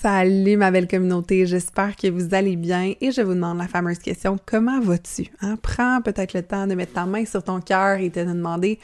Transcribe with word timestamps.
Salut 0.00 0.56
ma 0.56 0.70
belle 0.70 0.86
communauté, 0.86 1.44
j'espère 1.44 1.96
que 1.96 2.06
vous 2.06 2.32
allez 2.32 2.54
bien 2.54 2.94
et 3.00 3.10
je 3.10 3.20
vous 3.20 3.34
demande 3.34 3.58
la 3.58 3.66
fameuse 3.66 3.98
question 3.98 4.38
comment 4.46 4.80
vas-tu 4.80 5.26
hein? 5.40 5.56
Prends 5.60 6.00
peut-être 6.02 6.34
le 6.34 6.44
temps 6.44 6.68
de 6.68 6.76
mettre 6.76 6.92
ta 6.92 7.04
main 7.04 7.24
sur 7.24 7.42
ton 7.42 7.60
cœur 7.60 7.98
et 7.98 8.08
de 8.08 8.14
te 8.14 8.20
demander 8.20 8.78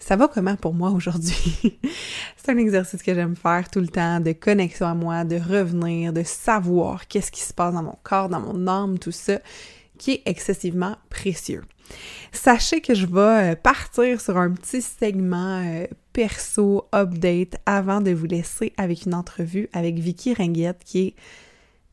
ça 0.00 0.16
va 0.16 0.26
comment 0.26 0.56
pour 0.56 0.74
moi 0.74 0.90
aujourd'hui? 0.90 1.78
C'est 2.36 2.50
un 2.50 2.58
exercice 2.58 3.04
que 3.04 3.14
j'aime 3.14 3.36
faire 3.36 3.70
tout 3.70 3.78
le 3.78 3.86
temps 3.86 4.18
de 4.18 4.32
connexion 4.32 4.86
à 4.86 4.94
moi, 4.94 5.22
de 5.22 5.36
revenir, 5.36 6.12
de 6.12 6.24
savoir 6.24 7.06
qu'est-ce 7.06 7.30
qui 7.30 7.42
se 7.42 7.54
passe 7.54 7.72
dans 7.72 7.84
mon 7.84 7.98
corps, 8.02 8.28
dans 8.28 8.40
mon 8.40 8.66
âme, 8.66 8.98
tout 8.98 9.12
ça 9.12 9.38
qui 9.96 10.10
est 10.10 10.22
excessivement 10.26 10.96
précieux. 11.08 11.62
Sachez 12.32 12.80
que 12.80 12.94
je 12.94 13.06
vais 13.06 13.52
euh, 13.52 13.54
partir 13.54 14.20
sur 14.20 14.36
un 14.38 14.50
petit 14.50 14.82
segment 14.82 15.62
euh, 15.64 15.86
perso 16.12 16.88
update 16.94 17.56
avant 17.66 18.00
de 18.00 18.10
vous 18.10 18.26
laisser 18.26 18.72
avec 18.76 19.06
une 19.06 19.14
entrevue 19.14 19.68
avec 19.72 19.98
Vicky 19.98 20.34
Ringuette 20.34 20.82
qui 20.84 21.06
est 21.08 21.14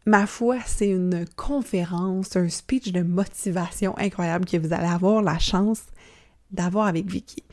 Ma 0.06 0.26
foi, 0.26 0.58
c'est 0.66 0.90
une 0.90 1.26
conférence, 1.36 2.36
un 2.36 2.50
speech 2.50 2.92
de 2.92 3.04
motivation 3.04 3.96
incroyable 3.98 4.46
que 4.46 4.58
vous 4.58 4.74
allez 4.74 4.88
avoir 4.88 5.22
la 5.22 5.38
chance 5.38 5.84
d'avoir 6.52 6.88
avec 6.88 7.06
Vicky. 7.06 7.44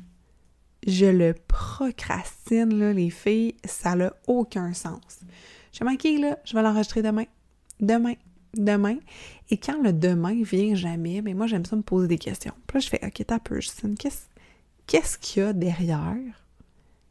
je 0.87 1.05
le 1.05 1.33
procrastine, 1.33 2.77
là, 2.79 2.93
les 2.93 3.09
filles, 3.09 3.55
ça 3.65 3.95
n'a 3.95 4.13
aucun 4.27 4.73
sens. 4.73 5.19
J'ai 5.71 5.85
manqué, 5.85 6.17
je 6.45 6.53
vais 6.55 6.61
l'enregistrer 6.61 7.01
demain. 7.01 7.25
Demain. 7.79 8.13
Demain. 8.55 8.97
Et 9.49 9.57
quand 9.57 9.81
le 9.81 9.93
demain 9.93 10.41
vient 10.43 10.73
jamais, 10.75 11.21
ben 11.21 11.35
moi, 11.35 11.47
j'aime 11.47 11.65
ça 11.65 11.75
me 11.75 11.81
poser 11.81 12.07
des 12.07 12.17
questions. 12.17 12.53
Puis 12.65 12.77
là, 12.77 12.79
je 12.79 12.89
fais, 12.89 12.99
OK, 13.05 13.23
t'as 13.27 13.39
peu, 13.39 13.61
Justine, 13.61 13.95
qu'est-ce 13.95 15.17
qu'il 15.19 15.43
y 15.43 15.45
a 15.45 15.53
derrière 15.53 16.45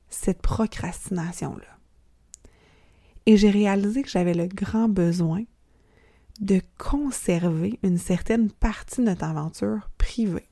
cette 0.09 0.43
procrastination-là? 0.43 1.79
Et 3.27 3.37
j'ai 3.37 3.51
réalisé 3.51 4.03
que 4.03 4.09
j'avais 4.09 4.35
le 4.35 4.47
grand 4.47 4.89
besoin 4.89 5.45
de 6.41 6.61
conserver 6.79 7.79
une 7.83 7.99
certaine 7.99 8.51
partie 8.51 9.03
de 9.03 9.07
notre 9.07 9.25
aventure 9.25 9.91
privée. 9.99 10.49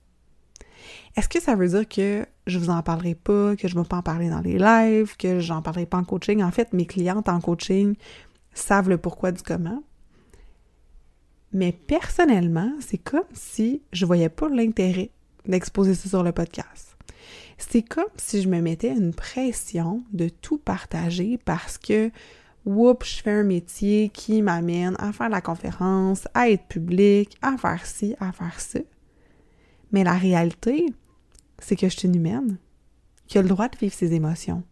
Est-ce 1.17 1.29
que 1.29 1.41
ça 1.41 1.55
veut 1.57 1.69
dire 1.69 1.89
que 1.89 2.27
je 2.47 2.59
vous 2.59 2.71
en 2.71 2.83
parlerai 2.83 3.15
pas, 3.15 3.57
que 3.57 3.69
je 3.69 3.75
ne 3.75 3.83
vais 3.83 3.89
pas 3.89 3.99
en 3.99 4.03
parler 4.03 4.31
dans 4.31 4.41
les 4.41 4.59
lives, 4.59 5.17
que 5.17 5.41
j'en 5.41 5.63
parlerai 5.63 5.87
pas 5.87 5.99
en 5.99 6.05
coaching? 6.05 6.43
En 6.43 6.51
fait, 6.51 6.73
mes 6.73 6.87
clientes 6.87 7.29
en 7.29 7.41
coaching 7.41 7.97
savent 8.55 8.89
le 8.89 8.99
pourquoi 8.99 9.33
du 9.33 9.43
comment. 9.43 9.83
Mais 11.53 11.73
personnellement, 11.73 12.73
c'est 12.81 12.99
comme 12.99 13.25
si 13.33 13.83
je 13.93 14.07
voyais 14.07 14.29
pas 14.29 14.49
l'intérêt 14.49 15.11
d'exposer 15.47 15.95
ça 15.95 16.09
sur 16.09 16.23
le 16.23 16.33
podcast. 16.33 16.97
C'est 17.59 17.83
comme 17.83 18.05
si 18.17 18.43
je 18.43 18.49
me 18.49 18.61
mettais 18.61 18.91
une 18.91 19.15
pression 19.15 20.03
de 20.13 20.29
tout 20.29 20.59
partager 20.59 21.39
parce 21.45 21.79
que, 21.79 22.11
oups, 22.67 23.09
je 23.09 23.23
fais 23.23 23.31
un 23.31 23.45
métier 23.45 24.11
qui 24.11 24.43
m'amène 24.43 24.97
à 24.99 25.13
faire 25.13 25.31
la 25.31 25.41
conférence, 25.41 26.29
à 26.35 26.51
être 26.51 26.67
public, 26.67 27.37
à 27.43 27.57
faire 27.57 27.87
ci, 27.87 28.15
à 28.21 28.33
faire 28.33 28.61
ça. 28.61 28.81
Mais 29.93 30.05
la 30.05 30.15
réalité, 30.15 30.87
c'est 31.59 31.77
que 31.77 31.89
je 31.89 31.97
suis 31.97 32.09
une 32.09 32.17
humaine, 32.17 32.59
qui 33.27 33.39
a 33.39 33.43
le 33.43 33.49
droit 33.49 33.69
de 33.69 33.77
vivre 33.77 33.95
ses 33.95 34.13
émotions, 34.13 34.63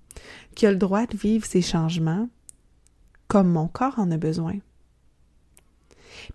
qui 0.55 0.67
a 0.67 0.71
le 0.71 0.77
droit 0.77 1.07
de 1.07 1.17
vivre 1.17 1.47
ses 1.47 1.63
changements 1.63 2.29
comme 3.29 3.51
mon 3.51 3.69
corps 3.69 3.99
en 3.99 4.11
a 4.11 4.17
besoin. 4.17 4.55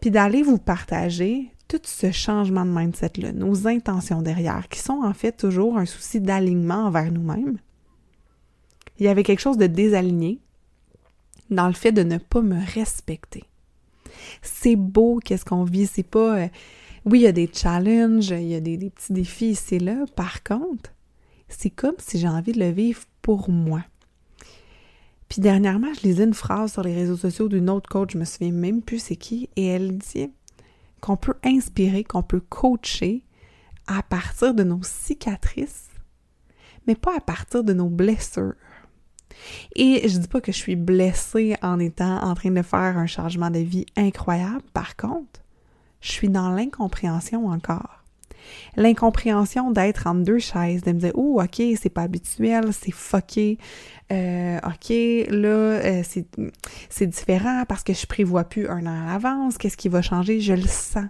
Puis 0.01 0.11
d'aller 0.11 0.43
vous 0.43 0.57
partager 0.57 1.51
tout 1.67 1.79
ce 1.83 2.11
changement 2.11 2.65
de 2.65 2.71
mindset-là, 2.71 3.31
nos 3.31 3.67
intentions 3.67 4.21
derrière, 4.21 4.67
qui 4.69 4.79
sont 4.79 5.01
en 5.03 5.13
fait 5.13 5.31
toujours 5.31 5.77
un 5.77 5.85
souci 5.85 6.19
d'alignement 6.19 6.85
envers 6.87 7.11
nous-mêmes. 7.11 7.59
Il 8.97 9.05
y 9.05 9.07
avait 9.07 9.23
quelque 9.23 9.39
chose 9.39 9.57
de 9.57 9.67
désaligné 9.67 10.41
dans 11.49 11.67
le 11.67 11.73
fait 11.73 11.91
de 11.91 12.03
ne 12.03 12.17
pas 12.17 12.41
me 12.41 12.59
respecter. 12.73 13.43
C'est 14.41 14.75
beau 14.75 15.19
qu'est-ce 15.23 15.45
qu'on 15.45 15.63
vit, 15.63 15.87
c'est 15.87 16.03
pas 16.03 16.37
euh, 16.37 16.47
oui, 17.09 17.19
il 17.19 17.23
y 17.23 17.27
a 17.27 17.31
des 17.31 17.49
challenges, 17.51 18.29
il 18.29 18.47
y 18.47 18.55
a 18.55 18.59
des, 18.59 18.77
petits 18.77 19.13
défis 19.13 19.49
ici 19.51 19.79
là. 19.79 20.05
Par 20.15 20.43
contre, 20.43 20.93
c'est 21.47 21.69
comme 21.69 21.95
si 21.97 22.19
j'ai 22.19 22.27
envie 22.27 22.51
de 22.51 22.59
le 22.59 22.69
vivre 22.69 23.01
pour 23.21 23.49
moi. 23.49 23.83
Puis 25.27 25.41
dernièrement, 25.41 25.93
je 25.93 26.07
lisais 26.07 26.23
une 26.23 26.33
phrase 26.33 26.73
sur 26.73 26.83
les 26.83 26.93
réseaux 26.93 27.17
sociaux 27.17 27.49
d'une 27.49 27.69
autre 27.69 27.89
coach, 27.89 28.13
je 28.13 28.17
me 28.17 28.25
souviens 28.25 28.51
même 28.51 28.81
plus 28.81 28.99
c'est 28.99 29.15
qui, 29.15 29.49
et 29.55 29.65
elle 29.65 29.97
dit 29.97 30.31
qu'on 31.01 31.17
peut 31.17 31.35
inspirer, 31.43 32.03
qu'on 32.03 32.23
peut 32.23 32.41
coacher 32.41 33.23
à 33.87 34.03
partir 34.03 34.53
de 34.53 34.63
nos 34.63 34.81
cicatrices, 34.83 35.89
mais 36.87 36.95
pas 36.95 37.15
à 37.15 37.21
partir 37.21 37.63
de 37.63 37.73
nos 37.73 37.89
blessures. 37.89 38.55
Et 39.75 40.07
je 40.07 40.17
dis 40.17 40.27
pas 40.27 40.41
que 40.41 40.51
je 40.51 40.57
suis 40.57 40.75
blessée 40.75 41.55
en 41.61 41.79
étant 41.79 42.21
en 42.23 42.35
train 42.35 42.51
de 42.51 42.61
faire 42.61 42.97
un 42.97 43.05
changement 43.05 43.49
de 43.49 43.59
vie 43.59 43.85
incroyable. 43.95 44.63
Par 44.73 44.95
contre, 44.95 45.41
je 46.01 46.11
suis 46.11 46.29
dans 46.29 46.49
l'incompréhension 46.49 47.47
encore. 47.47 48.03
L'incompréhension 48.75 49.71
d'être 49.71 50.07
entre 50.07 50.23
deux 50.23 50.39
chaises, 50.39 50.81
de 50.81 50.91
me 50.91 50.99
dire 50.99 51.11
Oh, 51.15 51.41
ok, 51.41 51.61
c'est 51.79 51.89
pas 51.89 52.03
habituel, 52.03 52.71
c'est 52.71 52.93
fucké, 52.93 53.57
euh, 54.11 54.57
ok, 54.65 54.89
là, 55.29 55.47
euh, 55.47 56.03
c'est 56.89 57.07
différent 57.07 57.63
parce 57.67 57.83
que 57.83 57.93
je 57.93 58.05
prévois 58.07 58.43
plus 58.43 58.67
un 58.67 58.85
an 58.85 59.07
à 59.07 59.11
l'avance, 59.11 59.57
qu'est-ce 59.57 59.77
qui 59.77 59.89
va 59.89 60.01
changer? 60.01 60.39
Je 60.39 60.53
le 60.53 60.67
sens 60.67 61.05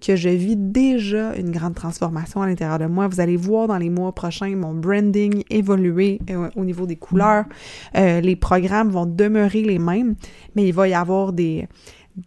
que 0.00 0.14
je 0.14 0.28
vis 0.28 0.56
déjà 0.56 1.34
une 1.36 1.50
grande 1.50 1.74
transformation 1.74 2.42
à 2.42 2.46
l'intérieur 2.46 2.78
de 2.78 2.84
moi. 2.84 3.08
Vous 3.08 3.20
allez 3.20 3.36
voir 3.36 3.66
dans 3.66 3.78
les 3.78 3.88
mois 3.88 4.14
prochains 4.14 4.54
mon 4.54 4.74
branding 4.74 5.42
évoluer 5.48 6.20
euh, 6.30 6.50
au 6.54 6.64
niveau 6.64 6.86
des 6.86 6.96
couleurs. 6.96 7.46
les 7.94 8.36
programmes 8.36 8.90
vont 8.90 9.06
demeurer 9.06 9.62
les 9.62 9.78
mêmes, 9.78 10.14
mais 10.54 10.68
il 10.68 10.72
va 10.74 10.88
y 10.88 10.94
avoir 10.94 11.32
des, 11.32 11.66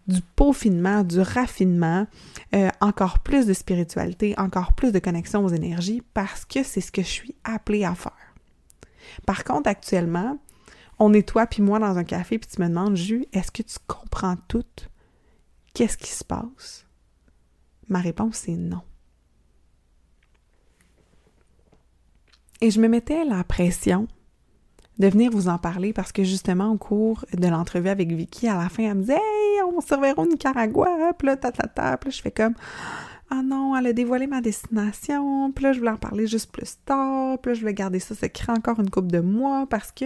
du 0.07 0.21
peaufinement, 0.36 1.03
du 1.03 1.19
raffinement, 1.19 2.07
euh, 2.53 2.69
encore 2.80 3.19
plus 3.19 3.45
de 3.45 3.53
spiritualité, 3.53 4.36
encore 4.38 4.74
plus 4.74 4.91
de 4.91 5.00
connexion 5.00 5.44
aux 5.44 5.50
énergies, 5.50 6.03
parce 6.13 6.45
que 6.45 6.63
c'est 6.63 6.81
ce 6.81 6.91
que 6.91 7.01
je 7.01 7.07
suis 7.07 7.36
appelée 7.44 7.83
à 7.83 7.95
faire. 7.95 8.13
Par 9.25 9.44
contre, 9.44 9.69
actuellement, 9.69 10.38
on 11.00 11.13
est 11.13 11.27
toi 11.27 11.47
puis 11.47 11.63
moi 11.63 11.80
dans 11.80 11.97
un 11.97 12.03
café, 12.03 12.38
puis 12.38 12.50
tu 12.50 12.62
me 12.62 12.68
demandes, 12.68 12.95
Jus, 12.95 13.25
est-ce 13.33 13.51
que 13.51 13.63
tu 13.63 13.77
comprends 13.88 14.36
tout? 14.47 14.65
Qu'est-ce 15.74 15.97
qui 15.97 16.12
se 16.12 16.24
passe? 16.24 16.86
Ma 17.88 18.00
réponse, 18.00 18.38
c'est 18.45 18.56
non. 18.56 18.81
Et 22.62 22.71
je 22.71 22.81
me 22.81 22.88
mettais 22.88 23.24
la 23.24 23.44
pression 23.44 24.07
de 25.00 25.07
venir 25.07 25.31
vous 25.31 25.48
en 25.48 25.57
parler 25.57 25.94
parce 25.94 26.12
que 26.12 26.24
justement, 26.24 26.72
au 26.72 26.78
cours 26.78 27.25
de 27.34 27.48
l'entrevue 27.48 27.90
avec 27.90 28.12
Vicky, 28.12 28.48
à 28.48 28.57
la 28.57 28.69
fin, 28.69 28.84
elle 28.84 28.96
me 28.96 29.01
disait 29.01 29.13
Hey, 29.13 29.63
on 29.74 29.81
se 29.81 29.94
reverra 29.94 30.22
au 30.22 30.28
Nicaragua, 30.28 31.13
puis 31.18 31.28
là, 31.28 31.38
ta, 31.38 31.51
ta, 31.51 31.68
ta. 31.68 31.92
Là, 31.92 31.98
je 32.07 32.22
fais 32.22 32.31
comme 32.31 32.54
Ah 33.30 33.42
non, 33.44 33.75
elle 33.78 33.88
a 33.88 33.94
dévoilé 33.94 34.28
ma 34.28 34.42
destination, 34.42 35.51
puis 35.51 35.63
là, 35.63 35.74
je 35.74 35.80
voulais 35.80 35.92
en 35.92 35.98
parler 35.98 36.28
juste 36.28 36.51
plus 36.51 36.78
tard, 36.86 37.38
puis 37.40 37.51
là, 37.51 37.54
je 37.56 37.62
voulais 37.62 37.74
garder 37.74 38.00
ça 38.00 38.13
secret 38.13 38.51
encore 38.51 38.80
une 38.80 38.90
couple 38.90 39.12
de 39.12 39.19
mois 39.19 39.66
parce 39.68 39.92
que 39.92 40.06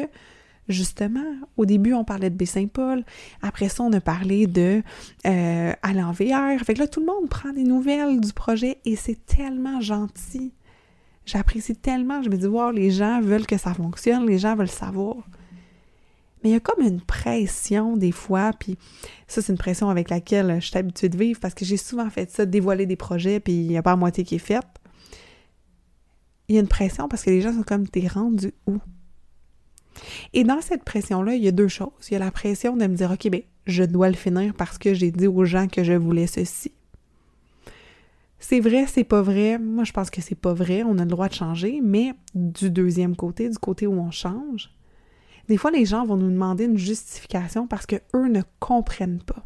justement, 0.68 1.26
au 1.58 1.66
début, 1.66 1.94
on 1.94 2.04
parlait 2.04 2.30
de 2.30 2.36
Baie-Saint-Paul. 2.36 3.04
Après 3.42 3.70
ça, 3.70 3.84
on 3.84 3.92
a 3.94 4.00
parlé 4.02 4.48
de 4.48 4.82
euh, 5.26 5.74
aller. 5.82 6.58
Fait 6.64 6.74
que 6.74 6.80
là, 6.80 6.88
tout 6.88 7.00
le 7.00 7.06
monde 7.06 7.30
prend 7.30 7.52
des 7.52 7.64
nouvelles 7.64 8.22
du 8.22 8.34
projet 8.34 8.80
et 8.86 8.96
c'est 8.96 9.26
tellement 9.26 9.82
gentil. 9.82 10.54
J'apprécie 11.26 11.76
tellement. 11.76 12.22
Je 12.22 12.30
me 12.30 12.38
dis, 12.38 12.48
wow, 12.48 12.72
les 12.72 12.92
gens 12.92 13.22
veulent 13.22 13.46
que 13.46 13.58
ça 13.58 13.74
fonctionne, 13.74 14.26
les 14.26 14.40
gens 14.40 14.56
veulent 14.56 14.68
savoir. 14.68 15.18
Mais 16.44 16.50
il 16.50 16.54
y 16.54 16.56
a 16.56 16.60
comme 16.60 16.86
une 16.86 17.00
pression 17.00 17.96
des 17.96 18.12
fois, 18.12 18.52
puis 18.60 18.78
ça, 19.28 19.42
c'est 19.42 19.52
une 19.52 19.58
pression 19.58 19.90
avec 19.90 20.10
laquelle 20.10 20.60
je 20.60 20.68
suis 20.68 20.78
habituée 20.78 21.08
de 21.08 21.18
vivre 21.18 21.40
parce 21.40 21.54
que 21.54 21.64
j'ai 21.64 21.78
souvent 21.78 22.10
fait 22.10 22.30
ça, 22.30 22.46
dévoiler 22.46 22.86
des 22.86 22.98
projets, 22.98 23.40
puis 23.40 23.54
il 23.54 23.68
n'y 23.70 23.78
a 23.78 23.82
pas 23.82 23.94
à 23.94 23.96
moitié 23.96 24.26
qui 24.26 24.36
est 24.36 24.40
faite. 24.40 24.68
Il 26.50 26.56
y 26.56 26.58
a 26.58 26.62
une 26.62 26.68
pression 26.68 27.08
parce 27.08 27.24
que 27.24 27.30
les 27.30 27.40
gens 27.40 27.54
sont 27.54 27.64
comme, 27.64 27.88
t'es 27.88 28.08
rendu 28.08 28.52
où? 28.68 28.78
Et 30.34 30.44
dans 30.44 30.60
cette 30.60 30.84
pression-là, 30.84 31.36
il 31.36 31.44
y 31.44 31.48
a 31.48 31.52
deux 31.52 31.70
choses. 31.70 31.92
Il 32.10 32.14
y 32.14 32.16
a 32.18 32.20
la 32.20 32.32
pression 32.32 32.76
de 32.76 32.86
me 32.88 32.96
dire, 32.96 33.12
OK, 33.12 33.30
ben, 33.30 33.42
je 33.66 33.84
dois 33.84 34.10
le 34.10 34.16
finir 34.16 34.54
parce 34.54 34.78
que 34.78 34.94
j'ai 34.94 35.12
dit 35.12 35.28
aux 35.28 35.46
gens 35.46 35.68
que 35.68 35.84
je 35.84 35.94
voulais 35.94 36.28
ceci. 36.28 36.74
C'est 38.46 38.60
vrai, 38.60 38.88
c'est 38.88 39.06
pas 39.06 39.22
vrai. 39.22 39.58
Moi, 39.58 39.86
je 39.86 39.94
pense 39.94 40.10
que 40.10 40.20
c'est 40.20 40.36
pas 40.36 40.54
vrai. 40.54 40.84
On 40.84 40.98
a 40.98 41.06
le 41.06 41.10
droit 41.10 41.30
de 41.30 41.34
changer. 41.34 41.80
Mais 41.82 42.14
du 42.36 42.70
deuxième 42.70 43.16
côté, 43.16 43.48
du 43.48 43.58
côté 43.58 43.88
où 43.88 43.94
on 43.94 44.12
change, 44.12 44.70
des 45.48 45.56
fois, 45.56 45.72
les 45.72 45.86
gens 45.86 46.06
vont 46.06 46.18
nous 46.18 46.30
demander 46.30 46.66
une 46.66 46.78
justification 46.78 47.68
parce 47.68 47.86
que 47.86 47.96
eux 48.14 48.28
ne 48.28 48.42
comprennent 48.60 49.24
pas. 49.24 49.44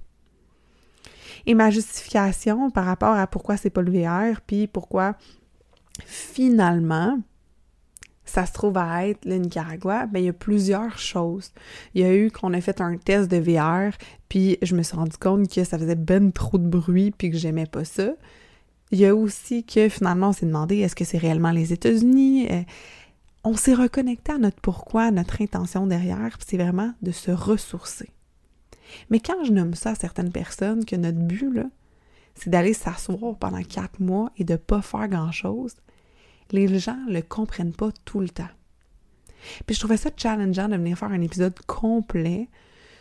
Et 1.46 1.54
ma 1.54 1.70
justification 1.70 2.72
par 2.72 2.86
rapport 2.86 3.16
à 3.16 3.28
pourquoi 3.28 3.56
c'est 3.56 3.70
pas 3.70 3.84
le 3.84 3.92
VR, 3.92 4.42
puis 4.42 4.66
pourquoi 4.66 5.16
finalement 6.04 7.20
ça 8.26 8.48
se 8.48 8.52
trouve 8.52 8.80
à 8.80 9.08
être 9.08 9.26
le 9.26 9.36
Nicaragua, 9.36 10.08
ben 10.08 10.20
il 10.20 10.26
y 10.26 10.30
a 10.30 10.34
plusieurs 10.34 10.98
choses. 10.98 11.52
Il 11.94 12.02
y 12.02 12.04
a 12.04 12.16
eu 12.16 12.32
qu'on 12.32 12.52
a 12.54 12.62
fait 12.62 12.82
un 12.82 12.98
test 12.98 13.30
de 13.30 13.38
VR, 13.38 13.96
puis 14.28 14.58
je 14.64 14.76
me 14.76 14.82
suis 14.82 14.98
rendu 14.98 15.18
compte 15.18 15.48
que 15.48 15.64
ça 15.64 15.78
faisait 15.78 15.96
ben 15.96 16.32
trop 16.32 16.58
de 16.58 16.68
bruit, 16.68 17.12
puis 17.12 17.30
que 17.30 17.38
j'aimais 17.38 17.68
pas 17.68 17.86
ça. 17.86 18.10
Il 18.92 19.00
y 19.00 19.06
a 19.06 19.16
aussi 19.16 19.64
que 19.64 19.90
finalement, 19.90 20.30
on 20.30 20.34
s'est 20.34 20.46
demandé 20.46 20.78
est-ce 20.78 20.96
que 20.96 21.06
c'est 21.06 21.18
réellement 21.18 21.52
les 21.52 21.74
États-Unis? 21.74 22.48
Euh, 22.50 22.64
on 23.44 23.56
s'est 23.56 23.74
reconnecté 23.74 24.32
à 24.32 24.38
notre 24.38 24.60
pourquoi, 24.62 25.04
à 25.04 25.12
notre 25.12 25.42
intention 25.42 25.88
derrière, 25.88 26.38
c'est 26.46 26.58
vraiment 26.58 26.94
de 27.02 27.12
se 27.12 27.32
ressourcer. 27.32 28.10
Mais 29.10 29.20
quand 29.20 29.44
je 29.44 29.52
nomme 29.52 29.74
ça 29.74 29.92
à 29.92 29.96
certaines 29.96 30.32
personnes, 30.32 30.86
que 30.86 30.96
notre 30.96 31.20
but, 31.20 31.54
là, 31.54 31.66
c'est 32.36 32.50
d'aller 32.50 32.74
s'asseoir 32.74 33.36
pendant 33.38 33.64
quatre 33.64 34.00
mois 34.00 34.32
et 34.38 34.44
de 34.44 34.54
ne 34.54 34.58
pas 34.58 34.82
faire 34.82 35.08
grand-chose, 35.08 35.76
les 36.52 36.80
gens 36.80 36.98
ne 37.08 37.14
le 37.14 37.22
comprennent 37.22 37.74
pas 37.74 37.92
tout 38.06 38.20
le 38.20 38.30
temps. 38.30 38.50
Puis 39.66 39.76
je 39.76 39.80
trouvais 39.80 39.98
ça 39.98 40.10
challengeant 40.16 40.70
de 40.70 40.76
venir 40.76 40.98
faire 40.98 41.12
un 41.12 41.22
épisode 41.22 41.58
complet 41.66 42.50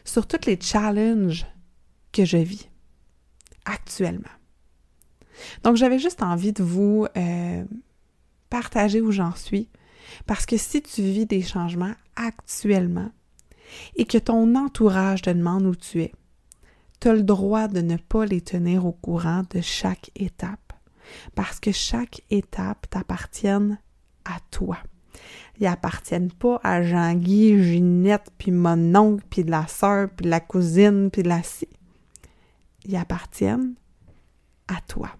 sur 0.05 0.27
tous 0.27 0.47
les 0.47 0.59
challenges 0.61 1.47
que 2.13 2.25
je 2.25 2.39
vis 2.39 2.69
actuellement. 3.65 4.31
Donc, 5.63 5.77
j'avais 5.77 5.99
juste 5.99 6.23
envie 6.23 6.53
de 6.53 6.63
vous 6.63 7.07
euh, 7.17 7.65
partager 8.51 9.01
où 9.01 9.13
j'en 9.13 9.35
suis. 9.35 9.69
Parce 10.27 10.47
que 10.47 10.57
si 10.57 10.83
tu 10.83 11.03
vis 11.03 11.27
des 11.27 11.43
changements 11.43 11.95
actuellement 12.15 13.11
et 13.97 14.05
que 14.05 14.19
ton 14.19 14.55
entourage 14.55 15.23
te 15.23 15.31
demande 15.31 15.67
où 15.67 15.75
tu 15.75 16.03
es, 16.03 16.13
tu 17.01 17.09
as 17.09 17.15
le 17.15 17.23
droit 17.23 17.69
de 17.69 17.81
ne 17.81 17.97
pas 17.97 18.25
les 18.25 18.41
tenir 18.41 18.87
au 18.87 18.93
courant 18.93 19.43
de 19.51 19.61
chaque 19.61 20.11
étape. 20.15 20.73
Parce 21.35 21.61
que 21.61 21.73
chaque 21.73 22.23
étape 22.31 22.89
t'appartient 22.89 23.49
à 23.49 24.39
toi. 24.51 24.79
Ils 25.59 25.67
appartiennent 25.67 26.33
pas 26.33 26.61
à 26.63 26.83
Jean-Guy, 26.83 27.63
Ginette, 27.63 28.31
puis 28.39 28.51
mon 28.51 28.95
oncle, 28.95 29.25
puis 29.31 29.43
la 29.43 29.67
sœur, 29.67 30.09
puis 30.15 30.27
la 30.27 30.41
cousine, 30.41 31.11
puis 31.11 31.23
la 31.23 31.43
scie. 31.43 31.69
Ils 32.85 32.97
appartiennent 32.97 33.75
à 34.69 34.81
toi. 34.87 35.11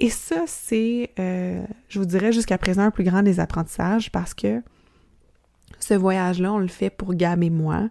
Et 0.00 0.08
ça, 0.08 0.44
c'est, 0.46 1.12
euh, 1.18 1.62
je 1.88 1.98
vous 1.98 2.06
dirais 2.06 2.32
jusqu'à 2.32 2.56
présent, 2.56 2.82
un 2.82 2.90
plus 2.90 3.04
grand 3.04 3.22
des 3.22 3.38
apprentissages 3.38 4.10
parce 4.10 4.32
que 4.32 4.62
ce 5.78 5.92
voyage-là, 5.92 6.54
on 6.54 6.58
le 6.58 6.68
fait 6.68 6.88
pour 6.88 7.14
Gab 7.14 7.42
et 7.42 7.50
moi. 7.50 7.90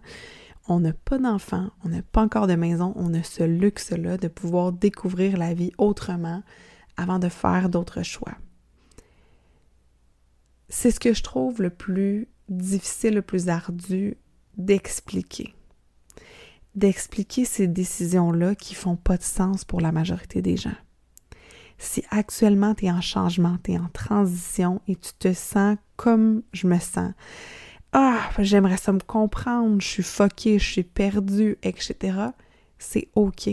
On 0.66 0.80
n'a 0.80 0.92
pas 0.92 1.18
d'enfants, 1.18 1.70
on 1.84 1.88
n'a 1.88 2.02
pas 2.02 2.20
encore 2.20 2.48
de 2.48 2.56
maison, 2.56 2.92
on 2.96 3.14
a 3.14 3.22
ce 3.22 3.44
luxe-là 3.44 4.16
de 4.16 4.26
pouvoir 4.26 4.72
découvrir 4.72 5.36
la 5.36 5.54
vie 5.54 5.72
autrement 5.78 6.42
avant 6.96 7.20
de 7.20 7.28
faire 7.28 7.68
d'autres 7.68 8.02
choix. 8.02 8.34
C'est 10.68 10.90
ce 10.90 11.00
que 11.00 11.14
je 11.14 11.22
trouve 11.22 11.62
le 11.62 11.70
plus 11.70 12.26
difficile, 12.48 13.14
le 13.14 13.22
plus 13.22 13.48
ardu 13.48 14.16
d'expliquer. 14.56 15.54
D'expliquer 16.74 17.44
ces 17.44 17.68
décisions-là 17.68 18.56
qui 18.56 18.74
font 18.74 18.96
pas 18.96 19.16
de 19.16 19.22
sens 19.22 19.64
pour 19.64 19.80
la 19.80 19.92
majorité 19.92 20.42
des 20.42 20.56
gens 20.56 20.76
si 21.80 22.04
actuellement 22.10 22.74
tu 22.74 22.84
es 22.84 22.90
en 22.90 23.00
changement, 23.00 23.56
tu 23.64 23.72
es 23.72 23.78
en 23.78 23.88
transition 23.88 24.82
et 24.86 24.96
tu 24.96 25.12
te 25.18 25.32
sens 25.32 25.78
comme 25.96 26.42
je 26.52 26.66
me 26.66 26.78
sens, 26.78 27.12
ah, 27.92 28.30
j'aimerais 28.38 28.76
ça 28.76 28.92
me 28.92 29.00
comprendre, 29.00 29.80
je 29.80 29.86
suis 29.86 30.02
foquée, 30.02 30.58
je 30.58 30.72
suis 30.72 30.82
perdue, 30.84 31.58
etc., 31.62 32.18
c'est 32.78 33.08
OK. 33.14 33.48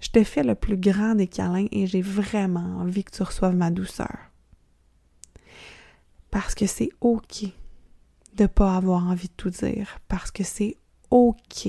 Je 0.00 0.08
te 0.08 0.24
fais 0.24 0.42
le 0.42 0.54
plus 0.54 0.76
grand 0.76 1.14
des 1.14 1.28
câlins 1.28 1.66
et 1.70 1.86
j'ai 1.86 2.02
vraiment 2.02 2.78
envie 2.78 3.04
que 3.04 3.12
tu 3.12 3.22
reçoives 3.22 3.56
ma 3.56 3.70
douceur. 3.70 4.18
Parce 6.30 6.54
que 6.54 6.66
c'est 6.66 6.90
OK 7.00 7.44
de 8.34 8.42
ne 8.44 8.46
pas 8.46 8.76
avoir 8.76 9.06
envie 9.06 9.28
de 9.28 9.34
tout 9.36 9.50
dire. 9.50 9.98
Parce 10.08 10.30
que 10.30 10.44
c'est 10.44 10.76
OK 11.10 11.68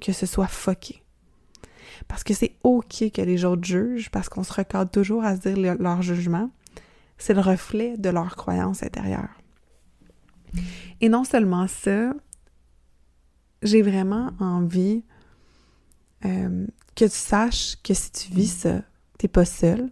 que 0.00 0.12
ce 0.12 0.26
soit 0.26 0.48
foqué. 0.48 1.02
Parce 2.06 2.24
que 2.24 2.34
c'est 2.34 2.54
OK 2.62 3.10
que 3.12 3.22
les 3.22 3.44
autres 3.44 3.64
jugent, 3.64 4.10
parce 4.10 4.28
qu'on 4.28 4.42
se 4.42 4.52
recadre 4.52 4.90
toujours 4.90 5.24
à 5.24 5.36
se 5.36 5.48
dire 5.48 5.76
leur 5.78 6.02
jugement. 6.02 6.50
C'est 7.16 7.34
le 7.34 7.40
reflet 7.40 7.96
de 7.96 8.10
leur 8.10 8.36
croyance 8.36 8.82
intérieure. 8.82 9.30
Et 11.00 11.08
non 11.08 11.24
seulement 11.24 11.66
ça, 11.66 12.12
j'ai 13.62 13.82
vraiment 13.82 14.30
envie 14.38 15.02
euh, 16.24 16.66
que 16.94 17.04
tu 17.04 17.10
saches 17.10 17.76
que 17.82 17.94
si 17.94 18.10
tu 18.12 18.32
vis 18.32 18.48
ça, 18.48 18.82
t'es 19.18 19.28
pas 19.28 19.44
seul. 19.44 19.90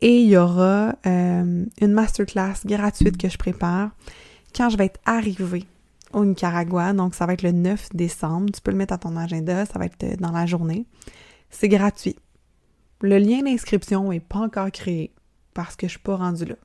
Et 0.00 0.20
il 0.20 0.28
y 0.28 0.36
aura 0.36 0.96
euh, 1.06 1.64
une 1.80 1.92
masterclass 1.92 2.54
gratuite 2.64 3.16
que 3.16 3.28
je 3.28 3.38
prépare 3.38 3.90
quand 4.54 4.68
je 4.68 4.76
vais 4.76 4.86
être 4.86 5.00
arrivée 5.04 5.66
au 6.14 6.24
Nicaragua. 6.24 6.92
Donc, 6.92 7.14
ça 7.14 7.26
va 7.26 7.34
être 7.34 7.42
le 7.42 7.52
9 7.52 7.90
décembre. 7.94 8.50
Tu 8.52 8.60
peux 8.60 8.70
le 8.70 8.76
mettre 8.76 8.94
à 8.94 8.98
ton 8.98 9.16
agenda. 9.16 9.66
Ça 9.66 9.78
va 9.78 9.86
être 9.86 10.02
euh, 10.04 10.16
dans 10.16 10.32
la 10.32 10.46
journée. 10.46 10.86
C'est 11.50 11.68
gratuit. 11.68 12.16
Le 13.00 13.18
lien 13.18 13.42
d'inscription 13.42 14.10
n'est 14.10 14.20
pas 14.20 14.38
encore 14.38 14.70
créé 14.70 15.12
parce 15.52 15.76
que 15.76 15.86
je 15.86 15.92
ne 15.92 15.98
suis 15.98 15.98
pas 16.00 16.16
rendue 16.16 16.46
là. 16.46 16.56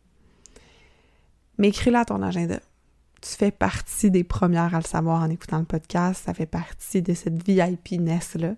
Mais 1.57 1.69
écris-le 1.69 1.97
à 1.97 2.05
ton 2.05 2.21
agenda. 2.21 2.59
Tu 3.21 3.29
fais 3.29 3.51
partie 3.51 4.09
des 4.09 4.23
premières 4.23 4.73
à 4.73 4.79
le 4.79 4.85
savoir 4.85 5.21
en 5.21 5.29
écoutant 5.29 5.59
le 5.59 5.65
podcast. 5.65 6.23
Ça 6.25 6.33
fait 6.33 6.45
partie 6.45 7.01
de 7.01 7.13
cette 7.13 7.43
VIP-ness-là. 7.43 8.55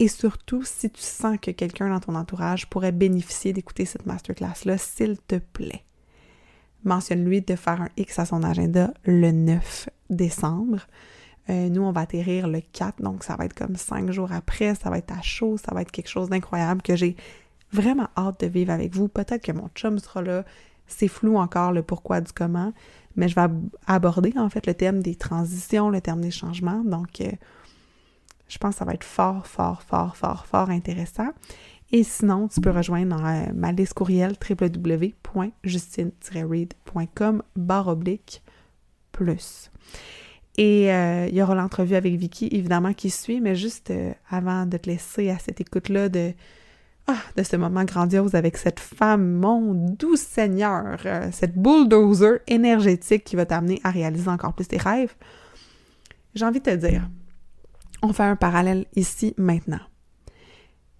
Et 0.00 0.08
surtout, 0.08 0.62
si 0.62 0.90
tu 0.90 1.00
sens 1.00 1.38
que 1.40 1.50
quelqu'un 1.50 1.88
dans 1.88 2.00
ton 2.00 2.14
entourage 2.14 2.68
pourrait 2.68 2.92
bénéficier 2.92 3.52
d'écouter 3.52 3.84
cette 3.84 4.06
masterclass-là, 4.06 4.78
s'il 4.78 5.18
te 5.18 5.36
plaît, 5.36 5.84
mentionne-lui 6.84 7.42
de 7.42 7.56
faire 7.56 7.82
un 7.82 7.88
X 7.96 8.18
à 8.18 8.26
son 8.26 8.42
agenda 8.42 8.92
le 9.04 9.32
9 9.32 9.88
décembre. 10.10 10.86
Euh, 11.50 11.68
nous, 11.70 11.82
on 11.82 11.92
va 11.92 12.02
atterrir 12.02 12.46
le 12.46 12.60
4, 12.60 13.02
donc 13.02 13.24
ça 13.24 13.36
va 13.36 13.46
être 13.46 13.54
comme 13.54 13.76
cinq 13.76 14.10
jours 14.10 14.32
après, 14.32 14.74
ça 14.74 14.90
va 14.90 14.98
être 14.98 15.12
à 15.12 15.22
chaud, 15.22 15.56
ça 15.56 15.74
va 15.74 15.80
être 15.80 15.90
quelque 15.90 16.08
chose 16.08 16.28
d'incroyable 16.28 16.82
que 16.82 16.94
j'ai 16.94 17.16
vraiment 17.72 18.08
hâte 18.16 18.40
de 18.40 18.46
vivre 18.46 18.72
avec 18.72 18.94
vous. 18.94 19.08
Peut-être 19.08 19.42
que 19.42 19.52
mon 19.52 19.68
chum 19.74 19.98
sera 19.98 20.20
là, 20.20 20.44
c'est 20.86 21.08
flou 21.08 21.36
encore 21.36 21.72
le 21.72 21.82
pourquoi 21.82 22.20
du 22.20 22.32
comment, 22.32 22.74
mais 23.16 23.28
je 23.28 23.34
vais 23.34 23.46
aborder 23.86 24.34
en 24.36 24.50
fait 24.50 24.66
le 24.66 24.74
thème 24.74 25.02
des 25.02 25.14
transitions, 25.14 25.88
le 25.88 26.02
thème 26.02 26.20
des 26.20 26.30
changements, 26.30 26.84
donc 26.84 27.22
euh, 27.22 27.30
je 28.48 28.58
pense 28.58 28.74
que 28.74 28.80
ça 28.80 28.84
va 28.84 28.92
être 28.92 29.04
fort, 29.04 29.46
fort, 29.46 29.82
fort, 29.82 30.16
fort, 30.16 30.46
fort 30.46 30.70
intéressant. 30.70 31.28
Et 31.90 32.02
sinon, 32.02 32.48
tu 32.48 32.60
peux 32.60 32.70
rejoindre 32.70 33.24
euh, 33.24 33.46
ma 33.54 33.72
liste 33.72 33.94
courriel 33.94 34.34
www.justine-read.com 34.48 37.42
oblique 37.86 38.42
plus. 39.18 39.70
Et 40.56 40.92
euh, 40.92 41.26
il 41.28 41.34
y 41.34 41.42
aura 41.42 41.54
l'entrevue 41.54 41.94
avec 41.94 42.14
Vicky, 42.14 42.48
évidemment, 42.50 42.92
qui 42.92 43.10
suit, 43.10 43.40
mais 43.40 43.54
juste 43.54 43.90
euh, 43.90 44.12
avant 44.30 44.66
de 44.66 44.76
te 44.76 44.88
laisser 44.88 45.30
à 45.30 45.38
cette 45.38 45.60
écoute-là 45.60 46.08
de 46.08 46.32
ah, 47.10 47.16
de 47.36 47.42
ce 47.42 47.56
moment 47.56 47.84
grandiose 47.84 48.34
avec 48.34 48.58
cette 48.58 48.80
femme, 48.80 49.32
mon 49.32 49.72
doux 49.72 50.16
Seigneur, 50.16 50.98
euh, 51.06 51.30
cette 51.32 51.56
bulldozer 51.56 52.40
énergétique 52.46 53.24
qui 53.24 53.34
va 53.34 53.46
t'amener 53.46 53.80
à 53.82 53.90
réaliser 53.90 54.28
encore 54.28 54.52
plus 54.52 54.68
tes 54.68 54.76
rêves, 54.76 55.14
j'ai 56.34 56.44
envie 56.44 56.60
de 56.60 56.70
te 56.70 56.76
dire, 56.76 57.08
on 58.02 58.12
fait 58.12 58.24
un 58.24 58.36
parallèle 58.36 58.84
ici 58.94 59.32
maintenant. 59.38 59.80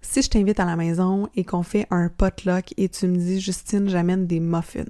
Si 0.01 0.23
je 0.23 0.29
t'invite 0.29 0.59
à 0.59 0.65
la 0.65 0.75
maison 0.75 1.29
et 1.35 1.43
qu'on 1.43 1.61
fait 1.61 1.85
un 1.91 2.09
potluck 2.09 2.73
et 2.77 2.89
tu 2.89 3.07
me 3.07 3.15
dis 3.15 3.39
Justine, 3.39 3.87
j'amène 3.87 4.25
des 4.25 4.39
muffins. 4.39 4.85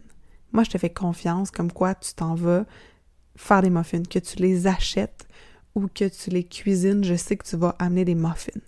Moi, 0.54 0.64
je 0.64 0.70
te 0.70 0.78
fais 0.78 0.90
confiance 0.90 1.52
comme 1.52 1.72
quoi 1.72 1.96
tu 1.96 2.14
t'en 2.14 2.36
vas 2.36 2.66
faire 3.40 3.62
des 3.62 3.70
muffins, 3.70 4.04
que 4.04 4.20
tu 4.20 4.38
les 4.38 4.68
achètes 4.68 5.28
ou 5.74 5.88
que 5.88 6.08
tu 6.08 6.30
les 6.30 6.44
cuisines, 6.44 7.04
je 7.04 7.16
sais 7.16 7.38
que 7.38 7.48
tu 7.48 7.56
vas 7.56 7.76
amener 7.80 8.04
des 8.06 8.16
muffins. 8.16 8.60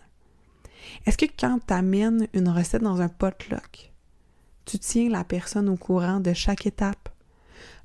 Est-ce 1.06 1.18
que 1.18 1.26
quand 1.26 1.60
tu 1.68 1.74
amènes 1.74 2.28
une 2.34 2.50
recette 2.50 2.82
dans 2.82 3.02
un 3.02 3.10
potluck, 3.10 3.92
tu 4.66 4.80
tiens 4.80 5.10
la 5.10 5.24
personne 5.24 5.68
au 5.68 5.76
courant 5.76 6.20
de 6.20 6.34
chaque 6.34 6.66
étape? 6.66 7.10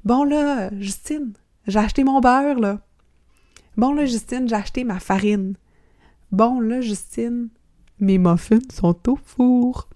Bon 0.04 0.22
là, 0.22 0.70
Justine, 0.78 1.32
j'ai 1.66 1.78
acheté 1.78 2.04
mon 2.04 2.20
beurre 2.20 2.60
là. 2.60 2.80
Bon 3.76 3.92
là, 3.92 4.06
Justine, 4.06 4.48
j'ai 4.48 4.54
acheté 4.54 4.84
ma 4.84 5.00
farine. 5.00 5.56
Bon 6.30 6.60
là, 6.60 6.80
Justine, 6.80 7.48
mes 7.98 8.18
muffins 8.18 8.60
sont 8.72 8.96
au 9.08 9.16
four. 9.16 9.88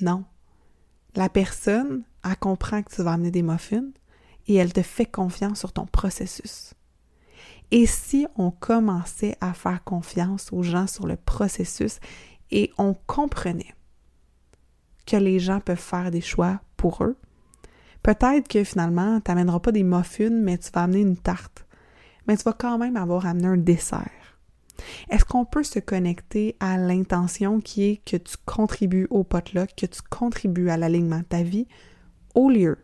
Non. 0.00 0.24
La 1.14 1.28
personne, 1.28 2.04
elle 2.24 2.36
comprend 2.36 2.82
que 2.82 2.94
tu 2.94 3.02
vas 3.02 3.12
amener 3.12 3.30
des 3.30 3.42
muffins 3.42 3.90
et 4.46 4.54
elle 4.56 4.72
te 4.72 4.82
fait 4.82 5.06
confiance 5.06 5.58
sur 5.58 5.72
ton 5.72 5.86
processus. 5.86 6.74
Et 7.70 7.86
si 7.86 8.26
on 8.36 8.50
commençait 8.50 9.36
à 9.40 9.54
faire 9.54 9.82
confiance 9.82 10.52
aux 10.52 10.62
gens 10.62 10.86
sur 10.86 11.06
le 11.06 11.16
processus 11.16 12.00
et 12.50 12.70
on 12.76 12.94
comprenait 13.06 13.74
que 15.06 15.16
les 15.16 15.38
gens 15.38 15.60
peuvent 15.60 15.78
faire 15.78 16.10
des 16.10 16.20
choix 16.20 16.60
pour 16.76 17.02
eux, 17.02 17.16
peut-être 18.02 18.46
que 18.46 18.62
finalement, 18.62 19.20
tu 19.20 19.30
n'amèneras 19.30 19.60
pas 19.60 19.72
des 19.72 19.84
muffins, 19.84 20.30
mais 20.30 20.58
tu 20.58 20.70
vas 20.70 20.82
amener 20.82 21.00
une 21.00 21.16
tarte. 21.16 21.64
Mais 22.28 22.36
tu 22.36 22.42
vas 22.42 22.52
quand 22.52 22.78
même 22.78 22.96
avoir 22.96 23.26
amené 23.26 23.46
un 23.46 23.56
dessert. 23.56 24.10
Est-ce 25.08 25.24
qu'on 25.24 25.44
peut 25.44 25.62
se 25.62 25.78
connecter 25.78 26.56
à 26.60 26.76
l'intention 26.76 27.60
qui 27.60 27.84
est 27.84 27.96
que 28.04 28.16
tu 28.16 28.36
contribues 28.44 29.06
au 29.10 29.24
potluck, 29.24 29.70
que 29.76 29.86
tu 29.86 30.02
contribues 30.02 30.70
à 30.70 30.76
l'alignement 30.76 31.20
de 31.20 31.24
ta 31.24 31.42
vie, 31.42 31.66
au 32.34 32.50
lieu 32.50 32.78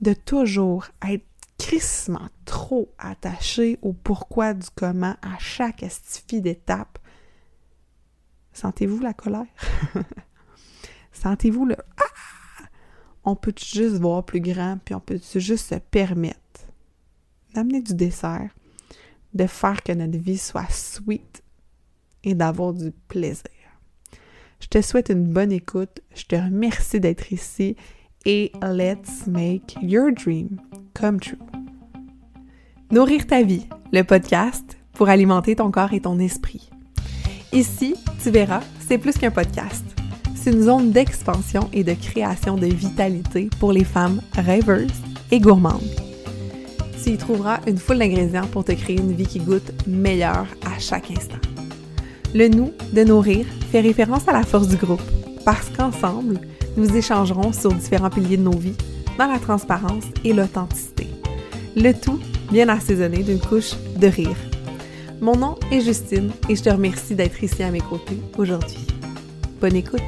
de 0.00 0.12
toujours 0.12 0.86
être 1.06 1.24
crissement 1.58 2.28
trop 2.44 2.92
attaché 2.98 3.78
au 3.82 3.92
pourquoi 3.92 4.54
du 4.54 4.68
comment 4.74 5.16
à 5.22 5.38
chaque 5.38 5.82
estifie 5.82 6.40
d'étape. 6.40 6.98
Sentez-vous 8.52 9.00
la 9.00 9.14
colère? 9.14 9.46
Sentez-vous 11.12 11.66
le 11.66 11.76
ah! 11.98 12.64
On 13.24 13.34
peut 13.34 13.54
juste 13.56 13.96
voir 13.96 14.24
plus 14.24 14.40
grand, 14.40 14.78
puis 14.84 14.94
on 14.94 15.00
peut 15.00 15.20
juste 15.34 15.70
se 15.70 15.74
permettre 15.74 16.38
d'amener 17.54 17.80
du 17.80 17.94
dessert, 17.94 18.50
de 19.34 19.46
faire 19.46 19.82
que 19.82 19.92
notre 19.92 20.18
vie 20.18 20.38
soit 20.38 20.70
sweet 20.70 21.42
et 22.22 22.34
d'avoir 22.34 22.72
du 22.72 22.92
plaisir. 23.08 23.50
Je 24.60 24.68
te 24.68 24.80
souhaite 24.80 25.10
une 25.10 25.32
bonne 25.32 25.52
écoute. 25.52 26.00
Je 26.14 26.24
te 26.24 26.36
remercie 26.36 27.00
d'être 27.00 27.32
ici 27.32 27.76
et 28.26 28.50
let's 28.60 29.26
make 29.28 29.76
your 29.80 30.10
dream 30.10 30.60
come 30.94 31.20
true. 31.20 31.38
Nourrir 32.90 33.26
ta 33.26 33.42
vie, 33.42 33.66
le 33.92 34.02
podcast 34.02 34.76
pour 34.92 35.08
alimenter 35.08 35.56
ton 35.56 35.70
corps 35.70 35.92
et 35.92 36.00
ton 36.00 36.18
esprit. 36.18 36.68
Ici, 37.52 37.94
tu 38.22 38.30
verras, 38.30 38.62
c'est 38.86 38.98
plus 38.98 39.16
qu'un 39.16 39.30
podcast. 39.30 39.84
C'est 40.34 40.52
une 40.52 40.62
zone 40.62 40.90
d'expansion 40.90 41.70
et 41.72 41.84
de 41.84 41.94
création 41.94 42.56
de 42.56 42.66
vitalité 42.66 43.48
pour 43.60 43.72
les 43.72 43.84
femmes 43.84 44.20
rêveuses 44.32 44.90
et 45.30 45.38
gourmandes. 45.38 45.80
Tu 47.02 47.10
y 47.12 47.16
trouveras 47.16 47.60
une 47.68 47.78
foule 47.78 47.98
d'ingrédients 47.98 48.48
pour 48.48 48.64
te 48.64 48.72
créer 48.72 48.98
une 48.98 49.12
vie 49.12 49.26
qui 49.26 49.38
goûte 49.38 49.72
meilleure 49.86 50.48
à 50.64 50.78
chaque 50.80 51.12
instant. 51.12 51.38
Le 52.34 52.48
nous 52.48 52.72
de 52.92 53.04
nourrir 53.04 53.46
fait 53.70 53.80
référence 53.80 54.26
à 54.26 54.32
la 54.32 54.42
force 54.42 54.66
du 54.66 54.76
groupe, 54.76 55.02
parce 55.44 55.68
qu'ensemble, 55.70 56.40
nous 56.76 56.96
échangerons 56.96 57.52
sur 57.52 57.72
différents 57.72 58.10
piliers 58.10 58.36
de 58.36 58.42
nos 58.42 58.56
vies, 58.56 58.76
dans 59.18 59.26
la 59.26 59.38
transparence 59.38 60.04
et 60.24 60.32
l'authenticité. 60.32 61.06
Le 61.74 61.92
tout 61.92 62.20
bien 62.50 62.68
assaisonné 62.68 63.22
d'une 63.22 63.40
couche 63.40 63.72
de 63.98 64.06
rire. 64.06 64.36
Mon 65.20 65.36
nom 65.36 65.56
est 65.72 65.80
Justine 65.80 66.30
et 66.48 66.56
je 66.56 66.62
te 66.62 66.70
remercie 66.70 67.14
d'être 67.14 67.42
ici 67.42 67.62
à 67.62 67.70
mes 67.70 67.80
côtés 67.80 68.18
aujourd'hui. 68.36 68.86
Bonne 69.60 69.76
écoute! 69.76 70.02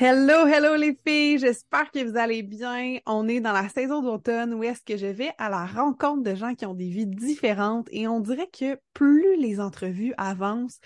Hello, 0.00 0.46
hello 0.46 0.76
les 0.76 0.96
filles, 1.04 1.38
j'espère 1.38 1.90
que 1.90 2.08
vous 2.08 2.16
allez 2.16 2.44
bien. 2.44 2.98
On 3.04 3.26
est 3.26 3.40
dans 3.40 3.52
la 3.52 3.68
saison 3.68 4.00
d'automne 4.00 4.54
où 4.54 4.62
est-ce 4.62 4.84
que 4.84 4.96
je 4.96 5.06
vais 5.06 5.32
à 5.38 5.48
la 5.50 5.66
rencontre 5.66 6.22
de 6.22 6.36
gens 6.36 6.54
qui 6.54 6.66
ont 6.66 6.74
des 6.74 6.88
vies 6.88 7.06
différentes 7.06 7.88
et 7.90 8.06
on 8.06 8.20
dirait 8.20 8.48
que 8.56 8.78
plus 8.94 9.36
les 9.40 9.58
entrevues 9.58 10.14
avancent, 10.16 10.78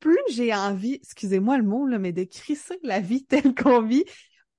plus 0.00 0.18
j'ai 0.30 0.54
envie, 0.54 0.94
excusez-moi 0.94 1.58
le 1.58 1.64
mot, 1.64 1.86
là, 1.86 1.98
mais 1.98 2.12
de 2.12 2.24
crisser 2.24 2.78
la 2.82 3.00
vie 3.00 3.24
telle 3.24 3.54
qu'on 3.54 3.82
vit 3.82 4.04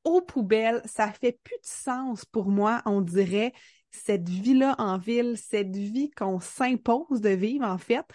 aux 0.04 0.22
poubelles. 0.22 0.82
Ça 0.86 1.12
fait 1.12 1.40
plus 1.44 1.58
de 1.58 1.66
sens 1.66 2.26
pour 2.26 2.50
moi, 2.50 2.82
on 2.86 3.02
dirait 3.02 3.54
cette 3.92 4.30
vie-là 4.30 4.76
en 4.78 4.98
ville, 4.98 5.36
cette 5.38 5.76
vie 5.76 6.12
qu'on 6.12 6.40
s'impose 6.40 7.22
de 7.22 7.30
vivre, 7.30 7.66
en 7.66 7.78
fait. 7.78 8.06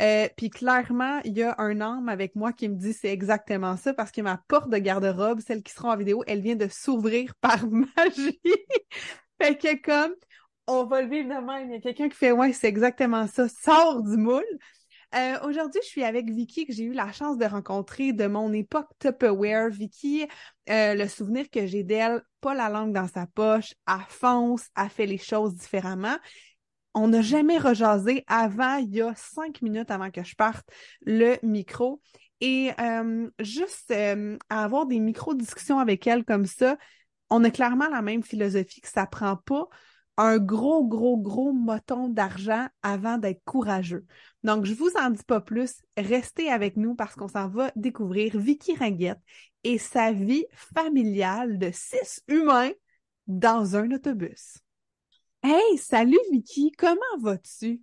Euh, 0.00 0.28
puis 0.36 0.50
clairement, 0.50 1.20
il 1.24 1.36
y 1.36 1.42
a 1.42 1.54
un 1.58 1.80
homme 1.80 2.08
avec 2.08 2.36
moi 2.36 2.52
qui 2.52 2.68
me 2.68 2.76
dit 2.76 2.92
c'est 2.92 3.12
exactement 3.12 3.76
ça 3.76 3.94
parce 3.94 4.10
que 4.10 4.20
ma 4.20 4.38
porte 4.48 4.70
de 4.70 4.78
garde-robe, 4.78 5.40
celle 5.40 5.62
qui 5.62 5.72
sera 5.72 5.90
en 5.90 5.96
vidéo, 5.96 6.22
elle 6.26 6.40
vient 6.40 6.56
de 6.56 6.68
s'ouvrir 6.68 7.34
par 7.40 7.66
magie. 7.68 8.40
fait 9.40 9.56
que 9.56 9.82
comme 9.82 10.14
on 10.66 10.84
va 10.84 11.02
le 11.02 11.08
vivre 11.08 11.28
de 11.28 11.44
même, 11.44 11.68
il 11.68 11.74
y 11.74 11.76
a 11.76 11.80
quelqu'un 11.80 12.08
qui 12.08 12.16
fait 12.16 12.32
ouais, 12.32 12.52
c'est 12.52 12.68
exactement 12.68 13.26
ça, 13.26 13.48
sort 13.48 14.02
du 14.02 14.16
moule. 14.16 14.44
Euh, 15.14 15.38
aujourd'hui, 15.44 15.80
je 15.84 15.88
suis 15.88 16.02
avec 16.02 16.28
Vicky 16.28 16.66
que 16.66 16.72
j'ai 16.72 16.84
eu 16.84 16.92
la 16.92 17.12
chance 17.12 17.38
de 17.38 17.44
rencontrer 17.44 18.12
de 18.12 18.26
mon 18.26 18.52
époque 18.52 18.88
Tupperware. 18.98 19.70
Vicky, 19.70 20.26
euh, 20.68 20.94
le 20.94 21.06
souvenir 21.06 21.48
que 21.50 21.66
j'ai 21.66 21.84
d'elle, 21.84 22.22
pas 22.40 22.54
la 22.54 22.68
langue 22.68 22.92
dans 22.92 23.06
sa 23.06 23.26
poche, 23.26 23.74
elle 23.86 24.04
fonce, 24.08 24.66
elle 24.76 24.88
fait 24.88 25.06
les 25.06 25.18
choses 25.18 25.54
différemment. 25.54 26.16
On 26.94 27.08
n'a 27.08 27.22
jamais 27.22 27.58
rejasé 27.58 28.24
avant, 28.26 28.76
il 28.76 28.92
y 28.92 29.02
a 29.02 29.14
cinq 29.14 29.62
minutes 29.62 29.90
avant 29.90 30.10
que 30.10 30.24
je 30.24 30.34
parte, 30.34 30.68
le 31.02 31.36
micro. 31.44 32.00
Et 32.40 32.72
euh, 32.80 33.30
juste 33.38 33.94
avoir 34.48 34.86
des 34.86 34.98
micro-discussions 34.98 35.78
avec 35.78 36.06
elle 36.08 36.24
comme 36.24 36.46
ça, 36.46 36.76
on 37.30 37.44
a 37.44 37.50
clairement 37.50 37.88
la 37.88 38.02
même 38.02 38.22
philosophie 38.22 38.80
que 38.80 38.88
ça 38.88 39.06
prend 39.06 39.36
pas 39.36 39.68
un 40.16 40.38
gros, 40.38 40.86
gros, 40.86 41.18
gros 41.18 41.52
moton 41.52 42.08
d'argent 42.08 42.68
avant 42.82 43.18
d'être 43.18 43.42
courageux. 43.44 44.06
Donc, 44.44 44.66
je 44.66 44.74
vous 44.74 44.90
en 45.00 45.08
dis 45.10 45.24
pas 45.24 45.40
plus. 45.40 45.80
Restez 45.96 46.50
avec 46.50 46.76
nous 46.76 46.94
parce 46.94 47.14
qu'on 47.14 47.28
s'en 47.28 47.48
va 47.48 47.72
découvrir 47.76 48.38
Vicky 48.38 48.74
Ringuette 48.76 49.18
et 49.64 49.78
sa 49.78 50.12
vie 50.12 50.44
familiale 50.52 51.58
de 51.58 51.70
six 51.72 52.22
humains 52.28 52.72
dans 53.26 53.74
un 53.74 53.90
autobus. 53.90 54.58
Hey, 55.42 55.78
salut 55.78 56.18
Vicky, 56.30 56.72
comment 56.72 57.00
vas-tu? 57.20 57.80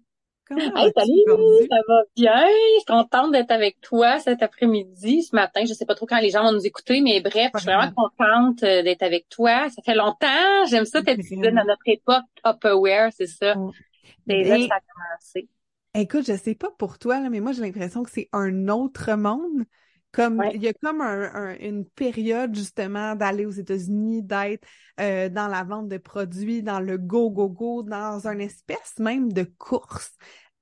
hey, 0.51 0.91
salut, 0.95 1.67
ça 1.69 1.77
va 1.87 2.01
bien? 2.15 2.45
Je 2.45 2.75
suis 2.77 2.85
contente 2.85 3.31
d'être 3.31 3.51
avec 3.51 3.79
toi 3.81 4.19
cet 4.19 4.43
après-midi, 4.43 5.23
ce 5.23 5.35
matin. 5.35 5.61
Je 5.65 5.73
sais 5.73 5.85
pas 5.85 5.95
trop 5.95 6.05
quand 6.05 6.19
les 6.19 6.29
gens 6.29 6.43
vont 6.43 6.51
nous 6.51 6.65
écouter, 6.65 7.01
mais 7.01 7.21
bref, 7.21 7.51
je 7.55 7.59
suis 7.59 7.71
vraiment 7.71 7.91
contente 7.93 8.61
euh, 8.63 8.83
d'être 8.83 9.01
avec 9.01 9.29
toi. 9.29 9.69
Ça 9.69 9.81
fait 9.81 9.95
longtemps. 9.95 10.65
J'aime 10.69 10.85
ça 10.85 11.01
t'être 11.01 11.21
dans 11.41 11.65
notre 11.65 11.87
époque 11.87 12.23
Upperware, 12.45 13.11
c'est 13.13 13.27
ça. 13.27 13.55
C'est 14.27 14.43
là 14.43 14.57
que 14.57 14.67
ça 14.67 14.75
a 14.75 14.79
commencé. 14.79 15.49
Écoute, 15.93 16.25
je 16.25 16.38
sais 16.38 16.55
pas 16.55 16.71
pour 16.77 16.98
toi, 17.00 17.19
là, 17.19 17.29
mais 17.29 17.41
moi 17.41 17.51
j'ai 17.51 17.62
l'impression 17.62 18.03
que 18.03 18.12
c'est 18.12 18.29
un 18.31 18.67
autre 18.69 19.13
monde. 19.15 19.65
Comme 20.13 20.43
il 20.53 20.62
y 20.62 20.67
a 20.67 20.74
comme 20.74 21.01
une 21.62 21.86
période 21.86 22.53
justement 22.53 23.15
d'aller 23.15 23.45
aux 23.45 23.51
États-Unis, 23.51 24.21
d'être 24.24 24.67
euh, 25.00 25.29
dans 25.29 25.48
la 25.48 25.63
vente 25.63 25.88
de 25.88 25.98
produits, 25.98 26.62
dans 26.63 26.81
le 26.81 26.98
go 26.98 27.29
go 27.29 27.48
go, 27.48 27.83
dans 27.83 28.27
une 28.27 28.41
espèce 28.41 29.00
même 29.00 29.31
de 29.31 29.43
course 29.57 30.12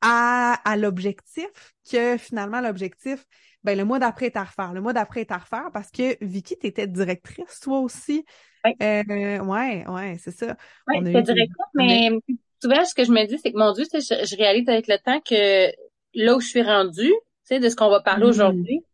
à, 0.01 0.53
à 0.69 0.77
l'objectif 0.77 1.47
que 1.91 2.17
finalement 2.17 2.61
l'objectif, 2.61 3.25
ben 3.63 3.75
le 3.75 3.85
mois 3.85 3.97
d'après 3.97 4.27
est 4.27 4.37
à 4.37 4.43
refaire. 4.43 4.71
Le 4.71 4.81
mois 4.81 4.93
d'après 4.93 5.21
est 5.21 5.31
à 5.31 5.37
refaire 5.39 5.71
parce 5.73 5.89
que 5.89 6.23
Vicky, 6.23 6.55
tu 6.59 6.67
étais 6.67 6.85
directrice 6.85 7.59
toi 7.59 7.79
aussi. 7.79 8.25
Oui. 8.65 8.75
Euh, 8.83 9.39
ouais, 9.39 9.87
ouais, 9.87 10.17
c'est 10.19 10.31
ça. 10.31 10.55
Oui, 10.87 10.97
j'étais 11.05 11.23
directrice, 11.23 11.65
mais 11.73 12.11
souvent 12.61 12.83
ce 12.85 12.93
que 12.93 13.03
je 13.03 13.11
me 13.11 13.25
dis, 13.25 13.37
c'est 13.37 13.51
que 13.51 13.57
mon 13.57 13.71
Dieu, 13.73 13.85
je, 13.93 13.99
je 13.99 14.37
réalise 14.37 14.67
avec 14.69 14.87
le 14.87 14.97
temps 14.97 15.19
que 15.21 15.71
là 16.13 16.35
où 16.35 16.39
je 16.39 16.47
suis 16.47 16.63
rendue, 16.63 17.13
tu 17.13 17.15
sais, 17.43 17.59
de 17.59 17.69
ce 17.69 17.75
qu'on 17.75 17.89
va 17.89 18.01
parler 18.01 18.25
mmh. 18.25 18.29
aujourd'hui, 18.29 18.85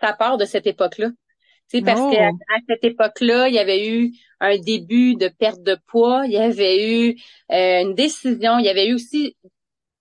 ça 0.00 0.12
part 0.12 0.38
de 0.38 0.44
cette 0.44 0.66
époque-là. 0.66 1.08
Tu 1.70 1.78
sais, 1.78 1.84
parce 1.84 2.00
que 2.00 2.14
qu'à 2.14 2.30
oh. 2.32 2.62
cette 2.68 2.84
époque-là, 2.84 3.48
il 3.48 3.54
y 3.54 3.58
avait 3.58 3.88
eu 3.88 4.12
un 4.40 4.58
début 4.58 5.14
de 5.14 5.28
perte 5.28 5.62
de 5.62 5.76
poids, 5.86 6.22
il 6.26 6.32
y 6.32 6.36
avait 6.36 7.08
eu 7.08 7.16
euh, 7.52 7.82
une 7.82 7.94
décision, 7.94 8.58
il 8.58 8.64
y 8.64 8.68
avait 8.68 8.88
eu 8.88 8.94
aussi 8.94 9.36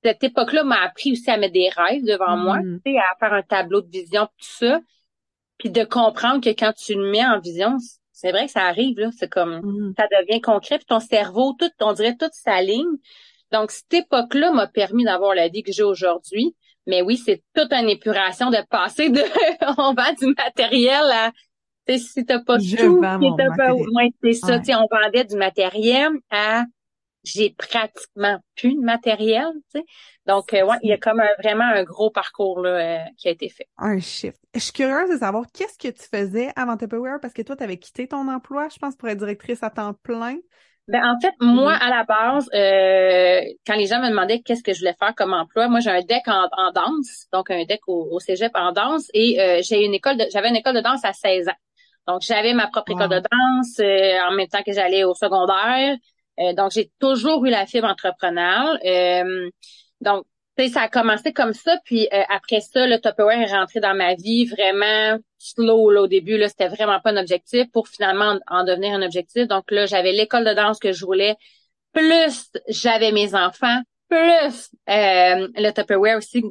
cette 0.04 0.24
époque-là 0.24 0.64
m'a 0.64 0.82
appris 0.82 1.12
aussi 1.12 1.30
à 1.30 1.38
mettre 1.38 1.54
des 1.54 1.70
rêves 1.70 2.04
devant 2.04 2.36
moi, 2.38 2.60
mm. 2.60 2.82
tu 2.84 2.92
sais, 2.92 2.98
à 2.98 3.16
faire 3.20 3.34
un 3.34 3.44
tableau 3.44 3.82
de 3.82 3.90
vision, 3.90 4.26
tout 4.26 4.48
ça. 4.60 4.80
puis 5.58 5.70
de 5.70 5.84
comprendre 5.84 6.44
que 6.44 6.50
quand 6.50 6.74
tu 6.74 6.96
le 6.96 7.12
mets 7.12 7.26
en 7.26 7.40
vision, 7.40 7.78
c'est 8.22 8.32
vrai 8.32 8.46
que 8.46 8.52
ça 8.52 8.66
arrive, 8.66 9.00
là. 9.00 9.10
C'est 9.18 9.28
comme, 9.28 9.62
mm-hmm. 9.62 9.94
ça 9.98 10.06
devient 10.22 10.42
concret, 10.42 10.78
puis 10.78 10.86
ton 10.86 11.00
cerveau, 11.00 11.56
tout, 11.58 11.72
on 11.82 11.94
dirait 11.94 12.16
toute 12.16 12.34
sa 12.34 12.62
ligne. 12.62 12.98
Donc, 13.52 13.72
cette 13.72 13.94
époque-là 13.94 14.52
m'a 14.52 14.68
permis 14.68 15.04
d'avoir 15.04 15.34
la 15.34 15.48
vie 15.48 15.64
que 15.64 15.72
j'ai 15.72 15.84
aujourd'hui. 15.84 16.56
Mais 16.86 17.02
oui, 17.02 17.18
c'est 17.18 17.42
toute 17.56 17.74
une 17.74 17.90
épuration 17.90 18.52
de 18.52 18.58
passer 18.70 19.10
de, 19.10 19.22
on 19.80 19.94
vend 19.96 20.14
du 20.20 20.34
matériel 20.38 21.04
à, 21.12 21.32
si 21.98 22.24
t'as 22.24 22.40
pas 22.40 22.60
Je 22.60 22.78
tout, 22.78 23.02
t'as 23.02 23.56
pas, 23.58 23.74
ouais, 23.74 24.12
c'est 24.24 24.34
ça, 24.34 24.60
on 24.80 24.88
vendait 24.92 25.26
du 25.26 25.36
matériel 25.36 26.12
à, 26.30 26.66
j'ai 27.24 27.56
pratiquement 27.58 28.40
plus 28.56 28.76
de 28.76 28.82
matériel, 28.82 29.48
tu 29.74 29.80
sais. 29.80 29.86
Donc, 30.26 30.54
euh, 30.54 30.66
ouais, 30.66 30.78
il 30.84 30.90
y 30.90 30.94
a 30.94 30.98
comme 30.98 31.20
un, 31.20 31.30
vraiment 31.42 31.64
un 31.64 31.84
gros 31.84 32.12
parcours 32.12 32.62
là, 32.62 32.70
euh, 32.70 33.06
qui 33.18 33.28
a 33.28 33.32
été 33.32 33.50
fait. 33.50 33.68
Un 33.78 34.00
shift. 34.00 34.40
Je 34.54 34.60
suis 34.60 34.74
curieuse 34.74 35.10
de 35.10 35.18
savoir 35.18 35.46
qu'est-ce 35.54 35.78
que 35.78 35.94
tu 35.94 36.08
faisais 36.08 36.52
avant 36.56 36.78
Tupperware? 36.78 37.20
Parce 37.22 37.34
que 37.34 37.42
toi, 37.42 37.56
tu 37.56 37.64
avais 37.64 37.78
quitté 37.78 38.08
ton 38.08 38.28
emploi, 38.28 38.68
je 38.70 38.78
pense, 38.80 38.96
pour 38.96 39.10
être 39.10 39.20
directrice 39.20 39.62
à 39.64 39.70
temps 39.70 39.94
plein. 39.94 40.38
Ben, 40.88 41.04
en 41.06 41.20
fait, 41.20 41.34
moi, 41.40 41.74
à 41.74 41.90
la 41.90 42.04
base, 42.04 42.50
euh, 42.54 43.42
quand 43.66 43.76
les 43.76 43.86
gens 43.86 44.02
me 44.02 44.10
demandaient 44.10 44.42
qu'est-ce 44.42 44.64
que 44.64 44.74
je 44.74 44.80
voulais 44.80 44.96
faire 45.00 45.14
comme 45.16 45.34
emploi, 45.34 45.68
moi, 45.68 45.80
j'ai 45.80 45.92
un 45.92 46.02
deck 46.02 46.28
en, 46.28 46.72
danse, 46.74 47.28
donc 47.32 47.52
un 47.52 47.64
deck 47.66 47.82
au, 47.88 48.20
cégep 48.20 48.52
en 48.56 48.72
danse, 48.72 49.08
et 49.14 49.62
j'ai 49.64 49.86
une 49.86 49.94
école 49.94 50.18
de, 50.18 50.26
j'avais 50.34 50.50
une 50.50 50.56
école 50.56 50.76
de 50.76 50.82
danse 50.82 51.06
à 51.06 51.14
16 51.14 51.48
ans. 51.48 51.56
Donc, 52.08 52.22
j'avais 52.24 52.54
ma 52.54 52.68
propre 52.68 52.92
école 52.92 53.10
de 53.10 53.20
danse 53.20 53.80
en 54.28 54.36
même 54.36 54.48
temps 54.48 54.64
que 54.66 54.74
j'allais 54.74 55.04
au 55.04 55.14
secondaire. 55.14 55.98
Euh, 56.40 56.54
donc, 56.54 56.72
j'ai 56.72 56.92
toujours 57.00 57.46
eu 57.46 57.50
la 57.50 57.66
fibre 57.66 57.88
entrepreneuriale. 57.88 58.80
Euh, 58.86 59.50
donc, 60.02 60.26
ça 60.72 60.82
a 60.82 60.90
commencé 60.90 61.34
comme 61.34 61.54
ça, 61.54 61.78
puis 61.86 62.08
euh, 62.14 62.22
après 62.30 62.62
ça, 62.62 62.86
le 62.86 63.00
Tupperware 63.00 63.42
est 63.42 63.52
rentré 63.52 63.80
dans 63.80 63.96
ma 63.96 64.14
vie 64.14 64.46
vraiment 64.46 65.18
slow 65.40 65.90
là, 65.90 66.04
au 66.04 66.08
début. 66.08 66.38
Là, 66.38 66.50
c'était 66.50 66.68
vraiment 66.68 67.00
pas 67.00 67.10
un 67.12 67.18
objectif 67.18 67.66
pour 67.72 67.88
finalement 67.88 68.38
en, 68.48 68.64
devenir 68.64 68.94
un 68.94 69.02
objectif. 69.02 69.48
Donc 69.48 69.72
là, 69.72 69.88
j'avais 69.88 70.12
l'école 70.12 70.46
de 70.46 70.54
danse 70.54 70.78
que 70.78 70.92
je 70.92 71.04
voulais, 71.04 71.36
plus 71.94 72.52
j'avais 72.68 73.12
mes 73.12 73.34
enfants, 73.34 73.82
plus 74.08 74.70
le 74.88 75.72
Tupperware 75.72 76.18
aussi 76.18 76.44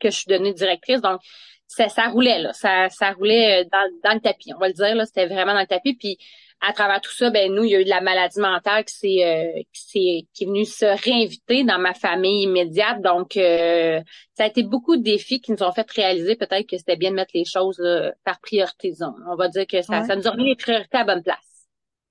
que 0.00 0.10
je 0.10 0.16
suis 0.16 0.28
devenue 0.28 0.54
directrice. 0.54 1.00
Donc 1.00 1.20
ça, 1.66 1.88
ça 1.88 2.06
roulait 2.06 2.38
là, 2.38 2.52
ça, 2.52 2.88
ça 2.90 3.10
roulait 3.12 3.64
dans, 3.64 3.90
dans 4.04 4.14
le 4.14 4.20
tapis, 4.20 4.52
on 4.54 4.58
va 4.58 4.68
le 4.68 4.74
dire 4.74 4.94
là, 4.94 5.06
c'était 5.06 5.26
vraiment 5.26 5.54
dans 5.54 5.60
le 5.60 5.66
tapis. 5.66 5.94
Puis 5.94 6.18
à 6.60 6.72
travers 6.72 7.00
tout 7.00 7.12
ça, 7.12 7.30
ben 7.30 7.52
nous, 7.52 7.64
il 7.64 7.70
y 7.70 7.76
a 7.76 7.80
eu 7.80 7.84
de 7.84 7.90
la 7.90 8.00
maladie 8.00 8.40
mentale 8.40 8.84
qui 8.84 8.94
s'est 8.94 9.24
euh, 9.24 9.62
qui, 9.72 10.28
qui 10.32 10.44
est 10.44 10.46
venue 10.46 10.64
se 10.64 10.86
réinviter 11.04 11.64
dans 11.64 11.78
ma 11.78 11.94
famille 11.94 12.44
immédiate. 12.44 13.02
Donc, 13.02 13.36
euh, 13.36 14.00
ça 14.34 14.44
a 14.44 14.46
été 14.46 14.62
beaucoup 14.62 14.96
de 14.96 15.02
défis 15.02 15.40
qui 15.40 15.52
nous 15.52 15.62
ont 15.62 15.72
fait 15.72 15.90
réaliser 15.90 16.36
peut-être 16.36 16.66
que 16.66 16.76
c'était 16.76 16.96
bien 16.96 17.10
de 17.10 17.16
mettre 17.16 17.32
les 17.34 17.44
choses 17.44 17.82
par 18.24 18.40
priorité. 18.40 18.92
On 19.30 19.36
va 19.36 19.48
dire 19.48 19.66
que 19.66 19.82
ça, 19.82 20.04
ça 20.04 20.16
nous 20.16 20.26
a 20.26 20.30
remis 20.30 20.48
les 20.48 20.56
priorités 20.56 20.96
à 20.96 21.04
bonne 21.04 21.22
place. 21.22 21.55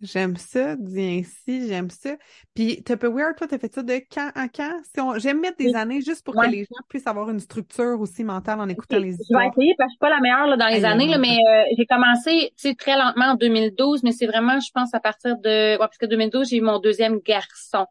J'aime 0.01 0.35
ça, 0.35 0.75
dis 0.75 1.21
ainsi, 1.21 1.69
j'aime 1.69 1.89
ça. 1.89 2.11
Puis 2.53 2.83
Tupperware, 2.83 3.33
toi, 3.35 3.47
t'as 3.47 3.57
fait 3.57 3.73
ça 3.73 3.81
de 3.81 3.93
quand 4.13 4.29
à 4.35 4.49
quand? 4.49 4.81
Si 4.83 5.21
J'aime 5.21 5.39
mettre 5.39 5.57
des 5.57 5.73
années 5.73 6.01
juste 6.01 6.23
pour 6.25 6.35
que 6.35 6.47
les 6.47 6.63
gens 6.63 6.83
puissent 6.89 7.07
avoir 7.07 7.29
une 7.29 7.39
structure 7.39 7.99
aussi 8.01 8.25
mentale 8.25 8.59
en 8.59 8.67
écoutant 8.67 8.99
les 8.99 9.13
histoires. 9.13 9.41
Je 9.41 9.45
vais 9.45 9.51
essayer 9.51 9.75
parce 9.77 9.87
que 9.87 9.91
je 9.91 9.93
suis 9.93 9.99
pas 9.99 10.09
la 10.09 10.19
meilleure 10.19 10.47
là, 10.47 10.57
dans 10.57 10.67
les 10.67 10.83
années, 10.83 11.07
là, 11.07 11.17
mais 11.17 11.37
euh, 11.37 11.63
j'ai 11.77 11.85
commencé 11.85 12.53
très 12.77 12.97
lentement 12.97 13.31
en 13.31 13.35
2012, 13.35 14.03
mais 14.03 14.11
c'est 14.11 14.27
vraiment, 14.27 14.59
je 14.59 14.69
pense, 14.73 14.93
à 14.93 14.99
partir 14.99 15.37
de... 15.37 15.73
Ouais, 15.73 15.77
parce 15.77 15.97
que 15.97 16.05
2012, 16.05 16.49
j'ai 16.49 16.57
eu 16.57 16.61
mon 16.61 16.79
deuxième 16.79 17.19
garçon. 17.19 17.85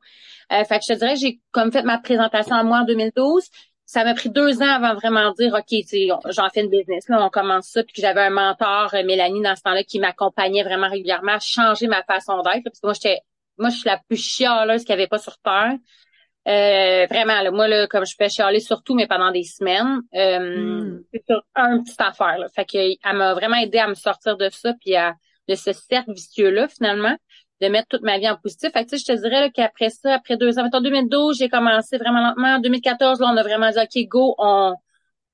Euh, 0.52 0.62
fait 0.64 0.78
que 0.78 0.84
je 0.86 0.92
te 0.92 0.98
dirais, 0.98 1.16
j'ai 1.16 1.40
comme 1.52 1.72
fait 1.72 1.82
ma 1.84 1.98
présentation 1.98 2.54
à 2.54 2.62
moi 2.64 2.80
en 2.80 2.84
2012 2.84 3.48
ça 3.94 4.02
m'a 4.02 4.14
pris 4.14 4.28
deux 4.28 4.60
ans 4.60 4.74
avant 4.74 4.94
vraiment 4.94 5.30
de 5.30 5.36
dire 5.36 5.54
OK, 5.54 6.20
j'en 6.32 6.50
fais 6.50 6.62
une 6.62 6.68
business. 6.68 7.08
Là, 7.08 7.24
on 7.24 7.30
commence 7.30 7.68
ça, 7.68 7.84
puis 7.84 7.92
que 7.92 8.02
j'avais 8.02 8.22
un 8.22 8.30
mentor, 8.30 8.92
euh, 8.92 9.04
Mélanie, 9.04 9.40
dans 9.40 9.54
ce 9.54 9.62
temps-là, 9.62 9.84
qui 9.84 10.00
m'accompagnait 10.00 10.64
vraiment 10.64 10.88
régulièrement 10.88 11.34
à 11.34 11.38
changer 11.38 11.86
ma 11.86 12.02
façon 12.02 12.42
d'être. 12.42 12.64
Parce 12.64 12.80
que 12.80 12.86
moi, 12.86 12.92
j'étais 12.92 13.20
moi, 13.56 13.68
je 13.70 13.76
suis 13.76 13.88
la 13.88 14.00
plus 14.08 14.16
chialeuse 14.16 14.84
qu'il 14.84 14.96
n'y 14.96 15.00
avait 15.00 15.08
pas 15.08 15.18
sur 15.18 15.38
Terre. 15.38 15.76
Euh, 16.48 17.06
vraiment, 17.08 17.40
là, 17.40 17.52
moi, 17.52 17.68
là, 17.68 17.86
comme 17.86 18.04
je 18.04 18.16
peux 18.18 18.28
chialer 18.28 18.58
sur 18.58 18.82
tout, 18.82 18.96
mais 18.96 19.06
pendant 19.06 19.30
des 19.30 19.44
semaines, 19.44 20.00
euh, 20.12 20.56
hmm. 20.58 21.04
c'est 21.12 21.22
sur 21.30 21.42
un 21.54 21.80
petit 21.80 21.94
affaire. 21.98 22.38
Là. 22.38 22.48
Fait 22.48 22.64
que 22.64 22.76
elle 22.76 23.16
m'a 23.16 23.32
vraiment 23.32 23.56
aidé 23.56 23.78
à 23.78 23.86
me 23.86 23.94
sortir 23.94 24.36
de 24.36 24.48
ça, 24.50 24.74
puis 24.80 24.96
à 24.96 25.14
de 25.48 25.54
ce 25.54 25.72
cercle 25.72 26.12
vicieux-là, 26.12 26.66
finalement 26.66 27.16
de 27.60 27.68
mettre 27.68 27.88
toute 27.88 28.02
ma 28.02 28.18
vie 28.18 28.28
en 28.28 28.36
positif. 28.36 28.72
Fait 28.72 28.84
que, 28.84 28.96
je 28.96 29.04
te 29.04 29.12
dirais 29.12 29.50
qu'après 29.52 29.90
ça, 29.90 30.14
après 30.14 30.36
deux 30.36 30.58
ans, 30.58 30.68
en 30.72 30.80
2012, 30.80 31.38
j'ai 31.38 31.48
commencé 31.48 31.98
vraiment 31.98 32.20
lentement. 32.20 32.56
En 32.56 32.58
2014, 32.58 33.20
là, 33.20 33.30
on 33.32 33.36
a 33.36 33.42
vraiment 33.42 33.70
dit, 33.70 33.78
OK, 33.78 34.08
go, 34.08 34.34
on, 34.38 34.74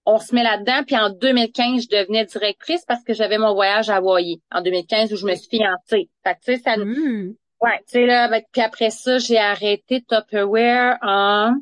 on 0.06 0.18
se 0.18 0.35
met 0.35 0.42
là-dedans. 0.42 0.85
Puis 0.87 0.96
en 0.96 1.11
2015, 1.11 1.85
je 1.85 1.88
devenais 1.88 2.24
directrice 2.24 2.85
parce 2.87 3.02
que 3.04 3.14
j'avais 3.14 3.38
mon 3.38 3.54
voyage 3.54 3.90
à 3.90 3.96
Hawaii. 3.96 4.42
En 4.52 4.61
2015, 4.61 5.12
où 5.12 5.16
je 5.16 5.26
me 5.26 5.35
suis 5.35 5.48
fiancée. 5.48 6.11
Fait 6.24 6.35
que, 6.35 6.40
tu 6.44 6.56
sais, 6.56 6.59
ça... 6.59 6.76
Mmh. 6.76 7.35
Ouais, 7.61 7.78
tu 7.80 7.92
sais, 7.92 8.06
là, 8.06 8.40
puis 8.52 8.62
après 8.62 8.88
ça, 8.88 9.18
j'ai 9.18 9.37
arrêté 9.37 10.02
Tupperware 10.09 10.96
en 11.02 11.56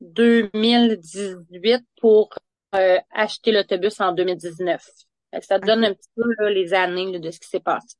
2018 0.00 1.84
pour 2.00 2.30
euh, 2.74 2.98
acheter 3.12 3.52
l'autobus 3.52 4.00
en 4.00 4.12
2019. 4.12 4.82
Fait 5.30 5.40
que 5.40 5.46
ça 5.46 5.60
te 5.60 5.66
donne 5.66 5.84
un 5.84 5.92
petit 5.92 6.08
peu 6.16 6.48
les 6.48 6.72
années 6.72 7.18
de 7.18 7.30
ce 7.30 7.38
qui 7.38 7.48
s'est 7.48 7.60
passé. 7.60 7.96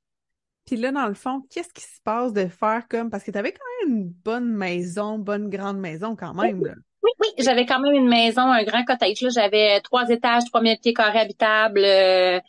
Puis 0.67 0.77
là, 0.77 0.91
dans 0.91 1.07
le 1.07 1.15
fond, 1.15 1.43
qu'est-ce 1.51 1.73
qui 1.73 1.83
se 1.83 2.01
passe 2.05 2.33
de 2.33 2.49
faire 2.49 2.89
comme... 2.89 3.09
Parce 3.09 3.23
que 3.23 3.31
tu 3.31 3.39
avais 3.39 3.53
quand 3.53 3.87
même 3.87 3.97
une 3.97 4.09
bonne 4.09 4.53
maison, 4.53 5.17
bonne 5.19 5.49
grande 5.49 5.79
maison 5.79 6.17
quand 6.17 6.35
même. 6.35 6.65
Là. 6.65 6.73
Oui, 7.05 7.11
oui, 7.21 7.29
j'avais 7.39 7.67
quand 7.67 7.79
même 7.79 7.95
une 7.95 8.09
maison, 8.09 8.43
un 8.43 8.65
grand 8.65 8.85
cottage. 8.85 9.25
J'avais 9.33 9.81
trois 9.81 10.09
étages, 10.09 10.43
trois 10.47 10.61
mille 10.61 10.77
pieds 10.83 10.93
carrés 10.93 11.21
habitables, 11.21 11.85
euh, 11.85 12.41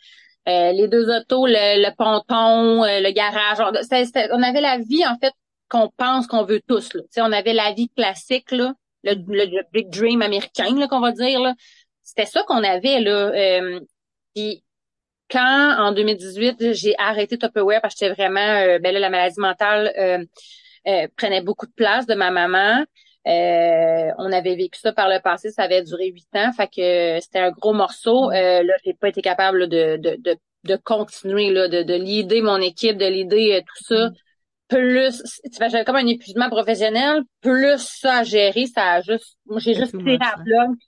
euh, 0.48 0.72
les 0.72 0.88
deux 0.88 1.08
autos, 1.16 1.46
le, 1.46 1.94
ponton, 1.96 2.82
euh, 2.82 2.98
le 3.00 3.12
garage. 3.12 3.58
on 3.60 4.42
avait 4.42 4.60
la 4.60 4.78
vie, 4.78 5.06
en 5.06 5.16
fait, 5.18 5.32
qu'on 5.68 5.88
pense 5.96 6.26
qu'on 6.26 6.44
veut 6.44 6.60
tous. 6.66 6.92
Là. 6.94 7.02
on 7.18 7.30
avait 7.30 7.52
la 7.52 7.72
vie 7.72 7.88
classique, 7.96 8.50
là, 8.50 8.74
le, 9.04 9.14
le, 9.14 9.62
big 9.72 9.90
dream 9.90 10.22
américain, 10.22 10.74
là, 10.76 10.88
qu'on 10.88 11.00
va 11.00 11.12
dire. 11.12 11.40
Là. 11.40 11.54
C'était 12.02 12.26
ça 12.26 12.42
qu'on 12.42 12.64
avait. 12.64 13.00
là. 13.00 13.30
puis 14.34 14.64
quand 15.30 15.76
en 15.78 15.92
2018 15.92 16.72
j'ai 16.72 16.94
arrêté 16.98 17.38
Tupperware 17.38 17.80
parce 17.80 17.94
que 17.94 18.00
j'étais 18.06 18.14
vraiment 18.14 18.40
euh, 18.40 18.78
ben 18.78 18.92
là 18.92 19.00
la 19.00 19.10
maladie 19.10 19.40
mentale 19.40 19.92
euh, 19.98 20.24
euh, 20.86 21.06
prenait 21.16 21.42
beaucoup 21.42 21.66
de 21.66 21.72
place 21.72 22.06
de 22.06 22.14
ma 22.14 22.30
maman. 22.30 22.84
on 23.26 24.32
avait 24.32 24.56
vécu 24.56 24.78
ça 24.80 24.92
par 24.92 25.08
le 25.08 25.20
passé, 25.20 25.50
ça 25.50 25.64
avait 25.64 25.82
duré 25.82 26.08
huit 26.08 26.28
ans, 26.34 26.52
fait 26.52 26.68
que 26.68 27.20
c'était 27.22 27.40
un 27.40 27.50
gros 27.50 27.74
morceau. 27.74 28.30
Euh, 28.30 28.62
là, 28.62 28.74
j'ai 28.84 28.94
pas 28.94 29.08
été 29.08 29.20
capable 29.22 29.68
de, 29.68 29.96
de, 29.98 30.16
de, 30.18 30.36
de 30.64 30.76
continuer 30.76 31.50
là, 31.50 31.68
de, 31.68 31.82
de 31.82 31.94
l'idée 31.94 32.40
mon 32.42 32.58
équipe, 32.60 32.96
de 32.96 33.06
l'idée 33.06 33.62
tout 33.66 33.84
ça. 33.84 34.10
Plus, 34.68 35.22
j'avais 35.58 35.84
comme 35.84 35.96
un 35.96 36.06
épuisement 36.06 36.50
professionnel, 36.50 37.22
plus 37.40 37.78
ça 37.78 38.18
à 38.18 38.22
gérer, 38.22 38.66
ça 38.66 38.92
a 38.92 39.00
juste, 39.00 39.38
j'ai 39.56 39.74
juste 39.74 39.96
tiré 39.96 40.18
à 40.20 40.34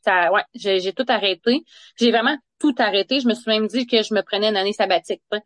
ça, 0.04 0.32
ouais, 0.32 0.42
j'ai 0.54 0.92
tout 0.92 1.06
arrêté. 1.08 1.62
J'ai 1.98 2.10
vraiment 2.10 2.36
tout 2.58 2.74
arrêté. 2.78 3.20
Je 3.20 3.26
me 3.26 3.34
suis 3.34 3.50
même 3.50 3.66
dit 3.66 3.86
que 3.86 4.02
je 4.02 4.12
me 4.12 4.20
prenais 4.22 4.50
une 4.50 4.56
année 4.56 4.74
sabbatique. 4.74 5.22
Euh, 5.32 5.38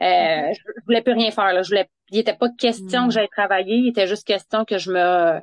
je, 0.00 0.60
voulais 0.86 1.02
plus 1.02 1.14
rien 1.14 1.30
faire. 1.30 1.52
Là. 1.52 1.62
Je 1.62 1.68
voulais, 1.68 1.88
il 2.10 2.18
était 2.18 2.36
pas 2.36 2.48
question 2.50 3.04
que 3.04 3.08
mm. 3.08 3.12
j'aille 3.12 3.28
travailler. 3.28 3.76
Il 3.76 3.88
était 3.88 4.06
juste 4.06 4.26
question 4.26 4.64
que 4.64 4.78
je 4.78 4.92
me 4.92 5.40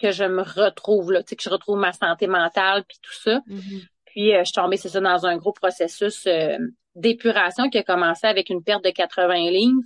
que 0.00 0.12
je 0.12 0.22
me 0.22 0.42
retrouve 0.42 1.10
là, 1.10 1.24
tu 1.24 1.30
sais, 1.30 1.36
que 1.36 1.42
je 1.42 1.50
retrouve 1.50 1.76
ma 1.76 1.92
santé 1.92 2.28
mentale 2.28 2.84
puis 2.88 2.98
tout 3.02 3.12
ça. 3.12 3.40
Mm-hmm. 3.48 3.86
Puis 4.06 4.32
euh, 4.32 4.38
je 4.40 4.44
suis 4.44 4.52
tombée, 4.52 4.76
c'est 4.76 4.88
ça, 4.88 5.00
dans 5.00 5.26
un 5.26 5.36
gros 5.36 5.52
processus 5.52 6.24
euh, 6.28 6.56
d'épuration 6.94 7.68
qui 7.68 7.78
a 7.78 7.82
commencé 7.82 8.26
avec 8.28 8.48
une 8.48 8.62
perte 8.62 8.84
de 8.84 8.90
80 8.90 9.50
lignes. 9.50 9.82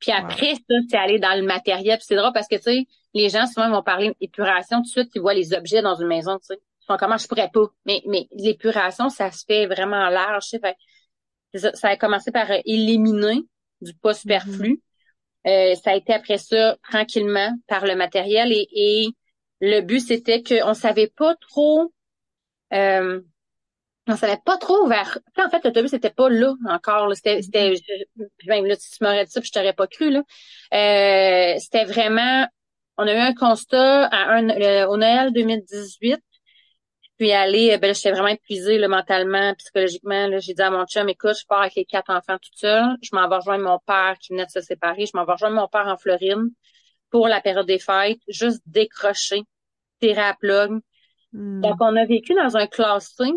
Puis 0.00 0.12
après 0.12 0.54
ça, 0.54 0.74
c'est 0.88 0.96
aller 0.96 1.18
dans 1.18 1.38
le 1.38 1.46
matériel. 1.46 1.98
Puis 1.98 2.06
c'est 2.08 2.16
drôle 2.16 2.32
parce 2.32 2.48
que 2.48 2.56
tu 2.56 2.62
sais, 2.62 2.86
les 3.14 3.28
gens 3.28 3.46
souvent 3.46 3.70
vont 3.70 3.82
parler 3.82 4.12
d'épuration 4.20 4.78
tout 4.78 4.84
de 4.84 4.88
suite, 4.88 5.10
ils 5.14 5.20
voient 5.20 5.34
les 5.34 5.52
objets 5.54 5.82
dans 5.82 5.94
une 5.94 6.08
maison, 6.08 6.38
tu 6.38 6.46
sais 6.46 6.60
comment 6.98 7.16
je 7.16 7.26
pourrais 7.26 7.50
pas. 7.50 7.66
Mais, 7.86 8.02
mais 8.06 8.28
l'épuration, 8.32 9.08
ça 9.08 9.30
se 9.30 9.44
fait 9.44 9.66
vraiment 9.66 10.08
large. 10.08 10.48
Fait, 10.50 10.76
ça, 11.54 11.72
ça, 11.74 11.88
a 11.88 11.96
commencé 11.96 12.30
par 12.30 12.50
euh, 12.50 12.58
éliminer 12.64 13.42
du 13.80 13.94
poids 13.94 14.14
superflu. 14.14 14.80
Mm-hmm. 15.46 15.72
Euh, 15.72 15.74
ça 15.76 15.92
a 15.92 15.96
été 15.96 16.12
après 16.12 16.38
ça 16.38 16.76
tranquillement 16.88 17.50
par 17.66 17.86
le 17.86 17.96
matériel 17.96 18.52
et, 18.52 18.68
et 18.72 19.08
le 19.62 19.80
but 19.80 20.00
c'était 20.00 20.42
qu'on 20.42 20.74
savait 20.74 21.10
pas 21.16 21.34
trop 21.36 21.94
euh, 22.74 23.22
on 24.12 24.16
savait 24.16 24.40
pas 24.44 24.56
trop 24.58 24.86
vers 24.86 25.18
en 25.38 25.50
fait 25.50 25.64
l'autobus 25.64 25.90
c'était 25.90 26.10
pas 26.10 26.28
là 26.28 26.54
encore 26.68 27.14
c'était 27.14 27.42
c'était 27.42 27.74
même 28.46 28.66
là 28.66 28.74
si 28.76 28.90
tu 28.90 29.04
m'aurais 29.04 29.24
dit 29.24 29.30
ça 29.30 29.40
je 29.42 29.50
t'aurais 29.50 29.72
pas 29.72 29.86
cru 29.86 30.10
là 30.10 30.22
euh, 30.74 31.58
c'était 31.58 31.84
vraiment 31.84 32.46
on 32.98 33.06
a 33.06 33.12
eu 33.12 33.18
un 33.18 33.34
constat 33.34 34.06
à 34.06 34.34
un 34.34 34.86
au 34.86 34.96
Noël 34.96 35.32
2018 35.32 36.20
puis 37.20 37.32
aller, 37.32 37.74
euh, 37.74 37.76
ben 37.76 37.94
j'étais 37.94 38.12
vraiment 38.12 38.28
épuisée 38.28 38.78
là, 38.78 38.88
mentalement, 38.88 39.52
psychologiquement. 39.58 40.26
Là, 40.26 40.38
j'ai 40.38 40.54
dit 40.54 40.62
à 40.62 40.70
mon 40.70 40.86
chum, 40.86 41.06
écoute, 41.06 41.36
je 41.38 41.44
pars 41.46 41.60
avec 41.60 41.74
les 41.74 41.84
quatre 41.84 42.08
enfants 42.08 42.38
toute 42.38 42.56
seule. 42.56 42.96
Je 43.02 43.10
m'en 43.12 43.28
vais 43.28 43.36
rejoindre 43.36 43.62
mon 43.62 43.78
père 43.78 44.16
qui 44.18 44.32
venait 44.32 44.46
de 44.46 44.50
se 44.50 44.62
séparer. 44.62 45.04
Je 45.04 45.10
m'en 45.14 45.26
vais 45.26 45.32
rejoindre 45.32 45.56
mon 45.56 45.68
père 45.68 45.86
en 45.86 45.98
Floride 45.98 46.48
pour 47.10 47.28
la 47.28 47.42
période 47.42 47.66
des 47.66 47.78
fêtes, 47.78 48.20
juste 48.28 48.62
décrocher, 48.64 49.42
tirer 50.00 50.22
à 50.22 50.32
plug. 50.32 50.80
Hmm. 51.34 51.60
Donc, 51.60 51.76
on 51.80 51.94
a 51.94 52.06
vécu 52.06 52.32
dans 52.32 52.56
un 52.56 52.66
classé 52.66 53.30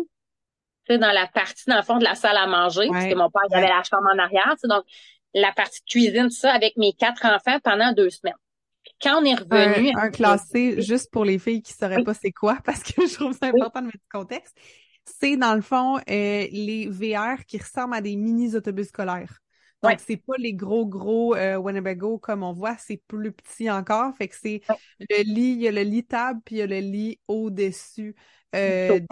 dans 0.88 1.12
la 1.12 1.26
partie, 1.26 1.64
dans 1.66 1.76
le 1.76 1.82
fond, 1.82 1.98
de 1.98 2.04
la 2.04 2.14
salle 2.14 2.36
à 2.36 2.46
manger, 2.46 2.88
parce 2.90 3.06
que 3.06 3.14
mon 3.14 3.30
père 3.30 3.42
avait 3.52 3.68
la 3.68 3.82
chambre 3.82 4.08
en 4.12 4.18
arrière, 4.18 4.54
donc 4.64 4.84
la 5.34 5.52
partie 5.52 5.80
cuisine, 5.84 6.30
ça, 6.30 6.52
avec 6.52 6.76
mes 6.76 6.92
quatre 6.92 7.24
enfants 7.26 7.58
pendant 7.62 7.92
deux 7.92 8.10
semaines. 8.10 8.34
Quand 9.02 9.20
on 9.20 9.24
est 9.24 9.34
revenu... 9.34 9.92
Un, 9.96 10.10
classé, 10.10 10.80
juste 10.80 11.10
pour 11.10 11.24
les 11.24 11.38
filles 11.38 11.62
qui 11.62 11.72
sauraient 11.72 12.04
pas 12.04 12.14
c'est 12.14 12.32
quoi, 12.32 12.58
parce 12.64 12.82
que 12.82 13.06
je 13.06 13.14
trouve 13.14 13.36
ça 13.36 13.46
important 13.46 13.80
de 13.80 13.86
mettre 13.86 13.98
du 13.98 14.08
contexte, 14.12 14.56
c'est 15.04 15.36
dans 15.36 15.54
le 15.54 15.62
fond 15.62 15.96
euh, 15.96 16.00
les 16.08 16.88
VR 16.88 17.44
qui 17.46 17.58
ressemblent 17.58 17.94
à 17.94 18.00
des 18.00 18.16
mini-autobus 18.16 18.88
scolaires. 18.88 19.40
Donc, 19.82 20.00
c'est 20.06 20.16
pas 20.16 20.34
les 20.38 20.54
gros, 20.54 20.86
gros 20.86 21.34
euh, 21.34 21.56
Winnebago 21.56 22.18
comme 22.18 22.42
on 22.42 22.52
voit, 22.52 22.76
c'est 22.78 23.02
plus 23.06 23.32
petit 23.32 23.70
encore. 23.70 24.14
Fait 24.16 24.28
que 24.28 24.34
c'est 24.34 24.62
le 24.98 25.22
lit, 25.24 25.52
il 25.52 25.60
y 25.60 25.68
a 25.68 25.72
le 25.72 25.82
lit 25.82 26.06
table, 26.06 26.40
puis 26.42 26.56
il 26.56 26.58
y 26.60 26.62
a 26.62 26.66
le 26.66 26.78
lit 26.78 27.20
au-dessus 27.28 28.16
euh, 28.54 29.00
des, 29.00 29.06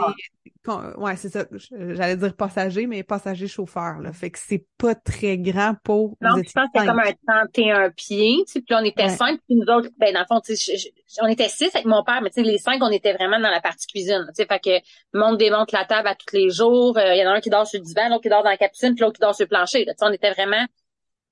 ouais, 0.96 1.16
c'est 1.16 1.28
ça. 1.28 1.44
J'allais 1.70 2.16
dire 2.16 2.34
passager, 2.36 2.86
mais 2.86 3.02
passager 3.02 3.48
chauffeur, 3.48 3.98
là. 3.98 4.12
Fait 4.12 4.30
que 4.30 4.38
c'est 4.38 4.64
pas 4.78 4.94
très 4.94 5.38
grand 5.38 5.74
pour. 5.82 6.16
Non, 6.20 6.36
je 6.36 6.52
pense 6.52 6.66
que 6.72 6.80
c'est 6.80 6.86
comme 6.86 7.00
un 7.00 7.12
31 7.26 7.90
pieds, 7.90 8.44
tu 8.46 8.52
sais, 8.52 8.60
puis 8.60 8.74
on 8.74 8.84
était 8.84 9.08
cinq, 9.08 9.40
puis 9.46 9.56
nous 9.56 9.66
autres, 9.72 9.88
ben, 9.98 10.12
dans 10.14 10.20
le 10.20 10.26
fond, 10.26 10.40
tu 10.40 10.56
sais, 10.56 10.92
on 11.20 11.26
était 11.26 11.48
six 11.48 11.74
avec 11.74 11.86
mon 11.86 12.04
père, 12.04 12.20
mais 12.22 12.30
tu 12.30 12.42
sais, 12.42 12.42
les 12.42 12.58
cinq, 12.58 12.82
on 12.82 12.90
était 12.90 13.12
vraiment 13.12 13.40
dans 13.40 13.50
la 13.50 13.60
partie 13.60 13.86
cuisine, 13.86 14.24
tu 14.28 14.34
sais, 14.34 14.46
fait 14.46 14.60
que 14.60 15.18
monde 15.18 15.38
démonte 15.38 15.72
la 15.72 15.84
table 15.84 16.08
à 16.08 16.14
tous 16.14 16.34
les 16.34 16.50
jours, 16.50 16.96
euh, 16.96 17.14
il 17.14 17.20
y 17.20 17.26
en 17.26 17.30
a 17.30 17.34
un 17.34 17.40
qui 17.40 17.50
dort 17.50 17.66
sur 17.66 17.80
le 17.80 17.84
divan, 17.84 18.08
l'autre 18.08 18.22
qui 18.22 18.28
dort 18.28 18.42
dans 18.42 18.50
la 18.50 18.56
capsule, 18.56 18.94
puis 18.94 19.02
l'autre 19.02 19.14
qui 19.14 19.20
dort 19.20 19.34
sur 19.34 19.44
le 19.44 19.48
plancher, 19.48 19.84
tu 19.84 19.90
sais, 19.90 20.06
on 20.06 20.12
était 20.12 20.32
vraiment 20.32 20.64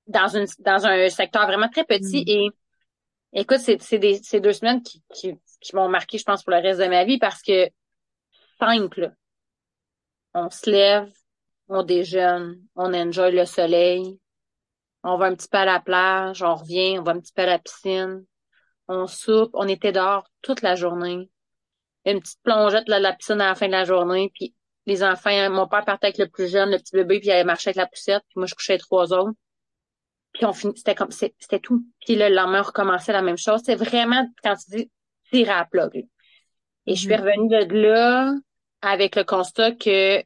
dans 0.07 0.27
une, 0.27 0.45
dans 0.59 0.85
un 0.85 1.09
secteur 1.09 1.47
vraiment 1.47 1.69
très 1.69 1.85
petit 1.85 2.21
mm. 2.21 2.29
et, 2.29 2.49
écoute, 3.33 3.59
c'est, 3.59 3.81
c'est 3.81 3.99
des, 3.99 4.15
ces 4.21 4.41
deux 4.41 4.53
semaines 4.53 4.81
qui, 4.83 5.01
qui, 5.13 5.35
qui 5.61 5.75
m'ont 5.75 5.87
marqué, 5.87 6.17
je 6.17 6.25
pense, 6.25 6.43
pour 6.43 6.51
le 6.51 6.59
reste 6.59 6.81
de 6.81 6.87
ma 6.87 7.05
vie 7.05 7.17
parce 7.17 7.41
que 7.41 7.69
simple. 8.61 9.13
On 10.33 10.49
se 10.49 10.69
lève, 10.69 11.11
on 11.67 11.83
déjeune, 11.83 12.61
on 12.75 12.93
enjoy 12.93 13.31
le 13.31 13.45
soleil, 13.45 14.19
on 15.03 15.17
va 15.17 15.25
un 15.25 15.35
petit 15.35 15.47
peu 15.47 15.57
à 15.57 15.65
la 15.65 15.79
plage, 15.79 16.43
on 16.43 16.55
revient, 16.55 16.99
on 16.99 17.03
va 17.03 17.13
un 17.13 17.19
petit 17.19 17.33
peu 17.33 17.41
à 17.41 17.47
la 17.47 17.59
piscine, 17.59 18.25
on 18.87 19.07
soupe, 19.07 19.51
on 19.53 19.67
était 19.67 19.91
dehors 19.91 20.27
toute 20.41 20.61
la 20.61 20.75
journée. 20.75 21.29
Une 22.05 22.19
petite 22.19 22.41
plongette 22.43 22.87
là, 22.87 22.99
de 22.99 23.03
la 23.03 23.13
piscine 23.13 23.41
à 23.41 23.47
la 23.47 23.55
fin 23.55 23.67
de 23.67 23.71
la 23.71 23.83
journée, 23.83 24.31
puis 24.33 24.55
les 24.85 25.03
enfants, 25.03 25.49
mon 25.49 25.67
père 25.67 25.85
partait 25.85 26.07
avec 26.07 26.17
le 26.17 26.27
plus 26.27 26.51
jeune, 26.51 26.71
le 26.71 26.77
petit 26.77 26.95
bébé, 26.95 27.19
puis 27.19 27.29
il 27.29 27.31
allait 27.31 27.43
marcher 27.43 27.69
avec 27.69 27.77
la 27.77 27.87
poussette, 27.87 28.23
puis 28.29 28.37
moi 28.37 28.45
je 28.45 28.55
couchais 28.55 28.77
trois 28.77 29.11
autres. 29.13 29.37
Puis 30.33 30.45
on 30.45 30.53
finit, 30.53 30.77
c'était 30.77 30.95
comme, 30.95 31.11
c'était 31.11 31.59
tout. 31.59 31.83
Puis 32.05 32.15
le 32.15 32.29
lendemain, 32.29 32.61
on 32.61 32.67
recommençait 32.67 33.11
la 33.11 33.21
même 33.21 33.37
chose. 33.37 33.61
C'est 33.65 33.75
vraiment, 33.75 34.25
quand 34.41 34.55
tu 34.55 34.77
dis, 34.77 34.91
tirer 35.29 35.51
à 35.51 35.65
plat. 35.65 35.89
Et 35.93 36.05
je 36.87 36.93
suis 36.93 37.09
mm-hmm. 37.09 37.19
revenue 37.19 37.67
de 37.67 37.75
là, 37.75 38.33
avec 38.81 39.15
le 39.15 39.23
constat 39.23 39.71
que 39.73 40.23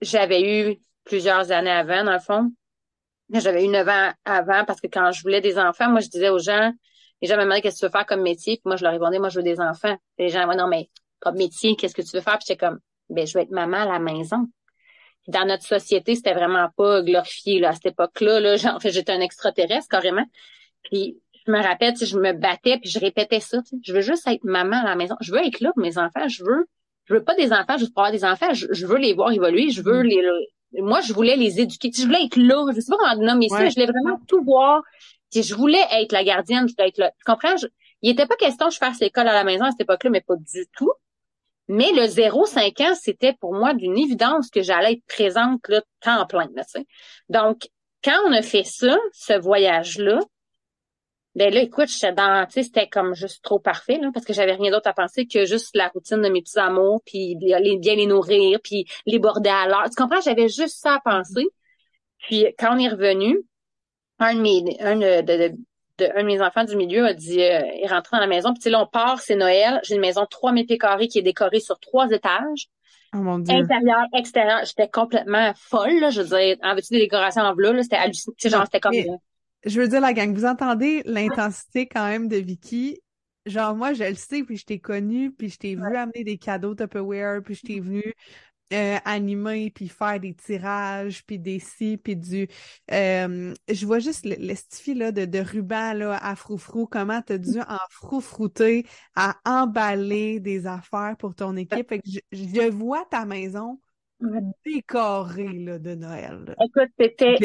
j'avais 0.00 0.42
eu 0.42 0.76
plusieurs 1.04 1.50
années 1.52 1.70
avant, 1.70 2.04
dans 2.04 2.12
le 2.12 2.18
fond. 2.18 2.52
J'avais 3.30 3.64
eu 3.64 3.68
neuf 3.68 3.86
ans 3.88 4.12
avant 4.24 4.64
parce 4.64 4.80
que 4.80 4.86
quand 4.86 5.12
je 5.12 5.22
voulais 5.22 5.40
des 5.40 5.58
enfants, 5.58 5.90
moi, 5.90 6.00
je 6.00 6.08
disais 6.08 6.30
aux 6.30 6.38
gens, 6.38 6.72
les 7.20 7.28
gens 7.28 7.36
me 7.36 7.42
demandaient 7.42 7.62
qu'est-ce 7.62 7.76
que 7.76 7.80
tu 7.80 7.86
veux 7.86 7.92
faire 7.92 8.06
comme 8.06 8.22
métier? 8.22 8.56
Puis 8.56 8.62
moi, 8.64 8.76
je 8.76 8.84
leur 8.84 8.92
répondais, 8.92 9.18
moi, 9.18 9.28
je 9.28 9.38
veux 9.38 9.44
des 9.44 9.60
enfants. 9.60 9.96
les 10.18 10.28
gens, 10.28 10.46
non, 10.46 10.68
mais 10.68 10.88
comme 11.20 11.36
métier, 11.36 11.76
qu'est-ce 11.76 11.94
que 11.94 12.02
tu 12.02 12.16
veux 12.16 12.22
faire? 12.22 12.38
Puis 12.38 12.46
j'étais 12.48 12.66
comme, 12.66 12.78
ben, 13.10 13.26
je 13.26 13.36
veux 13.36 13.42
être 13.42 13.50
maman 13.50 13.78
à 13.78 13.86
la 13.86 13.98
maison. 13.98 14.48
dans 15.26 15.44
notre 15.46 15.64
société, 15.64 16.14
c'était 16.14 16.32
vraiment 16.32 16.68
pas 16.76 17.02
glorifié, 17.02 17.60
là, 17.60 17.70
à 17.70 17.72
cette 17.74 17.86
époque-là, 17.86 18.40
là. 18.40 18.56
Genre, 18.56 18.76
en 18.76 18.80
fait, 18.80 18.90
j'étais 18.92 19.12
un 19.12 19.20
extraterrestre, 19.20 19.88
carrément. 19.88 20.24
Puis, 20.84 21.20
je 21.46 21.52
me 21.52 21.62
rappelle, 21.62 21.94
je 21.96 22.18
me 22.18 22.32
battais, 22.32 22.78
puis 22.78 22.90
je 22.90 22.98
répétais 22.98 23.40
ça, 23.40 23.58
je 23.82 23.92
veux 23.92 24.00
juste 24.00 24.26
être 24.26 24.44
maman 24.44 24.80
à 24.80 24.84
la 24.84 24.96
maison. 24.96 25.16
Je 25.20 25.32
veux 25.32 25.44
être 25.44 25.60
là 25.60 25.72
pour 25.74 25.82
mes 25.82 25.98
enfants. 25.98 26.28
Je 26.28 26.44
veux 26.44 26.66
je 27.08 27.14
veux 27.14 27.24
pas 27.24 27.34
des 27.34 27.52
enfants 27.52 27.78
juste 27.78 27.94
pour 27.94 28.02
avoir 28.02 28.12
des 28.12 28.24
enfants. 28.24 28.52
Je, 28.52 28.86
veux 28.86 28.98
les 28.98 29.14
voir 29.14 29.32
évoluer. 29.32 29.70
Je 29.70 29.82
veux 29.82 30.02
mm. 30.02 30.06
les, 30.06 30.82
moi, 30.82 31.00
je 31.00 31.12
voulais 31.12 31.36
les 31.36 31.60
éduquer. 31.60 31.90
je 31.94 32.02
voulais 32.02 32.24
être 32.24 32.36
là. 32.36 32.66
Je 32.74 32.80
sais 32.80 32.90
pas 32.90 32.98
comment 32.98 33.22
nommer 33.22 33.48
ça. 33.48 33.68
Je 33.68 33.74
voulais 33.74 33.86
vraiment 33.86 34.20
tout 34.28 34.42
voir. 34.44 34.82
je 35.34 35.54
voulais 35.54 35.82
être 35.92 36.12
la 36.12 36.24
gardienne. 36.24 36.68
Je 36.68 36.74
voulais 36.74 36.88
être 36.88 36.98
là. 36.98 37.10
Tu 37.10 37.24
comprends? 37.24 37.54
il 38.02 38.10
était 38.10 38.26
pas 38.26 38.36
question 38.36 38.66
de 38.68 38.72
je 38.72 38.78
fasse 38.78 39.00
l'école 39.00 39.26
à 39.26 39.32
la 39.32 39.42
maison 39.42 39.64
à 39.64 39.70
cette 39.70 39.80
époque-là, 39.80 40.10
mais 40.10 40.20
pas 40.20 40.36
du 40.36 40.66
tout. 40.76 40.92
Mais 41.66 41.90
le 41.92 42.02
0-5 42.02 42.82
ans, 42.82 42.94
c'était 42.94 43.34
pour 43.40 43.54
moi 43.54 43.74
d'une 43.74 43.98
évidence 43.98 44.50
que 44.50 44.62
j'allais 44.62 44.92
être 44.94 45.04
présente 45.06 45.66
là, 45.68 45.82
temps 46.00 46.26
plein. 46.26 46.48
Là, 46.54 46.62
Donc, 47.28 47.68
quand 48.04 48.16
on 48.26 48.32
a 48.32 48.42
fait 48.42 48.64
ça, 48.64 48.96
ce 49.12 49.38
voyage-là, 49.38 50.20
ben 51.38 51.54
là, 51.54 51.60
écoute, 51.60 51.88
j'étais 51.88 52.12
dans, 52.12 52.44
tu 52.46 52.54
sais, 52.54 52.62
c'était 52.64 52.88
comme 52.88 53.14
juste 53.14 53.44
trop 53.44 53.60
parfait, 53.60 53.96
là, 53.98 54.10
parce 54.12 54.26
que 54.26 54.32
j'avais 54.32 54.54
rien 54.54 54.72
d'autre 54.72 54.88
à 54.88 54.92
penser 54.92 55.24
que 55.24 55.44
juste 55.44 55.76
la 55.76 55.86
routine 55.86 56.20
de 56.20 56.28
mes 56.28 56.42
petits 56.42 56.58
amours, 56.58 57.00
puis 57.06 57.36
bien 57.36 57.60
les 57.60 58.06
nourrir, 58.06 58.58
puis 58.60 58.86
les 59.06 59.20
border 59.20 59.48
à 59.48 59.68
l'heure. 59.68 59.88
Tu 59.88 59.94
comprends? 59.94 60.20
J'avais 60.20 60.48
juste 60.48 60.80
ça 60.80 60.94
à 60.94 61.00
penser. 61.00 61.46
Puis 62.18 62.44
quand 62.58 62.74
on 62.74 62.78
est 62.80 62.88
revenu, 62.88 63.38
un 64.18 64.34
de 64.34 64.40
mes, 64.40 64.76
un 64.80 64.96
de, 64.96 65.54
un 66.00 66.22
de 66.22 66.26
mes 66.26 66.42
enfants 66.42 66.64
du 66.64 66.74
milieu 66.74 67.06
a 67.06 67.14
dit, 67.14 67.40
euh, 67.40 67.60
est 67.60 67.86
rentré 67.86 68.16
dans 68.16 68.20
la 68.20 68.26
maison, 68.26 68.52
puis 68.52 68.68
là, 68.68 68.82
on 68.82 68.86
part, 68.86 69.20
c'est 69.20 69.36
Noël. 69.36 69.78
J'ai 69.84 69.94
une 69.94 70.00
maison 70.00 70.22
de 70.22 70.28
3000 70.28 70.66
pieds 70.66 70.76
carrés 70.76 71.06
qui 71.06 71.20
est 71.20 71.22
décorée 71.22 71.60
sur 71.60 71.78
trois 71.78 72.10
étages. 72.10 72.66
Oh 73.14 73.18
mon 73.18 73.38
Dieu. 73.38 73.54
Intérieur, 73.54 74.06
extérieur, 74.12 74.64
j'étais 74.64 74.88
complètement 74.88 75.52
folle, 75.54 76.00
là. 76.00 76.10
Je 76.10 76.22
veux 76.22 76.36
dire, 76.36 76.56
en 76.64 76.74
veux-tu 76.74 76.94
des 76.94 76.98
décorations 76.98 77.42
en 77.42 77.54
bleu, 77.54 77.70
là, 77.70 77.84
c'était 77.84 77.94
hallucinant. 77.94 78.34
Tu 78.36 78.48
sais, 78.48 78.50
genre, 78.50 78.64
c'était 78.64 78.80
comme 78.80 78.94
je 79.64 79.80
veux 79.80 79.88
dire, 79.88 80.00
la 80.00 80.12
gang, 80.12 80.32
vous 80.34 80.44
entendez 80.44 81.02
l'intensité 81.04 81.86
quand 81.86 82.06
même 82.06 82.28
de 82.28 82.36
Vicky? 82.36 83.00
Genre, 83.46 83.74
moi, 83.74 83.92
je 83.94 84.04
le 84.04 84.14
sais, 84.14 84.42
puis 84.42 84.56
je 84.56 84.64
t'ai 84.66 84.78
connu, 84.78 85.32
puis 85.32 85.48
je 85.48 85.58
t'ai 85.58 85.74
vu 85.74 85.96
amener 85.96 86.24
des 86.24 86.38
cadeaux 86.38 86.74
Tupperware, 86.74 87.42
puis 87.42 87.54
je 87.54 87.62
t'ai 87.62 87.80
vu 87.80 88.14
euh, 88.74 88.98
animer, 89.06 89.70
puis 89.70 89.88
faire 89.88 90.20
des 90.20 90.34
tirages, 90.34 91.24
puis 91.24 91.38
des 91.38 91.58
si, 91.58 91.96
puis 91.96 92.14
du... 92.14 92.46
Euh, 92.92 93.54
je 93.70 93.86
vois 93.86 94.00
juste 94.00 94.26
l'estifi 94.26 94.92
là, 94.92 95.12
de, 95.12 95.24
de 95.24 95.38
ruban 95.38 95.94
là, 95.94 96.18
à 96.22 96.36
froufrou, 96.36 96.86
comment 96.86 97.22
t'as 97.22 97.38
dû 97.38 97.58
en 97.60 97.78
froufrouter 97.90 98.86
à 99.16 99.36
emballer 99.46 100.40
des 100.40 100.66
affaires 100.66 101.16
pour 101.18 101.34
ton 101.34 101.56
équipe? 101.56 101.88
Fait 101.88 102.00
que 102.00 102.10
je, 102.10 102.20
je 102.32 102.70
vois 102.70 103.06
ta 103.10 103.24
maison 103.24 103.80
décorée 104.66 105.58
là, 105.60 105.78
de 105.78 105.94
Noël. 105.94 106.54
Écoute, 106.60 106.90
c'était 106.98 107.36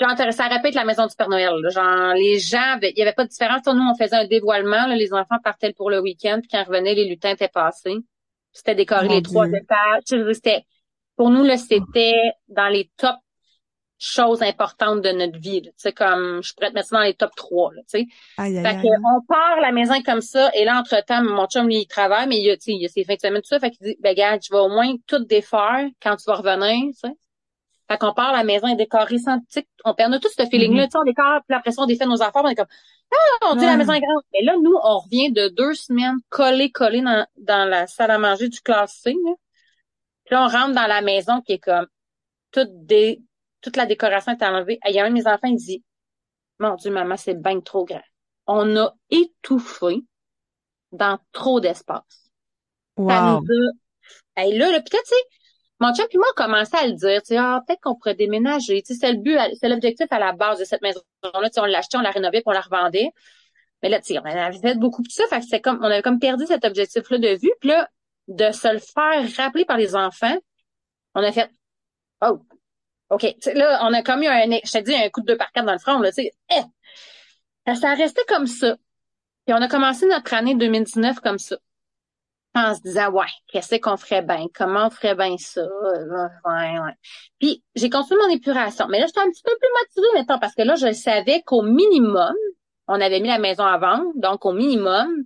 Genre, 0.00 0.32
ça 0.32 0.46
répète 0.46 0.74
la 0.74 0.84
maison 0.84 1.06
du 1.06 1.14
Père 1.16 1.28
Noël. 1.28 1.52
Genre, 1.70 2.14
les 2.14 2.38
gens, 2.38 2.78
il 2.82 2.96
y 2.96 3.02
avait 3.02 3.12
pas 3.12 3.24
de 3.24 3.30
différence. 3.30 3.66
Nous, 3.66 3.82
on 3.82 3.96
faisait 3.96 4.16
un 4.16 4.26
dévoilement. 4.26 4.86
les 4.86 5.12
enfants 5.12 5.38
partaient 5.42 5.72
pour 5.72 5.90
le 5.90 6.00
week-end. 6.00 6.38
Puis 6.40 6.48
quand 6.50 6.62
ils 6.62 6.68
revenaient, 6.68 6.94
les 6.94 7.08
lutins 7.08 7.30
étaient 7.30 7.48
passés. 7.48 7.96
C'était 8.52 8.74
décoré 8.74 9.08
les 9.08 9.22
trois 9.22 9.46
étages. 9.48 10.32
C'était, 10.32 10.64
pour 11.16 11.30
nous, 11.30 11.42
là, 11.42 11.56
c'était 11.56 12.32
dans 12.48 12.68
les 12.68 12.90
top 12.96 13.16
choses 13.98 14.42
importantes 14.42 15.02
de 15.02 15.10
notre 15.10 15.38
vie. 15.38 15.62
Tu 15.62 15.70
sais, 15.76 15.92
comme, 15.92 16.40
je 16.42 16.54
pourrais 16.54 16.70
te 16.70 16.74
mettre 16.74 16.88
ça 16.88 16.96
dans 16.98 17.02
les 17.02 17.14
top 17.14 17.34
trois, 17.34 17.72
tu 17.74 17.82
sais. 17.88 18.06
fait 18.62 18.80
on 19.04 19.20
part 19.26 19.60
la 19.60 19.72
maison 19.72 20.00
comme 20.02 20.20
ça, 20.20 20.50
et 20.54 20.64
là, 20.64 20.78
entre-temps, 20.78 21.22
mon 21.24 21.46
chum, 21.46 21.66
lui, 21.66 21.78
il 21.78 21.86
travaille, 21.86 22.28
mais 22.28 22.38
il, 22.38 22.56
sais, 22.60 22.72
il 22.72 22.84
a 22.84 22.88
ses 22.88 23.04
fins 23.04 23.16
de 23.16 23.20
semaine, 23.20 23.42
tout 23.42 23.48
ça. 23.48 23.58
Fait 23.58 23.70
qu'il 23.70 23.86
dit, 23.86 23.96
ben, 24.00 24.14
gars, 24.14 24.38
tu 24.38 24.52
vas 24.52 24.62
au 24.62 24.68
moins 24.68 24.94
tout 25.06 25.24
défaire 25.24 25.88
quand 26.00 26.16
tu 26.16 26.24
vas 26.26 26.36
revenir, 26.36 26.92
tu 26.92 27.08
sais. 27.08 27.14
Fait 27.90 27.96
qu'on 27.96 28.12
part, 28.12 28.32
la 28.32 28.44
maison 28.44 28.66
est 28.68 28.76
décorée 28.76 29.18
sans, 29.18 29.38
on 29.84 29.94
perd 29.94 30.20
tout 30.20 30.28
ce 30.28 30.44
feeling-là, 30.46 30.84
tu 30.84 30.90
sais, 30.90 30.98
on 30.98 31.04
décore, 31.04 31.40
puis 31.48 31.56
après 31.56 31.72
ça, 31.72 31.82
on 31.82 31.86
défait 31.86 32.04
nos 32.04 32.20
affaires, 32.22 32.42
on 32.44 32.48
est 32.48 32.54
comme, 32.54 32.66
ah, 33.10 33.46
on 33.50 33.54
dit 33.54 33.64
la 33.64 33.76
maison 33.76 33.94
est 33.94 34.00
grande. 34.00 34.22
Mais 34.34 34.42
là, 34.42 34.54
nous, 34.62 34.76
on 34.82 34.98
revient 34.98 35.32
de 35.32 35.48
deux 35.48 35.72
semaines 35.74 36.18
collés, 36.28 36.70
collés 36.70 37.00
dans, 37.00 37.26
dans 37.38 37.66
la 37.66 37.86
salle 37.86 38.10
à 38.10 38.18
manger 38.18 38.48
du 38.48 38.60
classe 38.60 38.92
C, 39.02 39.14
là. 39.24 39.32
Puis 40.26 40.34
là, 40.34 40.44
on 40.44 40.48
rentre 40.48 40.74
dans 40.74 40.86
la 40.86 41.00
maison 41.00 41.40
qui 41.40 41.52
est 41.52 41.58
comme, 41.58 41.86
toute 42.50 42.68
des, 42.84 43.22
toute 43.62 43.76
la 43.76 43.86
décoration 43.86 44.32
est 44.32 44.44
enlevée. 44.44 44.78
Il 44.86 44.94
y 44.94 45.00
a 45.00 45.04
un 45.04 45.08
de 45.08 45.14
mes 45.14 45.26
enfants, 45.26 45.48
il 45.48 45.56
dit, 45.56 45.82
mon 46.58 46.74
Dieu, 46.74 46.90
maman, 46.90 47.16
c'est 47.16 47.40
bien 47.40 47.60
trop 47.60 47.86
grand. 47.86 48.02
On 48.46 48.76
a 48.76 48.92
étouffé 49.08 50.02
dans 50.92 51.18
trop 51.32 51.60
d'espace. 51.60 52.30
Wow. 52.98 53.08
Ça 53.08 53.40
nous 53.40 53.46
a, 53.46 54.42
hey, 54.42 54.58
là, 54.58 54.70
là 54.70 54.80
peut-être, 54.80 55.04
tu 55.04 55.14
sais, 55.14 55.37
mon 55.80 55.94
chum 55.94 56.06
puis 56.08 56.18
moi, 56.18 56.26
on 56.32 56.42
commençait 56.42 56.76
à 56.76 56.86
le 56.86 56.94
dire, 56.94 57.22
tu 57.22 57.28
sais, 57.28 57.36
ah, 57.36 57.62
peut-être 57.66 57.80
qu'on 57.80 57.94
pourrait 57.94 58.14
déménager. 58.14 58.82
Tu 58.82 58.94
sais, 58.94 59.00
c'est 59.00 59.12
le 59.12 59.18
but, 59.18 59.38
c'est 59.60 59.68
l'objectif 59.68 60.06
à 60.10 60.18
la 60.18 60.32
base 60.32 60.58
de 60.58 60.64
cette 60.64 60.82
maison-là. 60.82 61.48
Tu 61.48 61.54
sais, 61.54 61.60
on 61.60 61.64
l'achetait, 61.66 61.98
on 61.98 62.00
la 62.00 62.10
rénovait, 62.10 62.38
puis 62.38 62.44
on 62.46 62.52
la 62.52 62.60
revendait. 62.60 63.12
Mais 63.82 63.88
là, 63.88 64.00
tu 64.00 64.14
sais, 64.14 64.18
on 64.18 64.24
avait 64.24 64.58
fait 64.58 64.74
beaucoup 64.76 65.02
de 65.02 65.10
ça. 65.10 65.24
Fait 65.28 65.40
que 65.40 65.62
comme, 65.62 65.78
on 65.80 65.84
avait 65.84 66.02
comme 66.02 66.18
perdu 66.18 66.46
cet 66.46 66.64
objectif-là 66.64 67.18
de 67.18 67.28
vue. 67.40 67.52
Puis 67.60 67.70
là, 67.70 67.88
de 68.28 68.50
se 68.52 68.72
le 68.72 68.80
faire 68.80 69.36
rappeler 69.36 69.64
par 69.64 69.76
les 69.78 69.94
enfants, 69.94 70.36
on 71.14 71.22
a 71.22 71.32
fait, 71.32 71.50
oh, 72.22 72.40
OK. 73.10 73.22
là, 73.54 73.80
on 73.84 73.92
a 73.94 74.02
comme 74.02 74.22
eu 74.22 74.26
un, 74.26 74.50
je 74.64 74.70
t'ai 74.70 74.82
dit, 74.82 74.94
un 74.94 75.08
coup 75.10 75.20
de 75.20 75.26
deux 75.26 75.36
par 75.36 75.52
quatre 75.52 75.64
dans 75.66 75.72
le 75.72 75.78
front, 75.78 75.98
là, 76.00 76.10
tu 76.10 76.24
sais. 76.24 76.32
Eh! 76.50 77.74
Ça 77.74 77.94
restait 77.94 78.24
comme 78.26 78.46
ça. 78.46 78.76
Puis 79.46 79.54
on 79.54 79.62
a 79.62 79.68
commencé 79.68 80.06
notre 80.06 80.34
année 80.34 80.54
2019 80.54 81.20
comme 81.20 81.38
ça 81.38 81.56
en 82.54 82.74
se 82.74 82.80
disant 82.80 83.10
ouais, 83.10 83.26
qu'est-ce 83.48 83.76
qu'on 83.76 83.96
ferait 83.96 84.22
bien, 84.22 84.46
comment 84.54 84.86
on 84.86 84.90
ferait 84.90 85.14
bien 85.14 85.36
ça, 85.38 85.62
ouais, 85.62 86.78
ouais. 86.78 86.92
Puis 87.38 87.62
j'ai 87.74 87.90
continué 87.90 88.20
mon 88.26 88.34
épuration, 88.34 88.86
mais 88.88 88.98
là 88.98 89.06
j'étais 89.06 89.20
un 89.20 89.30
petit 89.30 89.42
peu 89.42 89.52
plus 89.60 90.02
motivée 90.02 90.18
maintenant 90.18 90.38
parce 90.38 90.54
que 90.54 90.62
là 90.62 90.74
je 90.74 90.92
savais 90.92 91.42
qu'au 91.42 91.62
minimum, 91.62 92.34
on 92.88 93.00
avait 93.00 93.20
mis 93.20 93.28
la 93.28 93.38
maison 93.38 93.64
à 93.64 93.78
vendre, 93.78 94.10
donc 94.16 94.44
au 94.44 94.52
minimum, 94.52 95.24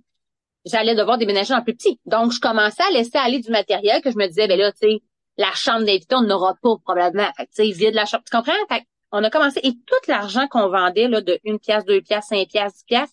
j'allais 0.65 0.95
devoir 0.95 1.17
déménager 1.17 1.53
en 1.53 1.61
plus 1.61 1.75
petit. 1.75 1.99
Donc 2.05 2.31
je 2.33 2.39
commençais 2.39 2.83
à 2.83 2.91
laisser 2.91 3.17
aller 3.17 3.39
du 3.39 3.51
matériel 3.51 4.01
que 4.01 4.11
je 4.11 4.17
me 4.17 4.27
disais 4.27 4.47
ben 4.47 4.59
là 4.59 4.71
tu 4.71 4.79
sais, 4.79 5.01
la 5.37 5.51
chambre 5.53 5.85
d'invité, 5.85 6.15
on 6.15 6.21
n'aura 6.21 6.55
pas 6.61 6.75
probablement. 6.83 7.31
Fait 7.37 7.45
tu 7.47 7.51
sais, 7.53 7.71
vide 7.71 7.95
la 7.95 8.05
chambre. 8.05 8.23
Tu 8.29 8.35
comprends? 8.35 8.53
Fait 8.69 8.83
on 9.11 9.23
a 9.23 9.29
commencé 9.29 9.59
et 9.63 9.73
tout 9.73 9.95
l'argent 10.07 10.47
qu'on 10.47 10.69
vendait 10.69 11.07
là, 11.07 11.21
de 11.21 11.39
une 11.43 11.59
pièce, 11.59 11.85
deux 11.85 12.01
pièces, 12.01 12.25
cinq 12.25 12.47
pièces, 12.47 12.73
dix 12.73 12.85
pièces 12.85 13.11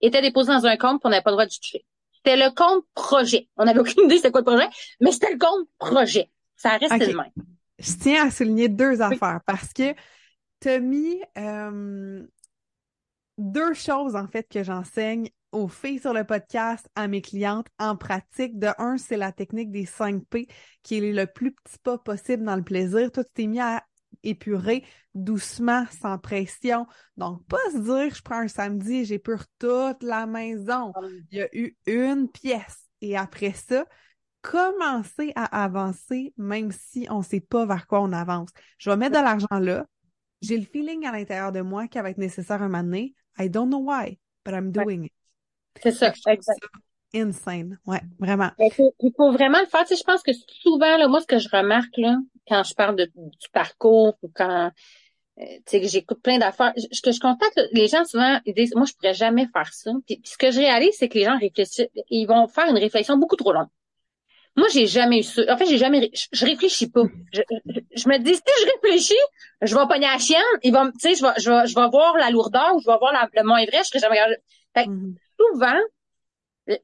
était 0.00 0.22
déposé 0.22 0.52
dans 0.52 0.64
un 0.66 0.76
compte 0.76 1.02
qu'on 1.02 1.10
n'avait 1.10 1.22
pas 1.22 1.30
le 1.30 1.34
droit 1.34 1.46
de 1.46 1.50
toucher. 1.50 1.84
C'était 2.24 2.36
le 2.36 2.54
compte 2.54 2.84
projet. 2.94 3.48
On 3.56 3.64
n'avait 3.64 3.80
aucune 3.80 4.04
idée 4.04 4.16
c'était 4.16 4.30
quoi 4.30 4.42
le 4.42 4.46
projet, 4.46 4.68
mais 5.00 5.12
c'était 5.12 5.32
le 5.32 5.38
compte 5.38 5.68
projet. 5.78 6.30
Ça 6.56 6.76
reste 6.76 6.92
okay. 6.92 7.12
le 7.12 7.16
même. 7.16 7.30
Je 7.78 7.92
tiens 7.94 8.26
à 8.26 8.30
souligner 8.30 8.68
deux 8.68 9.00
affaires 9.00 9.40
parce 9.46 9.72
que 9.72 9.94
tu 10.60 10.68
as 10.68 10.80
mis 10.80 11.22
euh, 11.38 12.22
deux 13.38 13.72
choses 13.72 14.16
en 14.16 14.26
fait 14.26 14.46
que 14.50 14.62
j'enseigne 14.62 15.30
aux 15.52 15.68
filles 15.68 15.98
sur 15.98 16.12
le 16.12 16.24
podcast, 16.24 16.88
à 16.94 17.08
mes 17.08 17.22
clientes 17.22 17.66
en 17.78 17.96
pratique. 17.96 18.58
De 18.58 18.68
un, 18.78 18.98
c'est 18.98 19.16
la 19.16 19.32
technique 19.32 19.70
des 19.70 19.86
5 19.86 20.22
P 20.28 20.46
qui 20.82 20.98
est 20.98 21.12
le 21.12 21.26
plus 21.26 21.52
petit 21.52 21.78
pas 21.82 21.98
possible 21.98 22.44
dans 22.44 22.56
le 22.56 22.62
plaisir. 22.62 23.10
Toi, 23.10 23.24
tu 23.24 23.32
t'es 23.32 23.46
mis 23.46 23.60
à 23.60 23.82
épurer 24.22 24.84
doucement, 25.14 25.84
sans 26.00 26.18
pression. 26.18 26.86
Donc, 27.16 27.44
pas 27.46 27.58
se 27.72 27.78
dire, 27.78 28.14
je 28.14 28.22
prends 28.22 28.40
un 28.40 28.48
samedi 28.48 28.96
et 28.96 29.04
j'épure 29.04 29.44
toute 29.58 30.02
la 30.02 30.26
maison. 30.26 30.92
Il 31.30 31.38
y 31.38 31.42
a 31.42 31.48
eu 31.52 31.76
une 31.86 32.28
pièce. 32.28 32.88
Et 33.00 33.16
après 33.16 33.52
ça, 33.52 33.86
commencer 34.42 35.32
à 35.34 35.64
avancer, 35.64 36.32
même 36.36 36.70
si 36.72 37.06
on 37.10 37.18
ne 37.18 37.24
sait 37.24 37.40
pas 37.40 37.66
vers 37.66 37.86
quoi 37.86 38.02
on 38.02 38.12
avance. 38.12 38.50
Je 38.78 38.90
vais 38.90 38.96
mettre 38.96 39.18
de 39.18 39.22
l'argent 39.22 39.46
là. 39.58 39.86
J'ai 40.42 40.56
le 40.56 40.64
feeling 40.64 41.06
à 41.06 41.12
l'intérieur 41.12 41.52
de 41.52 41.60
moi 41.60 41.86
qu'il 41.86 42.00
va 42.02 42.10
être 42.10 42.18
nécessaire 42.18 42.62
un 42.62 42.68
moment 42.68 42.82
donné. 42.82 43.14
I 43.38 43.50
don't 43.50 43.68
know 43.68 43.80
why, 43.80 44.18
but 44.44 44.54
I'm 44.54 44.70
doing 44.70 45.04
it. 45.04 45.12
C'est 45.82 45.92
ça, 45.92 46.12
exact. 46.26 46.58
Insane. 47.14 47.78
Ouais, 47.86 48.00
vraiment. 48.18 48.50
Il 48.58 49.12
faut 49.16 49.32
vraiment 49.32 49.60
le 49.60 49.66
faire. 49.66 49.82
Tu 49.82 49.88
sais, 49.88 49.96
je 49.96 50.04
pense 50.04 50.22
que 50.22 50.32
souvent, 50.62 50.96
là, 50.96 51.08
moi, 51.08 51.20
ce 51.20 51.26
que 51.26 51.38
je 51.38 51.48
remarque, 51.48 51.96
là, 51.96 52.16
quand 52.48 52.62
je 52.62 52.74
parle 52.74 52.96
de, 52.96 53.04
du 53.14 53.48
parcours 53.52 54.16
ou 54.22 54.30
quand, 54.34 54.70
euh, 55.38 55.44
tu 55.44 55.62
sais, 55.66 55.80
que 55.80 55.88
j'écoute 55.88 56.20
plein 56.22 56.38
d'affaires, 56.38 56.72
je, 56.76 57.00
que 57.00 57.12
je 57.12 57.20
contacte 57.20 57.60
les 57.72 57.86
gens 57.86 58.04
souvent, 58.04 58.40
ils 58.46 58.54
disent, 58.54 58.74
moi, 58.74 58.84
je 58.86 58.92
pourrais 58.94 59.14
jamais 59.14 59.46
faire 59.52 59.72
ça. 59.72 59.92
Puis, 60.06 60.20
ce 60.24 60.36
que 60.36 60.50
je 60.50 60.58
réalise, 60.58 60.94
c'est 60.98 61.08
que 61.08 61.18
les 61.18 61.24
gens 61.24 61.38
réfléchissent, 61.38 61.88
ils 62.10 62.26
vont 62.26 62.46
faire 62.48 62.68
une 62.68 62.78
réflexion 62.78 63.16
beaucoup 63.16 63.36
trop 63.36 63.52
longue. 63.52 63.68
Moi, 64.56 64.66
j'ai 64.72 64.86
jamais 64.86 65.20
eu 65.20 65.22
ça. 65.22 65.42
En 65.48 65.56
fait, 65.56 65.66
j'ai 65.66 65.78
jamais, 65.78 66.10
je, 66.12 66.44
réfléchis 66.44 66.90
pas. 66.90 67.04
Je, 67.32 67.40
je, 67.96 68.08
me 68.08 68.18
dis, 68.18 68.34
si 68.34 68.42
je 68.60 68.70
réfléchis, 68.72 69.14
je 69.62 69.74
vais 69.74 69.86
pogner 69.86 70.06
la 70.06 70.18
chienne, 70.18 70.42
ils 70.62 70.72
vont, 70.72 70.90
tu 70.90 70.98
sais, 70.98 71.14
je 71.14 71.22
vais, 71.22 71.32
je 71.38 71.50
vais, 71.50 71.66
je 71.66 71.74
vais 71.74 71.88
voir 71.88 72.16
la 72.16 72.30
lourdeur 72.30 72.74
ou 72.74 72.80
je 72.80 72.86
vais 72.86 72.98
voir 72.98 73.12
la, 73.12 73.28
le 73.32 73.46
moins 73.46 73.64
vrai, 73.64 73.78
je 73.78 73.88
serai 73.88 74.00
jamais 74.00 74.18
Fait 74.74 74.86
mm-hmm. 74.86 75.14
souvent, 75.38 75.78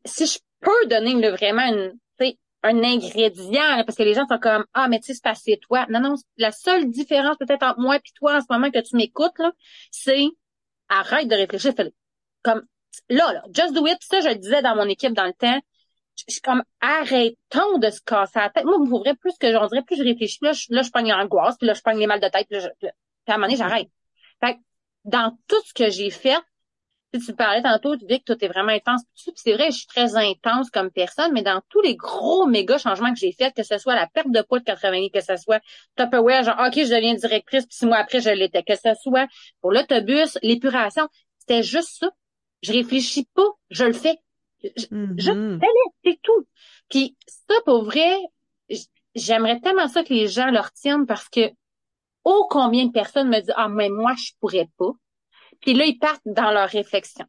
si 0.04 0.26
je 0.26 0.38
peux 0.60 0.86
donner 0.86 1.14
vraiment 1.30 1.66
une, 1.66 1.98
un 2.66 2.82
ingrédient, 2.82 3.84
parce 3.84 3.96
que 3.96 4.02
les 4.02 4.14
gens 4.14 4.26
sont 4.26 4.38
comme 4.38 4.64
Ah, 4.74 4.88
mais 4.88 4.98
tu 4.98 5.06
sais, 5.06 5.14
c'est 5.14 5.22
passé 5.22 5.58
toi. 5.60 5.86
Non, 5.88 6.00
non, 6.00 6.14
la 6.36 6.52
seule 6.52 6.90
différence 6.90 7.36
peut-être 7.38 7.62
entre 7.62 7.80
moi 7.80 7.96
et 7.96 8.00
toi 8.14 8.36
en 8.36 8.40
ce 8.40 8.46
moment 8.50 8.70
que 8.70 8.80
tu 8.80 8.96
m'écoutes, 8.96 9.40
c'est 9.90 10.26
arrête 10.88 11.28
de 11.28 11.36
réfléchir. 11.36 11.72
Comme 12.42 12.66
là, 13.08 13.32
là, 13.32 13.44
just 13.52 13.72
do 13.72 13.86
it. 13.86 13.98
Ça, 14.02 14.20
je 14.20 14.28
le 14.28 14.36
disais 14.36 14.62
dans 14.62 14.74
mon 14.74 14.88
équipe 14.88 15.12
dans 15.12 15.26
le 15.26 15.32
temps. 15.32 15.60
Je 16.16 16.24
suis 16.28 16.40
comme 16.40 16.62
arrêtons 16.80 17.78
de 17.78 17.90
se 17.90 18.00
casser 18.00 18.38
la 18.38 18.50
tête. 18.50 18.64
Moi, 18.64 18.78
vous 18.78 18.98
vrai 18.98 19.14
plus 19.14 19.36
que 19.38 19.52
j'en 19.52 19.66
dirais, 19.66 19.82
plus 19.82 19.96
je 19.96 20.02
réfléchis, 20.02 20.38
là, 20.40 20.52
je, 20.52 20.66
là, 20.70 20.82
je 20.82 20.90
pogne 20.90 21.10
l'angoisse, 21.10 21.56
puis 21.58 21.66
là, 21.66 21.74
je 21.74 21.82
pogne 21.82 21.98
les 21.98 22.06
mal 22.06 22.20
de 22.20 22.28
tête, 22.28 22.46
puis, 22.48 22.58
là, 22.58 22.70
puis 22.80 22.88
à 23.28 23.34
un 23.34 23.36
moment 23.36 23.46
donné, 23.46 23.56
j'arrête. 23.56 23.88
Fait 24.42 24.56
dans 25.04 25.36
tout 25.46 25.60
ce 25.66 25.74
que 25.74 25.90
j'ai 25.90 26.10
fait, 26.10 26.38
tu 27.18 27.34
parlais 27.34 27.62
tantôt, 27.62 27.96
tu 27.96 28.04
dis 28.06 28.18
que 28.18 28.24
toi, 28.24 28.36
t'es 28.36 28.48
vraiment 28.48 28.72
intense. 28.72 29.02
Puis 29.14 29.32
c'est 29.36 29.52
vrai, 29.54 29.70
je 29.70 29.78
suis 29.78 29.86
très 29.86 30.16
intense 30.16 30.70
comme 30.70 30.90
personne, 30.90 31.32
mais 31.32 31.42
dans 31.42 31.60
tous 31.68 31.80
les 31.80 31.96
gros 31.96 32.46
méga 32.46 32.78
changements 32.78 33.12
que 33.12 33.18
j'ai 33.18 33.32
faits, 33.32 33.54
que 33.54 33.62
ce 33.62 33.78
soit 33.78 33.94
la 33.94 34.06
perte 34.06 34.30
de 34.30 34.42
poids 34.42 34.58
de 34.58 34.64
80 34.64 35.08
que 35.12 35.20
ce 35.20 35.36
soit 35.36 35.60
Tupperware, 35.96 36.44
genre, 36.44 36.56
OK, 36.58 36.74
je 36.74 36.94
deviens 36.94 37.14
directrice, 37.14 37.66
puis 37.66 37.76
six 37.76 37.86
mois 37.86 37.98
après, 37.98 38.20
je 38.20 38.30
l'étais. 38.30 38.62
Que 38.62 38.74
ce 38.74 38.94
soit 39.02 39.26
pour 39.60 39.72
l'autobus, 39.72 40.38
l'épuration, 40.42 41.08
c'était 41.38 41.62
juste 41.62 41.98
ça. 42.00 42.10
Je 42.62 42.72
réfléchis 42.72 43.28
pas, 43.34 43.48
je 43.70 43.84
le 43.84 43.92
fais. 43.92 44.18
Je, 44.62 45.58
fais, 45.60 45.66
c'est 46.04 46.18
tout. 46.22 46.46
Puis 46.88 47.16
ça, 47.26 47.54
pour 47.64 47.84
vrai, 47.84 48.16
j'aimerais 49.14 49.60
tellement 49.60 49.88
ça 49.88 50.02
que 50.02 50.12
les 50.12 50.28
gens 50.28 50.50
le 50.50 50.60
retiennent 50.60 51.06
parce 51.06 51.28
que 51.28 51.50
oh 52.24 52.46
combien 52.50 52.86
de 52.86 52.92
personnes 52.92 53.28
me 53.28 53.40
disent 53.40 53.54
ah 53.56 53.68
mais 53.68 53.88
moi 53.88 54.14
je 54.16 54.32
pourrais 54.40 54.68
pas 54.76 54.92
puis 55.60 55.74
là, 55.74 55.84
ils 55.84 55.98
partent 55.98 56.22
dans 56.26 56.50
leur 56.50 56.68
réflexion. 56.68 57.26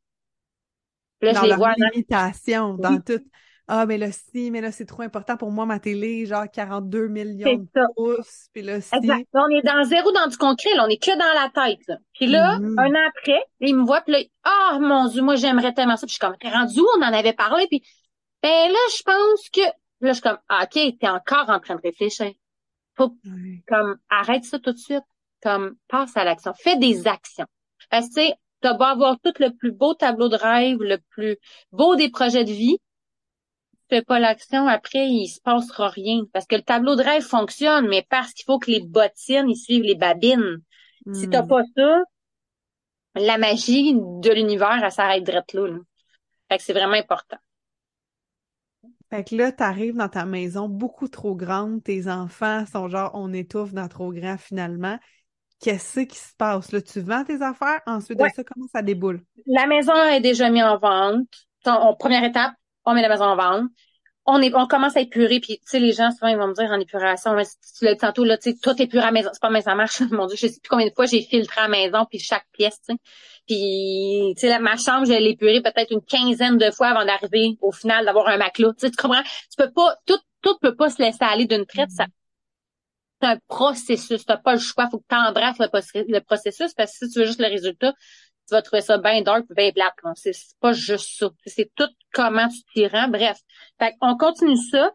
Là, 1.21 1.33
dans 1.33 1.39
je 1.39 1.43
les 1.43 1.49
leur 1.49 1.57
vois 1.57 1.73
limitation, 1.77 2.75
dans 2.75 2.99
tout. 2.99 3.21
Ah, 3.69 3.85
mais 3.85 3.97
là, 3.97 4.07
si, 4.13 4.49
mais 4.49 4.61
là, 4.61 4.71
c'est 4.71 4.85
trop 4.85 5.01
important 5.01 5.35
pour 5.35 5.51
moi, 5.51 5.65
ma 5.65 5.77
télé, 5.77 6.25
genre 6.25 6.45
42 6.49 7.09
millions 7.09 7.53
de 7.55 7.93
pouces. 7.97 8.47
Puis 8.53 8.61
là, 8.61 8.79
si... 8.79 8.95
Exact. 8.95 9.27
On 9.33 9.49
est 9.49 9.61
dans 9.61 9.83
zéro 9.83 10.09
dans 10.13 10.27
du 10.27 10.37
concret, 10.37 10.73
là. 10.73 10.85
On 10.85 10.89
est 10.89 11.03
que 11.03 11.11
dans 11.11 11.33
la 11.33 11.49
tête, 11.49 11.85
là. 11.89 11.97
Puis 12.13 12.27
là, 12.27 12.59
mm-hmm. 12.59 12.79
un 12.79 12.95
an 12.95 13.09
après, 13.09 13.43
ils 13.59 13.75
me 13.75 13.83
voient, 13.83 13.99
puis 14.01 14.13
là, 14.13 14.19
ah, 14.43 14.79
mon 14.79 15.09
Dieu, 15.09 15.21
moi, 15.21 15.35
j'aimerais 15.35 15.73
tellement 15.73 15.97
ça. 15.97 16.07
Puis 16.07 16.11
je 16.11 16.13
suis 16.13 16.19
comme, 16.19 16.37
t'es 16.37 16.49
rendu 16.49 16.79
où? 16.79 16.87
On 16.97 17.01
en 17.01 17.11
avait 17.11 17.33
parlé. 17.33 17.67
Puis, 17.67 17.83
ben 18.41 18.71
là, 18.71 18.79
je 18.97 19.03
pense 19.03 19.49
que, 19.51 19.59
là, 19.59 20.09
je 20.09 20.13
suis 20.13 20.21
comme, 20.21 20.39
ah, 20.47 20.63
OK, 20.63 20.97
t'es 20.97 21.09
encore 21.09 21.49
en 21.49 21.59
train 21.59 21.75
de 21.75 21.81
réfléchir. 21.81 22.31
Faut, 22.95 23.17
comme, 23.67 23.97
arrête 24.09 24.45
ça 24.45 24.59
tout 24.59 24.71
de 24.71 24.77
suite. 24.77 25.03
Comme, 25.43 25.75
passe 25.89 26.15
à 26.15 26.23
l'action. 26.23 26.53
Fais 26.53 26.77
des 26.77 27.05
actions. 27.05 27.47
Parce 27.89 28.10
que, 28.10 28.30
tu 28.62 28.78
beau 28.78 28.84
avoir 28.84 29.19
tout 29.19 29.34
le 29.39 29.50
plus 29.56 29.71
beau 29.71 29.93
tableau 29.93 30.30
de 30.30 30.36
rêve, 30.36 30.80
le 30.80 30.97
plus 31.10 31.38
beau 31.71 31.95
des 31.95 32.10
projets 32.10 32.43
de 32.43 32.52
vie, 32.52 32.78
tu 33.71 33.95
fais 33.95 34.02
pas 34.02 34.19
l'action, 34.19 34.67
après, 34.67 35.08
il 35.08 35.28
se 35.28 35.39
passera 35.41 35.89
rien. 35.89 36.23
Parce 36.34 36.45
que 36.45 36.56
le 36.56 36.63
tableau 36.63 36.95
de 36.95 37.04
rêve 37.04 37.23
fonctionne, 37.23 37.88
mais 37.88 38.06
parce 38.10 38.34
qu'il 38.34 38.45
faut 38.45 38.60
que 38.60 38.71
les 38.71 38.82
bottines, 38.82 39.50
ils 39.50 39.56
suivent 39.56 39.84
les 39.84 39.95
babines. 39.95 40.62
Si 41.13 41.30
t'as 41.30 41.43
hmm. 41.43 41.47
pas 41.47 41.62
ça, 41.76 42.04
la 43.15 43.38
magie 43.38 43.93
de 43.95 44.34
l'univers, 44.34 44.80
elle 44.84 44.91
s'arrête 44.91 45.23
direct 45.23 45.54
là, 45.54 45.67
là. 45.67 45.78
Fait 46.50 46.58
que 46.58 46.63
c'est 46.63 46.73
vraiment 46.73 46.93
important. 46.93 47.38
Fait 49.10 49.23
que 49.23 49.36
là, 49.36 49.52
t'arrives 49.52 49.95
dans 49.95 50.10
ta 50.10 50.26
maison 50.26 50.67
beaucoup 50.67 51.08
trop 51.08 51.36
grande, 51.36 51.82
tes 51.82 52.10
enfants 52.10 52.65
sont 52.65 52.89
genre 52.89 53.12
on 53.13 53.32
étouffe 53.32 53.73
dans 53.73 53.88
trop 53.88 54.12
grand 54.12 54.38
finalement 54.38 55.00
qu'est-ce 55.59 56.01
qui 56.01 56.17
se 56.17 56.35
passe? 56.37 56.71
Là, 56.71 56.81
tu 56.81 56.99
vends 57.01 57.23
tes 57.23 57.41
affaires, 57.41 57.81
ensuite 57.85 58.19
de 58.19 58.25
ça, 58.33 58.43
comment 58.43 58.67
ça 58.71 58.81
déboule? 58.81 59.21
La 59.45 59.67
maison 59.67 59.95
est 59.95 60.21
déjà 60.21 60.49
mise 60.49 60.63
en 60.63 60.77
vente. 60.77 61.27
En, 61.65 61.95
première 61.95 62.23
étape, 62.23 62.53
on 62.85 62.93
met 62.93 63.01
la 63.01 63.09
maison 63.09 63.25
en 63.25 63.35
vente. 63.35 63.69
On, 64.25 64.41
est, 64.41 64.53
on 64.53 64.67
commence 64.67 64.97
à 64.97 65.01
épurer, 65.01 65.39
puis 65.39 65.59
tu 65.59 65.63
sais, 65.65 65.79
les 65.79 65.93
gens, 65.93 66.11
souvent, 66.11 66.27
ils 66.27 66.37
vont 66.37 66.47
me 66.47 66.53
dire 66.53 66.69
en 66.69 66.79
épuration, 66.79 67.33
mais 67.33 67.45
tu 67.45 67.85
l'as 67.85 67.93
dit 67.93 67.99
tantôt, 67.99 68.25
là, 68.25 68.37
tu 68.37 68.51
sais, 68.51 68.57
tout 68.61 68.81
épure 68.81 69.01
à 69.01 69.05
la 69.05 69.11
maison. 69.11 69.29
C'est 69.31 69.41
pas 69.41 69.49
mais 69.49 69.61
ça 69.61 69.73
marche. 69.73 70.01
Mon 70.11 70.25
Dieu, 70.27 70.35
je 70.35 70.47
sais 70.47 70.59
plus 70.61 70.69
combien 70.69 70.87
de 70.87 70.93
fois 70.93 71.05
j'ai 71.05 71.21
filtré 71.21 71.61
à 71.61 71.63
la 71.63 71.69
maison, 71.69 72.05
puis 72.09 72.19
chaque 72.19 72.45
pièce, 72.51 72.79
tu 72.87 72.93
sais. 72.93 72.99
Puis, 73.47 74.33
tu 74.35 74.47
sais, 74.47 74.59
ma 74.59 74.75
chambre, 74.75 75.05
je 75.05 75.13
l'ai 75.13 75.31
épurée 75.31 75.61
peut-être 75.61 75.91
une 75.91 76.01
quinzaine 76.01 76.57
de 76.57 76.69
fois 76.71 76.87
avant 76.87 77.05
d'arriver 77.05 77.57
au 77.61 77.71
final 77.71 78.03
d'avoir 78.03 78.27
un 78.27 78.37
matelas. 78.37 78.73
Tu 78.73 78.87
sais, 78.87 78.91
tu 78.91 78.97
comprends? 78.97 79.23
Tu 79.23 79.55
peux 79.57 79.71
pas, 79.71 79.95
tout, 80.05 80.19
tout 80.41 80.57
peut 80.61 80.75
pas 80.75 80.89
se 80.89 81.01
laisser 81.01 81.23
aller 81.23 81.45
d'une 81.45 81.65
traite. 81.65 81.89
Ça, 81.91 82.05
c'est 82.05 82.16
un 83.21 83.38
processus. 83.47 84.25
T'as 84.25 84.38
pas 84.38 84.53
le 84.53 84.60
choix. 84.60 84.88
Faut 84.89 84.99
que 84.99 85.06
tu 85.10 85.15
embrasses 85.15 85.58
le, 85.60 86.19
processus 86.19 86.73
parce 86.73 86.97
que 86.97 87.06
si 87.06 87.12
tu 87.12 87.19
veux 87.19 87.25
juste 87.25 87.41
le 87.41 87.47
résultat, 87.47 87.93
tu 87.93 88.53
vas 88.53 88.62
trouver 88.62 88.82
ça 88.82 88.97
bien 88.97 89.21
dark, 89.21 89.45
bien 89.56 89.71
plate. 89.71 89.93
C'est 90.15 90.34
pas 90.60 90.73
juste 90.73 91.17
ça. 91.19 91.30
C'est 91.45 91.71
tout 91.75 91.89
comment 92.13 92.47
tu 92.47 92.63
t'y 92.73 92.88
rends. 92.88 93.10
Bref. 93.10 93.38
Fait 93.80 93.93
on 94.01 94.17
continue 94.17 94.58
ça. 94.58 94.91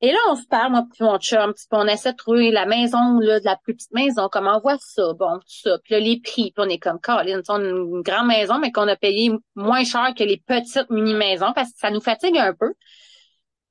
Et 0.00 0.12
là, 0.12 0.18
on 0.30 0.36
se 0.36 0.46
parle, 0.46 0.70
moi 0.70 0.84
puis 0.88 1.02
mon 1.02 1.18
chum, 1.18 1.52
puis 1.54 1.66
on 1.72 1.86
essaie 1.88 2.12
de 2.12 2.16
trouver 2.16 2.52
la 2.52 2.66
maison, 2.66 3.18
là, 3.18 3.40
de 3.40 3.44
la 3.44 3.56
plus 3.56 3.74
petite 3.74 3.92
maison, 3.92 4.28
comment 4.30 4.56
on 4.56 4.60
voit 4.60 4.78
ça, 4.78 5.12
bon, 5.14 5.38
tout 5.38 5.44
ça. 5.48 5.78
Puis 5.82 5.94
là, 5.94 6.00
les 6.00 6.20
prix, 6.20 6.52
puis 6.52 6.54
on 6.58 6.68
est 6.68 6.78
comme, 6.78 7.00
Colin, 7.00 7.40
on 7.48 7.54
a 7.56 7.68
une 7.68 8.02
grande 8.02 8.28
maison, 8.28 8.60
mais 8.60 8.70
qu'on 8.70 8.86
a 8.86 8.94
payé 8.94 9.32
moins 9.56 9.82
cher 9.82 10.14
que 10.16 10.22
les 10.22 10.36
petites 10.36 10.88
mini-maisons, 10.90 11.52
parce 11.52 11.72
que 11.72 11.78
ça 11.78 11.90
nous 11.90 12.00
fatigue 12.00 12.38
un 12.38 12.54
peu. 12.54 12.74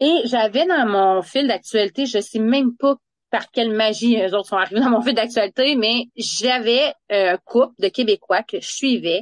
Et 0.02 0.22
j'avais 0.26 0.66
dans 0.66 0.86
mon 0.86 1.22
fil 1.22 1.48
d'actualité, 1.48 2.06
je 2.06 2.20
sais 2.20 2.40
même 2.40 2.76
pas 2.76 2.96
par 3.30 3.52
quelle 3.52 3.72
magie 3.72 4.18
eux 4.18 4.34
autres 4.34 4.50
sont 4.50 4.58
arrivés 4.58 4.80
dans 4.80 4.90
mon 4.90 5.02
fil 5.02 5.14
d'actualité, 5.14 5.76
mais 5.76 6.06
j'avais 6.16 6.94
euh, 7.12 7.34
un 7.34 7.38
couple 7.38 7.74
de 7.80 7.90
Québécois 7.90 8.44
que 8.44 8.60
je 8.60 8.68
suivais, 8.68 9.22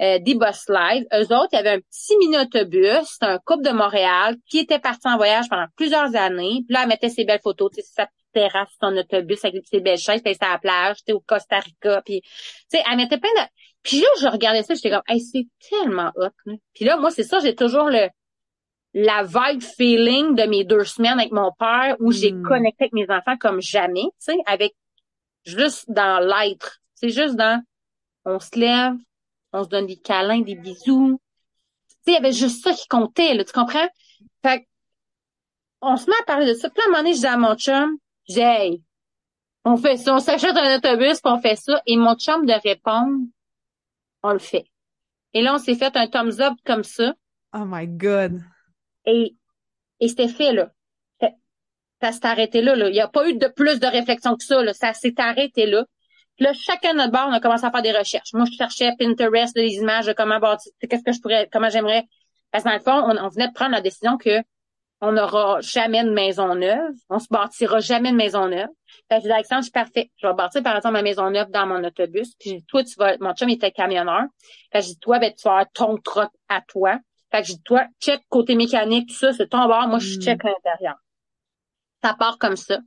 euh, 0.00 0.18
des 0.18 0.34
boss 0.34 0.64
live. 0.68 1.04
Eux 1.12 1.34
autres, 1.34 1.48
il 1.52 1.56
y 1.56 1.58
avait 1.58 1.70
un 1.70 1.80
petit 1.80 2.16
mini-autobus, 2.18 3.18
un 3.20 3.38
couple 3.38 3.64
de 3.64 3.70
Montréal 3.70 4.36
qui 4.48 4.58
était 4.58 4.78
parti 4.78 5.08
en 5.08 5.16
voyage 5.16 5.46
pendant 5.50 5.66
plusieurs 5.76 6.14
années. 6.16 6.62
Puis 6.66 6.74
là, 6.74 6.80
elle 6.82 6.88
mettait 6.88 7.10
ses 7.10 7.24
belles 7.24 7.40
photos, 7.42 7.70
tu 7.74 7.82
sais, 7.82 7.88
sa 7.94 8.08
terrasse, 8.32 8.70
son 8.80 8.96
autobus 8.96 9.44
avec 9.44 9.66
ses 9.66 9.80
belles 9.80 9.98
chaises, 9.98 10.22
puis 10.22 10.34
à 10.40 10.52
la 10.52 10.58
plage, 10.58 10.98
tu 11.04 11.12
au 11.12 11.20
Costa 11.20 11.58
Rica, 11.58 12.00
puis 12.04 12.22
tu 12.22 12.28
sais, 12.68 12.82
elle 12.88 12.96
mettait 12.96 13.18
plein 13.18 13.30
de... 13.36 13.48
Puis 13.82 14.00
là, 14.00 14.06
je 14.20 14.26
regardais 14.26 14.62
ça, 14.62 14.74
j'étais 14.74 14.90
comme, 14.90 15.02
hey, 15.08 15.20
c'est 15.20 15.46
tellement 15.68 16.12
hot. 16.16 16.52
Puis 16.74 16.84
là, 16.84 16.96
moi, 16.96 17.10
c'est 17.10 17.24
ça, 17.24 17.40
j'ai 17.40 17.54
toujours 17.54 17.88
le 17.88 18.08
la 18.92 19.22
vibe 19.22 19.62
feeling 19.62 20.34
de 20.34 20.44
mes 20.44 20.64
deux 20.64 20.84
semaines 20.84 21.18
avec 21.18 21.32
mon 21.32 21.52
père 21.52 21.96
où 22.00 22.12
j'ai 22.12 22.32
hmm. 22.32 22.42
connecté 22.42 22.84
avec 22.84 22.92
mes 22.92 23.10
enfants 23.10 23.36
comme 23.36 23.60
jamais, 23.60 24.02
tu 24.02 24.32
sais, 24.32 24.38
avec 24.46 24.74
juste 25.44 25.90
dans 25.90 26.20
l'être. 26.20 26.80
C'est 26.94 27.10
juste 27.10 27.36
dans 27.36 27.62
on 28.24 28.38
se 28.38 28.58
lève, 28.58 28.94
on 29.52 29.64
se 29.64 29.68
donne 29.68 29.86
des 29.86 29.96
câlins, 29.96 30.40
des 30.40 30.56
bisous. 30.56 31.20
Tu 31.88 31.94
sais, 31.94 32.00
il 32.08 32.14
y 32.14 32.16
avait 32.16 32.32
juste 32.32 32.64
ça 32.64 32.72
qui 32.72 32.86
comptait, 32.88 33.34
là, 33.34 33.44
tu 33.44 33.52
comprends? 33.52 33.88
Fait 34.42 34.66
on 35.80 35.96
se 35.96 36.06
met 36.06 36.16
à 36.20 36.24
parler 36.24 36.46
de 36.46 36.54
ça. 36.54 36.68
Puis 36.68 36.82
à 36.82 36.86
un 36.86 36.90
moment 36.90 37.02
donné, 37.02 37.14
je 37.14 37.20
dis 37.20 37.26
à 37.26 37.36
mon 37.36 37.56
chum, 37.56 37.96
J'ai, 38.28 38.82
on 39.64 39.76
fait 39.76 39.96
ça, 39.96 40.14
on 40.14 40.18
s'achète 40.18 40.56
un 40.56 40.76
autobus, 40.76 41.20
puis 41.20 41.32
on 41.32 41.40
fait 41.40 41.56
ça. 41.56 41.80
Et 41.86 41.96
mon 41.96 42.16
chum 42.16 42.44
de 42.44 42.52
répondre, 42.52 43.24
on 44.22 44.32
le 44.32 44.38
fait. 44.38 44.66
Et 45.32 45.42
là, 45.42 45.54
on 45.54 45.58
s'est 45.58 45.76
fait 45.76 45.96
un 45.96 46.06
thumbs 46.06 46.40
up 46.40 46.54
comme 46.66 46.84
ça. 46.84 47.14
Oh 47.54 47.64
my 47.64 47.86
God. 47.86 48.42
Et, 49.06 49.34
et 50.00 50.08
c'était 50.08 50.28
fait, 50.28 50.52
là. 50.52 50.70
Ça 52.00 52.12
s'est 52.12 52.26
arrêté 52.26 52.62
là. 52.62 52.74
Il 52.76 52.92
n'y 52.92 53.00
a 53.00 53.08
pas 53.08 53.28
eu 53.28 53.34
de 53.34 53.46
plus 53.46 53.78
de 53.78 53.86
réflexion 53.86 54.36
que 54.36 54.44
ça. 54.44 54.72
Ça 54.72 54.94
s'est 54.94 55.14
arrêté 55.18 55.66
là. 55.66 55.84
là, 56.38 56.52
chacun 56.54 56.92
de 56.92 56.98
notre 56.98 57.12
bord, 57.12 57.26
on 57.28 57.32
a 57.32 57.40
commencé 57.40 57.64
à 57.64 57.70
faire 57.70 57.82
des 57.82 57.92
recherches. 57.92 58.32
Moi, 58.32 58.46
je 58.50 58.56
cherchais 58.56 58.92
Pinterest, 58.98 59.54
des 59.54 59.74
images 59.74 60.06
de 60.06 60.14
comment 60.14 60.38
bâtir, 60.38 60.72
qu'est-ce 60.80 61.02
que 61.02 61.12
je 61.12 61.20
pourrais, 61.20 61.48
comment 61.52 61.68
j'aimerais. 61.68 62.04
Parce 62.50 62.64
que 62.64 62.70
dans 62.70 62.74
le 62.74 62.80
fond, 62.80 63.18
on, 63.22 63.28
venait 63.28 63.48
de 63.48 63.52
prendre 63.52 63.72
la 63.72 63.82
décision 63.82 64.16
que 64.16 64.42
on 65.02 65.12
n'aura 65.12 65.60
jamais 65.60 66.04
de 66.04 66.10
maison 66.10 66.54
neuve. 66.54 66.94
On 67.08 67.18
se 67.18 67.28
bâtira 67.30 67.80
jamais 67.80 68.12
de 68.12 68.16
maison 68.16 68.48
neuve. 68.48 68.68
Fait 69.08 69.20
que 69.20 69.28
je 69.28 69.62
suis 69.62 69.70
parfait. 69.70 70.10
Je 70.16 70.26
vais 70.26 70.34
bâtir, 70.34 70.62
par 70.62 70.76
exemple, 70.76 70.92
ma 70.92 71.02
maison 71.02 71.30
neuve 71.30 71.50
dans 71.50 71.66
mon 71.66 71.82
autobus. 71.84 72.34
Puis, 72.38 72.50
je 72.50 72.54
dis, 72.56 72.64
toi, 72.64 72.84
tu 72.84 72.94
vas, 72.96 73.16
mon 73.18 73.34
chum 73.34 73.48
était 73.48 73.70
camionneur. 73.70 74.24
Fait 74.72 74.80
que 74.80 74.84
je 74.84 74.90
dis, 74.90 74.98
toi, 74.98 75.18
ben, 75.18 75.32
tu 75.34 75.42
vas 75.44 75.52
avoir 75.52 75.72
ton 75.72 75.96
troc 75.98 76.30
à 76.48 76.60
toi. 76.60 76.98
Fait 77.30 77.42
que 77.42 77.48
je 77.48 77.52
dis, 77.54 77.62
toi, 77.62 77.86
check 78.00 78.20
côté 78.28 78.54
mécanique, 78.54 79.08
tout 79.08 79.14
ça, 79.14 79.32
c'est 79.32 79.48
ton 79.48 79.66
bord. 79.66 79.86
Moi, 79.88 79.98
je 79.98 80.16
mm. 80.16 80.22
check 80.22 80.42
l'intérieur. 80.42 80.96
Ça 82.02 82.14
part 82.14 82.38
comme 82.38 82.56
ça. 82.56 82.78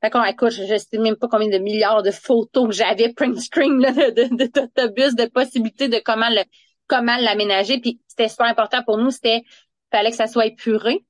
Fait 0.00 0.10
qu'on, 0.10 0.22
écoute, 0.24 0.50
je 0.50 0.78
sais 0.78 0.98
même 0.98 1.16
pas 1.16 1.26
combien 1.28 1.48
de 1.48 1.58
milliards 1.58 2.02
de 2.02 2.12
photos 2.12 2.68
que 2.68 2.74
j'avais 2.74 3.12
print 3.12 3.38
screen, 3.40 3.80
là, 3.80 3.92
de, 3.92 4.36
d'autobus, 4.36 5.14
de, 5.16 5.24
de 5.24 5.28
possibilités 5.28 5.88
de 5.88 6.00
comment 6.04 6.28
le, 6.28 6.42
comment 6.86 7.16
l'aménager. 7.16 7.80
Puis, 7.80 8.00
c'était 8.06 8.28
super 8.28 8.46
important 8.46 8.82
pour 8.84 8.98
nous. 8.98 9.10
C'était, 9.10 9.42
fallait 9.90 10.10
que 10.10 10.16
ça 10.16 10.28
soit 10.28 10.46
épuré 10.46 11.04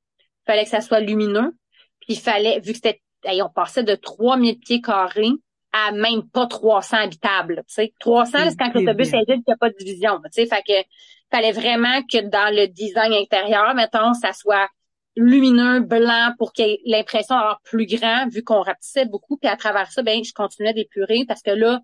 fallait 0.49 0.65
que 0.65 0.71
ça 0.71 0.81
soit 0.81 1.01
lumineux. 1.01 1.57
Puis 2.01 2.15
il 2.15 2.19
fallait, 2.19 2.59
vu 2.61 2.73
que 2.73 2.79
c'était, 2.83 3.03
on 3.43 3.51
passait 3.51 3.85
de 3.85 3.95
3000 3.95 4.59
pieds 4.59 4.81
carrés 4.81 5.31
à 5.73 5.93
même 5.93 6.29
pas 6.29 6.47
300 6.47 6.97
habitables. 6.97 7.63
Tu 7.69 7.75
sais, 7.75 7.93
300, 8.01 8.39
c'est 8.51 8.57
quand 8.57 8.73
l'autobus 8.75 9.13
est 9.13 9.25
vide, 9.29 9.41
il 9.41 9.45
n'y 9.47 9.53
a 9.53 9.57
pas 9.57 9.71
de 9.71 9.77
division. 9.79 10.19
Tu 10.25 10.31
sais, 10.33 10.47
fait 10.47 10.63
que 10.63 10.89
fallait 11.31 11.53
vraiment 11.53 12.03
que 12.03 12.23
dans 12.23 12.55
le 12.55 12.67
design 12.69 13.13
intérieur, 13.13 13.75
mettons, 13.75 14.15
ça 14.15 14.33
soit 14.33 14.69
lumineux, 15.17 15.81
blanc, 15.81 16.33
pour 16.39 16.53
qu'il 16.53 16.67
y 16.67 16.73
ait 16.73 16.99
l'impression 16.99 17.35
d'avoir 17.35 17.61
plus 17.63 17.87
grand, 17.87 18.29
vu 18.31 18.43
qu'on 18.43 18.63
rapetissait 18.63 19.05
beaucoup. 19.05 19.37
Puis 19.37 19.51
à 19.51 19.57
travers 19.57 19.91
ça, 19.91 20.03
ben, 20.03 20.23
je 20.25 20.33
continuais 20.33 20.73
d'épurer 20.73 21.25
parce 21.27 21.43
que 21.43 21.51
là, 21.51 21.81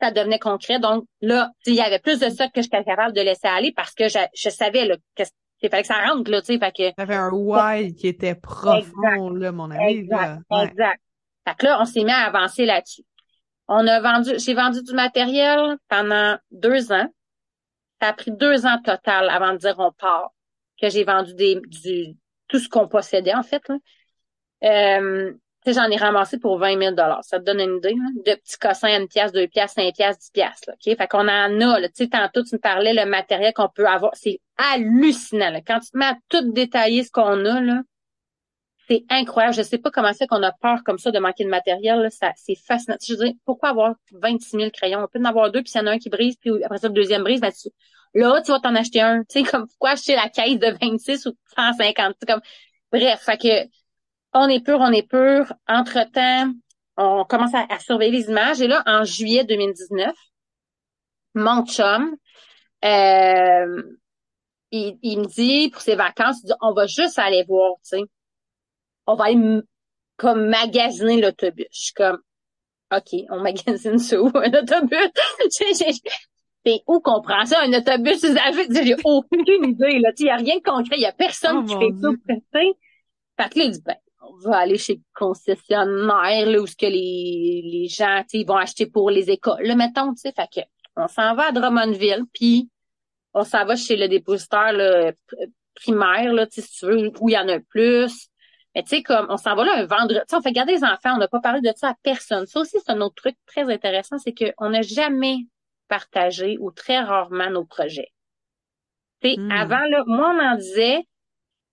ça 0.00 0.10
devenait 0.10 0.38
concret. 0.38 0.78
Donc 0.78 1.04
là, 1.20 1.50
il 1.66 1.74
y 1.74 1.80
avait 1.80 1.98
plus 1.98 2.20
de 2.20 2.28
ça 2.28 2.46
que 2.48 2.56
je 2.56 2.62
suis 2.62 2.70
capable 2.70 3.14
de 3.14 3.20
laisser 3.20 3.48
aller 3.48 3.72
parce 3.72 3.94
que 3.94 4.08
je, 4.08 4.18
je 4.34 4.50
savais 4.50 4.84
là, 4.84 4.96
il 5.62 5.70
fallait 5.70 5.82
que 5.82 5.88
ça 5.88 6.04
rentre, 6.06 6.30
là, 6.30 6.42
tu 6.42 6.46
sais, 6.52 6.58
fait 6.58 6.72
que... 6.72 6.94
Ça 6.96 7.02
avait 7.02 7.14
un 7.14 7.30
why 7.30 7.94
qui 7.94 8.08
était 8.08 8.34
profond, 8.34 9.30
là, 9.30 9.50
mon 9.50 9.70
ami. 9.70 10.00
Exact, 10.00 10.42
exact. 10.50 11.00
Fait 11.48 11.54
que 11.56 11.64
là, 11.64 11.78
on 11.80 11.84
s'est 11.86 12.04
mis 12.04 12.10
à 12.10 12.26
avancer 12.26 12.66
là-dessus. 12.66 13.02
On 13.68 13.86
a 13.86 14.00
vendu, 14.00 14.32
j'ai 14.38 14.54
vendu 14.54 14.82
du 14.82 14.92
matériel 14.92 15.76
pendant 15.88 16.36
deux 16.50 16.92
ans. 16.92 17.08
Ça 18.00 18.08
a 18.08 18.12
pris 18.12 18.30
deux 18.30 18.66
ans 18.66 18.80
total 18.82 19.30
avant 19.30 19.52
de 19.52 19.58
dire 19.58 19.76
on 19.78 19.92
part, 19.92 20.32
que 20.80 20.88
j'ai 20.88 21.04
vendu 21.04 21.34
tout 22.48 22.58
ce 22.58 22.68
qu'on 22.68 22.88
possédait, 22.88 23.34
en 23.34 23.42
fait. 23.42 23.62
Euh, 24.64 25.32
j'en 25.66 25.90
ai 25.90 25.96
ramassé 25.96 26.38
pour 26.38 26.58
20 26.58 26.78
000 26.78 26.96
Ça 27.22 27.38
te 27.38 27.44
donne 27.44 27.60
une 27.60 27.76
idée, 27.78 27.94
là? 27.94 28.08
De 28.24 28.38
petits 28.38 28.58
cossins, 28.58 29.00
une 29.00 29.08
pièce, 29.08 29.32
deux 29.32 29.48
pièces, 29.48 29.72
cinq 29.72 29.94
pièces, 29.94 30.18
dix 30.18 30.30
pièces, 30.30 30.66
là? 30.66 30.74
Fait 30.82 31.08
qu'on 31.08 31.20
en 31.20 31.28
a, 31.28 31.80
là. 31.80 31.88
Tu 31.88 32.04
sais, 32.04 32.08
tantôt, 32.08 32.42
tu 32.42 32.54
me 32.54 32.60
parlais, 32.60 32.92
le 32.92 33.06
matériel 33.06 33.52
qu'on 33.54 33.68
peut 33.68 33.86
avoir. 33.86 34.12
C'est 34.14 34.40
hallucinant, 34.56 35.50
là. 35.50 35.60
Quand 35.66 35.80
tu 35.80 35.90
te 35.90 35.96
mets 35.96 36.06
à 36.06 36.16
tout 36.28 36.52
détailler 36.52 37.02
ce 37.04 37.10
qu'on 37.10 37.44
a, 37.44 37.60
là, 37.60 37.82
c'est 38.88 39.04
incroyable. 39.08 39.54
Je 39.54 39.62
sais 39.62 39.78
pas 39.78 39.90
comment 39.90 40.12
c'est 40.12 40.26
qu'on 40.26 40.42
a 40.42 40.52
peur 40.52 40.82
comme 40.84 40.98
ça 40.98 41.10
de 41.10 41.18
manquer 41.18 41.44
de 41.44 41.48
matériel, 41.48 42.00
là. 42.00 42.10
Ça, 42.10 42.32
c'est 42.36 42.54
fascinant. 42.54 42.96
Je 43.02 43.14
veux 43.14 43.24
dire, 43.24 43.34
pourquoi 43.44 43.70
avoir 43.70 43.94
26 44.12 44.50
000 44.58 44.70
crayons? 44.70 45.00
On 45.02 45.08
peut 45.08 45.18
en 45.20 45.24
avoir 45.24 45.50
deux, 45.50 45.62
puis 45.62 45.70
s'il 45.70 45.80
y 45.80 45.84
en 45.84 45.86
a 45.86 45.92
un 45.92 45.98
qui 45.98 46.10
brise, 46.10 46.36
puis 46.36 46.50
après 46.64 46.78
ça, 46.78 46.88
le 46.88 46.94
deuxième 46.94 47.22
brise, 47.22 47.40
ben, 47.40 47.52
tu... 47.52 47.68
là, 48.14 48.42
tu 48.42 48.52
vas 48.52 48.60
t'en 48.60 48.74
acheter 48.74 49.00
un. 49.00 49.24
Tu 49.28 49.44
sais, 49.44 49.50
comme, 49.50 49.66
pourquoi 49.66 49.90
acheter 49.90 50.14
la 50.16 50.28
caisse 50.28 50.58
de 50.58 50.76
26 50.80 51.26
ou 51.26 51.36
150? 51.56 52.16
Comme, 52.26 52.40
bref, 52.92 53.20
fait 53.20 53.38
que, 53.38 53.68
on 54.34 54.48
est 54.48 54.60
pur, 54.64 54.78
on 54.80 54.92
est 54.92 55.08
pur. 55.08 55.52
Entre-temps, 55.68 56.52
on 56.96 57.24
commence 57.24 57.54
à, 57.54 57.78
surveiller 57.78 58.12
les 58.12 58.28
images. 58.28 58.60
Et 58.60 58.68
là, 58.68 58.82
en 58.86 59.04
juillet 59.04 59.44
2019, 59.44 60.14
mon 61.34 61.64
chum, 61.66 62.16
euh, 62.84 63.82
il, 64.70 65.20
me 65.20 65.26
dit, 65.26 65.70
pour 65.70 65.80
ses 65.80 65.94
vacances, 65.94 66.40
il 66.42 66.46
dit, 66.46 66.52
on 66.60 66.72
va 66.72 66.86
juste 66.86 67.18
aller 67.18 67.44
voir, 67.44 67.74
tu 67.82 67.98
sais. 67.98 68.02
On 69.06 69.14
va 69.14 69.24
aller 69.24 69.60
comme 70.16 70.48
magasiner 70.48 71.20
l'autobus. 71.20 71.66
Je 71.72 71.84
suis 71.84 71.94
comme, 71.94 72.18
OK, 72.94 73.20
on 73.30 73.40
magasine 73.40 73.98
ça 73.98 74.20
où, 74.20 74.30
un 74.34 74.52
autobus? 74.52 75.10
C'est 76.66 76.80
où 76.86 77.00
qu'on 77.00 77.20
prend 77.20 77.44
ça, 77.44 77.60
un 77.62 77.72
autobus 77.74 78.22
usagé? 78.22 78.66
J'ai 78.70 78.96
aucune 79.04 79.70
idée, 79.70 79.98
là. 79.98 80.10
Il 80.18 80.24
n'y 80.24 80.30
a 80.30 80.36
rien 80.36 80.56
de 80.56 80.62
concret. 80.62 80.96
Il 80.96 81.00
n'y 81.00 81.06
a 81.06 81.12
personne 81.12 81.58
oh 81.58 81.64
qui 81.64 81.74
fait 81.74 81.92
ça. 82.00 82.08
Fait 83.36 83.50
que 83.50 83.58
là, 83.58 83.64
il 83.64 83.70
dit, 83.72 83.82
ben, 83.84 83.96
on 84.22 84.48
va 84.48 84.58
aller 84.58 84.78
chez 84.78 84.94
le 84.94 85.02
concessionnaire, 85.14 86.46
là, 86.46 86.60
où 86.60 86.66
ce 86.66 86.76
que 86.76 86.86
les, 86.86 87.62
les 87.64 87.88
gens, 87.88 88.22
ils 88.32 88.46
vont 88.46 88.56
acheter 88.56 88.86
pour 88.86 89.10
les 89.10 89.30
écoles, 89.30 89.62
là, 89.62 89.74
mettons, 89.74 90.14
tu 90.14 90.22
sais. 90.22 90.32
Fait 90.32 90.48
que, 90.50 90.66
on 90.96 91.08
s'en 91.08 91.34
va 91.34 91.48
à 91.48 91.52
Drummondville, 91.52 92.24
puis 92.32 92.70
on 93.34 93.44
s'en 93.44 93.66
va 93.66 93.76
chez 93.76 93.96
le 93.96 94.08
dépositaire 94.08 94.72
là, 94.72 95.12
primaire, 95.74 96.32
là, 96.32 96.46
si 96.48 96.62
tu 96.62 96.86
veux, 96.86 97.10
où 97.20 97.28
il 97.28 97.32
y 97.32 97.38
en 97.38 97.48
a 97.48 97.58
plus. 97.58 98.28
Mais 98.74 98.82
tu 98.82 98.88
sais, 98.88 99.02
comme 99.02 99.26
on 99.28 99.36
s'en 99.36 99.54
va 99.54 99.64
là 99.64 99.76
un 99.76 99.86
vendredi, 99.86 100.20
on 100.32 100.42
fait 100.42 100.52
garder 100.52 100.72
les 100.72 100.84
enfants, 100.84 101.14
on 101.14 101.18
n'a 101.18 101.28
pas 101.28 101.40
parlé 101.40 101.60
de 101.60 101.72
ça 101.76 101.90
à 101.90 101.94
personne. 102.02 102.46
Ça 102.46 102.60
aussi, 102.60 102.78
c'est 102.84 102.92
un 102.92 103.00
autre 103.00 103.14
truc 103.14 103.36
très 103.46 103.72
intéressant, 103.72 104.18
c'est 104.18 104.34
qu'on 104.34 104.70
n'a 104.70 104.82
jamais 104.82 105.38
partagé 105.88 106.56
ou 106.60 106.70
très 106.70 107.00
rarement 107.00 107.50
nos 107.50 107.64
projets. 107.64 108.12
Tu 109.22 109.38
hmm. 109.38 109.50
avant, 109.50 109.84
là, 109.88 110.02
moi, 110.06 110.34
on 110.34 110.44
en 110.44 110.56
disait, 110.56 111.06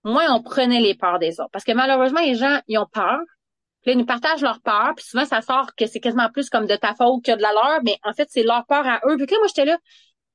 moins 0.04 0.34
on 0.34 0.42
prenait 0.42 0.80
les 0.80 0.96
peurs 0.96 1.20
des 1.20 1.40
autres. 1.40 1.50
Parce 1.52 1.66
que 1.66 1.72
malheureusement, 1.72 2.22
les 2.22 2.36
gens, 2.36 2.60
ils 2.68 2.78
ont 2.78 2.88
peur. 2.92 3.20
Puis 3.82 3.94
ils 3.94 3.98
nous 3.98 4.06
partagent 4.06 4.42
leur 4.42 4.62
peur. 4.62 4.94
Puis 4.96 5.06
souvent, 5.06 5.26
ça 5.26 5.42
sort 5.42 5.74
que 5.76 5.88
c'est 5.88 6.00
quasiment 6.00 6.30
plus 6.30 6.50
comme 6.50 6.68
de 6.68 6.76
ta 6.76 6.94
faute 6.94 7.26
que 7.26 7.36
de 7.36 7.42
la 7.42 7.52
leur. 7.52 7.80
Mais 7.84 7.98
en 8.04 8.14
fait, 8.14 8.28
c'est 8.30 8.44
leur 8.44 8.66
peur 8.68 8.86
à 8.86 9.02
eux. 9.08 9.18
Puis 9.18 9.26
là, 9.26 9.38
moi, 9.40 9.48
j'étais 9.48 9.66
là. 9.66 9.78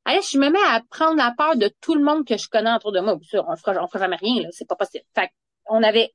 Allez, 0.05 0.21
je 0.23 0.39
me 0.39 0.51
mets 0.51 0.59
à 0.69 0.83
prendre 0.91 1.17
la 1.17 1.33
peur 1.37 1.57
de 1.57 1.71
tout 1.81 1.95
le 1.95 2.03
monde 2.03 2.25
que 2.27 2.37
je 2.37 2.49
connais 2.49 2.73
autour 2.75 2.93
de 2.93 3.01
moi. 3.01 3.17
Bien 3.17 3.29
sûr, 3.29 3.45
on 3.49 3.57
fera, 3.57 3.83
on 3.83 3.87
fera 3.89 4.01
jamais 4.01 4.17
rien, 4.17 4.43
là. 4.43 4.49
C'est 4.53 4.69
pas 4.69 4.77
possible. 4.77 5.05
Fait 5.15 5.31
on 5.69 5.83
avait 5.83 6.13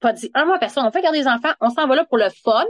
pas 0.00 0.12
dit 0.12 0.30
un 0.34 0.44
mois 0.44 0.58
personne. 0.58 0.84
On 0.86 0.90
fait 0.90 1.02
garder 1.02 1.18
les 1.18 1.28
enfants. 1.28 1.52
On 1.60 1.70
s'en 1.70 1.86
va 1.86 1.96
là 1.96 2.04
pour 2.04 2.18
le 2.18 2.28
fun. 2.30 2.64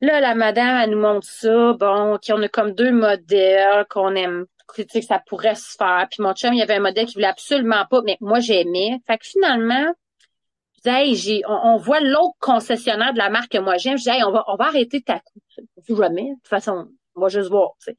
Là, 0.00 0.20
la 0.20 0.34
madame, 0.34 0.78
elle 0.82 0.90
nous 0.90 1.00
montre 1.00 1.26
ça. 1.26 1.74
Bon, 1.74 2.18
qu'on 2.26 2.42
a 2.42 2.48
comme 2.48 2.72
deux 2.72 2.92
modèles 2.92 3.86
qu'on 3.88 4.14
aime 4.14 4.46
que 4.72 5.00
ça 5.00 5.18
pourrait 5.26 5.54
se 5.54 5.76
faire. 5.76 6.06
Puis 6.10 6.22
mon 6.22 6.32
chum, 6.32 6.54
il 6.54 6.58
y 6.58 6.62
avait 6.62 6.76
un 6.76 6.80
modèle 6.80 7.06
qui 7.06 7.14
voulait 7.14 7.26
absolument 7.26 7.84
pas, 7.90 8.00
mais 8.04 8.16
moi, 8.20 8.40
j'aimais. 8.40 9.00
Fait 9.06 9.18
que 9.18 9.26
finalement, 9.26 9.92
je 10.84 10.90
hey, 10.90 11.14
j'ai, 11.14 11.42
on, 11.46 11.76
voit 11.76 12.00
l'autre 12.00 12.36
concessionnaire 12.38 13.12
de 13.12 13.18
la 13.18 13.28
marque 13.28 13.50
que 13.52 13.58
moi 13.58 13.76
j'aime. 13.76 13.98
Je 13.98 14.04
dis, 14.04 14.10
hey, 14.10 14.22
on 14.24 14.30
va, 14.30 14.44
on 14.48 14.56
va 14.56 14.66
arrêter 14.66 15.02
ta 15.02 15.20
coupe. 15.20 15.42
Jamais. 15.88 16.30
De 16.30 16.34
toute 16.36 16.48
façon, 16.48 16.88
on 17.14 17.20
va 17.20 17.28
juste 17.28 17.50
voir, 17.50 17.72
tu 17.84 17.92
sais. 17.92 17.98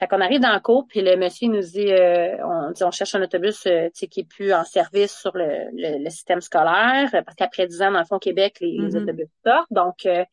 Fait 0.00 0.08
qu'on 0.08 0.20
arrive 0.20 0.40
dans 0.40 0.52
le 0.52 0.60
cours, 0.60 0.86
puis 0.88 1.02
le 1.02 1.16
monsieur 1.16 1.48
nous 1.48 1.60
dit, 1.60 1.92
euh, 1.92 2.36
on 2.44 2.70
dit, 2.72 2.82
on 2.82 2.90
cherche 2.90 3.14
un 3.14 3.22
autobus, 3.22 3.66
euh, 3.66 3.88
qui 3.90 4.20
est 4.20 4.28
plus 4.28 4.52
en 4.52 4.64
service 4.64 5.12
sur 5.12 5.36
le, 5.36 5.68
le, 5.72 6.10
système 6.10 6.40
scolaire, 6.40 7.10
parce 7.12 7.36
qu'après 7.36 7.66
10 7.66 7.82
ans, 7.82 7.92
dans 7.92 7.98
le 7.98 8.06
fond, 8.06 8.18
Québec, 8.18 8.56
les, 8.60 8.78
mm-hmm. 8.78 9.02
autobus 9.02 9.28
sortent. 9.44 9.70
Donc, 9.70 10.06
euh, 10.06 10.24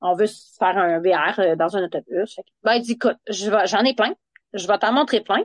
on 0.00 0.14
veut 0.14 0.28
faire 0.58 0.78
un 0.78 1.00
VR 1.00 1.56
dans 1.56 1.76
un 1.76 1.84
autobus. 1.84 2.38
ben, 2.62 2.74
il 2.74 2.82
dit, 2.82 2.92
écoute, 2.92 3.18
j'en 3.28 3.84
ai 3.84 3.94
plein 3.94 4.14
je 4.52 4.66
vais 4.66 4.78
t'en 4.78 4.92
montrer 4.92 5.20
plein. 5.20 5.42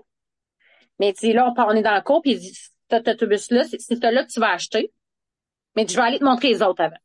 Mais 1.00 1.14
tu 1.14 1.32
là, 1.32 1.54
on, 1.56 1.72
est 1.72 1.82
dans 1.82 1.96
le 1.96 2.02
cours, 2.02 2.22
puis 2.22 2.32
il 2.32 2.40
dit, 2.40 2.58
cet 2.90 3.08
autobus-là, 3.08 3.64
c'est 3.66 3.80
celui-là 3.80 4.24
que 4.24 4.32
tu 4.32 4.40
vas 4.40 4.52
acheter. 4.52 4.92
Mais 5.76 5.86
je 5.88 5.96
vais 5.96 6.02
aller 6.02 6.20
te 6.20 6.24
montrer 6.24 6.50
les 6.50 6.62
autres 6.64 6.82
avant. 6.82 6.98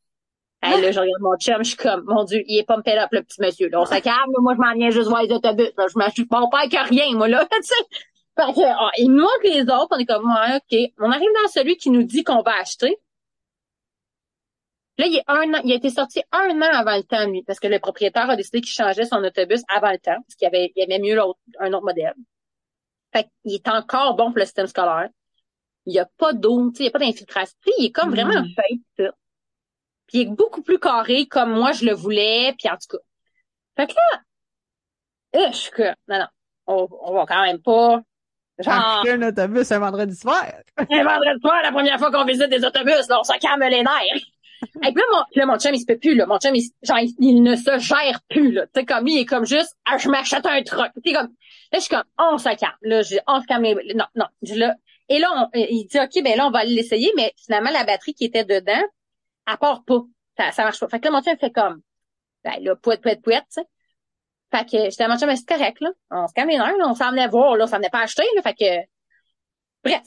Hey, 0.65 0.81
là, 0.81 0.93
je 0.93 1.01
regarde 1.01 1.21
mon 1.21 1.37
chum, 1.37 1.59
je 1.59 1.71
suis 1.71 1.77
comme, 1.77 2.05
mon 2.07 2.23
Dieu, 2.23 2.45
il 2.47 2.59
est 2.59 2.63
pas 2.65 2.77
me 2.77 2.83
up, 3.03 3.09
le 3.11 3.23
petit 3.23 3.41
monsieur. 3.41 3.69
Là, 3.69 3.81
on 3.81 3.85
se 3.85 4.01
calme, 4.01 4.31
moi, 4.39 4.55
je 4.55 4.61
m'en 4.61 4.73
viens 4.75 4.91
juste 4.91 5.09
voir 5.09 5.23
les 5.23 5.33
autobus. 5.33 5.71
Là, 5.77 5.87
je 5.93 5.99
m'achète 5.99 6.29
pas 6.29 6.41
père 6.49 6.69
que 6.69 6.89
rien, 6.89 7.17
moi, 7.17 7.27
là, 7.27 7.45
tu 7.51 7.63
sais. 7.63 7.75
Fait 8.39 8.53
que, 8.53 8.61
oh, 8.61 8.91
il 8.97 9.09
nous 9.11 9.23
montre 9.23 9.41
les 9.43 9.63
autres, 9.63 9.89
on 9.91 9.99
est 9.99 10.07
comme, 10.07 10.25
ouais, 10.25 10.57
OK. 10.57 10.93
On 11.01 11.11
arrive 11.11 11.29
dans 11.43 11.49
celui 11.49 11.77
qui 11.77 11.91
nous 11.91 12.05
dit 12.05 12.23
qu'on 12.23 12.43
va 12.43 12.53
acheter. 12.61 12.97
Là, 14.99 15.07
il, 15.07 15.17
est 15.17 15.25
un 15.27 15.53
an, 15.53 15.61
il 15.65 15.73
a 15.73 15.75
été 15.75 15.91
sorti 15.91 16.23
un 16.31 16.61
an 16.61 16.71
avant 16.73 16.97
le 16.97 17.03
temps, 17.03 17.27
lui, 17.27 17.43
parce 17.43 17.59
que 17.59 17.67
le 17.67 17.81
propriétaire 17.81 18.31
a 18.31 18.37
décidé 18.37 18.61
qu'il 18.61 18.73
changeait 18.73 19.05
son 19.05 19.17
autobus 19.25 19.63
avant 19.69 19.91
le 19.91 19.99
temps, 19.99 20.21
parce 20.27 20.37
qu'il 20.37 20.47
y 20.47 20.49
avait, 20.49 20.73
il 20.77 20.81
y 20.81 20.85
avait 20.85 21.03
mieux 21.03 21.17
l'autre, 21.17 21.41
un 21.59 21.73
autre 21.73 21.85
modèle. 21.85 22.15
Fait 23.13 23.27
qu'il 23.43 23.55
est 23.55 23.69
encore 23.69 24.15
bon 24.15 24.31
pour 24.31 24.39
le 24.39 24.45
système 24.45 24.69
scolaire. 24.69 25.09
Il 25.87 25.93
n'y 25.93 25.99
a 25.99 26.09
pas 26.19 26.33
d'eau, 26.33 26.71
il 26.79 26.83
n'y 26.83 26.89
a 26.89 26.91
pas 26.93 27.01
d'infiltration. 27.01 27.57
Il 27.79 27.87
est 27.87 27.91
comme 27.91 28.11
mm. 28.11 28.15
vraiment 28.15 28.35
un 28.37 28.45
fait, 28.45 28.81
ça. 28.97 29.13
Il 30.13 30.21
est 30.23 30.27
beaucoup 30.27 30.63
plus 30.63 30.79
carré 30.79 31.27
comme 31.27 31.53
moi 31.53 31.73
je 31.73 31.85
le 31.85 31.93
voulais, 31.93 32.55
puis 32.59 32.69
en 32.69 32.77
tout 32.77 32.97
cas. 32.97 33.03
Fait 33.77 33.87
que 33.87 33.95
là, 35.35 35.51
je 35.51 35.57
suis 35.57 35.71
que, 35.71 35.89
non, 36.09 36.19
non, 36.19 36.27
on, 36.67 36.89
on 37.03 37.15
va 37.15 37.27
quand 37.27 37.43
même 37.43 37.61
pas 37.61 38.03
Genre. 38.59 39.05
un 39.09 39.23
autobus 39.23 39.73
un 39.73 39.79
vendredi 39.79 40.15
soir. 40.15 40.47
un 40.77 41.05
vendredi 41.05 41.41
soir, 41.41 41.63
la 41.63 41.73
première 41.73 41.99
fois 41.99 42.11
qu'on 42.11 42.25
visite 42.25 42.49
des 42.49 42.65
autobus, 42.65 43.09
là, 43.09 43.21
on 43.21 43.25
se 43.25 43.39
calme 43.39 43.63
les 43.63 43.83
nerfs. 43.83 44.27
Et 44.85 44.93
puis 44.93 44.95
là, 44.95 45.05
mon, 45.13 45.23
là, 45.35 45.47
mon 45.47 45.59
chum, 45.59 45.75
il 45.75 45.81
se 45.81 45.87
peut 45.87 45.99
plus, 45.99 46.15
là. 46.15 46.27
Mon 46.27 46.39
chum, 46.39 46.55
il, 46.55 46.71
genre, 46.83 46.99
il, 47.19 47.43
ne 47.43 47.57
se 47.57 47.79
gère 47.79 48.21
plus, 48.29 48.53
là. 48.53 48.67
Tu 48.67 48.81
sais, 48.81 48.85
comme, 48.85 49.09
il 49.09 49.19
est 49.19 49.25
comme 49.25 49.45
juste, 49.45 49.77
ah, 49.85 49.99
je 49.99 50.09
m'achète 50.09 50.47
un 50.47 50.63
truc. 50.63 50.93
Tu 51.05 51.13
comme, 51.13 51.29
là, 51.73 51.79
je 51.79 51.81
suis 51.81 51.89
comme, 51.89 52.05
on 52.19 52.39
se 52.39 52.45
calme. 52.45 52.77
Là, 52.83 53.03
je, 53.03 53.17
on 53.27 53.41
se 53.41 53.47
calme. 53.47 53.65
Non, 53.97 54.05
non. 54.15 54.27
Je, 54.43 54.55
là, 54.55 54.75
et 55.09 55.19
là, 55.19 55.49
il 55.55 55.87
dit, 55.91 55.99
OK, 55.99 56.23
ben 56.23 56.37
là, 56.37 56.47
on 56.47 56.51
va 56.51 56.65
l'essayer, 56.65 57.11
mais 57.17 57.33
finalement, 57.45 57.71
la 57.71 57.85
batterie 57.85 58.15
qui 58.15 58.25
était 58.25 58.45
dedans, 58.45 58.83
elle 59.47 59.59
part 59.59 59.85
pas. 59.85 60.01
Ça, 60.39 60.53
ça 60.53 60.65
marche 60.65 60.81
pas. 60.81 60.89
Fait 60.89 61.01
que 61.01 61.05
là, 61.07 61.11
mon 61.11 61.23
chum 61.23 61.37
fait 61.37 61.51
comme, 61.51 61.83
ben 62.45 62.63
là, 62.63 62.77
pouet, 62.77 62.99
pouet, 62.99 63.17
pouet, 63.17 63.41
tu 63.41 63.47
sais. 63.51 63.67
Fait 64.51 64.65
que 64.65 64.91
j'étais 64.91 65.05
à 65.05 65.09
mon 65.09 65.19
chum, 65.19 65.29
mais 65.29 65.37
c'est 65.37 65.49
correct, 65.49 65.81
là. 65.81 65.91
On 66.11 66.27
se 66.27 66.33
calme 66.33 66.51
les 66.51 66.59
nerfs, 66.59 66.77
là. 66.77 66.89
On 66.89 66.95
s'en 66.95 67.11
venait 67.11 67.29
voir, 67.29 67.57
là. 67.57 67.65
On 67.65 67.67
s'en 67.67 67.77
venait 67.77 67.91
pas 67.91 68.01
acheter, 68.01 68.25
là. 68.37 68.43
Fait 68.43 68.55
que, 68.55 68.87
bref. 69.85 70.03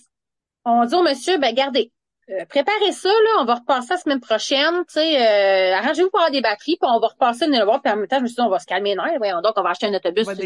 On 0.65 0.83
dit 0.85 0.95
au 0.95 1.03
monsieur, 1.03 1.37
ben, 1.37 1.53
gardez, 1.53 1.91
euh, 2.29 2.43
préparez 2.45 2.91
ça, 2.91 3.09
là, 3.09 3.41
on 3.41 3.45
va 3.45 3.55
repasser 3.55 3.89
la 3.91 3.97
semaine 3.97 4.19
prochaine, 4.19 4.83
tu 4.87 4.93
sais, 4.93 5.21
euh, 5.21 5.75
arrangez-vous 5.75 6.09
pour 6.09 6.19
avoir 6.19 6.31
des 6.31 6.41
batteries, 6.41 6.77
puis 6.81 6.89
on 6.89 6.99
va 6.99 7.07
repasser 7.07 7.45
le 7.45 7.63
voir, 7.63 7.83
puis 7.83 7.93
en 7.93 7.97
même 7.97 8.07
temps, 8.07 8.17
je 8.17 8.23
me 8.23 8.27
suis 8.27 8.35
dit, 8.35 8.41
on 8.41 8.49
va 8.49 8.57
se 8.57 8.65
calmer 8.65 8.89
les 8.89 8.95
nerfs, 8.95 9.17
voyons 9.19 9.41
donc, 9.41 9.53
on 9.57 9.61
va 9.61 9.69
acheter 9.69 9.85
un 9.85 9.93
autobus. 9.93 10.25
Parce 10.25 10.39
que 10.39 10.45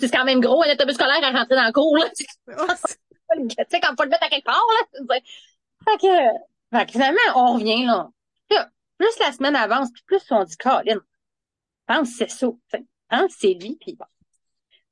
c'est 0.00 0.10
quand 0.10 0.24
même 0.24 0.40
gros, 0.40 0.64
un 0.64 0.72
autobus 0.72 0.94
scolaire 0.94 1.22
à 1.22 1.30
rentrer 1.30 1.54
dans 1.54 1.66
le 1.66 1.72
cours, 1.72 1.96
là. 1.96 2.06
tu 2.16 2.26
sais, 3.68 3.80
quand 3.80 3.94
faut 3.96 4.02
le 4.02 4.08
mettre 4.08 4.24
à 4.24 4.28
quelque 4.28 4.44
part, 4.44 4.64
là. 4.80 5.20
Fait 5.84 5.98
que, 5.98 6.08
fait 6.74 6.86
que 6.86 6.92
finalement, 6.92 7.20
on 7.36 7.54
revient, 7.54 7.84
là. 7.86 8.10
plus 8.98 9.18
la 9.20 9.32
semaine 9.32 9.56
avance, 9.56 9.90
puis 9.92 10.02
plus 10.06 10.22
on 10.30 10.44
dit, 10.44 10.56
Colin, 10.56 11.00
pense 11.86 12.08
c'est 12.08 12.30
ça, 12.30 12.48
pense 13.08 13.32
c'est 13.38 13.54
lui, 13.54 13.76
puis 13.80 13.94
bon. 13.94 14.06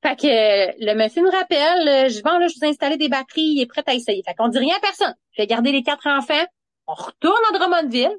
Fait 0.02 0.16
que 0.16 0.26
euh, 0.26 0.72
le 0.80 0.94
monsieur 0.94 1.22
nous 1.22 1.30
rappelle, 1.30 1.88
euh, 1.88 2.08
je 2.08 2.16
vais 2.16 2.38
là, 2.38 2.48
je 2.48 2.58
vous 2.58 2.64
ai 2.64 2.68
installé 2.70 2.96
des 2.96 3.08
batteries, 3.08 3.52
il 3.54 3.62
est 3.62 3.66
prêt 3.66 3.84
à 3.86 3.94
essayer. 3.94 4.20
Fait 4.26 4.34
qu'on 4.34 4.48
dit 4.48 4.58
rien 4.58 4.76
à 4.76 4.80
personne. 4.80 5.14
Je 5.30 5.42
vais 5.42 5.46
garder 5.46 5.70
les 5.70 5.84
quatre 5.84 6.08
enfants. 6.08 6.44
On 6.88 6.94
retourne 6.94 7.40
à 7.50 7.56
Drummondville. 7.56 8.16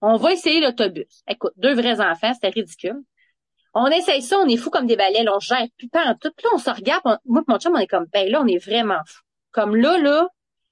On 0.00 0.16
va 0.16 0.32
essayer 0.32 0.60
l'autobus. 0.60 1.22
Écoute, 1.28 1.52
deux 1.56 1.74
vrais 1.74 2.00
enfants, 2.00 2.32
c'était 2.32 2.48
ridicule. 2.48 3.02
On 3.74 3.86
essaye 3.88 4.22
ça, 4.22 4.38
on 4.38 4.48
est 4.48 4.56
fou 4.56 4.70
comme 4.70 4.86
des 4.86 4.96
balais, 4.96 5.22
là, 5.22 5.36
on 5.36 5.40
gère 5.40 5.66
putain 5.76 6.14
tout. 6.14 6.32
Là, 6.42 6.50
on 6.54 6.58
se 6.58 6.70
regarde, 6.70 7.02
moi 7.26 7.42
et 7.42 7.50
mon 7.52 7.58
chum, 7.58 7.74
on 7.74 7.78
est 7.78 7.86
comme, 7.86 8.06
ben 8.12 8.30
là, 8.30 8.40
on 8.40 8.46
est 8.46 8.64
vraiment 8.64 9.00
fou. 9.06 9.20
Comme 9.50 9.76
là, 9.76 9.98
là, 9.98 10.28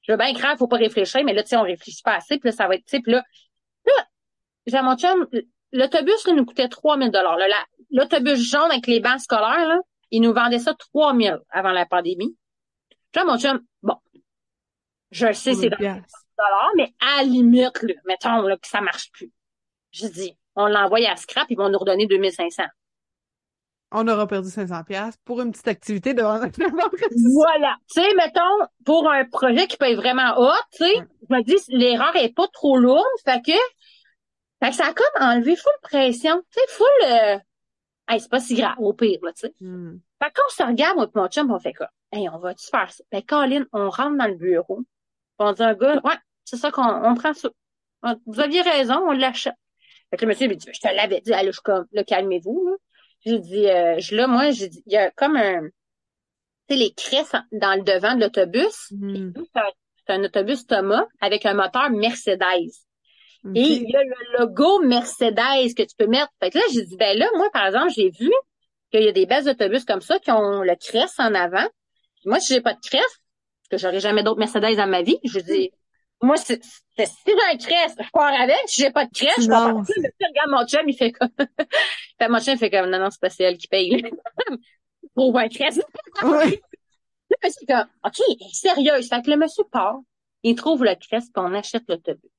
je 0.07 0.13
veux 0.13 0.19
bien 0.19 0.33
craindre, 0.35 0.59
faut 0.59 0.69
pas 0.69 0.77
réfléchir, 0.77 1.25
mais 1.25 1.33
là, 1.33 1.43
tu 1.43 1.51
sais, 1.51 1.57
on 1.57 1.63
réfléchit 1.63 2.03
pas 2.03 2.15
assez, 2.15 2.39
puis 2.39 2.49
là, 2.49 2.53
ça 2.53 2.69
va 2.69 2.75
être, 2.75 2.85
tu 2.85 2.97
sais, 2.97 3.01
puis 3.01 3.13
là, 3.13 3.23
là, 3.87 4.07
j'ai 4.67 4.83
mon 4.83 4.97
chum, 4.97 5.27
l'autobus, 5.73 6.27
là, 6.27 6.33
nous 6.33 6.45
coûtait 6.45 6.69
3000 6.69 7.11
dollars. 7.11 7.39
L'autobus 7.91 8.39
jaune 8.39 8.71
avec 8.71 8.87
les 8.87 9.01
bancs 9.01 9.21
scolaires, 9.21 9.67
là, 9.67 9.79
ils 10.11 10.21
nous 10.21 10.33
vendaient 10.33 10.59
ça 10.59 10.75
3000 10.75 11.39
avant 11.51 11.73
la 11.73 11.87
pandémie. 11.87 12.37
Puis 13.13 13.21
là, 13.21 13.25
mon 13.25 13.39
chum, 13.39 13.61
bon, 13.83 13.97
je 15.11 15.27
le 15.27 15.35
sais, 15.35 15.55
c'est 15.55 15.71
dollars, 15.71 16.73
mais 16.77 16.93
à 17.01 17.19
la 17.19 17.23
limite, 17.25 17.83
là, 17.83 17.95
mettons 18.05 18.43
là, 18.43 18.57
que 18.57 18.69
ça 18.69 18.81
marche 18.81 19.11
plus. 19.13 19.33
Je 19.91 20.07
dis, 20.07 20.37
on 20.55 20.67
l'envoie 20.67 20.99
à 21.09 21.17
scrap, 21.17 21.47
ils 21.51 21.57
vont 21.57 21.69
nous 21.69 21.79
redonner 21.79 22.07
2500. 22.07 22.65
On 23.93 24.09
aura 24.09 24.27
perdu 24.27 24.51
500 24.51 24.83
pièces 24.85 25.17
pour 25.25 25.41
une 25.41 25.53
petite 25.53 25.69
activité 25.69 26.13
de 26.13 26.23
Voilà. 27.35 27.77
Tu 27.93 28.01
sais, 28.01 28.15
mettons, 28.17 28.67
pour 28.85 29.09
un 29.09 29.25
projet 29.25 29.67
qui 29.69 29.77
être 29.81 29.97
vraiment 29.97 30.39
haut, 30.39 30.63
tu 30.73 30.85
sais, 30.85 30.95
je 30.97 31.35
me 31.35 31.43
dis, 31.43 31.57
l'erreur 31.69 32.15
est 32.17 32.35
pas 32.35 32.49
trop 32.49 32.79
lourde, 32.79 33.05
fait 33.25 33.41
que, 33.43 33.53
fait 34.63 34.71
que 34.71 34.75
ça 34.75 34.87
a 34.87 34.93
comme 34.93 35.23
enlevé 35.23 35.55
full 35.55 35.73
pression, 35.83 36.43
tu 36.51 36.61
sais, 36.61 36.67
full, 36.69 36.87
euh, 37.05 37.39
hey, 38.09 38.21
c'est 38.21 38.31
pas 38.31 38.41
si 38.41 38.57
grave, 38.57 38.75
au 38.79 38.93
pire, 38.93 39.21
là, 39.23 39.33
tu 39.33 39.47
sais. 39.47 39.55
Mm. 39.61 40.01
Fait 40.21 40.33
qu'on 40.35 40.49
se 40.49 40.63
regarde, 40.65 40.97
moi 40.97 41.07
et 41.07 41.19
mon 41.19 41.29
chum, 41.29 41.51
on 41.53 41.61
fait 41.61 41.75
quoi? 41.75 41.89
Hey, 42.11 42.29
on 42.29 42.39
va-tu 42.39 42.67
faire 42.69 42.93
ça? 42.93 43.05
Ben, 43.13 43.23
Colin, 43.23 43.67
on 43.73 43.89
rentre 43.89 44.17
dans 44.17 44.27
le 44.27 44.35
bureau. 44.35 44.81
On 45.39 45.53
dit 45.53 45.63
un 45.63 45.75
gars, 45.75 46.01
ouais, 46.03 46.19
c'est 46.45 46.57
ça 46.57 46.71
qu'on 46.73 46.83
on 46.83 47.15
prend 47.15 47.35
ça. 47.35 47.51
Vous 48.27 48.41
aviez 48.41 48.63
raison, 48.63 48.97
on 49.07 49.13
l'achète. 49.13 49.55
Fait 50.11 50.17
que 50.17 50.25
le 50.25 50.29
monsieur 50.31 50.49
me 50.49 50.55
dit, 50.55 50.67
je 50.73 50.81
te 50.81 50.95
l'avais 50.95 51.21
dit, 51.21 51.33
allez, 51.33 51.53
je 51.53 51.61
comme, 51.61 51.87
là, 51.93 52.03
calmez-vous, 52.03 52.69
là. 52.69 52.77
J'ai 53.27 53.41
dit, 53.41 53.69
euh, 53.69 53.99
je, 53.99 54.15
là, 54.15 54.29
moi, 54.29 54.53
j'ai 54.53 54.69
dit, 54.69 54.83
il 54.87 54.93
y 54.93 54.97
a 54.97 55.11
comme 55.11 55.37
un, 55.37 55.63
tu 55.63 55.71
sais, 56.71 56.77
les 56.77 56.93
cresses 56.93 57.35
dans 57.51 57.75
le 57.75 57.83
devant 57.83 58.15
de 58.15 58.21
l'autobus. 58.21 58.93
Mm. 58.93 59.33
C'est 60.07 60.13
un, 60.13 60.25
autobus 60.25 60.65
Thomas 60.67 61.05
avec 61.21 61.45
un 61.45 61.55
moteur 61.55 61.91
Mercedes. 61.91 62.71
Et 63.55 63.63
il 63.63 63.91
y 63.91 63.97
a 63.97 64.03
le 64.03 64.39
logo 64.39 64.81
Mercedes 64.83 65.75
que 65.77 65.83
tu 65.83 65.95
peux 65.97 66.07
mettre. 66.07 66.31
Fait 66.41 66.51
que 66.51 66.59
là, 66.59 66.65
j'ai 66.73 66.85
dit, 66.85 66.97
ben 66.97 67.17
là, 67.17 67.29
moi, 67.37 67.49
par 67.53 67.67
exemple, 67.67 67.93
j'ai 67.95 68.11
vu 68.11 68.31
qu'il 68.91 69.03
y 69.03 69.09
a 69.09 69.13
des 69.13 69.27
belles 69.27 69.49
autobus 69.49 69.85
comme 69.85 70.01
ça 70.01 70.19
qui 70.19 70.31
ont 70.31 70.63
le 70.63 70.75
cresse 70.77 71.19
en 71.19 71.35
avant. 71.35 71.67
Moi, 72.25 72.41
si 72.41 72.55
j'ai 72.55 72.61
pas 72.61 72.75
de 72.75 72.81
cresse, 72.81 73.03
parce 73.03 73.69
que 73.71 73.79
j'aurais 73.79 74.01
jamais 74.01 74.23
d'autres 74.23 74.39
Mercedes 74.39 74.77
dans 74.77 74.89
ma 74.89 75.03
vie, 75.03 75.19
je 75.25 75.39
dis, 75.41 75.71
moi, 76.23 76.37
c'est, 76.37 76.63
si 76.63 76.83
j'ai 77.27 77.33
un 77.33 77.57
cresse, 77.57 77.95
je 77.99 78.11
pars 78.11 78.33
avec. 78.41 78.57
Si 78.67 78.83
j'ai 78.83 78.91
pas 78.91 79.05
de 79.05 79.11
cresse, 79.11 79.45
je 79.45 79.49
pars 79.49 79.75
pas. 79.75 79.83
Le 79.97 80.29
regarde 80.29 80.51
mon 80.51 80.67
chum, 80.67 80.89
il 80.89 80.97
fait 80.97 81.13
comme, 81.13 81.29
fait, 82.19 82.29
mon 82.29 82.41
chum 82.41 82.57
fait 82.57 82.71
comme, 82.71 82.91
non, 82.91 82.99
non, 82.99 83.11
c'est 83.11 83.21
pas 83.21 83.45
elle 83.45 83.59
qui 83.59 83.69
paye, 83.69 84.03
Pour 85.15 85.39
un 85.39 85.49
cresse. 85.49 85.81
oui. 86.23 86.61
Là, 87.43 87.51
c'est 87.51 87.67
comme, 87.67 87.87
OK, 88.05 88.39
sérieux. 88.53 89.03
Fait 89.03 89.23
que 89.23 89.31
le 89.31 89.37
monsieur 89.37 89.65
part, 89.65 89.99
il 90.43 90.55
trouve 90.55 90.85
le 90.85 90.95
cresse, 90.95 91.25
puis 91.25 91.45
on 91.45 91.53
achète 91.55 91.83
l'autobus. 91.89 92.31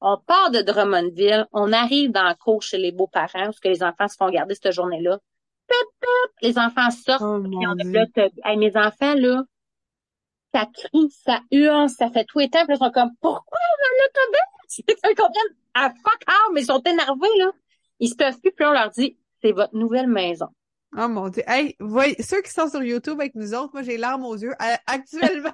On 0.00 0.16
part 0.16 0.50
de 0.50 0.62
Drummondville, 0.62 1.46
on 1.52 1.72
arrive 1.72 2.12
dans 2.12 2.28
le 2.28 2.34
cours 2.34 2.62
chez 2.62 2.78
les 2.78 2.92
beaux-parents, 2.92 3.46
parce 3.46 3.60
que 3.60 3.68
les 3.68 3.82
enfants 3.82 4.08
se 4.08 4.16
font 4.16 4.30
garder 4.30 4.54
cette 4.54 4.72
journée-là. 4.72 5.18
Les 6.40 6.58
enfants 6.58 6.90
sortent, 6.90 7.22
oh, 7.22 7.42
puis 7.42 7.66
on 7.66 7.76
hey, 8.44 8.56
mes 8.56 8.76
enfants, 8.76 9.14
là, 9.14 9.42
ça 10.52 10.66
crie, 10.66 11.10
ça 11.24 11.40
hurle, 11.50 11.88
ça 11.88 12.10
fait 12.10 12.24
tout 12.24 12.40
et 12.40 12.48
puis 12.48 12.60
ils 12.68 12.76
sont 12.76 12.90
comme, 12.90 13.10
pourquoi 13.20 13.58
on 13.58 13.82
a 13.84 13.90
l'autobus? 14.02 14.80
Ils 15.10 15.16
comprennent, 15.16 15.56
ah, 15.74 15.90
fuck 15.90 16.22
off, 16.28 16.52
mais 16.52 16.62
ils 16.62 16.66
sont 16.66 16.80
énervés, 16.82 17.38
là. 17.38 17.50
Ils 17.98 18.08
se 18.08 18.14
peuvent 18.14 18.38
plus, 18.40 18.52
puis 18.52 18.64
on 18.64 18.72
leur 18.72 18.90
dit, 18.90 19.18
c'est 19.42 19.50
votre 19.52 19.74
nouvelle 19.74 20.06
maison. 20.06 20.46
Oh 20.96 21.08
mon 21.08 21.28
dieu. 21.28 21.42
Hey, 21.46 21.76
voyez, 21.80 22.20
ceux 22.22 22.40
qui 22.42 22.50
sont 22.50 22.68
sur 22.68 22.82
YouTube 22.82 23.20
avec 23.20 23.34
nous 23.34 23.54
autres, 23.54 23.70
moi 23.72 23.82
j'ai 23.82 23.96
larmes 23.96 24.24
aux 24.24 24.36
yeux. 24.36 24.54
Actuellement, 24.86 25.52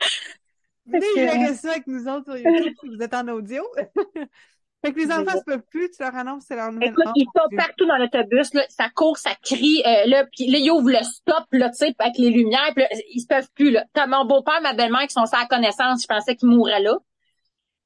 Venez 0.86 1.06
gérer 1.14 1.54
ça 1.54 1.70
avec 1.72 1.86
nous 1.86 2.06
autres 2.08 2.24
sur 2.24 2.36
YouTube 2.36 2.74
si 2.80 2.88
vous 2.88 3.02
êtes 3.02 3.14
en 3.14 3.26
audio. 3.28 3.64
fait 4.86 4.92
que 4.92 4.98
les 4.98 5.12
enfants 5.12 5.38
se 5.38 5.44
peuvent 5.44 5.66
plus, 5.70 5.90
tu 5.90 6.02
leur 6.02 6.14
annonces 6.14 6.44
c'est 6.46 6.56
leur 6.56 6.72
nouvelle 6.72 6.90
Écoute, 6.90 7.06
ils 7.14 7.26
sont 7.34 7.56
partout 7.56 7.86
dans 7.86 7.96
l'autobus, 7.96 8.54
là, 8.54 8.62
ça 8.68 8.88
court, 8.94 9.18
ça 9.18 9.30
crie, 9.42 9.82
euh, 9.86 10.06
là, 10.06 10.24
puis 10.32 10.48
là, 10.48 10.58
ils 10.58 10.70
ouvrent 10.70 10.90
le 10.90 11.02
stop, 11.02 11.44
là, 11.52 11.70
tu 11.70 11.76
sais, 11.76 11.94
avec 11.98 12.18
les 12.18 12.30
lumières, 12.30 12.72
puis 12.74 12.84
là, 12.84 12.88
ils 13.12 13.20
se 13.20 13.26
peuvent 13.26 13.48
plus, 13.54 13.70
là. 13.70 13.84
T'as 13.92 14.06
mon 14.06 14.24
beau-père, 14.24 14.60
ma 14.62 14.74
belle-mère 14.74 15.02
qui 15.02 15.14
sont 15.14 15.26
sans 15.26 15.46
connaissance, 15.46 16.02
je 16.02 16.06
pensais 16.06 16.36
qu'ils 16.36 16.48
mourraient 16.48 16.82
là. 16.82 16.96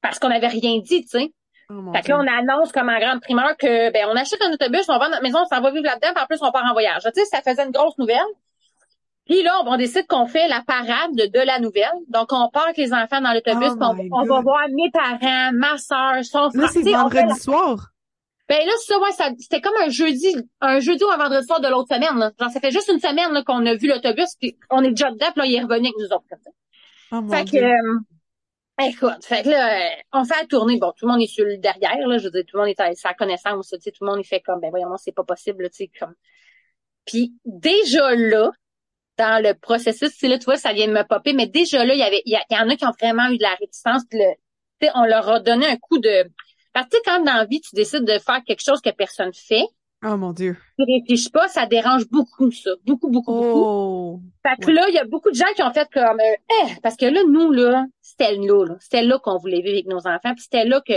Parce 0.01 0.19
qu'on 0.19 0.29
n'avait 0.29 0.47
rien 0.47 0.79
dit, 0.79 1.01
tu 1.03 1.07
sais. 1.07 1.33
Oh, 1.69 1.91
fait 1.93 2.01
que 2.01 2.09
là, 2.09 2.19
on 2.19 2.27
annonce 2.27 2.71
comme 2.71 2.89
en 2.89 2.99
grande 2.99 3.21
primeur 3.21 3.55
que, 3.57 3.91
ben, 3.91 4.07
on 4.09 4.15
achète 4.15 4.41
un 4.41 4.51
autobus, 4.51 4.89
on 4.89 4.97
va 4.97 5.05
dans 5.05 5.11
notre 5.11 5.23
maison, 5.23 5.39
on 5.39 5.45
s'en 5.45 5.61
va 5.61 5.71
vivre 5.71 5.85
là-dedans, 5.85 6.09
puis 6.13 6.23
en 6.23 6.25
plus, 6.25 6.41
on 6.41 6.51
part 6.51 6.65
en 6.65 6.73
voyage. 6.73 7.03
Tu 7.03 7.21
sais, 7.21 7.25
ça 7.25 7.41
faisait 7.41 7.63
une 7.63 7.71
grosse 7.71 7.97
nouvelle. 7.97 8.17
Puis 9.31 9.43
là, 9.43 9.63
on, 9.65 9.77
décide 9.77 10.07
qu'on 10.07 10.25
fait 10.25 10.49
la 10.49 10.61
parade 10.61 11.15
de, 11.15 11.45
la 11.45 11.59
nouvelle. 11.59 11.87
Donc, 12.09 12.33
on 12.33 12.49
part 12.49 12.65
avec 12.65 12.75
les 12.75 12.91
enfants 12.91 13.21
dans 13.21 13.31
l'autobus, 13.31 13.71
oh 13.79 13.93
on, 14.11 14.25
va 14.25 14.41
voir 14.41 14.67
mes 14.69 14.91
parents, 14.91 15.53
ma 15.53 15.77
soeur, 15.77 16.25
son 16.25 16.51
frère. 16.51 16.63
Là, 16.63 16.67
c'est 16.67 16.83
vendredi 16.83 17.39
soir. 17.39 17.91
Ben 18.49 18.59
là, 18.65 18.73
ça, 18.85 18.99
ouais, 18.99 19.11
ça, 19.13 19.29
c'était 19.39 19.61
comme 19.61 19.77
un 19.81 19.87
jeudi, 19.87 20.35
un 20.59 20.81
jeudi 20.81 21.01
ou 21.05 21.09
un 21.09 21.15
vendredi 21.15 21.47
soir 21.47 21.61
de 21.61 21.69
l'autre 21.69 21.95
semaine. 21.95 22.19
Là. 22.19 22.31
Genre, 22.37 22.51
ça 22.51 22.59
fait 22.59 22.71
juste 22.71 22.89
une 22.91 22.99
semaine 22.99 23.31
là, 23.31 23.41
qu'on 23.43 23.65
a 23.65 23.73
vu 23.75 23.87
l'autobus, 23.87 24.35
puis 24.37 24.57
on 24.69 24.83
est 24.83 24.89
déjà 24.89 25.09
dedans, 25.11 25.27
puis 25.33 25.39
là, 25.39 25.45
il 25.45 25.55
est 25.55 25.61
revenu 25.61 25.87
avec 25.87 25.97
nous 25.97 26.13
autres. 26.13 26.25
Oh, 27.13 27.21
fait 27.31 27.45
que, 27.49 27.57
euh, 27.63 27.99
écoute, 28.85 29.23
fait 29.23 29.43
que 29.43 29.49
là, 29.49 29.77
euh, 29.77 29.89
on 30.11 30.25
fait 30.25 30.41
la 30.41 30.45
tournée. 30.47 30.77
Bon, 30.77 30.91
tout 30.91 31.05
le 31.05 31.13
monde 31.13 31.21
est 31.21 31.33
sur 31.33 31.45
le 31.45 31.57
derrière, 31.57 32.05
là. 32.05 32.17
Je 32.17 32.25
veux 32.25 32.31
dire, 32.31 32.43
tout 32.45 32.57
le 32.57 32.63
monde 32.63 32.69
est 32.69 32.81
à 32.81 32.93
sa 32.95 33.13
connaissance, 33.13 33.69
tu 33.69 33.79
sais, 33.79 33.91
tout 33.91 34.03
le 34.03 34.09
monde 34.09 34.19
est 34.19 34.27
fait 34.27 34.41
comme, 34.41 34.59
ben 34.59 34.71
voyons, 34.71 34.89
c'est 34.97 35.13
pas 35.13 35.23
possible, 35.23 35.69
tu 35.69 35.85
sais, 35.85 35.91
comme. 35.97 36.15
Puis 37.05 37.33
déjà 37.45 38.13
là, 38.13 38.51
dans 39.17 39.43
le 39.43 39.53
processus, 39.53 40.11
c'est 40.17 40.27
là, 40.27 40.37
tu 40.37 40.45
vois, 40.45 40.57
ça 40.57 40.73
vient 40.73 40.87
de 40.87 40.93
me 40.93 41.03
popper, 41.03 41.33
mais 41.33 41.47
déjà 41.47 41.83
là, 41.85 41.93
il 41.93 41.99
y 41.99 42.03
avait, 42.03 42.21
il 42.25 42.31
y, 42.31 42.57
en 42.57 42.69
a 42.69 42.75
qui 42.75 42.85
ont 42.85 42.93
vraiment 42.99 43.29
eu 43.29 43.37
de 43.37 43.43
la 43.43 43.55
réticence, 43.55 44.03
le, 44.11 44.33
on 44.95 45.05
leur 45.05 45.29
a 45.29 45.39
donné 45.39 45.67
un 45.67 45.77
coup 45.77 45.99
de, 45.99 46.29
parce 46.73 46.87
que 46.87 46.97
quand 47.05 47.19
dans 47.19 47.33
la 47.33 47.45
vie, 47.45 47.61
tu 47.61 47.75
décides 47.75 48.05
de 48.05 48.17
faire 48.19 48.41
quelque 48.45 48.63
chose 48.63 48.81
que 48.81 48.89
personne 48.91 49.33
fait. 49.33 49.65
Oh 50.03 50.17
mon 50.17 50.33
Dieu. 50.33 50.57
Tu 50.79 50.85
réfléchis 50.85 51.29
pas, 51.29 51.47
ça 51.47 51.67
dérange 51.67 52.07
beaucoup, 52.09 52.51
ça. 52.51 52.71
Beaucoup, 52.85 53.09
beaucoup, 53.09 53.33
beaucoup. 53.33 53.61
Oh. 53.63 54.19
Fait 54.41 54.65
que 54.65 54.71
là, 54.71 54.85
il 54.89 54.95
y 54.95 54.97
a 54.97 55.05
beaucoup 55.05 55.29
de 55.29 55.35
gens 55.35 55.53
qui 55.55 55.61
ont 55.61 55.71
fait 55.71 55.87
comme, 55.93 56.19
euh, 56.19 56.65
eh, 56.65 56.79
parce 56.81 56.95
que 56.95 57.05
là, 57.05 57.21
nous, 57.29 57.51
là, 57.51 57.85
c'était 58.01 58.35
là, 58.35 58.65
là. 58.65 58.75
C'était 58.79 59.03
là 59.03 59.19
qu'on 59.19 59.37
voulait 59.37 59.61
vivre 59.61 59.73
avec 59.73 59.85
nos 59.85 60.07
enfants, 60.07 60.33
puis 60.33 60.41
c'était 60.41 60.65
là 60.65 60.81
que, 60.81 60.93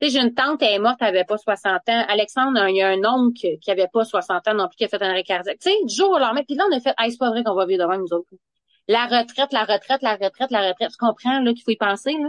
j'ai 0.00 0.20
une 0.20 0.34
tante, 0.34 0.62
elle 0.62 0.74
est 0.74 0.78
morte, 0.78 0.98
elle 1.00 1.08
avait 1.08 1.24
pas 1.24 1.38
60 1.38 1.88
ans. 1.88 2.04
Alexandre, 2.08 2.68
il 2.68 2.76
y 2.76 2.82
a 2.82 2.88
un 2.88 3.04
oncle 3.04 3.58
qui 3.60 3.70
avait 3.70 3.88
pas 3.92 4.04
60 4.04 4.48
ans 4.48 4.54
non 4.54 4.68
plus, 4.68 4.76
qui 4.76 4.84
a 4.84 4.88
fait 4.88 5.02
un 5.02 5.10
arrêt 5.10 5.24
cardiaque. 5.24 5.58
Tu 5.58 5.70
sais, 5.70 5.76
du 5.84 5.94
jour 5.94 6.10
au 6.10 6.18
lendemain, 6.18 6.42
puis 6.46 6.56
là, 6.56 6.64
on 6.70 6.76
a 6.76 6.80
fait, 6.80 6.94
hey, 6.98 7.10
c'est 7.10 7.18
pas 7.18 7.30
vrai 7.30 7.42
qu'on 7.42 7.54
va 7.54 7.66
vivre 7.66 7.84
devant 7.84 7.98
nous 7.98 8.12
autres. 8.12 8.28
La 8.88 9.06
retraite, 9.06 9.52
la 9.52 9.64
retraite, 9.64 10.02
la 10.02 10.16
retraite, 10.16 10.50
la 10.50 10.68
retraite. 10.68 10.90
Tu 10.90 10.96
comprends, 10.98 11.40
là, 11.40 11.52
qu'il 11.52 11.62
faut 11.62 11.70
y 11.70 11.76
penser, 11.76 12.12
là? 12.12 12.28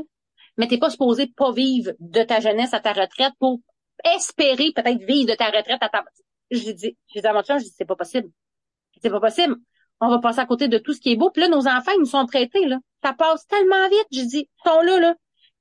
Mais 0.58 0.68
t'es 0.68 0.80
pas 0.80 0.90
supposé 0.90 1.28
pas 1.28 1.52
vivre 1.52 1.92
de 2.00 2.24
ta 2.24 2.40
jeunesse 2.40 2.74
à 2.74 2.80
ta 2.80 2.94
retraite 2.94 3.34
pour 3.40 3.60
espérer 4.16 4.72
peut-être 4.76 5.04
vivre 5.04 5.30
de 5.30 5.36
ta 5.36 5.46
retraite 5.48 5.78
à 5.82 5.90
ta... 5.90 6.04
J'ai 6.50 6.74
dit, 6.74 6.98
j'ai 7.08 7.22
dit 7.22 7.28
à 7.28 7.34
mon 7.34 7.44
j'ai 7.46 7.58
dit, 7.58 7.74
c'est 7.78 7.86
pas 7.86 7.96
possible. 7.96 8.30
C'est 9.02 9.10
pas 9.10 9.20
possible. 9.20 9.56
On 10.00 10.10
va 10.10 10.20
passer 10.20 10.40
à 10.40 10.46
côté 10.46 10.68
de 10.68 10.78
tout 10.78 10.94
ce 10.94 11.02
qui 11.02 11.12
est 11.12 11.16
beau. 11.16 11.30
Puis 11.30 11.42
là, 11.42 11.50
nos 11.50 11.68
enfants, 11.68 11.92
ils 11.96 12.00
nous 12.00 12.06
sont 12.06 12.26
prêtés, 12.26 12.66
là. 12.66 12.80
Ça 13.04 13.14
passe 13.14 13.46
tellement 13.46 13.88
vite. 13.90 14.08
Dit, 14.10 14.50
ils 14.50 14.70
sont 14.70 14.82
là, 14.82 15.00
là 15.00 15.16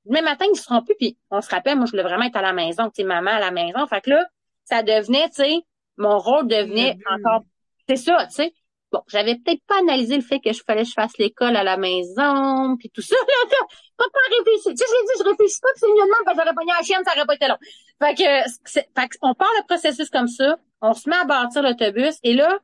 même 0.09 0.25
matin, 0.25 0.45
ils 0.51 0.57
seront 0.57 0.81
plus, 0.83 0.95
puis 0.95 1.17
on 1.31 1.41
se 1.41 1.49
rappelle, 1.49 1.77
moi, 1.77 1.85
je 1.85 1.91
voulais 1.91 2.03
vraiment 2.03 2.25
être 2.25 2.35
à 2.35 2.41
la 2.41 2.53
maison, 2.53 2.85
tu 2.89 3.01
sais, 3.01 3.03
maman 3.03 3.31
à 3.31 3.39
la 3.39 3.51
maison. 3.51 3.85
Fait 3.87 4.01
que 4.01 4.11
là, 4.11 4.25
ça 4.65 4.83
devenait, 4.83 5.29
tu 5.29 5.43
sais, 5.43 5.59
mon 5.97 6.17
rôle 6.17 6.47
devenait 6.47 6.97
encore, 7.09 7.43
c'est 7.87 7.95
ça, 7.95 8.25
tu 8.27 8.35
sais. 8.35 8.53
Bon, 8.91 9.01
j'avais 9.07 9.35
peut-être 9.35 9.61
pas 9.67 9.79
analysé 9.79 10.15
le 10.15 10.21
fait 10.21 10.39
que 10.39 10.53
je 10.53 10.63
fallait 10.65 10.83
que 10.83 10.87
je 10.89 10.93
fasse 10.93 11.17
l'école 11.17 11.57
à 11.57 11.63
la 11.63 11.75
maison, 11.75 12.77
puis 12.77 12.89
tout 12.89 13.01
ça, 13.01 13.15
là, 13.15 13.57
pas 13.97 14.05
pas 14.13 14.19
réfléchir. 14.37 14.71
Tu 14.71 14.77
sais, 14.77 14.85
je 14.87 14.93
l'ai 14.93 15.07
dit, 15.07 15.23
je 15.23 15.29
réfléchis 15.29 15.59
pas, 15.61 15.69
c'est 15.75 15.87
mieux 15.87 16.03
parce 16.23 16.37
que 16.37 16.43
j'aurais 16.43 16.55
pogné 16.55 16.71
la 16.77 16.85
chienne, 16.85 17.03
ça 17.05 17.11
aurait 17.13 17.25
pas 17.25 17.35
été 17.35 17.47
long. 17.47 17.57
Fait 18.01 18.15
que, 18.15 18.71
fait 18.71 19.17
on 19.21 19.33
part 19.33 19.51
le 19.59 19.65
processus 19.67 20.09
comme 20.09 20.27
ça, 20.27 20.57
on 20.81 20.93
se 20.93 21.09
met 21.09 21.17
à 21.17 21.25
bâtir 21.25 21.63
l'autobus, 21.63 22.15
et 22.23 22.33
là, 22.33 22.59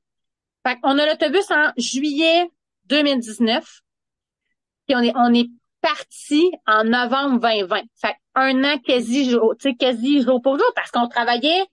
fait 0.66 0.78
on 0.84 0.98
a 0.98 1.06
l'autobus 1.06 1.52
en 1.52 1.72
juillet 1.76 2.50
2019, 2.86 3.82
puis 4.88 4.96
on 4.96 5.02
est, 5.02 5.14
on 5.16 5.34
est 5.34 5.50
parti 5.84 6.52
en 6.66 6.86
novembre 6.86 7.40
2020. 7.40 7.82
Fait 8.02 8.16
un 8.36 8.64
an 8.64 8.78
quasi 8.80 9.30
jour, 9.30 9.54
tu 9.60 9.70
sais, 9.70 9.76
quasi 9.76 10.22
jour 10.22 10.42
pour 10.42 10.58
jour, 10.58 10.72
parce 10.76 10.90
qu'on 10.90 11.08
travaillait 11.08 11.66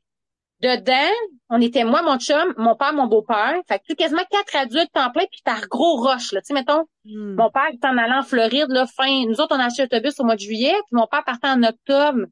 dedans, 0.60 1.14
on 1.48 1.60
était 1.60 1.84
moi, 1.84 2.02
mon 2.02 2.18
chum, 2.18 2.52
mon 2.58 2.76
père, 2.76 2.92
mon 2.92 3.06
beau-père. 3.06 3.54
Fait 3.66 3.78
que 3.78 3.94
quasiment 3.94 4.22
quatre 4.30 4.56
adultes 4.56 4.90
en 4.94 5.10
plein, 5.10 5.24
puis 5.30 5.40
par 5.44 5.68
gros 5.68 5.96
roche, 5.96 6.32
là. 6.32 6.40
Tu 6.42 6.48
sais, 6.48 6.54
mettons, 6.54 6.84
hmm. 7.04 7.36
mon 7.36 7.50
père 7.50 7.68
était 7.72 7.86
en 7.86 7.96
allant 7.96 8.18
en 8.18 8.22
Floride, 8.22 8.68
là, 8.68 8.86
fin. 8.86 9.24
Nous 9.26 9.40
autres, 9.40 9.56
on 9.56 9.60
a 9.60 9.66
acheté 9.66 9.82
l'autobus 9.82 10.18
au 10.20 10.24
mois 10.24 10.36
de 10.36 10.40
juillet, 10.40 10.74
puis 10.74 10.92
mon 10.92 11.06
père 11.06 11.24
partait 11.24 11.48
en 11.48 11.62
octobre. 11.62 12.26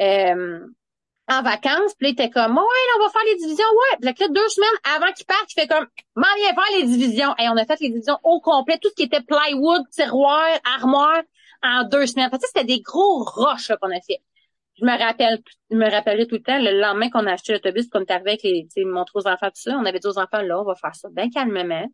Euh, 0.00 0.60
en 1.28 1.42
vacances, 1.42 1.94
puis 1.98 2.08
il 2.08 2.12
était 2.12 2.30
comme, 2.30 2.56
ouais, 2.56 2.92
on 2.96 3.04
va 3.04 3.10
faire 3.10 3.24
les 3.26 3.36
divisions, 3.36 3.64
ouais. 3.64 3.96
Puis 4.00 4.26
là, 4.26 4.28
deux 4.28 4.48
semaines 4.48 4.78
avant 4.94 5.12
qu'il 5.12 5.26
parte, 5.26 5.46
il 5.50 5.60
fait 5.60 5.66
comme, 5.66 5.86
m'en 6.14 6.26
viens 6.36 6.54
faire 6.54 6.78
les 6.78 6.84
divisions. 6.84 7.34
Et 7.38 7.48
on 7.48 7.56
a 7.56 7.64
fait 7.64 7.80
les 7.80 7.90
divisions 7.90 8.18
au 8.22 8.40
complet, 8.40 8.78
tout 8.80 8.88
ce 8.90 8.94
qui 8.94 9.02
était 9.02 9.22
plywood, 9.22 9.82
tiroir, 9.90 10.46
armoire, 10.64 11.22
en 11.62 11.84
deux 11.84 12.06
semaines. 12.06 12.30
Fait 12.30 12.38
que 12.38 12.46
c'était 12.46 12.64
des 12.64 12.80
gros 12.80 13.24
roches 13.24 13.72
qu'on 13.80 13.90
a 13.90 14.00
fait. 14.00 14.20
Je 14.78 14.84
me 14.84 14.96
rappelle, 14.98 15.40
je 15.70 15.76
me 15.76 15.90
rappelais 15.90 16.26
tout 16.26 16.36
le 16.36 16.42
temps, 16.42 16.58
le 16.58 16.78
lendemain 16.78 17.10
qu'on 17.10 17.26
a 17.26 17.32
acheté 17.32 17.54
l'autobus, 17.54 17.88
qu'on 17.88 18.00
est 18.00 18.10
arrivé 18.10 18.30
avec 18.30 18.42
les, 18.42 18.84
montrer 18.84 19.18
aux 19.18 19.26
enfants 19.26 19.46
tout 19.46 19.62
ça, 19.62 19.76
on 19.76 19.86
avait 19.86 19.98
dit 19.98 20.06
aux 20.06 20.18
enfants, 20.18 20.42
là, 20.42 20.60
on 20.60 20.64
va 20.64 20.74
faire 20.74 20.94
ça 20.94 21.08
bien 21.10 21.30
calmement 21.30 21.86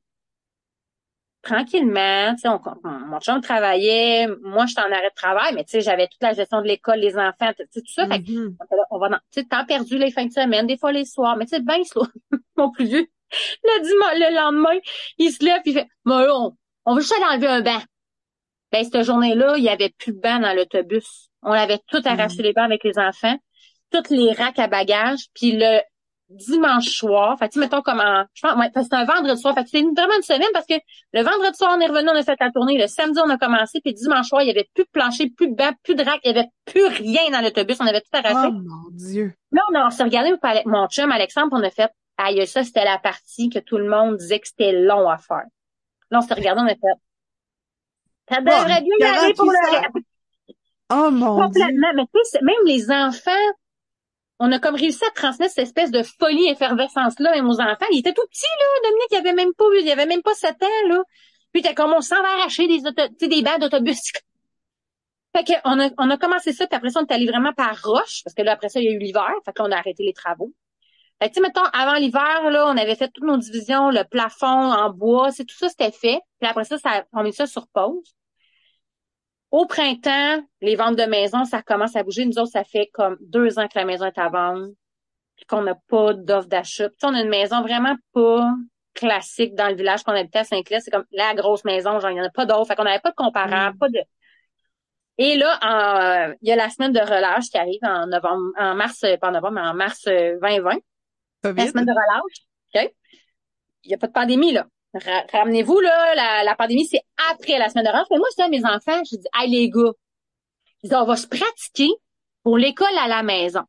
tranquillement, 1.42 2.34
tu 2.34 2.42
sais, 2.42 2.48
mon 2.84 3.20
chum 3.20 3.40
travaillait, 3.40 4.28
moi 4.42 4.66
j'étais 4.66 4.80
en 4.80 4.92
arrêt 4.92 5.10
de 5.10 5.14
travail, 5.14 5.54
mais 5.54 5.64
tu 5.64 5.72
sais, 5.72 5.80
j'avais 5.80 6.06
toute 6.06 6.22
la 6.22 6.32
gestion 6.32 6.62
de 6.62 6.66
l'école, 6.66 7.00
les 7.00 7.16
enfants, 7.16 7.52
tout 7.56 7.80
ça. 7.86 8.06
Fait 8.06 8.18
mm-hmm. 8.18 8.56
on 8.90 8.98
va, 8.98 9.08
tu 9.08 9.40
sais, 9.40 9.44
temps 9.44 9.64
perdu 9.66 9.98
les 9.98 10.10
fins 10.10 10.26
de 10.26 10.32
semaine, 10.32 10.66
des 10.66 10.78
fois 10.78 10.92
les 10.92 11.04
soirs, 11.04 11.36
mais 11.36 11.46
tu 11.46 11.56
sais, 11.56 11.62
ben 11.62 11.82
slow. 11.84 12.06
mon 12.56 12.70
plus 12.70 12.86
vieux, 12.86 13.06
le 13.64 13.82
dimanche, 13.82 14.30
le 14.30 14.36
lendemain, 14.36 14.78
il 15.18 15.32
se 15.32 15.44
lève, 15.44 15.62
il 15.64 15.74
fait, 15.74 15.88
on, 16.06 16.56
on 16.84 16.94
veut 16.94 17.00
juste 17.00 17.14
aller 17.16 17.36
enlever 17.36 17.48
un 17.48 17.60
banc. 17.60 17.82
Ben, 18.70 18.84
cette 18.84 19.02
journée-là, 19.02 19.56
il 19.58 19.64
y 19.64 19.68
avait 19.68 19.92
plus 19.98 20.12
de 20.12 20.20
banc 20.20 20.38
dans 20.38 20.54
l'autobus. 20.54 21.28
On 21.42 21.52
avait 21.52 21.80
tout 21.88 22.00
arraché 22.04 22.36
mm-hmm. 22.36 22.42
les 22.42 22.52
bancs 22.52 22.64
avec 22.64 22.84
les 22.84 22.98
enfants, 22.98 23.36
toutes 23.90 24.10
les 24.10 24.32
racks 24.32 24.58
à 24.58 24.68
bagages, 24.68 25.26
puis 25.34 25.52
le 25.52 25.80
dimanche 26.36 26.88
soir. 26.88 27.38
Fait 27.38 27.48
que, 27.48 27.58
mettons 27.58 27.82
comme 27.82 28.00
en, 28.00 28.24
je 28.34 28.42
pense, 28.42 28.56
ouais, 28.56 28.70
c'est 28.74 28.94
un 28.94 29.04
vendredi 29.04 29.40
soir. 29.40 29.54
Fait 29.54 29.64
que 29.64 29.70
c'est 29.70 29.82
vraiment 29.82 30.16
une 30.16 30.22
semaine 30.22 30.48
parce 30.52 30.66
que 30.66 30.74
le 31.12 31.22
vendredi 31.22 31.56
soir, 31.56 31.74
on 31.76 31.80
est 31.80 31.86
revenu, 31.86 32.08
on 32.10 32.16
a 32.16 32.22
fait 32.22 32.36
la 32.40 32.50
tournée. 32.50 32.78
Le 32.78 32.86
samedi, 32.86 33.20
on 33.24 33.30
a 33.30 33.38
commencé. 33.38 33.80
Puis 33.80 33.94
dimanche 33.94 34.28
soir, 34.28 34.42
il 34.42 34.48
y 34.48 34.50
avait 34.50 34.68
plus 34.74 34.84
de 34.84 34.90
plancher, 34.92 35.30
plus 35.30 35.48
de 35.48 35.54
banc, 35.54 35.72
plus 35.82 35.94
de 35.94 36.02
rack. 36.02 36.20
Il 36.24 36.34
y 36.34 36.38
avait 36.38 36.48
plus 36.64 36.86
rien 36.86 37.30
dans 37.30 37.40
l'autobus. 37.40 37.76
On 37.80 37.86
avait 37.86 38.00
tout 38.00 38.10
arraché. 38.12 38.48
Oh 38.48 38.52
mon 38.52 38.90
Dieu. 38.90 39.34
Là, 39.52 39.62
on, 39.72 39.78
on 39.78 39.90
s'est 39.90 40.02
regardé 40.02 40.34
avec 40.42 40.66
mon 40.66 40.86
chum, 40.88 41.10
Alexandre, 41.10 41.48
on 41.52 41.62
a 41.62 41.70
fait, 41.70 41.90
aïe, 42.16 42.46
ça, 42.46 42.64
c'était 42.64 42.84
la 42.84 42.98
partie 42.98 43.50
que 43.50 43.58
tout 43.58 43.78
le 43.78 43.88
monde 43.88 44.16
disait 44.16 44.40
que 44.40 44.48
c'était 44.48 44.72
long 44.72 45.08
à 45.08 45.18
faire. 45.18 45.44
Là, 46.10 46.18
on 46.18 46.20
s'est 46.20 46.34
regardé, 46.34 46.62
on 46.62 46.66
a 46.66 46.70
fait, 46.70 46.98
ça 48.28 48.40
devrait 48.40 48.80
bien 48.80 48.96
y 48.98 49.04
aller 49.04 49.34
pour 49.34 49.46
le 49.46 50.02
Oh 50.94 51.10
mon 51.10 51.36
Complètement. 51.36 51.92
Mais 51.94 52.04
tu 52.04 52.20
sais, 52.24 52.40
même 52.42 52.54
les 52.66 52.90
enfants, 52.90 53.30
on 54.38 54.50
a 54.50 54.58
comme 54.58 54.74
réussi 54.74 55.04
à 55.04 55.10
transmettre 55.10 55.52
cette 55.54 55.64
espèce 55.66 55.90
de 55.90 56.02
folie 56.02 56.48
effervescence-là 56.48 57.32
même 57.32 57.48
aux 57.48 57.60
enfants. 57.60 57.86
Il 57.92 58.00
était 58.00 58.12
tout 58.12 58.26
petit, 58.30 58.46
là, 58.58 58.88
Dominique, 58.88 59.08
il 59.12 59.16
avait 59.18 59.32
même 59.34 59.54
pas, 59.54 59.64
il 59.80 59.90
avait 59.90 60.06
même 60.06 60.22
pas 60.22 60.34
sept 60.34 60.62
ans, 60.62 60.88
là. 60.88 61.02
Puis 61.52 61.62
t'es 61.62 61.74
comme, 61.74 61.92
on 61.92 62.00
s'en 62.00 62.20
va 62.22 62.28
arracher 62.38 62.66
des 62.66 62.80
des 63.28 63.42
d'autobus. 63.60 64.00
fait 65.36 65.44
que, 65.44 65.52
on 65.64 65.78
a, 65.80 65.90
on 65.98 66.10
a 66.10 66.16
commencé 66.16 66.52
ça, 66.52 66.66
puis 66.66 66.76
après 66.76 66.90
ça, 66.90 67.00
on 67.00 67.06
est 67.06 67.12
allé 67.12 67.26
vraiment 67.26 67.52
par 67.52 67.80
roche, 67.82 68.22
parce 68.24 68.34
que 68.34 68.42
là, 68.42 68.52
après 68.52 68.68
ça, 68.68 68.80
il 68.80 68.86
y 68.86 68.88
a 68.88 68.92
eu 68.92 68.98
l'hiver, 68.98 69.30
fait 69.44 69.52
qu'on 69.52 69.70
a 69.70 69.76
arrêté 69.76 70.02
les 70.02 70.12
travaux. 70.14 70.52
Fait 71.20 71.28
que, 71.28 71.34
tu 71.34 71.40
sais, 71.40 71.46
mettons, 71.46 71.64
avant 71.72 71.94
l'hiver, 71.94 72.50
là, 72.50 72.66
on 72.66 72.76
avait 72.76 72.96
fait 72.96 73.08
toutes 73.08 73.24
nos 73.24 73.36
divisions, 73.36 73.90
le 73.90 74.04
plafond 74.04 74.72
en 74.72 74.90
bois, 74.90 75.30
c'est 75.30 75.44
tout 75.44 75.54
ça, 75.56 75.68
c'était 75.68 75.92
fait. 75.92 76.18
Puis 76.40 76.50
après 76.50 76.64
ça, 76.64 76.78
ça, 76.78 77.04
on 77.12 77.22
met 77.22 77.32
ça 77.32 77.46
sur 77.46 77.68
pause. 77.68 78.16
Au 79.52 79.66
printemps, 79.66 80.42
les 80.62 80.76
ventes 80.76 80.96
de 80.96 81.04
maisons, 81.04 81.44
ça 81.44 81.60
commence 81.62 81.94
à 81.94 82.02
bouger. 82.02 82.24
Nous 82.24 82.38
autres, 82.38 82.52
ça 82.52 82.64
fait 82.64 82.88
comme 82.94 83.18
deux 83.20 83.58
ans 83.58 83.68
que 83.68 83.78
la 83.78 83.84
maison 83.84 84.06
est 84.06 84.18
à 84.18 84.30
vendre, 84.30 84.68
puis 85.36 85.44
qu'on 85.44 85.60
n'a 85.60 85.74
pas 85.88 86.14
d'offre 86.14 86.48
d'achat. 86.48 86.88
Puis 86.88 86.98
on 87.04 87.14
a 87.14 87.20
une 87.20 87.28
maison 87.28 87.60
vraiment 87.60 87.94
pas 88.14 88.50
classique 88.94 89.54
dans 89.54 89.68
le 89.68 89.74
village 89.74 90.04
qu'on 90.04 90.12
habitait 90.12 90.38
à 90.38 90.44
Saint-Clair. 90.44 90.80
C'est 90.82 90.90
comme 90.90 91.04
la 91.12 91.34
grosse 91.34 91.64
maison, 91.64 92.00
genre, 92.00 92.10
il 92.10 92.14
n'y 92.14 92.20
en 92.22 92.24
a 92.24 92.30
pas 92.30 92.46
d'autre. 92.46 92.66
Fait 92.66 92.76
qu'on 92.76 92.84
n'avait 92.84 93.00
pas 93.00 93.10
de 93.10 93.14
comparable, 93.14 93.76
mm. 93.76 93.78
pas 93.78 93.88
de... 93.90 94.00
Et 95.18 95.36
là, 95.36 96.34
il 96.40 96.48
y 96.48 96.52
a 96.52 96.56
la 96.56 96.70
semaine 96.70 96.92
de 96.92 97.00
relâche 97.00 97.50
qui 97.50 97.58
arrive 97.58 97.80
en 97.82 98.06
novembre, 98.06 98.52
en 98.58 98.74
mars, 98.74 99.04
pas 99.20 99.28
en 99.28 99.32
novembre, 99.32 99.60
mais 99.60 99.68
en 99.68 99.74
mars 99.74 100.04
2020. 100.04 100.78
La 101.44 101.66
semaine 101.66 101.84
de 101.84 101.92
relâche. 101.92 102.46
OK? 102.74 102.94
Il 103.84 103.88
n'y 103.88 103.94
a 103.94 103.98
pas 103.98 104.06
de 104.06 104.12
pandémie, 104.12 104.52
là 104.52 104.66
ramenez-vous, 104.94 105.80
là, 105.80 106.14
la, 106.14 106.44
la 106.44 106.54
pandémie, 106.54 106.86
c'est 106.86 107.02
après 107.30 107.58
la 107.58 107.68
semaine 107.68 107.84
de 107.84 107.90
relâche. 107.90 108.06
Mais 108.10 108.18
moi, 108.18 108.28
je 108.30 108.36
dis 108.36 108.42
à 108.42 108.48
mes 108.48 108.64
enfants, 108.64 109.02
je 109.10 109.16
dis, 109.16 109.28
hey, 109.34 109.50
les 109.50 109.70
gars, 109.70 109.92
je 110.82 110.88
dis, 110.88 110.94
on 110.94 111.04
va 111.04 111.16
se 111.16 111.26
pratiquer 111.26 111.90
pour 112.42 112.58
l'école 112.58 112.96
à 112.98 113.08
la 113.08 113.22
maison. 113.22 113.62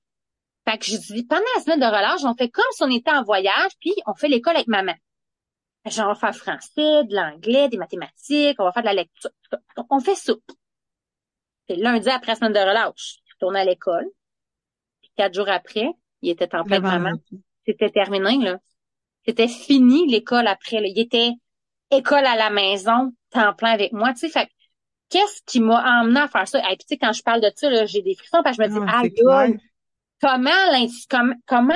Fait 0.68 0.78
que 0.78 0.86
je 0.86 0.98
dis, 0.98 1.26
pendant 1.26 1.42
la 1.56 1.62
semaine 1.62 1.80
de 1.80 1.86
relâche, 1.86 2.24
on 2.24 2.36
fait 2.36 2.50
comme 2.50 2.66
si 2.72 2.84
on 2.84 2.90
était 2.90 3.12
en 3.12 3.24
voyage, 3.24 3.72
puis 3.80 3.94
on 4.06 4.14
fait 4.14 4.28
l'école 4.28 4.56
avec 4.56 4.68
maman. 4.68 4.94
Genre, 5.86 6.06
on 6.06 6.14
va 6.14 6.16
faire 6.16 6.36
français, 6.36 7.04
de 7.04 7.14
l'anglais, 7.14 7.68
des 7.68 7.78
mathématiques, 7.78 8.56
on 8.60 8.64
va 8.64 8.72
faire 8.72 8.84
de 8.84 8.88
la 8.88 8.94
lecture. 8.94 9.32
On 9.90 10.00
fait 10.00 10.16
ça. 10.16 10.34
C'est 11.68 11.76
lundi 11.76 12.10
après 12.10 12.32
la 12.32 12.36
semaine 12.36 12.54
de 12.54 12.60
relâche. 12.60 13.18
Je 13.26 13.34
retourne 13.34 13.58
à 13.58 13.66
l'école. 13.66 14.08
Quatre 15.18 15.34
jours 15.34 15.50
après, 15.50 15.88
il 16.22 16.32
était 16.32 16.56
en 16.56 16.64
plein 16.64 16.80
de 16.80 16.84
maman. 16.84 17.12
C'était 17.66 17.90
terminé, 17.90 18.38
là. 18.38 18.60
C'était 19.26 19.48
fini 19.48 20.08
l'école 20.08 20.48
après. 20.48 20.82
Là. 20.82 20.88
Il 20.88 21.00
était 21.00 21.32
école 21.92 22.26
à 22.26 22.36
la 22.36 22.50
maison, 22.50 23.14
temps 23.30 23.54
plein 23.54 23.72
avec 23.72 23.94
moi. 23.94 24.14
Tu 24.14 24.20
sais, 24.20 24.30
fait 24.30 24.50
qu'est-ce 25.10 25.42
qui 25.46 25.60
m'a 25.60 26.02
emmené 26.02 26.22
à 26.22 26.28
faire 26.28 26.48
ça? 26.48 26.60
Et 26.60 26.76
puis, 26.76 26.78
tu 26.78 26.86
sais, 26.90 26.98
quand 26.98 27.14
je 27.14 27.22
parle 27.22 27.42
de 27.42 27.52
ça, 27.56 27.86
j'ai 27.86 28.02
des 28.02 28.16
frissons 28.16 28.42
parce 28.44 28.58
que 28.58 28.64
je 28.64 28.70
me 28.70 28.74
dis, 28.74 28.86
ah, 28.88 29.04
comment 29.22 29.54
comment, 30.22 31.36
comment, 31.48 31.76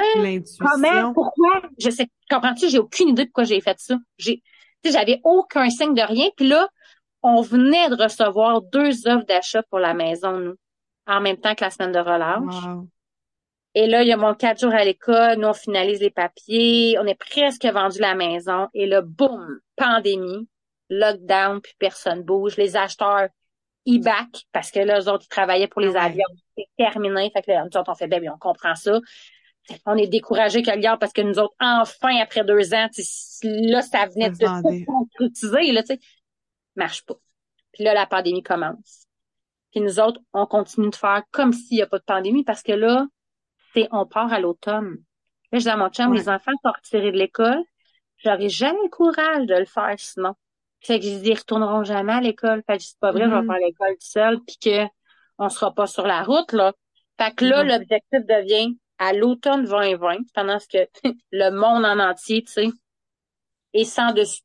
comment, 0.59 1.13
pourquoi? 1.13 1.61
Je 1.77 1.89
sais, 1.89 2.07
comprends-tu? 2.29 2.69
J'ai 2.69 2.79
aucune 2.79 3.09
idée 3.09 3.25
pourquoi 3.25 3.43
j'ai 3.43 3.61
fait 3.61 3.77
ça. 3.79 3.95
J'ai, 4.17 4.41
tu 4.83 4.91
sais, 4.91 4.97
j'avais 4.97 5.19
aucun 5.23 5.69
signe 5.69 5.93
de 5.93 6.01
rien. 6.01 6.29
Puis 6.35 6.47
là, 6.47 6.67
on 7.21 7.41
venait 7.41 7.89
de 7.89 8.01
recevoir 8.01 8.61
deux 8.61 9.07
offres 9.07 9.25
d'achat 9.25 9.63
pour 9.63 9.79
la 9.79 9.93
maison, 9.93 10.39
nous, 10.39 10.55
en 11.07 11.19
même 11.19 11.37
temps 11.37 11.55
que 11.55 11.63
la 11.63 11.71
semaine 11.71 11.91
de 11.91 11.99
relâche. 11.99 12.63
Et 13.79 13.85
là, 13.85 14.01
il 14.01 14.07
y 14.07 14.11
a 14.11 14.17
mon 14.17 14.33
quatre 14.33 14.61
jours 14.61 14.73
à 14.73 14.83
l'école, 14.83 15.37
nous, 15.37 15.49
on 15.49 15.53
finalise 15.53 15.99
les 15.99 16.09
papiers, 16.09 16.97
on 16.99 17.05
est 17.05 17.13
presque 17.13 17.63
vendu 17.63 17.99
la 17.99 18.15
maison. 18.15 18.69
Et 18.73 18.87
là, 18.87 19.03
boum, 19.03 19.59
pandémie, 19.75 20.49
lockdown, 20.89 21.61
puis 21.61 21.75
personne 21.77 22.23
bouge. 22.23 22.57
Les 22.57 22.75
acheteurs, 22.75 23.27
ils 23.85 23.99
back, 23.99 24.47
parce 24.51 24.71
que 24.71 24.79
là, 24.79 24.99
eux 24.99 25.07
autres, 25.07 25.25
ils 25.25 25.29
travaillaient 25.29 25.67
pour 25.67 25.81
les 25.81 25.95
avions. 25.95 26.25
C'est 26.57 26.65
terminé. 26.75 27.29
Fait 27.31 27.43
que 27.43 27.51
là, 27.51 27.65
nous 27.65 27.79
autres, 27.79 27.91
on 27.91 27.93
fait, 27.93 28.07
ben, 28.07 28.27
on 28.33 28.39
comprend 28.39 28.73
ça. 28.73 28.99
On 29.85 29.95
est 29.95 30.07
découragés 30.07 30.63
qu'ailleurs 30.63 30.97
parce 30.97 31.13
que 31.13 31.21
nous 31.21 31.37
autres, 31.37 31.53
enfin, 31.59 32.17
après 32.19 32.43
deux 32.43 32.73
ans, 32.73 32.89
là, 33.43 33.81
ça 33.83 34.07
venait 34.07 34.31
de 34.31 34.37
se 34.37 34.85
concrétiser, 34.85 35.71
là, 35.71 35.83
tu 35.83 35.93
sais. 35.93 35.99
Marche 36.75 37.05
pas. 37.05 37.17
Puis 37.73 37.83
là, 37.83 37.93
la 37.93 38.07
pandémie 38.07 38.41
commence. 38.41 39.05
Puis 39.69 39.81
nous 39.81 39.99
autres, 39.99 40.19
on 40.33 40.47
continue 40.47 40.89
de 40.89 40.95
faire 40.95 41.21
comme 41.29 41.53
s'il 41.53 41.77
n'y 41.77 41.83
a 41.83 41.85
pas 41.85 41.99
de 41.99 42.03
pandémie 42.03 42.43
parce 42.43 42.63
que 42.63 42.71
là, 42.71 43.05
on 43.91 44.05
part 44.05 44.31
à 44.31 44.39
l'automne. 44.39 44.97
Là, 45.51 45.59
je 45.59 45.63
dis 45.63 45.69
à 45.69 45.77
mon 45.77 45.89
chum, 45.89 46.13
les 46.13 46.29
enfants 46.29 46.51
sont 46.63 46.71
retirés 46.71 47.11
de 47.11 47.17
l'école. 47.17 47.61
J'aurais 48.17 48.49
jamais 48.49 48.79
le 48.83 48.89
courage 48.89 49.45
de 49.45 49.55
le 49.55 49.65
faire 49.65 49.95
sinon. 49.97 50.33
Fait 50.81 50.99
que 50.99 51.05
je 51.05 51.17
dis, 51.17 51.29
ils 51.29 51.37
retourneront 51.37 51.83
jamais 51.83 52.13
à 52.13 52.21
l'école. 52.21 52.63
Fait 52.67 52.77
que 52.77 52.83
c'est 52.83 52.99
pas 52.99 53.11
vrai, 53.11 53.25
je 53.25 53.29
vais 53.29 53.45
faire 53.45 53.59
l'école 53.65 53.93
tout 53.93 54.07
seul 54.07 54.39
puis 54.45 54.57
que 54.57 54.85
on 55.37 55.49
sera 55.49 55.73
pas 55.73 55.87
sur 55.87 56.07
la 56.07 56.23
route, 56.23 56.51
là. 56.51 56.73
Fait 57.19 57.33
que 57.33 57.45
là, 57.45 57.63
mm-hmm. 57.63 57.67
l'objectif 57.67 58.19
devient 58.27 58.77
à 58.99 59.13
l'automne 59.13 59.65
2020, 59.65 60.17
pendant 60.33 60.59
ce 60.59 60.67
que 60.67 60.89
le 61.31 61.49
monde 61.51 61.85
en 61.85 61.99
entier, 61.99 62.43
tu 62.43 62.51
sais, 62.51 62.69
est 63.73 63.83
sans 63.85 64.11
dessus 64.13 64.41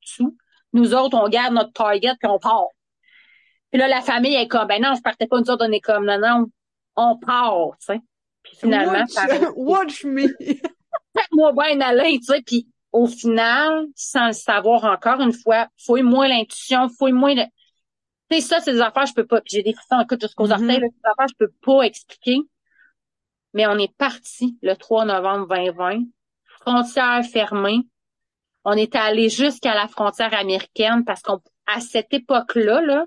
Nous 0.73 0.95
autres, 0.95 1.17
on 1.17 1.29
garde 1.29 1.55
notre 1.55 1.73
target 1.73 2.13
puis 2.21 2.31
on 2.31 2.39
part. 2.39 2.67
Puis 3.71 3.81
là, 3.81 3.89
la 3.89 4.03
famille 4.03 4.35
est 4.35 4.49
comme, 4.49 4.67
ben 4.67 4.83
non, 4.83 4.95
je 4.95 5.01
partais 5.01 5.27
pas, 5.27 5.41
nous 5.41 5.51
autres, 5.51 5.67
on 5.67 5.73
est 5.73 5.81
comme, 5.81 6.05
non, 6.05 6.19
non, 6.19 6.47
on 6.97 7.19
part, 7.19 7.71
tu 7.81 7.87
sais 7.87 8.01
finalement, 8.59 9.05
watch, 9.55 9.55
watch 9.57 10.05
me. 10.05 10.29
moi 11.33 11.53
bien 11.53 11.81
aller, 11.81 12.19
tu 12.19 12.27
sais, 12.27 12.43
puis 12.43 12.67
au 12.93 13.07
final, 13.07 13.87
sans 13.97 14.29
le 14.29 14.33
savoir 14.33 14.85
encore 14.85 15.21
une 15.21 15.33
fois, 15.33 15.69
fouille 15.79 16.03
moins 16.03 16.29
l'intuition, 16.29 16.89
fouille 16.89 17.13
moins 17.13 17.35
le... 17.35 17.45
Tu 18.31 18.37
sais, 18.37 18.41
ça, 18.41 18.61
c'est 18.61 18.73
des 18.73 18.81
affaires, 18.81 19.07
je 19.07 19.15
peux 19.15 19.27
pas. 19.27 19.41
Puis 19.41 19.57
j'ai 19.57 19.63
des 19.63 19.73
frissons, 19.73 20.01
écoute, 20.01 20.21
jusqu'aux 20.21 20.49
mm-hmm. 20.49 20.53
orteils, 20.53 20.81
là, 20.81 20.89
des 20.89 21.01
affaires, 21.05 21.29
je 21.29 21.47
peux 21.47 21.53
pas 21.63 21.83
expliquer. 21.83 22.39
Mais 23.55 23.67
on 23.67 23.77
est 23.79 23.95
parti 23.97 24.59
le 24.63 24.75
3 24.75 25.07
novembre 25.07 25.49
2020, 25.49 26.05
frontière 26.61 27.25
fermée. 27.25 27.81
On 28.65 28.73
est 28.73 28.95
allé 28.95 29.29
jusqu'à 29.29 29.75
la 29.75 29.89
frontière 29.89 30.33
américaine 30.35 31.05
parce 31.05 31.23
qu'à 31.23 31.81
cette 31.81 32.13
époque-là, 32.15 32.81
là, 32.81 33.07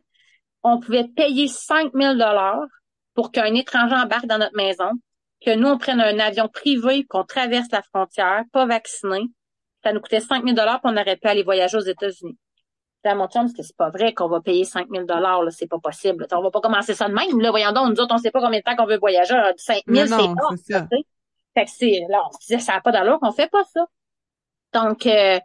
on 0.63 0.79
pouvait 0.79 1.07
payer 1.07 1.47
5000 1.47 2.17
dollars 2.17 2.65
pour 3.13 3.31
qu'un 3.31 3.53
étranger 3.53 3.95
embarque 3.95 4.25
dans 4.25 4.38
notre 4.38 4.55
maison, 4.55 4.91
que 5.45 5.55
nous, 5.55 5.67
on 5.67 5.77
prenne 5.77 6.01
un 6.01 6.19
avion 6.19 6.47
privé, 6.47 7.05
qu'on 7.05 7.23
traverse 7.23 7.67
la 7.71 7.83
frontière, 7.83 8.43
pas 8.51 8.65
vacciné. 8.65 9.27
Ça 9.83 9.93
nous 9.93 10.01
coûtait 10.01 10.19
5000 10.19 10.55
dollars 10.55 10.79
on 10.83 10.97
aurait 10.97 11.17
pu 11.17 11.27
aller 11.27 11.43
voyager 11.43 11.77
aux 11.77 11.81
États-Unis. 11.81 12.37
à 13.03 13.13
mon 13.13 13.27
chum, 13.27 13.53
que 13.53 13.61
c'est 13.61 13.77
pas 13.77 13.91
vrai 13.91 14.15
qu'on 14.15 14.27
va 14.27 14.41
payer 14.41 14.65
5000 14.65 15.05
dollars, 15.05 15.41
c'est 15.51 15.67
pas 15.67 15.77
possible. 15.77 16.25
On 16.31 16.41
va 16.41 16.49
pas 16.49 16.61
commencer 16.61 16.95
ça 16.95 17.07
de 17.07 17.13
même. 17.13 17.39
Là, 17.39 17.51
voyons 17.51 17.71
donc, 17.71 17.89
nous 17.89 18.01
autres, 18.01 18.15
on 18.15 18.17
sait 18.17 18.31
pas 18.31 18.41
combien 18.41 18.59
de 18.59 18.63
temps 18.63 18.75
qu'on 18.75 18.87
veut 18.87 18.97
voyager. 18.97 19.39
5000, 19.57 20.07
c'est 20.07 20.15
pas. 20.17 20.79
Ça. 20.79 20.87
Fait 21.53 21.65
que 21.65 21.71
c'est, 21.71 22.01
là, 22.09 22.23
on 22.27 22.31
se 22.31 22.39
disait, 22.39 22.59
ça 22.59 22.73
n'a 22.73 22.81
pas 22.81 22.91
d'allure 22.91 23.19
qu'on 23.19 23.31
fait 23.31 23.49
pas 23.49 23.63
ça. 23.65 23.85
Donc, 24.73 25.05
euh, 25.05 25.39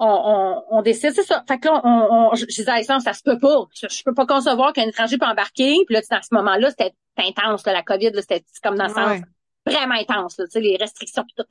on, 0.00 0.06
on, 0.06 0.64
on, 0.78 0.82
décide, 0.82 1.12
c'est 1.12 1.22
ça. 1.22 1.44
Fait 1.46 1.58
que 1.58 1.68
là, 1.68 1.80
on, 1.84 2.30
on, 2.32 2.34
je 2.34 2.44
disais, 2.46 2.82
ça, 2.82 2.98
ça 3.00 3.12
se 3.12 3.22
peut 3.22 3.38
pas. 3.38 3.66
Je, 3.74 3.86
je 3.88 4.02
peux 4.02 4.14
pas 4.14 4.26
concevoir 4.26 4.72
qu'un 4.72 4.88
étranger 4.88 5.18
peut 5.18 5.26
embarquer. 5.26 5.76
Puis 5.86 5.94
là, 5.94 6.00
à 6.10 6.22
ce 6.22 6.34
moment-là, 6.34 6.70
c'était 6.70 6.92
intense, 7.18 7.66
là, 7.66 7.72
la 7.72 7.82
COVID, 7.82 8.12
c'était 8.16 8.42
comme 8.62 8.76
dans 8.76 8.86
le 8.86 8.94
sens 8.94 9.20
vraiment 9.66 9.94
intense, 9.94 10.36
tu 10.36 10.46
sais, 10.48 10.60
les 10.60 10.76
restrictions 10.76 11.24
pis 11.24 11.34
tout. 11.34 11.44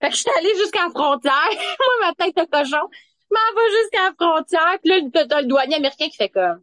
Fait 0.00 0.08
que 0.08 0.14
je 0.14 0.20
suis 0.20 0.30
allée 0.36 0.54
jusqu'à 0.56 0.84
la 0.84 0.90
frontière. 0.90 1.48
Moi, 1.50 2.08
ma 2.08 2.14
tête 2.14 2.36
de 2.36 2.44
cochon, 2.44 2.88
je 2.90 3.34
m'en 3.34 3.60
vais 3.60 3.80
jusqu'à 3.80 4.04
la 4.04 4.12
frontière. 4.14 4.78
Puis 4.82 4.90
là, 4.90 5.26
t'as 5.26 5.40
le 5.40 5.46
douanier 5.46 5.76
américain 5.76 6.08
qui 6.08 6.16
fait 6.16 6.28
comme, 6.28 6.62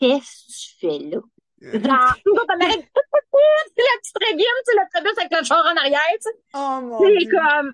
qu'est-ce 0.00 0.46
que 0.46 0.52
tu 0.52 0.76
fais 0.80 0.98
là? 1.10 1.20
Genre, 1.62 1.80
c'est 1.80 2.58
la 2.58 3.96
petite 4.00 4.18
régime, 4.20 4.38
tu 4.38 4.72
sais, 4.72 4.74
le 4.74 4.90
trébus 4.92 5.14
avec 5.16 5.38
le 5.38 5.44
char 5.44 5.64
en 5.64 5.76
arrière, 5.76 6.00
tu 6.14 6.22
sais. 6.22 6.36
Oh 6.54 6.80
mon 6.82 6.98
Dieu. 6.98 7.30
comme, 7.30 7.72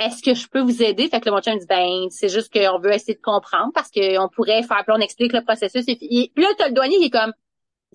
est-ce 0.00 0.22
que 0.22 0.34
je 0.34 0.48
peux 0.48 0.60
vous 0.60 0.82
aider? 0.82 1.08
Fait 1.08 1.20
que 1.20 1.26
le 1.26 1.32
mon 1.32 1.36
me 1.36 1.58
dit, 1.58 1.66
ben, 1.66 2.08
c'est 2.10 2.30
juste 2.30 2.50
qu'on 2.50 2.78
veut 2.78 2.92
essayer 2.92 3.14
de 3.14 3.20
comprendre 3.20 3.70
parce 3.74 3.90
qu'on 3.90 4.28
pourrait 4.28 4.62
faire, 4.62 4.82
puis 4.84 4.94
on 4.96 5.00
explique 5.00 5.34
le 5.34 5.44
processus. 5.44 5.84
Et 5.86 5.96
puis, 6.34 6.42
là, 6.42 6.48
t'as 6.56 6.68
le 6.68 6.74
douanier 6.74 6.96
qui 6.96 7.04
est 7.04 7.10
comme, 7.10 7.34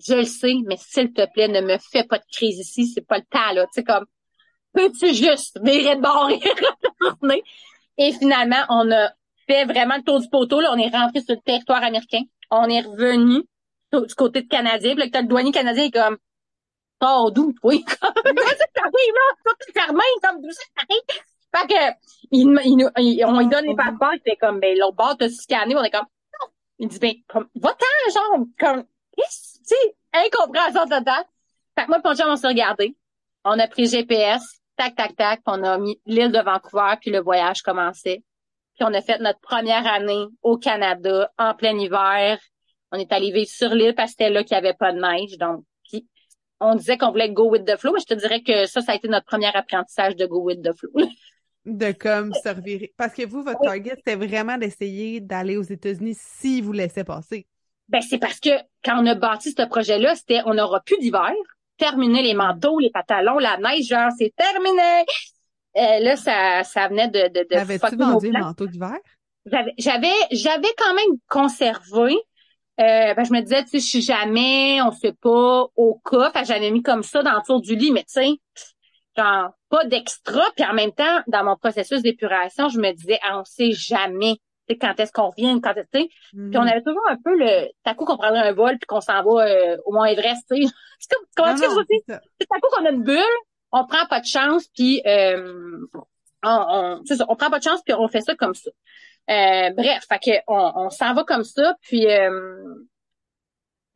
je 0.06 0.14
le 0.14 0.24
sais, 0.24 0.54
mais 0.66 0.76
s'il 0.78 1.12
te 1.12 1.26
plaît, 1.32 1.48
ne 1.48 1.60
me 1.60 1.78
fais 1.78 2.04
pas 2.04 2.18
de 2.18 2.24
crise 2.30 2.58
ici, 2.58 2.86
c'est 2.86 3.06
pas 3.06 3.18
le 3.18 3.24
temps, 3.24 3.52
là. 3.52 3.66
Tu 3.66 3.72
sais, 3.72 3.84
comme, 3.84 4.06
peux-tu 4.72 5.14
juste 5.14 5.58
virer 5.64 5.96
de 5.96 6.00
bord 6.00 6.30
et 6.30 6.36
retourner? 7.00 7.42
Et 7.98 8.12
finalement, 8.12 8.64
on 8.68 8.90
a 8.92 9.10
fait 9.48 9.64
vraiment 9.64 9.96
le 9.96 10.02
tour 10.02 10.20
du 10.20 10.28
poteau, 10.28 10.60
là. 10.60 10.70
On 10.72 10.78
est 10.78 10.94
rentré 10.94 11.20
sur 11.22 11.34
le 11.34 11.40
territoire 11.40 11.82
américain. 11.82 12.22
On 12.52 12.68
est 12.68 12.82
revenu 12.82 13.42
du 13.92 14.14
côté 14.14 14.42
de 14.42 14.48
Canadien. 14.48 14.94
Puis 14.94 15.10
là, 15.10 15.20
le 15.22 15.26
douanier 15.26 15.50
canadien 15.50 15.84
est 15.84 15.90
comme, 15.90 16.18
oh, 17.02 17.30
d'où, 17.34 17.52
oui? 17.64 17.84
Là? 18.00 18.12
Tout 19.44 19.56
est 19.68 19.72
comme? 19.72 20.00
Fait 21.54 21.66
que, 21.66 21.94
il, 22.32 22.90
il, 22.98 23.24
on 23.24 23.38
lui 23.38 23.48
donne 23.48 23.66
les 23.66 23.74
passeports, 23.74 24.14
il 24.14 24.20
fait 24.22 24.36
comme, 24.36 24.60
ben, 24.60 24.76
l'autre 24.78 24.96
bord, 24.96 25.16
t'as 25.18 25.28
scanné, 25.28 25.74
on 25.76 25.82
est 25.82 25.90
comme, 25.90 26.00
non. 26.02 26.48
Il 26.78 26.88
dit, 26.88 26.98
ben, 26.98 27.14
comme, 27.28 27.48
va-t'en, 27.54 28.12
genre, 28.12 28.46
comme, 28.58 28.84
tu 29.16 29.24
sais, 29.28 29.96
incompréhension 30.12 30.84
totale. 30.84 31.24
Fait 31.78 31.84
que 31.84 31.88
moi, 31.88 32.00
mon 32.04 32.14
chum, 32.14 32.28
on 32.28 32.36
s'est 32.36 32.46
regardé. 32.46 32.96
On 33.44 33.58
a 33.58 33.68
pris 33.68 33.86
GPS, 33.86 34.60
tac, 34.76 34.94
tac, 34.96 35.16
tac, 35.16 35.42
puis 35.44 35.54
on 35.58 35.62
a 35.62 35.78
mis 35.78 36.00
l'île 36.06 36.32
de 36.32 36.40
Vancouver, 36.40 36.94
puis 37.00 37.10
le 37.10 37.20
voyage 37.20 37.62
commençait. 37.62 38.22
Puis 38.76 38.84
on 38.84 38.92
a 38.92 39.00
fait 39.00 39.18
notre 39.20 39.40
première 39.40 39.86
année 39.86 40.26
au 40.42 40.58
Canada, 40.58 41.30
en 41.38 41.54
plein 41.54 41.76
hiver. 41.78 42.38
On 42.92 42.98
est 42.98 43.12
allé 43.12 43.32
vivre 43.32 43.48
sur 43.48 43.70
l'île 43.70 43.94
parce 43.94 44.10
que 44.10 44.16
c'était 44.18 44.30
là 44.30 44.44
qu'il 44.44 44.56
n'y 44.56 44.66
avait 44.66 44.76
pas 44.76 44.92
de 44.92 45.00
neige. 45.00 45.38
Donc, 45.38 45.64
puis 45.88 46.06
on 46.60 46.74
disait 46.74 46.98
qu'on 46.98 47.10
voulait 47.10 47.30
go 47.30 47.48
with 47.50 47.64
the 47.64 47.76
flow, 47.76 47.92
mais 47.92 48.00
je 48.00 48.06
te 48.06 48.14
dirais 48.14 48.42
que 48.42 48.66
ça, 48.66 48.80
ça 48.80 48.92
a 48.92 48.94
été 48.94 49.08
notre 49.08 49.26
premier 49.26 49.54
apprentissage 49.54 50.16
de 50.16 50.26
go 50.26 50.42
with 50.42 50.62
the 50.62 50.72
flow. 50.76 50.90
De 51.66 51.92
comme 51.92 52.32
servir. 52.32 52.88
Parce 52.96 53.12
que 53.12 53.26
vous, 53.26 53.42
votre 53.42 53.60
target, 53.60 53.94
c'était 53.96 54.14
vraiment 54.14 54.56
d'essayer 54.56 55.20
d'aller 55.20 55.56
aux 55.56 55.62
États-Unis 55.62 56.16
s'ils 56.18 56.62
vous 56.62 56.72
laissaient 56.72 57.04
passer. 57.04 57.46
Ben, 57.88 58.00
c'est 58.00 58.18
parce 58.18 58.40
que 58.40 58.50
quand 58.84 59.02
on 59.02 59.06
a 59.06 59.14
bâti 59.14 59.52
ce 59.56 59.66
projet-là, 59.66 60.14
c'était 60.14 60.40
on 60.46 60.54
n'aura 60.54 60.80
plus 60.80 60.98
d'hiver, 60.98 61.32
terminer 61.76 62.22
les 62.22 62.34
manteaux, 62.34 62.78
les 62.78 62.90
pantalons, 62.90 63.38
la 63.38 63.58
neige, 63.58 63.86
genre, 63.86 64.10
c'est 64.16 64.34
terminé. 64.34 65.04
Euh, 65.76 66.00
là, 66.00 66.16
ça, 66.16 66.64
ça 66.64 66.88
venait 66.88 67.08
de, 67.08 67.28
de, 67.28 67.46
de 67.50 67.56
Avais-tu 67.56 67.96
vendu 67.96 68.30
les 68.30 68.40
manteaux 68.40 68.66
d'hiver? 68.66 68.96
J'avais, 69.78 70.12
j'avais, 70.32 70.72
quand 70.76 70.94
même 70.94 71.18
conservé. 71.28 72.16
Euh, 72.80 73.14
ben, 73.14 73.24
je 73.24 73.32
me 73.32 73.40
disais, 73.40 73.62
tu 73.64 73.70
sais, 73.70 73.80
si 73.80 74.02
jamais, 74.02 74.80
on 74.82 74.90
sait 74.90 75.12
pas, 75.12 75.66
au 75.76 76.00
cas, 76.04 76.32
j'avais 76.44 76.70
mis 76.70 76.82
comme 76.82 77.02
ça 77.02 77.22
dans 77.22 77.34
le 77.34 77.42
tour 77.46 77.60
du 77.60 77.76
lit, 77.76 77.92
mais 77.92 78.02
tu 78.02 78.20
sais, 78.20 78.30
genre, 79.16 79.50
pas 79.68 79.84
d'extra, 79.84 80.42
puis 80.54 80.64
en 80.64 80.74
même 80.74 80.92
temps, 80.92 81.22
dans 81.26 81.44
mon 81.44 81.56
processus 81.56 82.02
d'épuration, 82.02 82.68
je 82.68 82.78
me 82.78 82.92
disais, 82.92 83.18
ah, 83.22 83.40
on 83.40 83.44
sait 83.44 83.72
jamais 83.72 84.36
quand 84.74 84.98
est-ce 84.98 85.12
qu'on 85.12 85.30
revient, 85.30 85.60
quand 85.62 85.74
est-ce 85.74 85.88
Puis 85.92 86.10
on 86.32 86.62
avait 86.62 86.82
toujours 86.82 87.06
un 87.08 87.16
peu 87.16 87.36
le 87.36 87.68
à 87.84 87.94
coup 87.94 88.04
qu'on 88.04 88.16
prendrait 88.16 88.48
un 88.48 88.52
vol 88.52 88.78
puis 88.78 88.86
qu'on 88.86 89.00
s'en 89.00 89.22
va 89.22 89.46
euh, 89.46 89.76
au 89.84 89.92
Mont 89.92 90.04
Everest, 90.04 90.44
tu 90.50 90.66
sais. 90.66 90.72
Comment 91.36 91.54
tu 91.54 91.60
C'est 91.60 92.46
coup 92.48 92.68
qu'on 92.72 92.84
a 92.84 92.90
une 92.90 93.04
bulle, 93.04 93.22
on 93.72 93.86
prend 93.86 94.06
pas 94.08 94.20
de 94.20 94.26
chance 94.26 94.66
puis 94.74 95.02
euh, 95.06 95.78
on, 96.42 96.48
on, 96.68 97.02
on 97.28 97.36
prend 97.36 97.50
pas 97.50 97.58
de 97.58 97.64
chance 97.64 97.80
puis 97.84 97.94
on 97.94 98.08
fait 98.08 98.22
ça 98.22 98.34
comme 98.34 98.54
ça. 98.54 98.70
Euh, 99.28 99.70
bref, 99.70 100.04
fait 100.08 100.18
que 100.18 100.30
on, 100.48 100.86
on 100.86 100.90
s'en 100.90 101.14
va 101.14 101.24
comme 101.24 101.44
ça 101.44 101.74
puis 101.82 102.06
euh, 102.06 102.64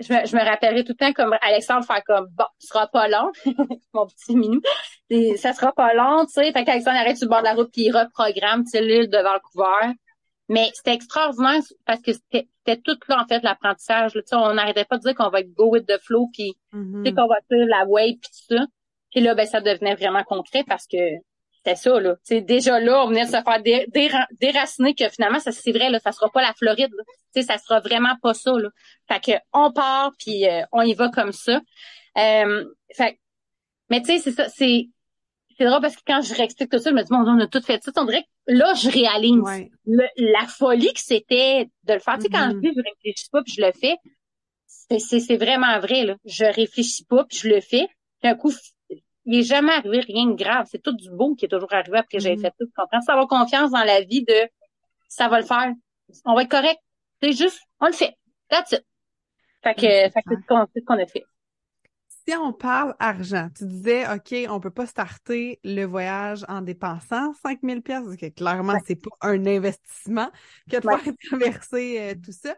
je 0.01 0.13
me, 0.13 0.27
je 0.27 0.37
me 0.37 0.43
rappellerai 0.43 0.85
tout 0.85 0.95
le 0.99 1.07
temps 1.07 1.13
comme 1.13 1.37
Alexandre 1.43 1.85
faire 1.85 2.03
comme 2.05 2.27
bon, 2.33 2.45
ce 2.59 2.69
sera 2.69 2.87
pas 2.89 3.09
long, 3.09 3.31
mon 3.95 4.07
petit 4.07 4.35
minou. 4.35 4.61
Et 5.11 5.37
ça 5.37 5.53
sera 5.53 5.73
pas 5.73 5.95
long, 5.95 6.25
tu 6.27 6.33
sais. 6.33 6.53
Fait 6.53 6.65
qu'Alexandre 6.65 6.99
arrête 6.99 7.17
sur 7.17 7.27
le 7.27 7.31
bord 7.31 7.41
de 7.41 7.45
la 7.45 7.55
route 7.55 7.71
puis 7.73 7.83
il 7.83 7.97
reprogramme 7.97 8.65
l'île 8.75 9.11
de 9.11 9.19
Vancouver. 9.19 9.95
Mais 10.49 10.69
c'était 10.75 10.95
extraordinaire 10.95 11.61
parce 11.87 12.03
que 12.03 12.13
c'était 12.13 12.81
tout 12.83 12.99
là, 13.09 13.23
en 13.23 13.27
fait, 13.27 13.41
l'apprentissage. 13.43 14.13
On 14.33 14.55
n'arrêtait 14.55 14.85
pas 14.85 14.97
de 14.97 15.03
dire 15.03 15.15
qu'on 15.15 15.29
va 15.31 15.43
go 15.43 15.71
with 15.71 15.87
the 15.87 15.99
flow, 16.03 16.29
puis 16.33 16.57
mm-hmm. 16.73 17.15
qu'on 17.15 17.29
va 17.29 17.37
faire 17.49 17.67
la 17.67 17.85
wave, 17.87 18.17
puis 18.21 18.31
tout 18.33 18.57
ça. 18.57 18.67
Puis 19.13 19.21
là, 19.21 19.35
ben, 19.35 19.47
ça 19.47 19.61
devenait 19.61 19.95
vraiment 19.95 20.25
concret 20.25 20.65
parce 20.67 20.87
que 20.89 20.97
c'était 21.63 21.77
ça, 21.77 22.01
là. 22.01 22.17
sais 22.23 22.41
déjà 22.41 22.81
là, 22.81 23.05
on 23.05 23.09
venait 23.09 23.27
de 23.27 23.31
se 23.31 23.33
faire 23.33 24.23
déraciner 24.41 24.95
que 24.95 25.09
finalement, 25.11 25.41
ça 25.41 25.53
c'est 25.53 25.73
vrai, 25.73 25.91
là, 25.91 25.99
ça 25.99 26.13
sera 26.13 26.31
pas 26.31 26.41
la 26.41 26.55
Floride. 26.55 26.91
Là. 26.97 27.43
Ça 27.43 27.59
sera 27.59 27.81
vraiment 27.81 28.17
pas 28.23 28.35
ça. 28.35 28.53
Là. 28.53 28.71
Fait 29.09 29.21
que 29.21 29.39
on 29.53 29.71
part, 29.73 30.13
puis 30.19 30.49
euh, 30.49 30.63
on 30.73 30.83
y 30.83 30.95
va 30.95 31.11
comme 31.11 31.33
ça. 31.33 31.61
Euh, 32.19 32.65
fait, 32.95 33.19
mais 33.91 34.01
tu 34.01 34.07
sais, 34.07 34.19
c'est 34.19 34.33
ça, 34.33 34.49
c'est 34.49 34.89
c'est 35.59 35.67
drôle 35.67 35.83
parce 35.83 35.97
que 35.97 36.03
quand 36.07 36.23
je 36.23 36.33
réexplique 36.33 36.71
tout 36.71 36.79
ça, 36.79 36.89
je 36.89 36.95
me 36.95 37.03
dis, 37.03 37.11
bon, 37.11 37.19
on 37.19 37.39
a 37.39 37.47
tout 37.47 37.61
fait 37.61 37.83
ça. 37.83 37.93
On 37.97 38.07
dirait 38.07 38.23
que 38.23 38.55
là, 38.55 38.73
je 38.73 38.89
réalise 38.89 39.69
la 39.85 40.47
folie 40.47 40.93
que 40.95 41.01
c'était 41.01 41.69
de 41.85 41.93
le 41.93 42.01
faire. 42.01 42.17
Tu 42.17 42.23
sais, 42.23 42.29
quand 42.31 42.49
je 42.51 42.57
mm-hmm. 42.57 42.61
dis, 42.63 42.73
je 42.75 42.83
réfléchis 42.83 43.29
pas 43.31 43.43
puis 43.43 43.53
je 43.53 43.61
le 43.61 43.73
fais, 43.73 43.97
c'est 44.99 45.37
vraiment 45.37 45.79
vrai, 45.81 46.05
là. 46.05 46.17
Je 46.25 46.47
réfléchis 46.47 47.05
pas 47.05 47.25
puis 47.25 47.39
je 47.43 47.49
le 47.49 47.61
fais. 47.61 47.87
Puis 48.21 48.31
un 48.31 48.35
coup, 48.35 48.53
il 49.31 49.41
est 49.41 49.43
jamais 49.43 49.73
arrivé 49.73 50.01
rien 50.01 50.27
de 50.27 50.35
grave. 50.35 50.67
C'est 50.71 50.83
tout 50.83 50.93
du 50.93 51.11
beau 51.11 51.35
qui 51.35 51.45
est 51.45 51.49
toujours 51.49 51.73
arrivé 51.73 51.99
après 51.99 52.19
que 52.19 52.23
j'ai 52.23 52.35
mm-hmm. 52.35 52.41
fait 52.41 52.55
tout. 52.59 52.67
Tu 52.67 52.73
comprends? 52.77 53.01
Ça 53.01 53.13
avoir 53.13 53.29
confiance 53.29 53.71
dans 53.71 53.85
la 53.85 54.03
vie 54.03 54.25
de, 54.25 54.49
ça 55.09 55.29
va 55.29 55.41
le 55.41 55.47
faire. 55.47 55.73
On 56.25 56.35
va 56.35 56.43
être 56.43 56.51
correct. 56.51 56.81
C'est 57.23 57.33
juste, 57.33 57.61
on 57.81 57.87
le 57.87 57.93
fait. 57.93 58.17
That's 58.49 58.73
it. 58.73 58.85
Fait 59.63 59.75
que, 59.75 59.81
fait 59.81 60.23
que 60.27 60.35
c'est 60.75 60.81
ce 60.81 60.85
qu'on 60.85 60.99
a 60.99 61.07
fait 61.07 61.25
si 62.27 62.37
on 62.37 62.53
parle 62.53 62.95
argent, 62.99 63.49
tu 63.57 63.65
disais, 63.65 64.05
OK, 64.09 64.35
on 64.49 64.61
peut 64.61 64.71
pas 64.71 64.87
starter 64.87 65.59
le 65.65 65.85
voyage 65.85 66.45
en 66.49 66.61
dépensant 66.61 67.33
5000 67.43 67.83
pièces 67.83 68.05
parce 68.05 68.17
que 68.17 68.29
clairement, 68.29 68.77
c'est 68.87 68.97
pas 68.97 69.11
un 69.23 69.47
investissement 69.47 70.31
que 70.71 70.77
de 70.77 70.83
faire 70.83 71.15
traverser 71.31 71.99
euh, 71.99 72.15
tout 72.23 72.33
ça. 72.33 72.55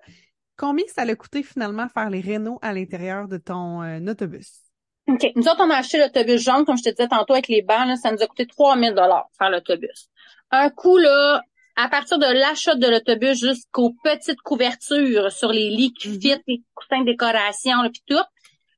Combien 0.56 0.84
ça 0.88 1.02
a 1.02 1.14
coûté 1.14 1.42
finalement 1.42 1.88
faire 1.88 2.10
les 2.10 2.20
rénaux 2.20 2.58
à 2.60 2.72
l'intérieur 2.72 3.28
de 3.28 3.38
ton 3.38 3.82
euh, 3.82 4.00
autobus? 4.10 4.71
OK. 5.08 5.32
Nous 5.34 5.48
autres, 5.48 5.60
on 5.60 5.70
a 5.70 5.76
acheté 5.76 5.98
l'autobus 5.98 6.40
jaune, 6.42 6.64
comme 6.64 6.76
je 6.76 6.84
te 6.84 6.90
disais 6.90 7.08
tantôt, 7.08 7.32
avec 7.32 7.48
les 7.48 7.62
bancs, 7.62 7.98
ça 7.98 8.12
nous 8.12 8.22
a 8.22 8.26
coûté 8.26 8.46
3000 8.46 8.94
dollars 8.94 9.28
faire 9.38 9.50
l'autobus. 9.50 10.08
Un 10.50 10.70
coût, 10.70 10.98
là, 10.98 11.42
à 11.76 11.88
partir 11.88 12.18
de 12.18 12.26
l'achat 12.26 12.74
de 12.74 12.86
l'autobus 12.86 13.40
jusqu'aux 13.40 13.94
petites 14.04 14.40
couvertures 14.42 15.32
sur 15.32 15.50
les 15.50 15.70
lits 15.70 15.92
qui 15.92 16.08
mm-hmm. 16.08 16.20
fit, 16.20 16.42
les 16.46 16.62
coussins 16.74 17.00
de 17.00 17.06
décoration, 17.06 17.78
puis 17.90 18.02
tout, 18.06 18.22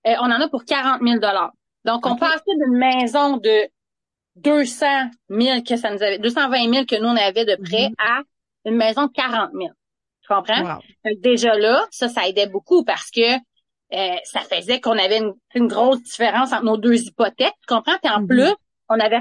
euh, 0.06 0.14
on 0.20 0.30
en 0.30 0.40
a 0.40 0.48
pour 0.48 0.64
40 0.64 1.00
000 1.02 1.20
Donc, 1.84 2.06
on 2.06 2.16
passait 2.16 2.42
d'une 2.46 2.78
maison 2.78 3.36
de 3.36 3.68
200 4.36 4.86
000 5.30 5.62
que 5.62 5.76
ça 5.76 5.90
nous 5.90 6.02
avait, 6.02 6.18
220 6.18 6.72
000 6.72 6.84
que 6.86 7.00
nous 7.00 7.08
on 7.08 7.16
avait 7.16 7.44
de 7.44 7.56
près 7.56 7.88
mm-hmm. 7.88 7.94
à 7.98 8.22
une 8.64 8.76
maison 8.76 9.06
de 9.06 9.12
40 9.12 9.50
000. 9.52 9.68
Tu 10.22 10.28
comprends? 10.28 10.78
Déjà 11.18 11.54
là, 11.54 11.86
ça, 11.90 12.08
ça 12.08 12.26
aidait 12.26 12.46
beaucoup 12.46 12.82
parce 12.82 13.10
que 13.10 13.36
euh, 13.94 14.16
ça 14.24 14.40
faisait 14.40 14.80
qu'on 14.80 14.98
avait 14.98 15.20
une, 15.54 15.68
grosse 15.68 16.02
différence 16.02 16.52
entre 16.52 16.64
nos 16.64 16.76
deux 16.76 17.02
hypothèques. 17.02 17.54
Tu 17.60 17.74
comprends? 17.74 17.96
Puis 18.02 18.12
en 18.12 18.22
mm-hmm. 18.22 18.26
plus, 18.26 18.54
on 18.88 18.98
avait 18.98 19.20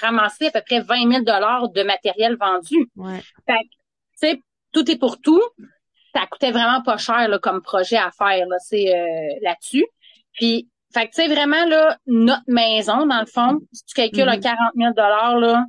ramassé 0.00 0.46
à 0.46 0.50
peu 0.50 0.60
près 0.66 0.80
20 0.80 1.10
000 1.10 1.22
de 1.22 1.82
matériel 1.82 2.36
vendu. 2.36 2.90
Ouais. 2.96 3.20
Fait 3.46 3.60
tu 4.20 4.28
sais, 4.28 4.42
tout 4.72 4.90
est 4.90 4.98
pour 4.98 5.20
tout. 5.20 5.42
ça 6.14 6.26
coûtait 6.30 6.52
vraiment 6.52 6.82
pas 6.82 6.96
cher 6.96 7.28
là, 7.28 7.38
comme 7.38 7.62
projet 7.62 7.96
à 7.96 8.10
faire 8.10 8.46
là, 8.46 8.56
c'est 8.58 8.94
euh, 8.94 9.38
là-dessus. 9.42 9.86
Puis, 10.32 10.68
fait 10.92 11.08
que 11.08 11.14
tu 11.14 11.22
sais 11.22 11.28
vraiment 11.28 11.64
là, 11.66 11.96
notre 12.06 12.44
maison 12.46 13.06
dans 13.06 13.20
le 13.20 13.26
fond, 13.26 13.60
si 13.72 13.84
tu 13.84 13.94
calcules 13.94 14.28
un 14.28 14.38
40 14.38 14.58
000 14.76 14.92
dollars 14.94 15.38
là, 15.38 15.64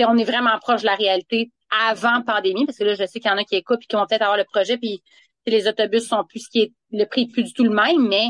on 0.00 0.18
est 0.18 0.24
vraiment 0.24 0.58
proche 0.60 0.82
de 0.82 0.86
la 0.86 0.94
réalité 0.94 1.50
avant 1.70 2.22
pandémie, 2.22 2.66
parce 2.66 2.78
que 2.78 2.84
là 2.84 2.94
je 2.94 3.04
sais 3.06 3.20
qu'il 3.20 3.30
y 3.30 3.34
en 3.34 3.38
a 3.38 3.44
qui 3.44 3.56
écoutent 3.56 3.80
puis 3.80 3.88
qui 3.88 3.96
vont 3.96 4.06
peut-être 4.06 4.22
avoir 4.22 4.36
le 4.36 4.44
projet, 4.44 4.76
puis 4.76 5.02
les 5.48 5.68
autobus 5.68 6.06
sont 6.08 6.24
plus 6.24 6.40
ce 6.40 6.50
qui 6.50 6.60
est 6.60 6.72
le 6.90 7.04
prix 7.04 7.22
est 7.22 7.32
plus 7.32 7.44
du 7.44 7.52
tout 7.52 7.64
le 7.64 7.70
même, 7.70 8.08
mais 8.08 8.28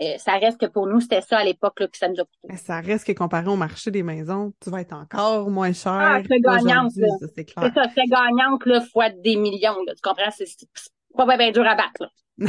euh, 0.00 0.16
ça 0.16 0.38
reste 0.38 0.58
que 0.58 0.66
pour 0.66 0.86
nous, 0.86 1.00
c'était 1.00 1.20
ça 1.20 1.38
à 1.38 1.44
l'époque 1.44 1.74
que 1.76 1.84
ça 1.92 2.08
nous 2.08 2.20
a 2.20 2.24
coûté. 2.24 2.56
Ça 2.56 2.80
reste 2.80 3.06
que 3.06 3.12
comparé 3.12 3.48
au 3.48 3.56
marché 3.56 3.90
des 3.90 4.02
maisons, 4.02 4.52
tu 4.62 4.70
vas 4.70 4.80
être 4.80 4.94
encore 4.94 5.50
moins 5.50 5.74
cher. 5.74 5.92
Ah, 5.92 6.22
c'est 6.26 6.40
gagnante, 6.40 6.92
C'est 6.92 7.74
ça, 7.74 7.84
c'est 7.94 8.06
gagnante, 8.06 8.64
là, 8.64 8.80
fois 8.80 9.10
des 9.10 9.36
millions, 9.36 9.76
là. 9.86 9.94
Tu 9.94 10.00
comprends? 10.02 10.30
C'est 10.30 10.46
pas 11.16 11.36
bien 11.36 11.50
dur 11.50 11.66
à 11.66 11.74
battre, 11.74 12.00
là. 12.00 12.08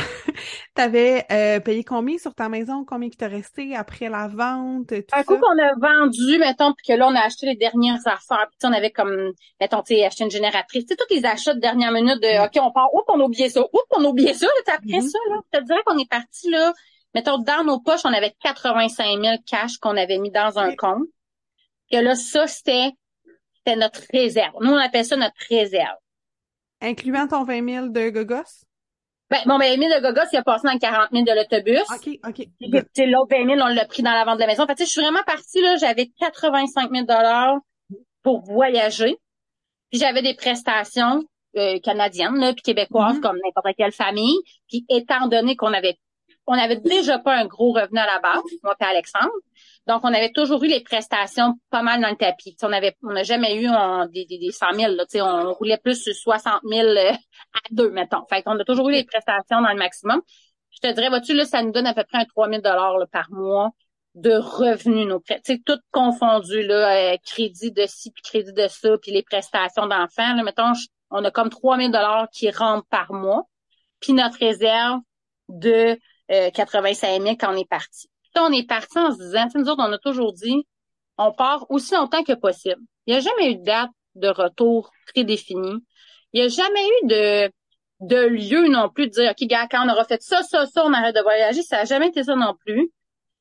T'avais 0.73 1.25
euh, 1.33 1.59
payé 1.59 1.83
combien 1.83 2.17
sur 2.17 2.33
ta 2.33 2.47
maison? 2.47 2.85
Combien 2.87 3.09
qui 3.09 3.17
t'a 3.17 3.27
resté 3.27 3.75
après 3.75 4.07
la 4.07 4.29
vente? 4.29 4.87
Tout 4.87 5.03
un 5.11 5.23
coup 5.23 5.37
qu'on 5.37 5.59
a 5.59 5.73
vendu, 5.75 6.37
mettons, 6.37 6.71
puis 6.71 6.85
que 6.87 6.93
là, 6.93 7.09
on 7.09 7.15
a 7.15 7.19
acheté 7.19 7.45
les 7.47 7.57
dernières 7.57 7.99
affaires. 8.05 8.47
Puis 8.57 8.69
on 8.69 8.71
avait 8.71 8.91
comme, 8.91 9.33
mettons, 9.59 9.81
tu 9.81 10.01
acheté 10.01 10.23
une 10.23 10.31
génératrice. 10.31 10.85
Tu 10.85 10.93
sais, 10.93 10.95
tous 10.95 11.13
les 11.13 11.25
achats 11.25 11.53
de 11.53 11.59
dernière 11.59 11.91
minute 11.91 12.21
de 12.21 12.45
OK, 12.45 12.53
on 12.63 12.71
part, 12.71 12.87
oups, 12.93 13.03
on 13.09 13.19
a 13.19 13.23
oublié 13.23 13.49
ça, 13.49 13.59
oups, 13.59 13.83
on 13.89 14.05
a 14.05 14.07
oublié 14.07 14.33
ça, 14.33 14.45
là, 14.45 14.75
après 14.75 14.99
mm-hmm. 14.99 15.09
ça, 15.09 15.19
là. 15.29 15.41
Je 15.51 15.59
te 15.59 15.65
dirais 15.65 15.81
qu'on 15.85 15.97
est 15.97 16.09
parti 16.09 16.49
là 16.49 16.71
mettons, 17.13 17.39
dans 17.39 17.63
nos 17.63 17.79
poches, 17.79 18.05
on 18.05 18.13
avait 18.13 18.35
85 18.41 19.21
000 19.21 19.35
cash 19.45 19.77
qu'on 19.77 19.97
avait 19.97 20.17
mis 20.17 20.31
dans 20.31 20.57
un 20.57 20.75
compte. 20.75 21.07
Et 21.89 22.01
là, 22.01 22.15
ça, 22.15 22.47
c'était, 22.47 22.91
c'était 23.57 23.77
notre 23.77 24.01
réserve. 24.11 24.55
Nous, 24.61 24.71
on 24.71 24.77
appelle 24.77 25.05
ça 25.05 25.17
notre 25.17 25.35
réserve. 25.49 25.97
Incluant 26.81 27.27
ton 27.27 27.43
20 27.43 27.69
000 27.69 27.87
de 27.87 28.09
gogos? 28.09 28.65
Ben, 29.29 29.39
mon 29.45 29.57
20 29.57 29.77
000 29.77 29.79
de 29.79 30.01
gogos, 30.01 30.27
il 30.33 30.37
a 30.37 30.43
passé 30.43 30.67
dans 30.67 30.77
40 30.77 31.09
000 31.11 31.23
de 31.23 31.31
l'autobus. 31.31 31.81
OK, 31.93 32.19
OK. 32.27 32.47
L'autre 32.97 33.27
20 33.29 33.55
000, 33.55 33.59
on 33.61 33.73
l'a 33.73 33.85
pris 33.85 34.03
dans 34.03 34.11
la 34.11 34.25
vente 34.25 34.35
de 34.35 34.41
la 34.41 34.47
maison. 34.47 34.65
Fait 34.67 34.75
je 34.77 34.85
suis 34.85 35.01
vraiment 35.01 35.23
partie, 35.25 35.61
là, 35.61 35.77
j'avais 35.77 36.07
85 36.19 36.91
000 36.91 37.05
pour 38.23 38.41
voyager. 38.41 39.15
Puis 39.89 39.99
j'avais 39.99 40.21
des 40.21 40.35
prestations 40.35 41.23
euh, 41.57 41.79
canadiennes, 41.79 42.37
là, 42.37 42.53
puis 42.53 42.61
québécoises, 42.61 43.17
mm-hmm. 43.17 43.21
comme 43.21 43.37
n'importe 43.43 43.75
quelle 43.77 43.91
famille. 43.91 44.37
Puis 44.67 44.85
étant 44.89 45.27
donné 45.27 45.55
qu'on 45.55 45.73
avait 45.73 45.97
on 46.47 46.53
avait 46.53 46.77
déjà 46.77 47.19
pas 47.19 47.35
un 47.35 47.45
gros 47.45 47.71
revenu 47.71 47.99
à 47.99 48.05
la 48.05 48.19
base, 48.19 48.41
moi 48.63 48.75
et 48.79 48.83
Alexandre. 48.83 49.31
Donc, 49.87 50.01
on 50.03 50.13
avait 50.13 50.31
toujours 50.31 50.63
eu 50.63 50.67
les 50.67 50.81
prestations 50.81 51.55
pas 51.71 51.81
mal 51.81 52.01
dans 52.01 52.09
le 52.09 52.15
tapis. 52.15 52.55
on 52.61 52.71
avait, 52.71 52.95
on 53.03 53.13
n'a 53.13 53.23
jamais 53.23 53.61
eu 53.61 53.67
des, 54.11 54.25
des, 54.25 54.37
des 54.37 54.51
100 54.51 54.73
000. 54.73 54.93
Là, 54.93 55.05
on 55.25 55.53
roulait 55.53 55.77
plus 55.77 56.03
sur 56.03 56.13
60 56.13 56.61
000 56.63 56.87
euh, 56.87 57.11
à 57.53 57.59
deux, 57.71 57.89
mettons. 57.89 58.23
Fait 58.29 58.43
qu'on 58.43 58.57
a 58.59 58.63
toujours 58.63 58.89
eu 58.89 58.93
les 58.93 59.03
prestations 59.03 59.61
dans 59.61 59.71
le 59.71 59.77
maximum. 59.77 60.21
Je 60.69 60.87
te 60.87 60.93
dirais, 60.93 61.09
vois-tu, 61.09 61.33
là, 61.33 61.45
ça 61.45 61.63
nous 61.63 61.71
donne 61.71 61.87
à 61.87 61.93
peu 61.93 62.03
près 62.03 62.19
un 62.19 62.25
3 62.25 62.49
000 62.49 62.61
par 63.11 63.31
mois 63.31 63.71
de 64.13 64.33
revenus, 64.33 65.07
nos 65.07 65.19
prêts. 65.19 65.41
Tout 65.65 65.79
confondu, 65.91 66.63
là, 66.63 67.13
euh, 67.13 67.17
crédit 67.25 67.71
de 67.71 67.85
ci, 67.87 68.11
puis 68.11 68.21
crédit 68.21 68.53
de 68.53 68.67
ça, 68.67 68.97
puis 69.01 69.11
les 69.11 69.23
prestations 69.23 69.87
d'enfants. 69.87 70.35
Là, 70.35 70.43
mettons, 70.43 70.73
on 71.09 71.23
a 71.23 71.31
comme 71.31 71.49
3 71.49 71.77
000 71.77 71.91
qui 72.31 72.51
rentrent 72.51 72.87
par 72.87 73.13
mois. 73.13 73.43
Puis 73.99 74.13
notre 74.13 74.37
réserve 74.37 74.99
de 75.49 75.97
85 76.29 77.07
euh, 77.07 77.23
000 77.23 77.35
quand 77.39 77.53
on 77.53 77.57
est 77.57 77.69
parti. 77.69 78.10
On 78.37 78.51
est 78.51 78.67
parti 78.67 78.97
en 78.97 79.11
se 79.11 79.21
disant, 79.21 79.47
nous 79.55 79.69
autres, 79.69 79.83
on 79.85 79.91
a 79.91 79.97
toujours 79.97 80.33
dit, 80.33 80.65
on 81.17 81.31
part 81.31 81.65
aussi 81.69 81.93
longtemps 81.93 82.23
que 82.23 82.33
possible. 82.33 82.81
Il 83.05 83.13
n'y 83.13 83.17
a 83.17 83.19
jamais 83.19 83.51
eu 83.51 83.55
de 83.57 83.63
date 83.63 83.89
de 84.15 84.27
retour 84.27 84.91
prédéfinie. 85.13 85.83
Il 86.33 86.41
n'y 86.41 86.45
a 86.45 86.47
jamais 86.47 86.87
eu 86.87 87.07
de, 87.07 87.51
de 88.01 88.27
lieu 88.27 88.67
non 88.67 88.89
plus 88.89 89.07
de 89.07 89.11
dire, 89.11 89.31
OK, 89.31 89.47
gars, 89.47 89.67
quand 89.69 89.85
on 89.85 89.91
aura 89.91 90.05
fait 90.05 90.21
ça, 90.21 90.43
ça, 90.43 90.65
ça, 90.65 90.85
on 90.85 90.93
arrête 90.93 91.15
de 91.15 91.21
voyager. 91.21 91.61
Ça 91.61 91.77
n'a 91.77 91.85
jamais 91.85 92.07
été 92.07 92.23
ça 92.23 92.35
non 92.35 92.55
plus. 92.65 92.89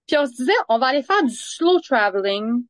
Puis 0.07 0.17
on 0.19 0.27
se 0.27 0.33
disait, 0.33 0.53
on 0.69 0.79
va 0.79 0.87
aller 0.87 1.03
faire 1.03 1.23
du 1.23 1.35
slow 1.35 1.81
traveling, 1.81 2.65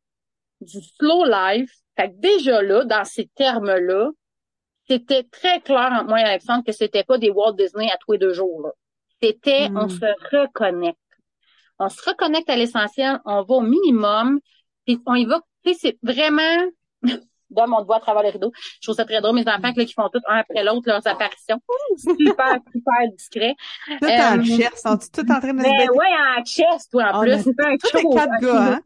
du 0.60 0.78
slow 0.98 1.24
life. 1.24 1.72
Fait 1.96 2.10
que 2.10 2.14
déjà 2.16 2.62
là, 2.62 2.84
dans 2.84 3.04
ces 3.04 3.26
termes-là, 3.34 4.10
c'était 4.88 5.24
très 5.24 5.60
clair 5.60 5.90
entre 5.92 6.08
moi 6.08 6.20
et 6.20 6.24
Alexandre 6.24 6.64
que 6.64 6.72
c'était 6.72 7.04
pas 7.04 7.18
des 7.18 7.30
Walt 7.30 7.52
Disney 7.52 7.90
à 7.90 7.96
tous 7.98 8.12
les 8.12 8.18
deux 8.18 8.34
jours. 8.34 8.70
C'était, 9.22 9.68
on 9.74 9.86
hmm. 9.86 9.90
se 9.90 10.36
reconnecte. 10.36 10.98
On 11.80 11.88
se 11.88 12.02
reconnecte 12.08 12.48
à 12.50 12.56
l'essentiel, 12.56 13.20
on 13.24 13.42
va 13.42 13.54
au 13.54 13.62
minimum, 13.62 14.38
puis 14.86 15.00
on 15.06 15.14
y 15.14 15.24
va. 15.24 15.40
Tu 15.64 15.72
sais, 15.72 15.78
c'est 15.80 15.98
vraiment, 16.02 16.68
dans 17.50 17.66
mon 17.66 17.82
doigt 17.82 17.96
à 17.96 18.00
travers 18.00 18.22
les 18.22 18.30
rideaux. 18.30 18.52
Je 18.54 18.86
trouve 18.86 18.94
ça 18.94 19.06
très 19.06 19.22
drôle, 19.22 19.34
mes 19.34 19.48
enfants 19.48 19.72
là, 19.74 19.84
qui 19.84 19.94
font 19.94 20.10
tout 20.12 20.20
un 20.28 20.40
après 20.40 20.62
l'autre 20.62 20.82
leurs 20.86 21.06
apparitions. 21.06 21.58
super, 21.96 22.58
super 22.70 23.12
discret. 23.12 23.54
Tout 23.86 24.06
en 24.06 24.38
euh, 24.38 24.44
chess, 24.44 24.82
sont-ils 24.82 25.10
tout 25.10 25.32
en 25.32 25.40
train 25.40 25.54
de 25.54 25.58
se 25.58 25.64
ben, 25.64 25.90
ouais, 25.90 26.38
en 26.38 26.44
chess, 26.44 26.88
toi, 26.90 27.12
en 27.14 27.22
plus. 27.22 27.42
C'est 27.42 27.60
un 27.60 28.00
show. 28.00 28.10
quatre 28.10 28.40
gars, 28.42 28.72
hein? 28.74 28.80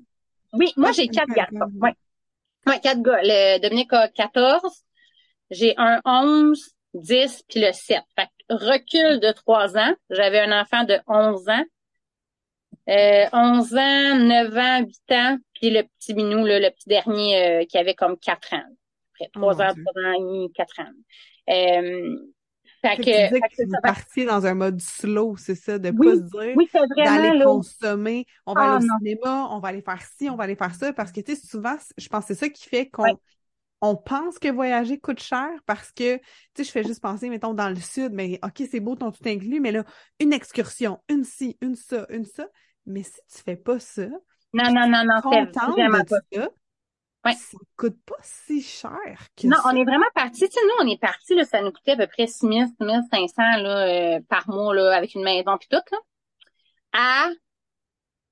Oui, 0.53 0.73
moi, 0.77 0.93
j'ai 0.93 1.09
quatre 1.09 1.35
garçons. 1.35 1.73
Oui. 1.83 1.91
Ouais, 2.67 2.81
quatre 2.81 3.03
gars. 3.03 3.21
Le 3.23 3.61
Dominique 3.61 3.93
a 3.93 4.09
14. 4.09 4.63
J'ai 5.51 5.75
un 5.77 6.01
11, 6.05 6.77
10, 6.95 7.43
puis 7.49 7.61
le 7.61 7.73
7. 7.73 8.03
Fait 8.17 8.29
recul 8.49 9.19
de 9.19 9.33
3 9.33 9.77
ans. 9.77 9.95
J'avais 10.11 10.41
un 10.41 10.61
enfant 10.61 10.85
de 10.85 10.97
11 11.09 11.49
ans. 11.49 11.65
Euh, 12.89 13.27
11 13.33 13.75
ans, 13.75 14.19
9 14.19 14.57
ans, 14.57 14.79
8 14.81 15.13
ans, 15.13 15.39
puis 15.55 15.71
le 15.71 15.83
petit 15.83 16.15
minou, 16.15 16.45
le 16.45 16.71
petit 16.71 16.89
dernier 16.89 17.63
euh, 17.63 17.65
qui 17.65 17.79
avait 17.79 17.95
comme 17.95 18.19
4 18.19 18.55
ans. 18.55 18.63
Après 19.15 19.31
3 19.33 19.63
ans, 19.63 19.73
3 19.73 19.73
ans 19.73 20.13
et 20.19 20.21
demi, 20.21 20.53
4 20.53 20.81
ans. 20.81 20.93
Euh, 21.51 22.17
fait 22.83 22.97
que, 22.99 23.03
tu 23.03 23.41
que, 23.41 24.21
que 24.21 24.27
dans 24.27 24.45
un 24.45 24.55
mode 24.55 24.81
slow, 24.81 25.37
c'est 25.39 25.55
ça, 25.55 25.79
de 25.79 25.91
pas 25.91 26.17
se 26.17 26.21
dire 26.21 26.55
oui, 26.55 26.69
d'aller 26.99 27.43
consommer, 27.43 28.27
on 28.45 28.53
va 28.53 28.75
aller 28.75 28.85
au 28.85 28.89
ah, 28.91 28.99
cinéma, 28.99 29.49
on 29.53 29.59
va 29.59 29.69
aller 29.69 29.81
faire 29.81 30.03
ci, 30.19 30.29
on 30.29 30.37
va 30.37 30.45
aller 30.45 30.57
faire 30.57 30.75
ça, 30.75 30.93
parce 30.93 31.11
que 31.11 31.23
tu 31.23 31.35
sais, 31.35 31.47
souvent, 31.47 31.77
je 31.97 32.09
pense 32.09 32.27
que 32.27 32.35
c'est 32.35 32.41
ça 32.41 32.49
qui 32.51 32.69
fait 32.69 32.91
qu'on 32.91 33.19
on 33.81 33.97
pense 33.97 34.39
que 34.39 34.49
voyager 34.51 34.99
coûte 34.99 35.21
cher 35.21 35.51
parce 35.67 35.93
que, 35.93 36.17
tu 36.17 36.23
sais, 36.57 36.65
je 36.65 36.71
fais 36.71 36.85
juste 36.85 37.03
penser, 37.03 37.29
mettons, 37.29 37.55
dans 37.55 37.69
le 37.69 37.77
sud, 37.77 38.13
mais 38.13 38.39
OK, 38.43 38.63
c'est 38.71 38.81
beau 38.81 38.97
ton 38.97 39.11
tout 39.11 39.27
inclus, 39.27 39.61
mais 39.61 39.73
là, 39.73 39.85
une 40.21 40.33
excursion, 40.33 41.01
une 41.09 41.25
ci, 41.25 41.59
une 41.61 41.75
ça, 41.77 42.07
une 42.09 42.25
ça. 42.25 42.49
Mais 42.87 43.03
si 43.03 43.19
tu 43.35 43.43
fais 43.43 43.57
pas 43.57 43.79
ça, 43.79 44.07
non, 44.55 44.73
non, 44.73 44.89
non, 44.89 45.05
non, 45.05 45.21
c'est 45.31 45.61
vraiment 45.73 46.05
pas 46.05 46.19
ça. 46.33 46.49
Ouais. 47.25 47.33
Ça 47.33 47.59
coûte 47.77 47.97
pas 48.05 48.17
si 48.23 48.63
cher 48.63 49.17
que 49.37 49.47
Non, 49.47 49.57
on 49.65 49.75
est 49.75 49.85
vraiment 49.85 50.05
parti. 50.15 50.47
Tu 50.47 50.53
sais, 50.53 50.61
nous, 50.63 50.87
on 50.87 50.91
est 50.91 51.01
parti, 51.01 51.35
là, 51.35 51.45
ça 51.45 51.63
nous 51.63 51.73
coûtait 51.73 51.93
à 51.93 51.97
peu 51.97 52.07
près 52.07 52.27
6 52.27 52.47
000, 52.47 52.53
6 52.81 53.09
500 53.11 53.43
là, 53.63 54.17
euh, 54.17 54.21
par 54.29 54.49
mois 54.49 54.75
là, 54.75 54.95
avec 54.95 55.15
une 55.15 55.25
maison 55.25 55.57
puis 55.59 55.69
tout. 55.71 55.81
Là. 55.91 55.99
À, 56.93 57.31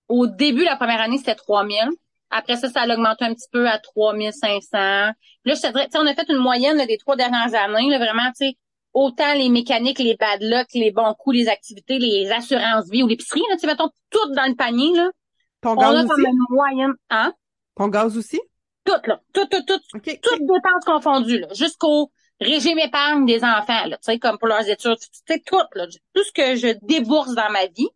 au 0.08 0.26
début, 0.26 0.62
la 0.62 0.76
première 0.76 1.00
année, 1.00 1.18
c'était 1.18 1.34
3 1.34 1.66
000. 1.66 1.88
Après 2.30 2.56
ça, 2.56 2.68
ça 2.68 2.82
a 2.82 2.86
augmenté 2.86 3.24
un 3.24 3.34
petit 3.34 3.48
peu 3.50 3.68
à 3.68 3.78
3500. 3.78 4.68
Là, 4.72 5.14
je 5.44 5.52
te 5.52 5.66
dirais, 5.68 5.88
on 5.94 6.06
a 6.06 6.14
fait 6.14 6.28
une 6.28 6.38
moyenne 6.38 6.86
des 6.86 6.98
trois 6.98 7.16
dernières 7.16 7.54
années, 7.54 7.90
là, 7.90 7.98
vraiment, 7.98 8.30
tu 8.38 8.46
sais, 8.46 8.56
autant 8.94 9.34
les 9.34 9.48
mécaniques, 9.48 9.98
les 9.98 10.16
bad 10.16 10.42
luck, 10.42 10.68
les 10.74 10.90
bons 10.90 11.14
coups, 11.14 11.36
les 11.36 11.48
activités, 11.48 11.98
les 11.98 12.30
assurances 12.30 12.88
vie 12.90 13.02
ou 13.02 13.06
l'épicerie, 13.06 13.42
là, 13.50 13.56
tu 13.56 13.66
mettons, 13.66 13.90
tout 14.10 14.34
dans 14.34 14.48
le 14.48 14.54
panier, 14.54 14.92
là. 14.94 15.10
Ton 15.60 15.74
gaz 15.74 15.94
a 15.94 16.06
comme 16.06 16.20
une 16.20 16.38
moyenne, 16.50 16.94
hein? 17.10 17.32
Ton 17.76 17.88
gaz 17.88 18.16
aussi? 18.16 18.40
Tout, 18.84 19.00
là. 19.04 19.20
Tout, 19.32 19.46
tout, 19.46 19.62
tout. 19.66 19.80
Okay. 19.96 20.20
Toutes 20.20 20.40
dépenses 20.40 20.84
confondues, 20.84 21.38
là. 21.38 21.48
Jusqu'au 21.54 22.10
régime 22.40 22.78
épargne 22.78 23.24
des 23.26 23.44
enfants, 23.44 23.86
là. 23.86 23.96
Tu 23.96 24.12
sais, 24.12 24.18
comme 24.18 24.38
pour 24.38 24.48
leurs 24.48 24.68
études. 24.68 24.98
Tu 24.98 25.08
sais, 25.26 25.42
tout, 25.44 25.56
là. 25.74 25.86
Tout 26.14 26.24
ce 26.24 26.32
que 26.32 26.56
je 26.56 26.76
débourse 26.82 27.34
dans 27.34 27.50
ma 27.50 27.66
vie. 27.66 27.88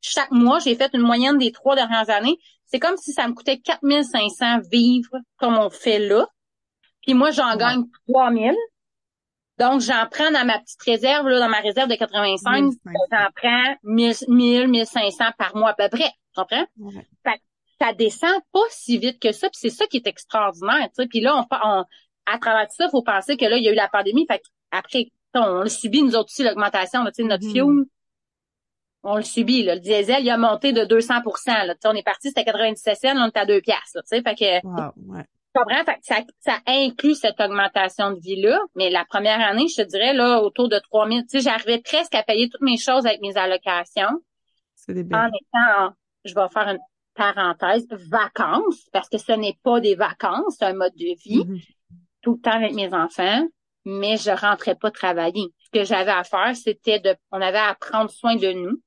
Chaque 0.00 0.30
mois, 0.30 0.58
j'ai 0.60 0.74
fait 0.74 0.90
une 0.94 1.02
moyenne 1.02 1.36
des 1.36 1.52
trois 1.52 1.76
dernières 1.76 2.08
années. 2.08 2.38
C'est 2.64 2.78
comme 2.78 2.96
si 2.96 3.12
ça 3.12 3.28
me 3.28 3.34
coûtait 3.34 3.58
4500 3.58 4.60
vivre 4.70 5.10
comme 5.36 5.58
on 5.58 5.68
fait 5.68 5.98
là. 5.98 6.26
Puis 7.02 7.14
moi, 7.14 7.30
j'en 7.30 7.54
gagne 7.56 7.84
3000. 8.08 8.54
Donc, 9.60 9.82
j'en 9.82 10.06
prends 10.10 10.30
dans 10.30 10.46
ma 10.46 10.58
petite 10.58 10.82
réserve, 10.82 11.28
là, 11.28 11.38
dans 11.38 11.50
ma 11.50 11.60
réserve 11.60 11.90
de 11.90 11.94
85, 11.94 12.72
j'en 12.86 13.28
prends 13.36 13.76
1000, 13.84 14.14
1000, 14.26 14.68
1500 14.68 15.24
par 15.36 15.54
mois 15.54 15.70
à 15.70 15.74
peu 15.74 15.90
près. 15.90 16.08
Tu 16.08 16.40
comprends? 16.40 16.64
Fait, 17.24 17.40
ça 17.78 17.92
descend 17.92 18.40
pas 18.52 18.64
si 18.70 18.96
vite 18.96 19.20
que 19.20 19.32
ça, 19.32 19.50
puis 19.50 19.58
c'est 19.60 19.68
ça 19.68 19.86
qui 19.86 19.98
est 19.98 20.06
extraordinaire, 20.06 20.88
tu 20.88 21.02
sais. 21.02 21.06
Puis 21.06 21.20
là, 21.20 21.36
on, 21.36 21.84
à 22.24 22.38
travers 22.38 22.70
ça, 22.70 22.86
il 22.86 22.90
faut 22.90 23.02
penser 23.02 23.36
que 23.36 23.44
là, 23.44 23.58
il 23.58 23.64
y 23.64 23.68
a 23.68 23.72
eu 23.72 23.76
la 23.76 23.88
pandémie. 23.88 24.26
Fait 24.26 24.42
après, 24.70 25.08
on 25.34 25.60
a 25.60 25.68
subi, 25.68 26.02
nous 26.02 26.16
autres 26.16 26.30
aussi, 26.32 26.42
l'augmentation, 26.42 27.04
sais, 27.12 27.22
notre 27.22 27.46
mm 27.46 27.52
fuel 27.52 27.84
on 29.02 29.16
le 29.16 29.22
subit. 29.22 29.62
Là. 29.62 29.74
Le 29.74 29.80
diesel, 29.80 30.22
il 30.22 30.30
a 30.30 30.36
monté 30.36 30.72
de 30.72 30.84
200 30.84 31.14
là. 31.46 31.74
on 31.84 31.94
est 31.94 32.02
parti, 32.02 32.28
c'était 32.28 32.44
97 32.44 32.98
cents, 32.98 33.16
on 33.16 33.28
est 33.28 33.36
à 33.36 33.46
2 33.46 33.60
piastres. 33.60 33.96
Là, 33.96 34.02
fait 34.22 34.34
que, 34.34 34.66
wow, 34.66 34.92
ouais. 35.14 35.24
Ça, 35.54 36.20
ça 36.38 36.58
inclut 36.66 37.14
cette 37.14 37.40
augmentation 37.40 38.12
de 38.12 38.20
vie-là. 38.20 38.60
Mais 38.74 38.90
la 38.90 39.04
première 39.04 39.40
année, 39.40 39.66
je 39.68 39.82
te 39.82 39.88
dirais, 39.88 40.12
là, 40.14 40.42
autour 40.42 40.68
de 40.68 40.78
3000, 40.78 41.22
tu 41.22 41.28
sais, 41.28 41.40
j'arrivais 41.40 41.80
presque 41.80 42.14
à 42.14 42.22
payer 42.22 42.48
toutes 42.48 42.62
mes 42.62 42.76
choses 42.76 43.06
avec 43.06 43.20
mes 43.20 43.36
allocations. 43.36 44.22
C'est 44.74 44.94
des 44.94 45.04
En 45.14 45.26
étant, 45.26 45.94
je 46.24 46.34
vais 46.34 46.48
faire 46.52 46.68
une 46.68 46.78
parenthèse, 47.14 47.86
vacances, 48.08 48.88
parce 48.92 49.08
que 49.08 49.18
ce 49.18 49.32
n'est 49.32 49.58
pas 49.62 49.80
des 49.80 49.94
vacances, 49.94 50.56
c'est 50.58 50.64
un 50.66 50.74
mode 50.74 50.94
de 50.94 51.16
vie. 51.22 51.44
Mm-hmm. 51.44 51.62
Tout 52.22 52.34
le 52.34 52.40
temps 52.40 52.52
avec 52.56 52.74
mes 52.74 52.92
enfants. 52.94 53.46
mais 53.84 54.16
je 54.16 54.30
rentrais 54.30 54.74
pas 54.74 54.90
travailler. 54.90 55.48
Ce 55.58 55.70
que 55.70 55.84
j'avais 55.84 56.10
à 56.10 56.24
faire, 56.24 56.54
c'était 56.54 57.00
de, 57.00 57.14
on 57.30 57.40
avait 57.40 57.58
à 57.58 57.74
prendre 57.74 58.10
soin 58.10 58.36
de 58.36 58.52
nous, 58.52 58.80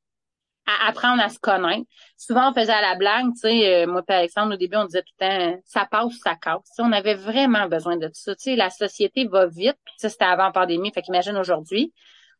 à 0.66 0.88
apprendre 0.88 1.22
à 1.22 1.30
se 1.30 1.40
connaître. 1.40 1.86
Souvent, 2.18 2.52
on 2.52 2.54
faisait 2.54 2.74
à 2.74 2.82
la 2.82 2.96
blague, 2.96 3.34
tu 3.34 3.42
sais, 3.42 3.84
euh, 3.84 3.88
moi 3.88 4.02
et 4.08 4.14
Alexandre, 4.14 4.54
au 4.54 4.58
début, 4.58 4.78
on 4.78 4.86
disait 4.86 5.02
tout 5.02 5.14
le 5.20 5.28
temps, 5.28 5.62
ça 5.66 5.86
passe 5.90 6.14
ça 6.24 6.36
casse. 6.36 6.62
on 6.80 6.92
avait 6.92 7.16
vraiment 7.16 7.68
besoin 7.68 7.98
de 7.98 8.10
ça. 8.14 8.36
Tu 8.36 8.44
sais, 8.44 8.56
la 8.56 8.70
société 8.70 9.26
va 9.26 9.48
vite, 9.48 9.78
puis 9.84 9.94
ça, 9.98 10.10
c'était 10.10 10.26
avant 10.26 10.46
la 10.46 10.52
pandémie, 10.52 10.92
fait 10.94 11.02
qu'imagine 11.02 11.36
aujourd'hui, 11.38 11.94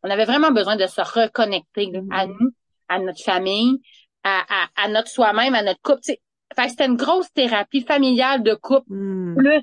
on 0.04 0.10
avait 0.10 0.26
vraiment 0.26 0.52
besoin 0.52 0.76
de 0.76 0.86
se 0.86 1.02
reconnecter 1.02 1.92
à 2.12 2.28
mm-hmm. 2.28 2.38
nous, 2.40 2.52
à 2.90 3.00
notre 3.00 3.24
famille, 3.24 3.82
à, 4.24 4.44
à, 4.76 4.88
notre 4.88 5.10
soi-même, 5.10 5.56
à 5.56 5.64
notre 5.64 5.82
couple. 5.82 6.02
Tu 6.02 6.14
sais, 6.14 6.22
fait 6.56 6.70
c'était 6.70 6.86
une 6.86 6.98
grosse 6.98 7.32
thérapie 7.34 7.82
familiale 7.82 8.44
de 8.44 8.54
couple, 8.54 8.94
mm. 8.94 9.36
plus 9.36 9.62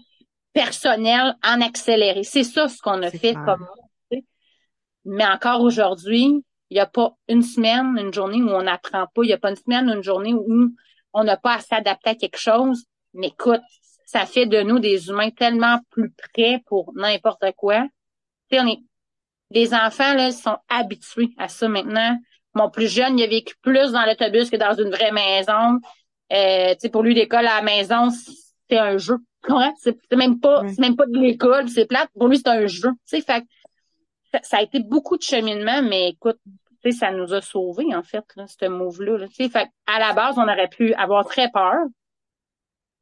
personnelle 0.52 1.36
en 1.44 1.60
accéléré. 1.60 2.24
C'est 2.24 2.44
ça 2.44 2.68
ce 2.68 2.78
qu'on 2.82 3.02
a 3.02 3.10
fait 3.10 3.34
comme 3.34 3.66
Mais 5.04 5.26
encore 5.26 5.60
aujourd'hui, 5.60 6.44
il 6.70 6.74
n'y 6.74 6.80
a 6.80 6.86
pas 6.86 7.16
une 7.28 7.42
semaine, 7.42 7.98
une 7.98 8.12
journée 8.12 8.42
où 8.42 8.48
on 8.48 8.62
n'apprend 8.62 9.06
pas. 9.12 9.22
Il 9.22 9.26
n'y 9.26 9.32
a 9.32 9.38
pas 9.38 9.50
une 9.50 9.56
semaine, 9.56 9.88
une 9.88 10.02
journée 10.02 10.34
où 10.34 10.70
on 11.12 11.24
n'a 11.24 11.36
pas 11.36 11.54
à 11.54 11.60
s'adapter 11.60 12.10
à 12.10 12.14
quelque 12.14 12.38
chose. 12.38 12.84
Mais 13.12 13.28
écoute, 13.28 13.60
ça 14.06 14.24
fait 14.24 14.46
de 14.46 14.62
nous 14.62 14.78
des 14.78 15.08
humains 15.08 15.30
tellement 15.30 15.78
plus 15.90 16.12
prêts 16.12 16.62
pour 16.66 16.92
n'importe 16.94 17.44
quoi. 17.56 17.86
on 18.52 18.66
est, 18.68 18.80
les 19.50 19.74
enfants, 19.74 20.14
là, 20.14 20.30
sont 20.30 20.56
habitués 20.68 21.30
à 21.38 21.48
ça 21.48 21.68
maintenant. 21.68 22.16
Mon 22.54 22.70
plus 22.70 22.88
jeune, 22.88 23.18
il 23.18 23.24
a 23.24 23.26
vécu 23.26 23.54
plus 23.62 23.92
dans 23.92 24.04
l'autobus 24.04 24.50
que 24.50 24.56
dans 24.56 24.74
une 24.74 24.90
vraie 24.90 25.12
maison. 25.12 25.80
Euh, 26.32 26.74
pour 26.92 27.02
lui, 27.02 27.14
l'école 27.14 27.46
à 27.46 27.56
la 27.56 27.62
maison, 27.62 28.10
c'est 28.10 28.78
un 28.78 28.96
jeu. 28.96 29.18
C'est 29.78 29.96
même 30.12 30.38
pas, 30.38 30.62
c'est 30.68 30.80
même 30.80 30.96
pas 30.96 31.06
de 31.06 31.18
l'école, 31.18 31.68
c'est 31.68 31.86
plate. 31.86 32.10
Pour 32.14 32.28
lui, 32.28 32.38
c'est 32.38 32.48
un 32.48 32.66
jeu. 32.66 32.90
fait 33.06 33.24
ça 34.42 34.58
a 34.58 34.62
été 34.62 34.80
beaucoup 34.80 35.16
de 35.16 35.22
cheminement, 35.22 35.82
mais 35.82 36.10
écoute, 36.10 36.38
sais, 36.82 36.90
ça 36.92 37.12
nous 37.12 37.32
a 37.34 37.40
sauvés, 37.40 37.94
en 37.94 38.02
fait, 38.02 38.24
là, 38.36 38.46
ce 38.46 38.66
move-là. 38.66 39.26
Fait 39.28 39.68
à 39.86 39.98
la 39.98 40.12
base, 40.12 40.38
on 40.38 40.42
aurait 40.42 40.68
pu 40.68 40.94
avoir 40.94 41.24
très 41.26 41.50
peur, 41.50 41.76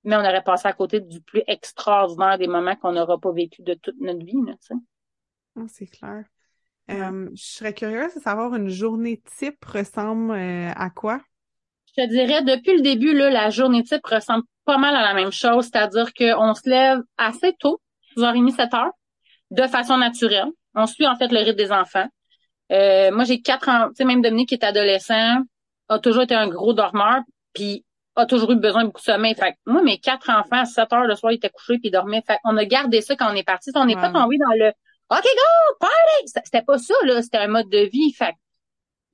mais 0.05 0.17
on 0.17 0.21
aurait 0.21 0.43
passé 0.43 0.69
à 0.69 0.73
côté 0.73 1.01
du 1.01 1.21
plus 1.21 1.43
extraordinaire 1.47 2.39
des 2.39 2.47
moments 2.47 2.77
qu'on 2.77 2.93
n'aura 2.93 3.19
pas 3.19 3.33
vécu 3.33 3.63
de 3.63 3.75
toute 3.75 4.01
notre 4.01 4.25
vie. 4.25 4.41
Là, 4.47 4.55
oh, 5.57 5.67
c'est 5.69 5.87
clair. 5.87 6.25
Euh, 6.91 7.29
je 7.35 7.43
serais 7.43 7.75
curieuse 7.75 8.15
de 8.15 8.21
savoir 8.21 8.55
une 8.55 8.71
journée 8.71 9.21
type 9.39 9.63
ressemble 9.65 10.33
euh, 10.33 10.71
à 10.75 10.89
quoi? 10.89 11.21
Je 11.89 12.03
te 12.03 12.09
dirais, 12.09 12.43
depuis 12.43 12.77
le 12.77 12.83
début, 12.83 13.13
là, 13.13 13.29
la 13.29 13.51
journée 13.51 13.83
type 13.83 14.07
ressemble 14.07 14.45
pas 14.65 14.79
mal 14.79 14.95
à 14.95 15.03
la 15.03 15.15
même 15.15 15.33
chose, 15.33 15.67
c'est-à-dire 15.67 16.13
qu'on 16.15 16.55
se 16.55 16.69
lève 16.69 17.01
assez 17.19 17.55
tôt, 17.59 17.81
6h30, 18.17 18.55
7h, 18.55 18.91
de 19.51 19.63
façon 19.67 19.99
naturelle. 19.99 20.49
On 20.75 20.87
suit 20.87 21.07
en 21.07 21.17
fait 21.17 21.29
le 21.29 21.39
rythme 21.39 21.57
des 21.57 21.73
enfants. 21.73 22.07
Euh, 22.73 23.11
moi, 23.11 23.25
j'ai 23.25 23.41
quatre 23.41 23.69
ans, 23.69 23.89
tu 23.89 23.97
sais, 23.97 24.05
même 24.05 24.23
Dominique 24.23 24.51
qui 24.51 24.55
est 24.55 24.65
adolescent, 24.65 25.39
a 25.89 25.99
toujours 25.99 26.23
été 26.23 26.35
un 26.35 26.49
gros 26.49 26.75
dormeur, 26.75 27.21
puis 27.55 27.85
a 28.17 28.27
toujours 28.27 28.53
eu 28.53 28.57
besoin 28.57 28.83
de 28.83 28.89
beaucoup 28.89 29.01
de 29.01 29.05
sommeil. 29.05 29.35
Fait 29.35 29.55
moi, 29.67 29.83
mes 29.83 29.99
quatre 29.99 30.31
enfants, 30.31 30.61
à 30.61 30.65
7 30.65 30.93
heures 30.93 31.07
le 31.07 31.15
soir, 31.15 31.33
ils 31.33 31.37
étaient 31.37 31.51
couchés 31.51 31.79
puis 31.79 31.89
ils 31.89 31.91
dormaient. 31.91 32.23
Fait 32.27 32.39
on 32.45 32.57
a 32.57 32.65
gardé 32.65 33.01
ça 33.01 33.17
quand 33.17 33.31
on 33.31 33.35
est 33.35 33.45
parti. 33.45 33.71
On 33.75 33.85
n'est 33.85 33.95
pas 33.95 34.11
tombé 34.11 34.37
dans 34.39 34.55
le 34.55 34.73
OK, 35.11 35.23
go, 35.23 35.77
party! 35.81 36.33
C'était 36.45 36.63
pas 36.63 36.79
ça, 36.79 36.95
là. 37.05 37.23
C'était 37.23 37.39
un 37.39 37.49
mode 37.49 37.71
de 37.71 37.79
vie. 37.79 38.13
Fait 38.13 38.35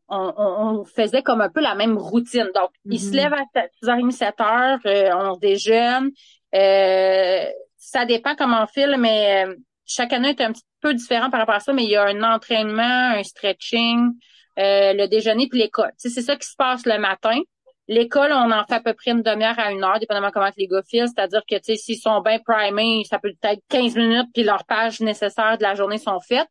on, 0.09 0.33
on, 0.37 0.85
faisait 0.85 1.23
comme 1.23 1.41
un 1.41 1.49
peu 1.49 1.61
la 1.61 1.75
même 1.75 1.97
routine. 1.97 2.49
Donc, 2.55 2.71
ils 2.85 3.01
se 3.01 3.11
mm-hmm. 3.11 3.17
lèvent 3.17 3.35
à 3.35 3.45
6h30, 3.83 4.17
7h, 4.17 4.81
euh, 4.87 5.11
on 5.15 5.37
déjeune. 5.37 6.11
Euh, 6.55 7.45
ça 7.77 8.05
dépend 8.05 8.35
comment 8.35 8.63
on 8.63 8.67
file, 8.67 8.97
mais 8.99 9.47
euh, 9.47 9.55
chaque 9.87 10.13
année 10.13 10.31
est 10.31 10.41
un 10.41 10.53
petit 10.53 10.65
peu 10.81 10.95
différent 10.95 11.31
par 11.31 11.41
rapport 11.41 11.57
à 11.57 11.61
ça, 11.61 11.73
mais 11.73 11.85
il 11.85 11.91
y 11.91 11.97
a 11.97 12.05
un 12.05 12.23
entraînement, 12.23 13.13
un 13.17 13.23
stretching, 13.23 14.13
euh, 14.59 14.93
le 14.93 15.07
déjeuner 15.09 15.49
puis 15.49 15.59
l'école. 15.59 15.93
c'est 15.97 16.11
ça 16.11 16.37
qui 16.37 16.47
se 16.47 16.57
passe 16.57 16.87
le 16.87 16.99
matin. 16.99 17.39
L'école, 17.87 18.33
on 18.33 18.51
en 18.51 18.65
fait 18.65 18.75
à 18.75 18.81
peu 18.81 18.95
près 18.95 19.11
une 19.11 19.23
demi-heure 19.23 19.59
à 19.59 19.71
une 19.71 19.85
heure, 19.85 19.99
dépendamment 19.99 20.31
comment 20.31 20.49
les 20.57 20.67
gars 20.67 20.83
filent. 20.89 21.09
C'est-à-dire 21.09 21.43
que, 21.49 21.57
tu 21.57 21.65
sais, 21.65 21.77
s'ils 21.77 21.99
sont 21.99 22.21
bien 22.23 22.39
primés, 22.39 23.03
ça 23.05 23.19
peut 23.19 23.33
être 23.43 23.61
15 23.69 23.97
minutes, 23.97 24.29
puis 24.33 24.43
leurs 24.43 24.65
pages 24.65 25.01
nécessaires 25.01 25.59
de 25.59 25.63
la 25.63 25.75
journée 25.75 25.99
sont 25.99 26.21
faites. 26.21 26.49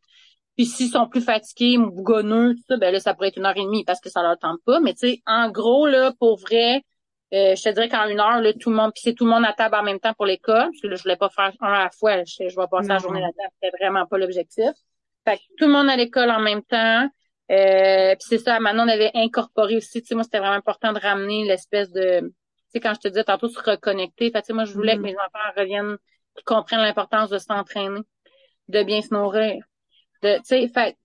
Puis 0.56 0.66
s'ils 0.66 0.90
sont 0.90 1.08
plus 1.08 1.22
fatigués, 1.22 1.78
bougonneux, 1.78 2.54
tout 2.54 2.62
ça, 2.68 2.76
ben 2.76 2.92
là, 2.92 3.00
ça 3.00 3.14
pourrait 3.14 3.28
être 3.28 3.38
une 3.38 3.46
heure 3.46 3.56
et 3.56 3.64
demie 3.64 3.84
parce 3.84 4.00
que 4.00 4.10
ça 4.10 4.22
leur 4.22 4.38
tente 4.38 4.60
pas. 4.64 4.78
Mais 4.80 4.94
tu 4.94 5.08
sais, 5.08 5.22
en 5.26 5.50
gros, 5.50 5.86
là, 5.86 6.12
pour 6.20 6.38
vrai, 6.38 6.82
je 7.34 7.62
te 7.62 7.68
dirais 7.70 7.88
qu'en 7.88 8.06
une 8.06 8.20
heure, 8.20 8.40
là, 8.40 8.52
tout 8.52 8.70
le 8.70 8.76
monde, 8.76 8.92
puis 8.94 9.02
c'est 9.04 9.14
tout 9.14 9.24
le 9.24 9.30
monde 9.30 9.44
à 9.44 9.52
table 9.52 9.74
en 9.74 9.82
même 9.82 9.98
temps 9.98 10.14
pour 10.14 10.26
l'école, 10.26 10.66
parce 10.66 10.80
que 10.80 10.86
là, 10.86 10.96
je 10.96 11.02
voulais 11.02 11.16
pas 11.16 11.30
faire 11.30 11.52
un 11.60 11.72
à 11.72 11.84
la 11.84 11.90
fois, 11.90 12.22
je, 12.24 12.44
vais 12.44 12.66
passer 12.70 12.88
la 12.88 12.98
journée 12.98 13.20
là-dedans, 13.20 13.48
c'était 13.60 13.76
vraiment 13.76 14.06
pas 14.06 14.18
l'objectif. 14.18 14.70
Fait 15.26 15.38
que 15.38 15.42
tout 15.58 15.66
le 15.66 15.72
monde 15.72 15.88
à 15.88 15.96
l'école 15.96 16.30
en 16.30 16.40
même 16.40 16.62
temps. 16.62 17.08
Euh, 17.50 18.14
puis 18.14 18.26
c'est 18.28 18.38
ça, 18.38 18.58
maintenant 18.58 18.86
on 18.86 18.88
avait 18.88 19.10
incorporé 19.14 19.76
aussi, 19.76 20.00
tu 20.00 20.08
sais, 20.08 20.14
moi 20.14 20.24
c'était 20.24 20.38
vraiment 20.38 20.54
important 20.54 20.94
de 20.94 20.98
ramener 20.98 21.44
l'espèce 21.44 21.90
de, 21.90 22.20
tu 22.20 22.34
sais, 22.70 22.80
quand 22.80 22.94
je 22.94 23.00
te 23.00 23.08
disais 23.08 23.24
tantôt 23.24 23.48
se 23.48 23.60
reconnecter, 23.60 24.30
fait 24.30 24.40
tu 24.40 24.46
sais, 24.46 24.52
moi 24.54 24.64
je 24.64 24.72
voulais 24.72 24.96
que 24.96 25.00
mm-hmm. 25.00 25.02
mes 25.02 25.16
enfants 25.16 25.52
reviennent, 25.54 25.96
qu'ils 26.36 26.44
comprennent 26.44 26.80
l'importance 26.80 27.28
de 27.28 27.36
s'entraîner, 27.36 28.00
de 28.68 28.82
bien 28.82 29.02
se 29.02 29.12
nourrir, 29.12 29.62
de, 30.22 30.36
tu 30.36 30.44
sais, 30.44 30.68
fait 30.68 30.96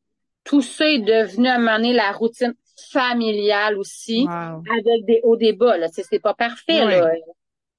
tout 0.45 0.61
ça 0.61 0.87
est 0.87 0.99
devenu 0.99 1.49
à 1.49 1.55
un 1.55 1.59
moment 1.59 1.75
donné 1.75 1.91
la 1.91 2.13
routine 2.13 2.53
familiale 2.91 3.77
aussi, 3.77 4.27
avec 4.29 5.05
des 5.05 5.21
hauts 5.23 5.35
des 5.35 5.53
bas. 5.53 5.77
Là. 5.77 5.87
C'est 5.89 6.19
pas 6.19 6.33
parfait. 6.33 6.85
Là. 6.85 7.11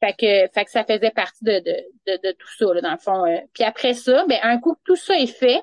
Fait 0.01 0.15
que, 0.15 0.53
fait 0.53 0.65
que 0.65 0.71
ça 0.71 0.85
faisait 0.85 1.11
partie 1.11 1.45
de, 1.45 1.59
de, 1.59 2.17
de, 2.23 2.33
tout 2.33 2.49
ça, 2.59 2.73
là, 2.73 2.81
dans 2.81 2.93
le 2.93 2.99
fond. 2.99 3.27
Euh. 3.27 3.39
Puis 3.53 3.65
après 3.65 3.93
ça, 3.93 4.25
ben, 4.27 4.39
un 4.43 4.59
coup 4.59 4.75
que 4.75 4.81
tout 4.85 4.97
ça 4.97 5.19
est 5.19 5.27
fait, 5.27 5.61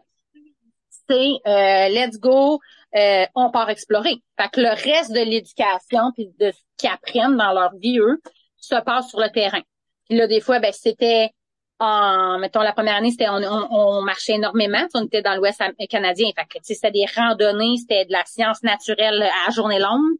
c'est 1.09 1.13
euh, 1.47 1.89
let's 1.89 2.19
go, 2.19 2.59
euh, 2.95 3.25
on 3.33 3.49
part 3.49 3.69
explorer. 3.69 4.21
Fait 4.39 4.49
que 4.51 4.61
le 4.61 4.69
reste 4.69 5.11
de 5.11 5.21
l'éducation 5.21 6.11
puis 6.13 6.29
de 6.39 6.51
ce 6.51 6.59
qu'ils 6.77 6.89
apprennent 6.89 7.35
dans 7.35 7.51
leur 7.51 7.75
vie, 7.77 7.97
eux, 7.97 8.21
se 8.57 8.75
passe 8.81 9.09
sur 9.09 9.19
le 9.19 9.29
terrain. 9.29 9.61
Puis 10.07 10.17
là, 10.17 10.27
des 10.27 10.39
fois, 10.39 10.59
ben, 10.59 10.71
c'était 10.71 11.31
en, 11.79 12.39
mettons, 12.39 12.61
la 12.61 12.73
première 12.73 12.95
année, 12.95 13.11
c'était 13.11 13.29
on, 13.29 13.37
on, 13.37 14.01
marchait 14.01 14.33
énormément. 14.33 14.85
On 14.93 15.05
était 15.05 15.21
dans 15.21 15.35
l'Ouest 15.35 15.61
canadien. 15.89 16.29
Fait 16.35 16.45
que, 16.45 16.63
c'était 16.63 16.91
des 16.91 17.05
randonnées, 17.15 17.77
c'était 17.77 18.05
de 18.05 18.11
la 18.11 18.23
science 18.25 18.63
naturelle 18.63 19.29
à 19.47 19.51
journée 19.51 19.79
longue. 19.79 20.17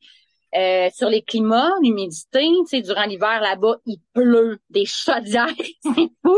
Euh, 0.56 0.90
sur 0.94 1.10
les 1.10 1.24
climats, 1.24 1.74
l'humidité, 1.82 2.48
tu 2.62 2.68
sais, 2.68 2.82
durant 2.82 3.04
l'hiver 3.04 3.42
là-bas, 3.42 3.78
il 3.86 4.00
pleut 4.14 4.60
des 4.70 4.86
chaudières, 4.86 5.50
c'est 5.84 6.10
fou. 6.24 6.38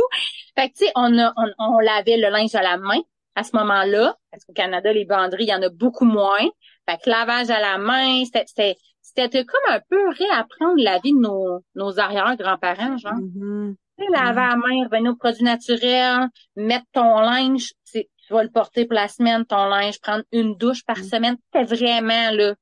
Fait 0.58 0.70
que 0.70 0.78
tu 0.78 0.86
sais, 0.86 0.92
on, 0.96 1.16
on, 1.16 1.54
on, 1.60 1.80
lavait 1.80 2.18
le 2.18 2.30
linge 2.30 2.56
à 2.56 2.64
la 2.64 2.78
main 2.78 3.00
à 3.36 3.44
ce 3.44 3.56
moment-là, 3.56 4.18
parce 4.32 4.44
qu'au 4.46 4.54
Canada, 4.54 4.92
les 4.92 5.06
banderies, 5.06 5.44
il 5.44 5.50
y 5.50 5.54
en 5.54 5.62
a 5.62 5.70
beaucoup 5.70 6.06
moins. 6.06 6.50
Fait 6.90 6.98
que 6.98 7.10
lavage 7.10 7.52
à 7.52 7.60
la 7.60 7.78
main, 7.78 8.24
c'était 8.26 8.78
c'était 9.02 9.46
comme 9.46 9.74
un 9.74 9.80
peu 9.90 10.10
réapprendre 10.10 10.82
la 10.82 10.98
vie 11.00 11.14
de 11.14 11.20
nos, 11.20 11.64
nos 11.76 12.00
arrière-grands-parents, 12.00 12.98
genre. 12.98 13.14
Mm-hmm 13.14 13.76
laver 14.14 14.42
à 14.42 14.56
main, 14.56 14.86
revenir 14.86 15.12
aux 15.12 15.16
produits 15.16 15.44
naturels, 15.44 16.28
mettre 16.56 16.86
ton 16.94 17.20
linge, 17.20 17.72
tu 17.92 18.06
vas 18.30 18.44
le 18.44 18.50
porter 18.50 18.86
pour 18.86 18.96
la 18.96 19.08
semaine, 19.08 19.46
ton 19.46 19.66
linge, 19.66 20.00
prendre 20.00 20.24
une 20.32 20.56
douche 20.56 20.84
par 20.86 21.00
mm. 21.00 21.04
semaine. 21.04 21.38
C'était 21.46 21.66
vraiment, 21.66 22.32
là, 22.32 22.56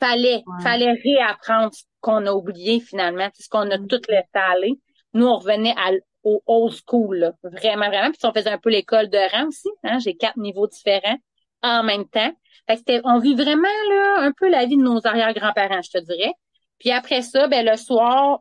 fallait, 0.00 0.42
fallait 0.62 0.92
réapprendre 0.92 1.74
ce 1.74 1.82
qu'on 2.00 2.26
a 2.26 2.32
oublié 2.32 2.80
finalement, 2.80 3.28
ce 3.38 3.48
qu'on 3.48 3.70
a 3.70 3.78
mm. 3.78 3.88
tout 3.88 4.00
laissé 4.08 4.28
aller. 4.34 4.74
Nous, 5.12 5.26
on 5.26 5.36
revenait 5.36 5.74
à, 5.76 5.90
au 6.24 6.42
old 6.46 6.72
school, 6.72 7.18
là. 7.18 7.32
vraiment, 7.42 7.88
vraiment. 7.88 8.10
Puis 8.10 8.20
on 8.24 8.32
faisait 8.32 8.50
un 8.50 8.58
peu 8.58 8.70
l'école 8.70 9.08
de 9.08 9.18
rang 9.32 9.48
aussi. 9.48 9.68
Hein? 9.84 9.98
J'ai 9.98 10.14
quatre 10.14 10.36
niveaux 10.36 10.66
différents 10.66 11.18
en 11.62 11.82
même 11.82 12.06
temps. 12.08 12.32
Fait 12.68 12.76
que 12.76 13.00
on 13.04 13.18
vit 13.18 13.34
vraiment 13.34 13.68
là 13.90 14.16
un 14.20 14.32
peu 14.32 14.48
la 14.48 14.66
vie 14.66 14.76
de 14.76 14.82
nos 14.82 15.06
arrière-grands-parents, 15.06 15.82
je 15.82 15.90
te 15.90 16.04
dirais. 16.04 16.32
Puis 16.78 16.90
après 16.90 17.22
ça, 17.22 17.46
ben 17.48 17.64
le 17.64 17.76
soir, 17.76 18.40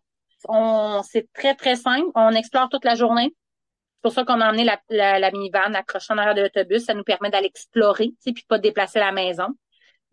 on, 0.50 1.02
c'est 1.04 1.32
très, 1.34 1.56
très 1.56 1.76
simple. 1.76 2.08
On 2.16 2.32
explore 2.32 2.70
toute 2.70 2.86
la 2.86 2.96
journée. 2.96 3.36
C'est 3.96 4.02
pour 4.02 4.12
ça 4.14 4.26
qu'on 4.26 4.42
a 4.42 4.50
emmené 4.50 4.64
la, 4.64 4.80
la, 4.90 5.20
la 5.20 5.32
minivan 5.32 5.74
accrochée 5.74 6.14
en 6.14 6.18
arrière 6.18 6.36
de 6.36 6.42
l'autobus. 6.42 6.86
Ça 6.86 6.94
nous 6.94 7.04
permet 7.04 7.30
d'aller 7.30 7.48
explorer, 7.48 8.08
tu 8.08 8.16
sais, 8.20 8.34
puis 8.34 8.44
pas 8.48 8.58
de 8.58 8.64
déplacer 8.64 9.00
la 9.00 9.12
maison. 9.12 9.48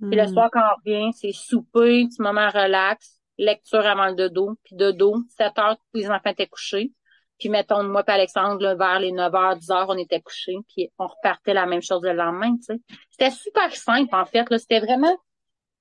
Puis 0.01 0.17
le 0.17 0.25
mm. 0.25 0.29
soir, 0.29 0.49
quand 0.53 0.61
on 0.61 0.91
revient, 0.91 1.13
c'est 1.13 1.33
souper, 1.33 2.07
petit 2.07 2.23
moment 2.23 2.49
relax, 2.49 3.21
lecture 3.37 3.85
avant 3.87 4.07
le 4.07 4.15
dodo, 4.15 4.57
puis 4.65 4.77
dodo, 4.77 5.17
7 5.37 5.59
heures, 5.59 5.77
tous 5.77 6.01
les 6.01 6.11
enfants 6.11 6.31
étaient 6.31 6.47
couchés. 6.47 6.93
Puis 7.39 7.49
mettons, 7.49 7.83
moi 7.83 8.05
et 8.07 8.11
Alexandre, 8.11 8.77
vers 8.77 9.01
les 9.01 9.13
9 9.13 9.33
h 9.33 9.59
10 9.59 9.69
h 9.69 9.85
on 9.89 9.99
était 9.99 10.21
couchés, 10.21 10.57
puis 10.69 10.91
on 10.99 11.07
repartait 11.07 11.55
la 11.55 11.67
même 11.67 11.83
chose 11.83 12.03
le 12.03 12.13
lendemain, 12.13 12.55
tu 12.57 12.75
sais. 12.75 12.81
C'était 13.11 13.31
super 13.31 13.75
simple, 13.75 14.15
en 14.15 14.27
fait, 14.27 14.49
là. 14.51 14.59
C'était 14.59 14.81
vraiment, 14.81 15.17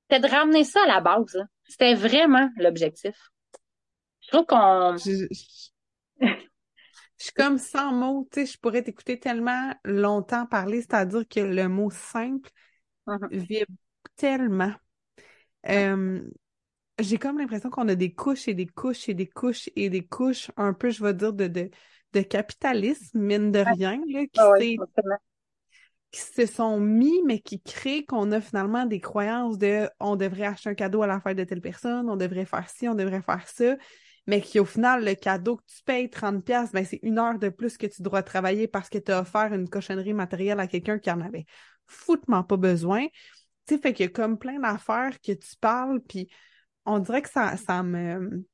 c'était 0.09 0.25
de 0.25 0.33
ramener 0.33 0.63
ça 0.63 0.81
à 0.83 0.87
la 0.87 1.01
base, 1.01 1.37
C'était 1.65 1.93
vraiment 1.93 2.49
l'objectif. 2.57 3.15
Je 4.29 4.37
trouve 4.37 4.45
qu'on... 4.45 4.95
Je, 4.97 5.27
suis 7.17 7.33
comme 7.33 7.57
sans 7.57 7.91
mots, 7.91 8.27
tu 8.31 8.45
sais, 8.45 8.53
je 8.53 8.59
pourrais 8.59 8.83
t'écouter 8.83 9.19
tellement 9.19 9.73
longtemps 9.83 10.45
parler, 10.45 10.81
c'est-à-dire 10.81 11.27
que 11.27 11.39
le 11.39 11.67
mot 11.67 11.89
simple 11.89 12.49
uh-huh. 13.07 13.27
vibre 13.31 13.73
tellement. 14.15 14.73
Euh, 15.67 16.21
j'ai 16.99 17.17
comme 17.17 17.39
l'impression 17.39 17.69
qu'on 17.69 17.87
a 17.87 17.95
des 17.95 18.13
couches 18.13 18.47
et 18.47 18.53
des 18.53 18.67
couches 18.67 19.09
et 19.09 19.13
des 19.13 19.27
couches 19.27 19.69
et 19.75 19.89
des 19.89 20.05
couches, 20.05 20.51
un 20.55 20.73
peu, 20.73 20.91
je 20.91 21.03
vais 21.03 21.13
dire, 21.13 21.33
de, 21.33 21.47
de, 21.47 21.71
de 22.13 22.21
capitalisme, 22.21 23.19
mine 23.19 23.51
de 23.51 23.59
rien, 23.59 24.01
là, 24.07 24.25
qui 24.25 24.39
ah 24.39 25.17
qui 26.11 26.21
se 26.21 26.45
sont 26.45 26.79
mis, 26.79 27.21
mais 27.25 27.39
qui 27.39 27.61
créent 27.61 28.05
qu'on 28.05 28.31
a 28.31 28.41
finalement 28.41 28.85
des 28.85 28.99
croyances 28.99 29.57
de 29.57 29.87
on 29.99 30.15
devrait 30.15 30.45
acheter 30.45 30.69
un 30.69 30.73
cadeau 30.73 31.03
à 31.03 31.07
la 31.07 31.19
fête 31.19 31.37
de 31.37 31.43
telle 31.43 31.61
personne, 31.61 32.09
on 32.09 32.15
devrait 32.15 32.45
faire 32.45 32.67
ci, 32.69 32.87
on 32.87 32.95
devrait 32.95 33.21
faire 33.21 33.47
ça, 33.47 33.75
mais 34.29 34.41
qui 34.41 34.59
au 34.59 34.65
final, 34.65 35.03
le 35.03 35.15
cadeau 35.15 35.55
que 35.55 35.63
tu 35.65 35.81
payes 35.83 36.07
30$, 36.07 36.71
ben 36.71 36.85
c'est 36.85 36.99
une 37.01 37.17
heure 37.17 37.39
de 37.39 37.49
plus 37.49 37.79
que 37.79 37.87
tu 37.87 38.03
dois 38.03 38.21
travailler 38.21 38.67
parce 38.67 38.87
que 38.87 38.99
tu 38.99 39.11
as 39.11 39.21
offert 39.21 39.51
une 39.51 39.67
cochonnerie 39.67 40.13
matérielle 40.13 40.59
à 40.59 40.67
quelqu'un 40.67 40.99
qui 40.99 41.09
en 41.09 41.19
avait 41.19 41.47
foutement 41.87 42.43
pas 42.43 42.55
besoin. 42.55 43.07
Tu 43.65 43.73
sais, 43.73 43.81
fait 43.81 43.91
qu'il 43.91 44.05
y 44.05 44.07
a 44.07 44.11
comme 44.11 44.37
plein 44.37 44.59
d'affaires 44.59 45.19
que 45.19 45.31
tu 45.31 45.55
parles, 45.59 45.99
puis 46.01 46.29
on 46.85 46.99
dirait 46.99 47.23
que 47.23 47.29
ça, 47.29 47.57
ça 47.57 47.81
me... 47.81 48.45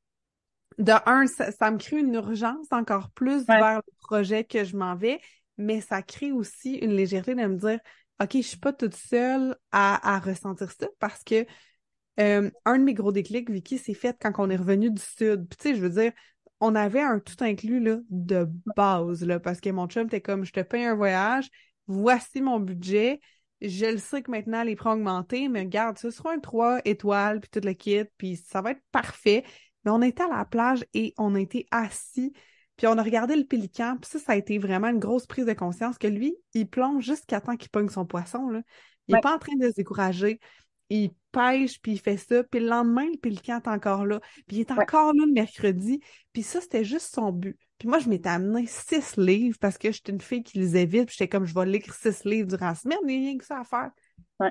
De 0.77 0.93
un, 1.05 1.27
ça, 1.27 1.71
me 1.71 1.77
crée 1.77 1.99
une 1.99 2.13
urgence 2.13 2.67
encore 2.71 3.09
plus 3.11 3.45
vers 3.45 3.81
le 3.85 3.93
projet 3.99 4.45
que 4.45 4.63
je 4.63 4.77
m'en 4.77 4.95
vais, 4.95 5.19
mais 5.57 5.81
ça 5.81 6.01
crée 6.01 6.31
aussi 6.31 6.75
une 6.75 6.91
légèreté 6.91 7.35
de 7.35 7.45
me 7.45 7.57
dire 7.57 7.79
OK, 8.21 8.31
je 8.35 8.41
suis 8.41 8.57
pas 8.57 8.71
toute 8.71 8.95
seule 8.95 9.57
à, 9.73 10.19
ressentir 10.19 10.71
ça 10.71 10.87
parce 10.99 11.21
que 11.25 11.45
euh, 12.19 12.49
un 12.65 12.77
de 12.77 12.83
mes 12.83 12.93
gros 12.93 13.11
déclics, 13.11 13.49
Vicky, 13.49 13.77
c'est 13.77 13.93
fait 13.93 14.17
quand 14.19 14.31
on 14.37 14.49
est 14.49 14.55
revenu 14.55 14.91
du 14.91 15.01
Sud. 15.01 15.47
Puis 15.47 15.57
tu 15.57 15.69
sais, 15.69 15.75
je 15.75 15.81
veux 15.81 15.89
dire, 15.89 16.11
on 16.59 16.75
avait 16.75 17.01
un 17.01 17.19
tout 17.19 17.35
inclus 17.41 17.79
là, 17.79 17.97
de 18.09 18.47
base, 18.75 19.23
là, 19.25 19.39
parce 19.39 19.59
que 19.59 19.69
mon 19.69 19.87
chum 19.87 20.07
était 20.07 20.21
comme 20.21 20.45
je 20.45 20.53
te 20.53 20.61
paye 20.61 20.85
un 20.85 20.95
voyage, 20.95 21.49
voici 21.87 22.41
mon 22.41 22.59
budget. 22.59 23.19
Je 23.61 23.85
le 23.85 23.97
sais 23.97 24.21
que 24.21 24.31
maintenant 24.31 24.63
les 24.63 24.75
prix 24.75 24.89
ont 24.89 24.93
augmenté, 24.93 25.47
mais 25.49 25.61
regarde, 25.61 25.97
ce 25.97 26.11
sera 26.11 26.33
un 26.33 26.39
3 26.39 26.81
étoiles, 26.85 27.41
puis 27.41 27.49
tout 27.49 27.65
le 27.65 27.73
kit, 27.73 28.03
puis 28.17 28.35
ça 28.37 28.61
va 28.61 28.71
être 28.71 28.81
parfait. 28.91 29.43
Mais 29.83 29.91
on 29.91 30.01
était 30.01 30.23
à 30.23 30.29
la 30.29 30.45
plage 30.45 30.85
et 30.93 31.13
on 31.17 31.35
a 31.35 31.39
été 31.39 31.67
assis 31.71 32.33
puis 32.77 32.87
on 32.87 32.97
a 32.97 33.03
regardé 33.03 33.35
le 33.35 33.45
pélican, 33.45 33.97
puis 34.01 34.09
ça, 34.09 34.19
ça 34.19 34.31
a 34.33 34.35
été 34.35 34.57
vraiment 34.57 34.89
une 34.89 34.99
grosse 34.99 35.27
prise 35.27 35.45
de 35.45 35.53
conscience 35.53 35.97
que 35.97 36.07
lui, 36.07 36.35
il 36.53 36.67
plonge 36.67 37.05
jusqu'à 37.05 37.39
temps 37.39 37.55
qu'il 37.55 37.69
pogne 37.69 37.89
son 37.89 38.05
poisson. 38.05 38.49
Là. 38.49 38.61
Il 39.07 39.15
n'est 39.15 39.21
pas 39.21 39.35
en 39.35 39.39
train 39.39 39.55
de 39.55 39.69
se 39.69 39.75
décourager. 39.75 40.39
Il 40.89 41.11
pêche, 41.35 41.79
puis 41.81 41.93
il 41.93 41.99
fait 41.99 42.17
ça. 42.17 42.43
Puis 42.43 42.59
le 42.59 42.67
lendemain, 42.67 43.05
le 43.11 43.17
pélican 43.17 43.57
est 43.57 43.67
encore 43.67 44.05
là. 44.05 44.19
Puis 44.47 44.57
il 44.57 44.59
est 44.61 44.71
encore 44.71 45.13
là 45.13 45.23
le 45.25 45.33
mercredi. 45.33 45.99
Puis 46.33 46.43
ça, 46.43 46.61
c'était 46.61 46.83
juste 46.83 47.13
son 47.13 47.31
but. 47.31 47.57
Puis 47.77 47.87
moi, 47.87 47.99
je 47.99 48.09
m'étais 48.09 48.29
amené 48.29 48.65
six 48.67 49.17
livres 49.17 49.57
parce 49.59 49.77
que 49.77 49.91
j'étais 49.91 50.11
une 50.11 50.21
fille 50.21 50.43
qui 50.43 50.59
lisait 50.59 50.85
vite. 50.85 51.07
Puis 51.07 51.15
j'étais 51.17 51.29
comme, 51.29 51.45
je 51.45 51.53
vais 51.53 51.65
lire 51.65 51.93
six 51.93 52.23
livres 52.25 52.47
durant 52.47 52.67
la 52.67 52.75
semaine. 52.75 52.99
Il 53.03 53.07
n'y 53.07 53.15
a 53.15 53.29
rien 53.29 53.37
que 53.37 53.45
ça 53.45 53.59
à 53.59 53.63
faire. 53.63 53.91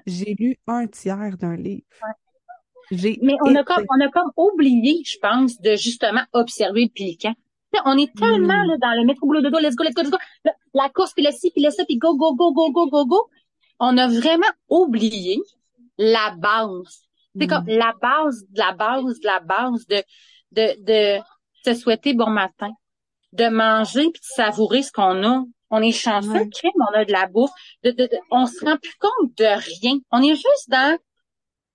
J'ai 0.07 0.35
lu 0.39 0.57
un 0.66 0.87
tiers 0.87 1.37
d'un 1.39 1.57
livre. 1.57 1.87
Mais 2.91 3.37
on 3.45 3.55
a, 3.55 3.64
comme, 3.64 3.85
on 3.89 4.05
a 4.05 4.09
comme 4.11 4.30
oublié, 4.37 5.03
je 5.05 5.18
pense, 5.18 5.61
de 5.61 5.74
justement 5.76 6.22
observer 6.32 6.85
le 6.85 6.91
pélican 6.91 7.35
on 7.85 7.99
est 7.99 8.14
tellement 8.14 8.64
mm. 8.64 8.68
là, 8.68 8.76
dans 8.78 9.01
le 9.01 9.05
métro 9.05 9.26
boulot 9.26 9.41
de 9.41 9.51
dos, 9.51 9.59
let's 9.59 9.74
go, 9.74 9.85
let's 9.85 9.95
go, 9.95 10.03
let's 10.03 10.11
go. 10.11 10.18
La, 10.74 10.89
course, 10.89 11.12
puis 11.12 11.24
le 11.24 11.32
ci, 11.32 11.51
puis 11.51 11.62
le 11.62 11.70
ça, 11.70 11.85
puis 11.85 11.97
go, 11.97 12.16
go, 12.16 12.35
go, 12.35 12.53
go, 12.53 12.70
go, 12.70 12.89
go, 12.89 13.07
go. 13.07 13.28
On 13.80 13.97
a 13.99 14.07
vraiment 14.07 14.47
oublié 14.68 15.41
la 15.99 16.34
base. 16.36 17.09
C'est 17.38 17.47
comme 17.47 17.64
mm. 17.64 17.78
la 17.78 17.95
base, 18.01 18.45
de 18.49 18.59
la 18.59 18.72
base, 18.72 19.20
de 19.20 19.26
la 19.26 19.40
base 19.40 19.86
de, 19.86 20.03
de, 20.53 21.18
de 21.18 21.22
se 21.64 21.74
souhaiter 21.74 22.14
bon 22.14 22.30
matin, 22.30 22.70
de 23.32 23.49
manger 23.49 24.11
puis 24.12 24.20
de 24.20 24.34
savourer 24.36 24.82
ce 24.82 24.92
qu'on 24.92 25.24
a. 25.24 25.42
On 25.70 25.82
est 25.82 25.92
chanceux, 25.92 26.49
crème, 26.51 26.72
on 26.78 26.95
a 26.95 27.05
de 27.05 27.12
la 27.12 27.26
bouffe. 27.26 27.51
De, 27.82 27.90
de, 27.90 28.09
on 28.30 28.47
se 28.47 28.64
rend 28.64 28.76
plus 28.76 28.95
compte 29.01 29.36
de 29.36 29.45
rien. 29.45 29.99
On 30.12 30.22
est 30.22 30.36
juste 30.36 30.68
dans 30.68 30.97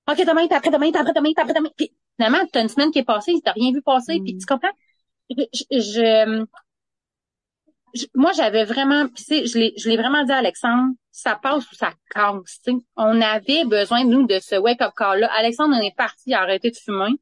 OK, 0.09 0.17
demain, 0.25 0.47
puis 0.47 0.55
après 0.55 0.71
demain, 0.71 0.91
puis 0.91 1.01
après 1.01 1.13
demain, 1.13 1.31
puis 1.35 1.43
après 1.43 1.53
demain. 1.53 1.69
Puis 1.75 1.91
finalement, 2.15 2.45
t'as 2.51 2.61
une 2.61 2.69
semaine 2.69 2.91
qui 2.91 2.99
est 2.99 3.03
passée, 3.03 3.33
t'as 3.43 3.51
rien 3.51 3.73
vu 3.73 3.81
passer, 3.81 4.19
puis 4.23 4.35
mm. 4.35 4.39
tu 4.39 4.45
comprends? 4.45 4.71
je, 5.71 6.45
moi, 8.15 8.31
j'avais 8.33 8.63
vraiment, 8.63 9.07
tu 9.07 9.23
sais, 9.23 9.45
je 9.45 9.57
l'ai, 9.57 9.73
je 9.77 9.89
l'ai 9.89 9.97
vraiment 9.97 10.23
dit 10.23 10.31
à 10.31 10.37
Alexandre, 10.37 10.93
ça 11.11 11.35
passe 11.35 11.69
ou 11.71 11.75
ça 11.75 11.91
casse, 12.13 12.61
tu 12.63 12.71
sais. 12.71 12.77
On 12.95 13.21
avait 13.21 13.65
besoin, 13.65 14.03
nous, 14.03 14.25
de 14.25 14.39
ce 14.39 14.55
wake-up 14.55 14.93
call-là. 14.95 15.29
Alexandre, 15.37 15.75
on 15.77 15.81
est 15.81 15.95
parti 15.95 16.33
arrêter 16.33 16.71
de 16.71 16.77
fumer. 16.77 17.15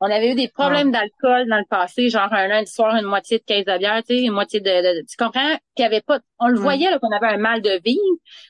On 0.00 0.10
avait 0.10 0.32
eu 0.32 0.34
des 0.34 0.48
problèmes 0.48 0.90
d'alcool 0.90 1.48
dans 1.48 1.56
le 1.56 1.64
passé, 1.68 2.10
genre 2.10 2.30
un 2.32 2.48
lundi 2.48 2.70
soir, 2.70 2.94
une 2.96 3.06
moitié 3.06 3.38
de 3.38 3.44
caisse 3.44 3.64
de 3.64 3.78
bière, 3.78 4.02
tu 4.06 4.14
sais, 4.14 4.22
une 4.22 4.32
moitié 4.32 4.60
de, 4.60 5.00
tu 5.06 5.16
comprends? 5.16 5.56
Qu'il 5.74 5.84
y 5.84 5.86
avait 5.86 6.02
pas, 6.02 6.18
on 6.38 6.48
le 6.48 6.58
voyait, 6.58 6.90
là, 6.90 6.98
qu'on 6.98 7.10
avait 7.10 7.32
un 7.34 7.38
mal 7.38 7.62
de 7.62 7.80
vie. 7.84 7.98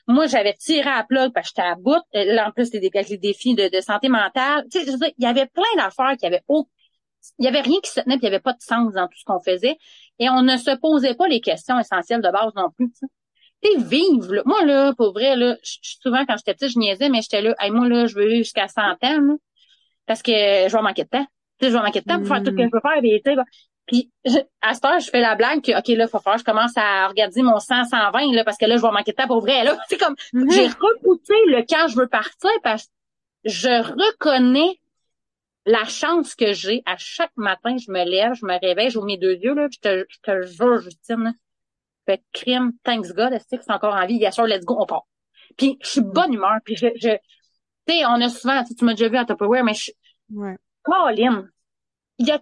Moi, 0.07 0.27
j'avais 0.27 0.53
tiré 0.53 0.89
à 0.89 1.03
plat 1.03 1.29
parce 1.33 1.51
que 1.51 1.53
j'étais 1.55 1.67
à 1.67 1.75
bout. 1.75 2.01
Là, 2.13 2.49
en 2.49 2.51
plus, 2.51 2.71
des, 2.71 2.89
défis 3.17 3.55
de, 3.55 3.69
de 3.69 3.81
santé 3.81 4.09
mentale. 4.09 4.65
Tu 4.71 4.83
sais, 4.83 5.13
il 5.17 5.23
y 5.23 5.27
avait 5.27 5.45
plein 5.45 5.63
d'affaires 5.77 6.17
qui 6.17 6.25
avaient 6.25 6.43
aucun 6.47 6.69
il 7.39 7.45
y 7.45 7.47
avait 7.47 7.61
rien 7.61 7.79
qui 7.81 7.91
se 7.91 8.01
tenait, 8.01 8.17
puis 8.17 8.23
il 8.23 8.31
y 8.31 8.33
avait 8.33 8.39
pas 8.39 8.53
de 8.53 8.61
sens 8.61 8.93
dans 8.93 9.07
tout 9.07 9.17
ce 9.17 9.25
qu'on 9.25 9.39
faisait. 9.39 9.77
Et 10.19 10.29
on 10.29 10.41
ne 10.41 10.57
se 10.57 10.75
posait 10.77 11.15
pas 11.15 11.27
les 11.27 11.41
questions 11.41 11.79
essentielles 11.79 12.21
de 12.21 12.29
base 12.31 12.53
non 12.55 12.69
plus. 12.75 12.91
Tu 13.61 13.83
vive, 13.83 14.31
là. 14.31 14.41
Moi, 14.45 14.63
là, 14.65 14.93
pour 14.95 15.13
vrai, 15.13 15.35
là, 15.35 15.57
souvent, 15.63 16.25
quand 16.25 16.37
j'étais 16.37 16.53
petite, 16.53 16.73
je 16.73 16.79
niaisais, 16.79 17.09
mais 17.09 17.21
j'étais 17.21 17.41
là, 17.41 17.55
hey, 17.59 17.71
moi, 17.71 17.87
là, 17.87 18.05
je 18.05 18.15
veux 18.15 18.27
vivre 18.27 18.43
jusqu'à 18.43 18.67
100 18.67 18.81
ans, 18.81 19.37
parce 20.05 20.21
que 20.21 20.31
je 20.31 20.75
vais 20.75 20.81
manquer 20.81 21.03
de 21.03 21.09
temps. 21.09 21.25
Tu 21.59 21.65
sais, 21.65 21.71
je 21.71 21.77
vais 21.77 21.83
manquer 21.83 22.01
de 22.01 22.05
temps 22.05 22.19
pour 22.19 22.27
faire 22.27 22.43
tout 22.43 22.51
ce 22.51 22.55
que 22.55 22.63
je 22.63 22.69
peux 22.69 22.81
faire. 22.81 23.01
Puis, 23.01 23.21
puis 23.85 24.11
à 24.61 24.73
cette 24.73 24.85
heure, 24.85 24.99
je 24.99 25.09
fais 25.09 25.21
la 25.21 25.35
blague 25.35 25.61
que, 25.61 25.77
OK, 25.77 25.87
là, 25.89 26.07
faut 26.07 26.19
faire, 26.19 26.37
je 26.37 26.43
commence 26.43 26.75
à 26.75 27.07
regarder 27.07 27.41
mon 27.43 27.59
100, 27.59 27.85
120, 27.85 28.33
là, 28.33 28.43
parce 28.43 28.57
que 28.57 28.65
là, 28.65 28.77
je 28.77 28.81
vais 28.81 28.91
manquer 28.91 29.11
de 29.11 29.15
temps 29.15 29.27
pour 29.27 29.41
vrai, 29.41 29.63
là. 29.63 29.77
C'est 29.89 29.97
comme, 29.97 30.15
mm-hmm. 30.33 30.51
j'ai 30.51 30.67
repoussé 30.67 31.33
le 31.47 31.63
quand 31.67 31.87
je 31.87 31.95
veux 31.95 32.07
partir 32.07 32.51
parce 32.63 32.85
que 32.85 32.89
je 33.45 33.69
reconnais 33.69 34.79
la 35.65 35.83
chance 35.85 36.35
que 36.35 36.53
j'ai 36.53 36.83
à 36.85 36.95
chaque 36.97 37.35
matin, 37.35 37.75
je 37.77 37.91
me 37.91 38.03
lève, 38.03 38.33
je 38.33 38.45
me 38.45 38.59
réveille, 38.59 38.89
j'ouvre 38.89 39.07
mes 39.07 39.17
deux 39.17 39.35
yeux, 39.35 39.55
là, 39.55 39.67
je 39.71 39.79
te, 39.79 40.05
je 40.07 40.17
te 40.21 40.41
jure, 40.43 40.79
Justine, 40.79 41.35
fait 42.05 42.23
crime, 42.31 42.73
thanks 42.83 43.11
God, 43.13 43.33
est-ce 43.33 43.55
que 43.55 43.61
c'est 43.61 43.71
encore 43.71 43.95
en 43.95 44.05
vie? 44.05 44.15
Yes, 44.15 44.35
sure, 44.35 44.45
let's 44.45 44.63
go, 44.63 44.77
on 44.79 44.85
part. 44.85 45.07
Puis 45.57 45.77
je 45.81 45.87
suis 45.87 46.01
bonne 46.01 46.33
humeur, 46.33 46.57
puis 46.63 46.75
je, 46.75 46.87
je 46.95 47.17
tu 47.87 47.93
sais, 47.93 48.05
on 48.05 48.21
a 48.21 48.29
souvent, 48.29 48.63
tu 48.63 48.85
m'as 48.85 48.93
déjà 48.93 49.09
vu 49.09 49.17
à 49.17 49.25
Tupperware, 49.25 49.63
mais 49.63 49.73
je, 49.73 49.91
ouais. 50.33 50.55
Colin, 50.83 51.47
il 52.19 52.27
y 52.27 52.31
a, 52.31 52.41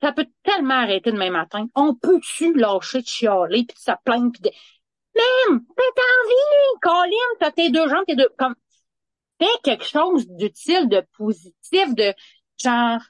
ça 0.00 0.12
peut 0.12 0.26
tellement 0.42 0.74
arrêter 0.74 1.12
demain 1.12 1.30
matin. 1.30 1.66
On 1.74 1.94
peut-tu 1.94 2.54
lâcher 2.54 3.02
de 3.02 3.06
chialer, 3.06 3.64
puis 3.64 3.74
de 3.74 3.80
se 3.80 3.92
plaindre, 4.04 4.32
puis 4.32 4.42
de, 4.42 4.50
même, 5.16 5.64
t'es 5.76 5.82
en 5.82 6.28
vie, 6.28 6.80
Colin, 6.82 7.36
t'as 7.40 7.50
tes 7.50 7.70
deux 7.70 7.88
jambes, 7.88 8.04
tes 8.06 8.16
deux, 8.16 8.28
comme, 8.38 8.54
fais 9.40 9.46
quelque 9.62 9.84
chose 9.84 10.26
d'utile, 10.28 10.88
de 10.88 11.04
positif, 11.16 11.94
de, 11.94 12.14
genre, 12.62 13.00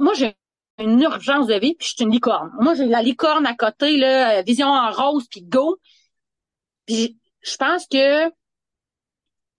moi, 0.00 0.14
j'ai 0.14 0.36
une 0.78 1.00
urgence 1.02 1.46
de 1.46 1.54
vie, 1.54 1.74
puis 1.74 1.88
je 1.88 1.94
suis 1.94 2.04
une 2.04 2.10
licorne. 2.10 2.50
Moi, 2.60 2.74
j'ai 2.74 2.86
la 2.86 3.02
licorne 3.02 3.46
à 3.46 3.54
côté, 3.54 3.96
là, 3.96 4.38
euh, 4.38 4.42
vision 4.42 4.68
en 4.68 4.90
rose, 4.90 5.26
puis 5.30 5.42
go. 5.42 5.78
Puis 6.86 7.18
je 7.42 7.56
pense 7.56 7.86
que 7.86 8.30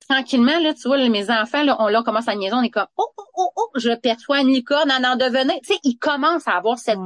tranquillement, 0.08 0.60
là, 0.60 0.74
tu 0.74 0.88
vois, 0.88 0.98
mes 1.10 1.30
enfants, 1.30 1.64
là, 1.64 1.78
on 1.80 1.88
là 1.88 2.04
commence 2.04 2.28
à 2.28 2.36
niaiser, 2.36 2.56
on 2.56 2.64
est 2.64 2.70
comme 2.70 2.88
Oh, 2.98 3.08
oh, 3.18 3.24
oh, 3.36 3.52
oh, 3.56 3.70
je 3.76 3.92
perçois 3.96 4.42
une 4.42 4.50
licorne 4.50 4.92
en 4.92 5.04
en 5.04 5.16
devenir. 5.16 5.56
Tu 5.64 5.74
sais, 5.74 5.80
ils 5.84 5.98
commencent 5.98 6.48
à 6.48 6.58
avoir 6.58 6.78
cette. 6.80 7.00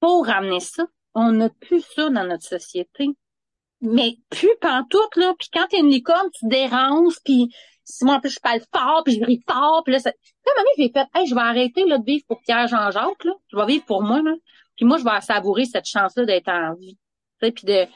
Pour 0.00 0.26
ramener 0.26 0.60
ça, 0.60 0.84
on 1.14 1.32
n'a 1.32 1.48
plus 1.48 1.82
ça 1.94 2.10
dans 2.10 2.24
notre 2.24 2.44
société. 2.44 3.08
Mais 3.80 4.16
plus 4.30 4.54
pantoute, 4.60 5.16
là. 5.16 5.34
Puis 5.38 5.48
quand 5.52 5.66
t'es 5.68 5.80
une 5.80 5.90
licorne, 5.90 6.28
tu 6.38 6.46
déranges, 6.46 7.18
puis 7.24 7.54
si 7.84 8.04
moi, 8.04 8.16
en 8.16 8.20
plus, 8.20 8.34
je 8.34 8.40
parle 8.40 8.60
fort, 8.72 9.02
puis 9.04 9.18
je 9.18 9.24
ris 9.24 9.42
fort, 9.48 9.82
puis 9.84 9.92
là, 9.92 9.98
ça... 9.98 10.10
Là, 10.10 10.52
à 10.56 10.62
j'ai 10.76 10.90
fait, 10.90 11.06
hey, 11.14 11.26
je 11.26 11.34
vais 11.34 11.40
arrêter, 11.40 11.84
là, 11.86 11.98
de 11.98 12.04
vivre 12.04 12.24
pour 12.26 12.40
Pierre 12.42 12.66
Jean-Jacques, 12.66 13.24
là. 13.24 13.32
Je 13.52 13.56
vais 13.56 13.66
vivre 13.66 13.84
pour 13.84 14.02
moi, 14.02 14.22
là. 14.22 14.32
Puis 14.76 14.84
moi, 14.84 14.98
je 14.98 15.04
vais 15.04 15.20
savourer 15.20 15.66
cette 15.66 15.86
chance-là 15.86 16.24
d'être 16.24 16.48
en 16.48 16.74
vie. 16.74 16.98
Tu 17.40 17.46
sais, 17.46 17.52
puis 17.52 17.64
de... 17.66 17.86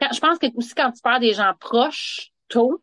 Quand, 0.00 0.12
je 0.12 0.20
pense 0.20 0.38
que 0.38 0.46
aussi, 0.56 0.74
quand 0.74 0.90
tu 0.92 1.00
parles 1.02 1.20
des 1.20 1.34
gens 1.34 1.52
proches, 1.58 2.30
tôt, 2.48 2.82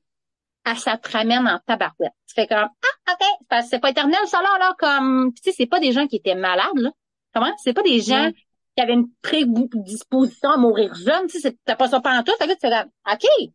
à 0.64 0.76
ça 0.76 0.98
te 0.98 1.12
ramène 1.12 1.48
en 1.48 1.60
tabarouette. 1.66 2.14
Tu 2.28 2.36
fais 2.36 2.48
comme, 2.48 2.70
ah, 2.70 3.14
OK, 3.14 3.64
c'est 3.68 3.80
pas 3.80 3.90
éternel, 3.90 4.20
ça, 4.28 4.42
là, 4.42 4.58
là, 4.60 4.76
comme... 4.78 5.34
tu 5.34 5.42
sais, 5.44 5.52
c'est 5.52 5.66
pas 5.66 5.80
des 5.80 5.92
gens 5.92 6.08
qui 6.08 6.18
étaient 6.18 6.36
malades, 6.36 6.78
là. 6.78 6.92
Comment? 7.34 7.54
C'est 7.64 7.74
pas 7.74 7.84
des 7.84 8.02
gens 8.02 8.30
qui 8.76 8.84
avaient 8.84 8.94
une 8.94 9.10
prédisposition 9.22 10.50
à 10.50 10.58
mourir 10.58 10.94
jeune, 10.94 11.28
tu 11.28 11.40
sais, 11.40 11.58
t'as 11.66 11.76
pas 11.76 11.88
ça 11.88 12.00
pendant 12.00 12.24
tout. 12.24 12.34
Fait 12.38 12.48
que 12.48 12.54
tu 12.54 12.60
fais 12.60 12.84
OK, 13.12 13.52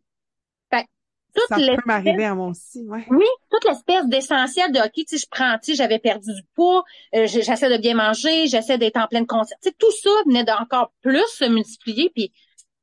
ça 1.48 1.56
peut 1.56 1.76
m'arriver 1.84 2.24
à 2.24 2.34
moi 2.34 2.48
aussi, 2.48 2.84
ouais. 2.86 3.06
Oui, 3.10 3.26
toute 3.50 3.64
l'espèce 3.64 4.06
d'essentiel 4.06 4.72
de, 4.72 4.78
OK, 4.78 4.92
tu 4.94 5.04
sais, 5.06 5.18
je 5.18 5.26
prends, 5.30 5.58
tu 5.58 5.70
sais, 5.70 5.74
j'avais 5.74 5.98
perdu 5.98 6.32
du 6.34 6.42
poids, 6.54 6.84
euh, 7.14 7.26
j'essaie 7.26 7.70
de 7.70 7.80
bien 7.80 7.94
manger, 7.94 8.46
j'essaie 8.46 8.78
d'être 8.78 8.96
en 8.96 9.06
pleine 9.06 9.26
conscience. 9.26 9.58
Tu 9.62 9.68
sais, 9.70 9.74
tout 9.78 9.90
ça 9.90 10.10
venait 10.26 10.44
d'encore 10.44 10.92
plus 11.02 11.26
se 11.28 11.44
multiplier, 11.44 12.10
puis, 12.14 12.30
tu 12.30 12.34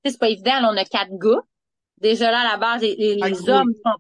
sais, 0.05 0.11
c'est 0.11 0.19
pas 0.19 0.29
évident, 0.29 0.53
on 0.63 0.77
a 0.77 0.85
quatre 0.85 1.17
gars. 1.17 1.41
Déjà 1.97 2.31
là, 2.31 2.41
à 2.41 2.51
la 2.51 2.57
base, 2.57 2.81
les, 2.81 2.95
les, 2.95 3.17
ah, 3.21 3.51
hommes 3.51 3.73
sont, 3.83 3.95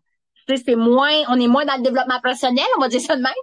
tu 0.47 0.55
sais, 0.55 0.63
c'est 0.65 0.75
moins, 0.75 1.13
on 1.29 1.39
est 1.39 1.47
moins 1.47 1.65
dans 1.65 1.77
le 1.77 1.83
développement 1.83 2.19
personnel, 2.21 2.65
on 2.77 2.81
va 2.81 2.89
dire 2.89 3.01
ça 3.01 3.15
de 3.15 3.21
même. 3.21 3.33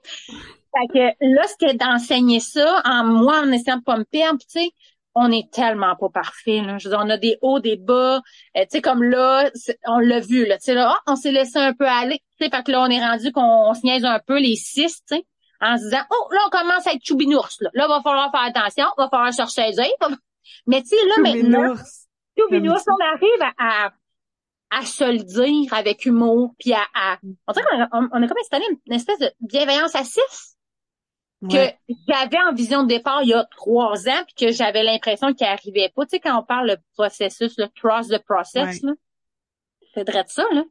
Fait 0.73 0.87
que 0.93 1.35
là, 1.35 1.43
c'était 1.49 1.75
d'enseigner 1.75 2.41
ça 2.41 2.83
en 2.85 3.05
moi, 3.05 3.41
en 3.41 3.51
essayant 3.51 3.79
de 3.79 3.83
pas 3.83 3.97
me 3.97 4.05
perdre, 4.05 4.39
tu 4.41 4.61
sais, 4.61 4.71
on 5.15 5.31
est 5.33 5.51
tellement 5.53 5.97
pas 5.97 6.09
parfait. 6.09 6.61
Là. 6.61 6.79
Je 6.79 6.89
veux 6.89 6.95
dire, 6.95 7.05
on 7.05 7.11
a 7.11 7.17
des 7.17 7.39
hauts, 7.43 7.61
des 7.61 7.77
bas. 7.77 8.17
Euh, 8.57 8.61
tu 8.63 8.67
sais, 8.71 8.81
comme 8.81 9.03
là, 9.03 9.51
on 9.87 9.99
l'a 9.99 10.21
vu, 10.21 10.47
là. 10.47 10.59
Tu 10.59 10.67
sais, 10.67 10.75
là, 10.75 10.95
oh, 10.95 11.13
on 11.13 11.17
s'est 11.17 11.33
laissé 11.33 11.59
un 11.59 11.73
peu 11.73 11.87
aller. 11.87 12.19
Tu 12.39 12.45
sais, 12.45 12.51
fait 12.51 12.63
que 12.63 12.73
là, 12.73 12.83
on 12.83 12.87
est 12.87 13.01
rendu 13.01 13.33
qu'on 13.33 13.75
se 13.75 13.81
niaise 13.83 14.05
un 14.05 14.21
peu 14.21 14.39
les 14.39 14.57
six, 14.57 15.03
tu 15.09 15.17
sais, 15.17 15.27
en 15.61 15.77
se 15.77 15.85
disant, 15.85 16.03
oh, 16.11 16.29
là, 16.33 16.41
on 16.47 16.51
commence 16.51 16.87
à 16.87 16.93
être 16.93 17.05
choubinours, 17.05 17.57
là. 17.61 17.71
Là, 17.75 17.89
va 17.89 18.01
falloir 18.03 18.31
faire 18.31 18.43
attention, 18.43 18.87
va 18.97 19.09
falloir 19.09 19.33
chercher 19.33 19.71
les 19.71 19.85
Mais 20.67 20.83
tu 20.83 20.89
sais, 20.89 20.97
là, 20.97 21.15
maintenant, 21.23 21.75
choubinours, 22.39 22.83
on 22.87 23.05
arrive 23.15 23.53
à, 23.59 23.93
à 24.71 24.83
se 24.83 25.05
le 25.05 25.19
dire 25.19 25.75
avec 25.75 26.07
humour, 26.07 26.55
puis 26.59 26.73
à, 26.73 26.83
à... 26.95 27.19
On 27.49 27.53
dirait 27.53 27.67
qu'on 27.71 27.83
a, 27.83 27.89
on 28.13 28.23
a 28.23 28.29
comme 28.29 28.39
installé 28.41 28.65
une, 28.87 28.93
espèce 28.95 29.19
de 29.19 29.31
bienveillance 29.41 29.95
à 29.97 30.05
six 30.05 30.57
que 31.49 31.95
j'avais 32.09 32.39
en 32.47 32.53
vision 32.53 32.83
de 32.83 32.89
départ 32.89 33.23
il 33.23 33.31
y 33.31 33.35
a 33.35 33.45
trois 33.45 34.09
ans, 34.09 34.25
puis 34.27 34.47
que 34.47 34.53
j'avais 34.53 34.83
l'impression 34.83 35.33
qu'il 35.33 35.47
arrivait 35.47 35.91
pas. 35.95 36.05
Tu 36.05 36.11
sais, 36.11 36.21
quand 36.21 36.39
on 36.39 36.43
parle 36.43 36.69
le 36.69 36.77
processus, 36.95 37.57
le 37.57 37.69
trust 37.69 38.11
the 38.11 38.23
process, 38.25 38.83
là, 38.83 38.93
c'est 39.95 40.07
de 40.07 40.13
ça, 40.27 40.45
là. 40.53 40.65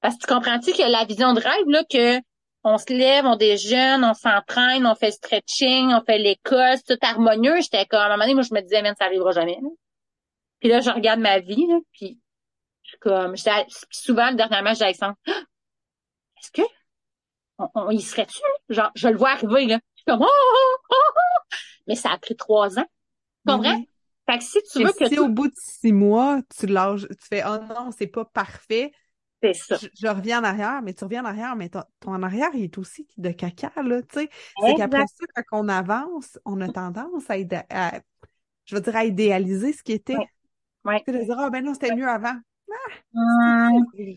Parce 0.00 0.14
que 0.16 0.20
tu 0.20 0.32
comprends-tu 0.32 0.72
que 0.72 0.88
la 0.88 1.04
vision 1.04 1.32
de 1.34 1.40
rêve, 1.40 1.68
là, 1.68 1.82
que 1.84 2.20
on 2.64 2.78
se 2.78 2.92
lève, 2.92 3.24
on 3.24 3.36
déjeune, 3.36 4.04
on 4.04 4.14
s'entraîne, 4.14 4.86
on 4.86 4.94
fait 4.94 5.10
stretching, 5.10 5.92
on 5.92 6.02
fait 6.02 6.18
l'école, 6.18 6.76
c'est 6.76 6.96
tout 6.96 7.06
harmonieux. 7.06 7.60
J'étais 7.60 7.86
comme, 7.86 8.00
à 8.00 8.06
un 8.06 8.08
moment 8.10 8.24
donné, 8.24 8.34
moi, 8.34 8.42
je 8.42 8.54
me 8.54 8.60
disais, 8.60 8.82
mais 8.82 8.92
ça 8.98 9.06
arrivera 9.06 9.32
jamais. 9.32 9.58
Puis 10.60 10.68
là, 10.68 10.80
je 10.80 10.90
regarde 10.90 11.20
ma 11.20 11.38
vie, 11.38 11.66
là, 11.66 11.78
puis 11.92 12.20
je 12.82 12.90
suis 12.90 12.98
comme, 12.98 13.34
souvent, 13.90 14.32
dernièrement, 14.32 14.74
j'ai 14.74 14.84
Alexandre, 14.84 15.16
est-ce 15.26 16.50
que 16.50 16.62
on, 17.58 17.90
y 17.90 18.00
serait-tu? 18.00 18.40
Genre, 18.68 18.90
je 18.94 19.08
le 19.08 19.16
vois 19.16 19.30
arriver, 19.30 19.66
là. 19.66 19.80
Je 19.94 20.00
suis 20.00 20.04
comme, 20.06 20.22
oh, 20.22 20.26
oh, 20.28 20.76
oh, 20.90 20.94
oh! 21.16 21.56
Mais 21.86 21.96
ça 21.96 22.10
a 22.10 22.18
pris 22.18 22.36
trois 22.36 22.78
ans. 22.78 22.86
Tu 23.46 23.52
comprends? 23.52 23.82
Fait 24.30 24.38
que 24.38 24.44
si 24.44 24.58
tu 24.70 24.84
veux 24.84 24.92
que. 24.92 25.08
Si 25.08 25.18
au 25.18 25.28
bout 25.28 25.48
de 25.48 25.54
six 25.56 25.92
mois, 25.92 26.40
tu 26.58 26.66
lâches, 26.66 27.08
tu 27.08 27.28
fais, 27.28 27.42
oh 27.46 27.58
non, 27.74 27.90
c'est 27.96 28.06
pas 28.06 28.24
parfait. 28.24 28.92
C'est 29.42 29.54
ça. 29.54 29.76
Je, 29.76 30.08
reviens 30.08 30.40
en 30.40 30.44
arrière, 30.44 30.82
mais 30.82 30.92
tu 30.92 31.04
reviens 31.04 31.22
en 31.22 31.26
arrière, 31.26 31.54
mais 31.56 31.68
ton, 31.68 31.82
en 32.06 32.22
arrière, 32.22 32.50
il 32.54 32.64
est 32.64 32.78
aussi 32.78 33.06
de 33.16 33.30
caca, 33.30 33.70
là, 33.82 34.02
tu 34.02 34.20
sais. 34.20 34.30
C'est 34.60 34.74
qu'après 34.74 35.06
ça, 35.06 35.42
quand 35.46 35.64
on 35.64 35.68
avance, 35.68 36.38
on 36.44 36.60
a 36.60 36.68
tendance 36.68 37.24
à, 37.30 37.36
je 38.64 38.74
veux 38.74 38.80
dire, 38.80 38.96
à 38.96 39.04
idéaliser 39.04 39.72
ce 39.72 39.82
qui 39.82 39.92
était. 39.92 40.16
Ouais. 40.84 41.02
Tu 41.06 41.12
sais, 41.12 41.18
de 41.20 41.24
dire, 41.24 41.36
ah, 41.38 41.50
ben 41.50 41.64
non, 41.64 41.74
c'était 41.74 41.94
mieux 41.94 42.08
avant. 42.08 42.36
Ah, 43.16 43.70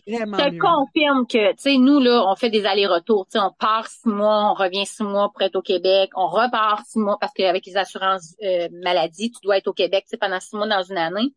vraiment 0.07 0.37
je 0.37 0.43
te 0.43 0.57
confirme 0.57 1.25
que, 1.25 1.51
tu 1.51 1.57
sais, 1.57 1.77
nous, 1.77 1.99
là, 1.99 2.23
on 2.27 2.35
fait 2.35 2.49
des 2.49 2.65
allers-retours. 2.65 3.25
Tu 3.25 3.31
sais, 3.31 3.39
on 3.39 3.51
part 3.51 3.87
six 3.87 4.07
mois, 4.07 4.51
on 4.51 4.53
revient 4.53 4.85
six 4.85 5.03
mois 5.03 5.29
pour 5.31 5.41
être 5.41 5.55
au 5.55 5.61
Québec, 5.61 6.11
on 6.15 6.27
repart 6.27 6.85
six 6.85 6.99
mois 6.99 7.17
parce 7.19 7.33
qu'avec 7.33 7.65
les 7.65 7.77
assurances 7.77 8.35
euh, 8.43 8.67
maladie, 8.83 9.31
tu 9.31 9.39
dois 9.43 9.57
être 9.57 9.67
au 9.67 9.73
Québec, 9.73 10.03
tu 10.05 10.11
sais, 10.11 10.17
pendant 10.17 10.39
six 10.39 10.55
mois 10.55 10.67
dans 10.67 10.83
une 10.83 10.97
année. 10.97 11.33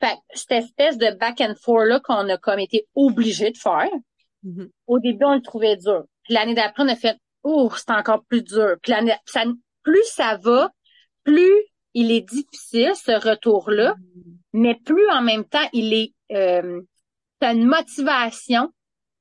Fait 0.00 0.16
cette 0.34 0.64
espèce 0.64 0.98
de 0.98 1.16
back 1.18 1.40
and 1.40 1.54
forth 1.60 1.86
là 1.86 2.00
qu'on 2.00 2.28
a 2.28 2.36
comme 2.36 2.58
été 2.58 2.86
obligé 2.94 3.50
de 3.50 3.56
faire. 3.56 3.90
Mm-hmm. 4.44 4.70
Au 4.88 4.98
début, 4.98 5.24
on 5.24 5.34
le 5.34 5.42
trouvait 5.42 5.76
dur. 5.76 6.04
Puis 6.24 6.34
l'année 6.34 6.54
d'après, 6.54 6.82
on 6.82 6.88
a 6.88 6.96
fait, 6.96 7.16
oh, 7.44 7.70
c'est 7.76 7.90
encore 7.90 8.24
plus 8.24 8.42
dur. 8.42 8.76
Puis 8.82 8.92
l'année, 8.92 9.14
ça, 9.24 9.44
plus 9.82 10.04
ça 10.06 10.36
va, 10.42 10.70
plus 11.22 11.62
il 11.94 12.10
est 12.10 12.22
difficile 12.22 12.92
ce 12.94 13.12
retour-là, 13.12 13.94
mm-hmm. 13.94 14.34
mais 14.52 14.74
plus 14.74 15.08
en 15.10 15.22
même 15.22 15.44
temps, 15.44 15.66
il 15.72 15.94
est, 15.94 16.14
euh, 16.32 16.82
une 17.42 17.66
motivation 17.66 18.72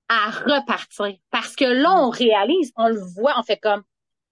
à 0.07 0.29
repartir. 0.29 1.15
Parce 1.31 1.55
que 1.55 1.65
là, 1.65 1.93
on 1.93 2.09
réalise, 2.09 2.71
on 2.77 2.87
le 2.87 3.01
voit, 3.15 3.33
on 3.37 3.43
fait 3.43 3.57
comme, 3.57 3.83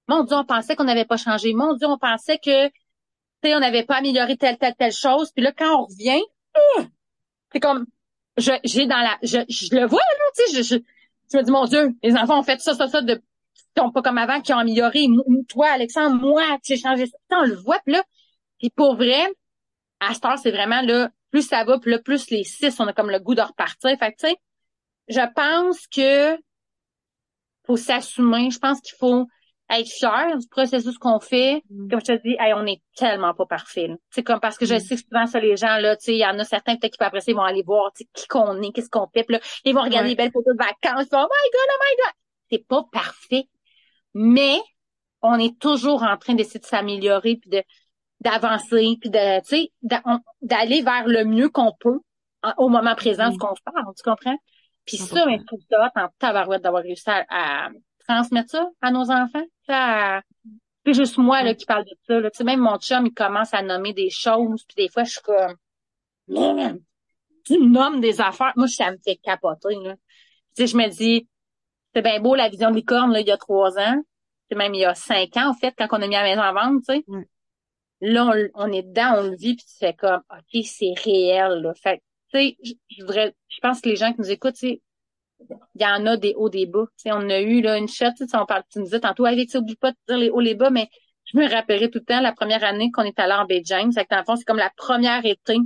mon 0.08 0.24
Dieu, 0.24 0.36
on 0.36 0.46
pensait 0.46 0.76
qu'on 0.76 0.84
n'avait 0.84 1.06
pas 1.06 1.18
changé. 1.18 1.54
Mon 1.54 1.74
Dieu, 1.74 1.88
on 1.88 1.98
pensait 1.98 2.38
que, 2.38 2.68
tu 2.68 2.74
sais, 3.44 3.56
on 3.56 3.60
n'avait 3.60 3.84
pas 3.84 3.96
amélioré 3.98 4.38
telle, 4.38 4.58
telle, 4.58 4.76
telle 4.76 4.94
chose. 4.94 5.32
Puis 5.32 5.44
là, 5.44 5.52
quand 5.52 5.82
on 5.82 5.86
revient, 5.86 6.22
c'est 7.52 7.60
comme, 7.60 7.86
je, 8.38 8.52
j'ai 8.64 8.86
dans 8.86 9.00
la, 9.00 9.18
je, 9.24 9.40
je 9.50 9.76
le 9.76 9.86
vois, 9.86 10.00
là, 10.00 10.26
tu 10.36 10.54
sais, 10.54 10.64
je, 10.64 10.76
je, 10.76 10.82
je 11.32 11.38
me 11.38 11.44
dis, 11.44 11.52
mon 11.52 11.66
Dieu, 11.66 11.94
les 12.04 12.16
enfants 12.16 12.40
ont 12.40 12.44
fait 12.44 12.60
ça, 12.62 12.74
ça, 12.74 12.88
ça, 12.88 13.02
de, 13.02 13.16
qui 13.16 13.64
sont 13.78 13.92
pas 13.92 14.02
comme 14.02 14.18
avant, 14.18 14.42
qui 14.42 14.54
ont 14.54 14.58
amélioré. 14.58 15.08
Toi, 15.50 15.68
Alexandre, 15.68 16.16
moi, 16.22 16.44
tu 16.64 16.76
j'ai 16.76 16.78
changé 16.78 17.08
ça. 17.08 17.18
On 17.32 17.46
le 17.46 17.56
voit, 17.56 17.80
puis 17.86 17.94
là, 17.94 18.04
puis 18.62 18.70
pour 18.70 18.96
vrai, 18.96 19.26
à 20.00 20.14
ce 20.14 20.20
temps, 20.20 20.38
c'est 20.38 20.52
vraiment 20.52 20.82
là, 20.82 21.10
plus 21.32 21.48
ça 21.48 21.64
va, 21.64 21.80
puis 21.80 21.90
là, 21.90 21.98
plus 21.98 22.30
les 22.30 22.44
six, 22.44 22.80
on 22.80 22.86
a 22.86 22.94
comme 22.94 23.10
le 23.10 23.20
goût 23.20 23.34
de 23.34 23.42
repartir. 23.42 23.98
Fait 23.98 24.12
tu 24.12 24.28
sais, 24.28 24.36
je 25.08 25.34
pense 25.34 25.88
que 25.88 26.38
faut 27.66 27.76
s'assumer. 27.76 28.52
Je 28.52 28.60
pense 28.60 28.80
qu'il 28.82 28.96
faut 29.00 29.26
être 29.72 29.88
fier 29.88 30.38
du 30.38 30.48
processus 30.48 30.96
qu'on 31.00 31.20
fait. 31.20 31.64
Mm. 31.72 31.90
Comme 31.90 32.00
je 32.02 32.06
te 32.06 32.22
dis, 32.22 32.38
on 32.56 32.68
est 32.68 32.84
tellement 32.96 33.34
pas 33.34 33.48
parfait. 33.48 33.90
C'est 34.12 34.22
comme 34.22 34.40
parce 34.40 34.60
que 34.60 34.68
je 34.68 34.76
mm. 34.76 34.80
sais 34.80 34.96
que 34.96 35.02
souvent 35.02 35.26
ça 35.26 35.40
les 35.40 35.58
gens 35.58 35.78
là, 35.78 35.96
tu 35.96 36.06
sais, 36.06 36.14
il 36.14 36.20
y 36.20 36.26
en 36.26 36.38
a 36.38 36.44
certains 36.44 36.76
peut-être 36.76 36.92
qui 36.92 36.98
peuvent 37.00 37.08
apprécier, 37.08 37.34
ils 37.34 37.36
vont 37.36 37.44
aller 37.44 37.64
voir 37.64 37.92
qui 37.94 38.08
qu'on 38.28 38.62
est, 38.62 38.72
qu'est-ce 38.74 38.90
qu'on 38.90 39.08
fait, 39.08 39.24
puis 39.24 39.38
là, 39.38 39.42
ils 39.66 39.74
vont 39.74 39.82
regarder 39.82 40.10
les 40.10 40.16
belles 40.16 40.32
photos 40.32 40.54
de 40.54 40.64
vacances, 40.64 41.08
ils 41.12 41.16
vont 41.16 41.24
oh 41.24 41.30
my 41.32 41.50
god, 41.52 41.68
oh 41.70 41.84
my 41.84 41.96
god. 42.04 42.14
C'est 42.52 42.68
pas 42.68 42.84
parfait, 42.92 43.48
mais 44.14 44.60
on 45.24 45.40
est 45.40 45.58
toujours 45.58 46.04
en 46.04 46.18
train 46.18 46.36
d'essayer 46.36 46.60
de 46.60 46.66
s'améliorer 46.66 47.38
puis 47.38 47.50
de 47.50 47.64
d'avancer 48.22 48.98
puis 49.00 49.10
de 49.10 49.42
tu 49.42 49.48
sais 49.48 49.72
d'aller 50.42 50.82
vers 50.82 51.08
le 51.08 51.26
mieux 51.26 51.50
qu'on 51.50 51.74
peut 51.80 52.00
au 52.58 52.70
moment 52.70 52.96
présent 52.96 53.30
mm. 53.30 53.34
ce 53.34 53.38
qu'on 53.38 53.56
fait, 53.56 53.94
tu 53.98 54.04
comprends? 54.04 54.38
Puis 54.86 54.98
ça 54.98 55.26
mais 55.26 55.40
tout 55.40 55.60
ça 55.70 55.92
en 55.96 56.08
tabarouette 56.18 56.62
d'avoir 56.64 56.84
réussi 56.84 57.10
à 57.10 57.70
transmettre 58.08 58.52
ça 58.52 58.70
à 58.82 58.92
nos 58.92 59.12
enfants. 59.12 59.46
Ça, 59.68 60.22
puis 60.84 60.94
juste 60.94 61.18
moi 61.18 61.44
là, 61.44 61.54
qui 61.54 61.66
parle 61.66 61.86
de 61.86 61.96
ça. 62.08 62.20
Là. 62.20 62.30
Tu 62.32 62.38
sais, 62.38 62.44
même 62.44 62.60
mon 62.60 62.78
chum, 62.78 63.06
il 63.06 63.14
commence 63.14 63.54
à 63.54 63.62
nommer 63.62 63.94
des 63.94 64.10
choses. 64.10 64.64
Puis 64.68 64.86
des 64.86 64.90
fois, 64.90 65.04
je 65.04 65.12
suis 65.12 65.22
comme 65.22 65.56
tu 67.46 67.60
nommes 67.60 68.02
des 68.02 68.22
affaires. 68.22 68.54
Moi, 68.56 68.68
ça 68.68 68.92
me 68.92 68.98
fait 69.04 69.18
capoter. 69.18 69.76
Là. 69.76 69.96
Tu 70.56 70.66
sais, 70.66 70.68
je 70.68 70.78
me 70.78 70.88
dis, 70.90 71.28
c'est 71.94 72.02
bien 72.02 72.20
beau 72.20 72.36
la 72.36 72.50
vision 72.50 72.72
de 72.72 72.76
licorne 72.76 73.12
là, 73.12 73.20
il 73.20 73.28
y 73.28 73.32
a 73.32 73.38
trois 73.38 73.78
ans. 73.78 74.02
C'est 74.50 74.58
même 74.58 74.74
il 74.74 74.82
y 74.82 74.86
a 74.86 74.96
cinq 74.96 75.38
ans, 75.38 75.50
en 75.50 75.54
fait, 75.54 75.74
quand 75.78 75.88
on 75.92 76.02
a 76.02 76.08
mis 76.08 76.14
la 76.14 76.24
maison 76.24 76.42
en 76.42 76.54
vente, 76.54 76.84
tu 76.88 76.96
sais. 76.96 77.06
Là, 78.02 78.34
on, 78.56 78.72
est 78.72 78.82
dedans, 78.84 79.20
on 79.20 79.24
le 79.30 79.36
vit, 79.36 79.56
puis 79.56 79.66
tu 79.66 79.78
fais 79.78 79.94
comme 79.94 80.22
OK, 80.32 80.64
c'est 80.66 80.94
réel. 81.04 81.62
Là. 81.62 81.74
Fait 81.76 82.02
tu 82.34 82.40
sais, 82.40 82.58
je 82.90 83.02
voudrais, 83.02 83.36
je 83.50 83.60
pense 83.62 83.82
que 83.82 83.90
les 83.90 83.96
gens 83.96 84.12
qui 84.14 84.22
nous 84.22 84.32
écoutent, 84.32 84.56
tu 84.56 84.82
il 85.76 85.82
y 85.82 85.86
en 85.86 86.06
a 86.06 86.18
des 86.18 86.34
hauts, 86.36 86.50
des 86.50 86.66
bas. 86.66 86.86
sais, 86.98 87.12
on 87.12 87.30
a 87.30 87.40
eu 87.40 87.62
là, 87.62 87.78
une 87.78 87.88
shot, 87.88 88.06
on 88.34 88.46
parle, 88.46 88.64
tu 88.72 88.80
nous 88.80 88.86
disais 88.86 89.00
tantôt, 89.00 89.26
avec, 89.26 89.54
oublie 89.56 89.76
pas 89.76 89.92
de 89.92 89.98
dire 90.08 90.18
les 90.18 90.30
hauts, 90.30 90.40
les 90.40 90.56
bas, 90.56 90.70
mais 90.70 90.88
je 91.26 91.38
me 91.38 91.50
rappellerai 91.50 91.90
tout 91.90 92.00
le 92.00 92.06
temps 92.06 92.22
la 92.22 92.34
première 92.34 92.64
année 92.64 92.92
qu'on 92.92 93.04
est 93.04 93.20
allé 93.20 93.34
en 93.34 93.46
Bay 93.46 93.62
James. 93.66 93.92
C'est 93.92 94.10
dans 94.10 94.18
le 94.18 94.24
fond, 94.24 94.36
c'est 94.36 94.46
comme 94.46 94.58
la 94.58 94.72
première 94.76 95.26
été. 95.26 95.58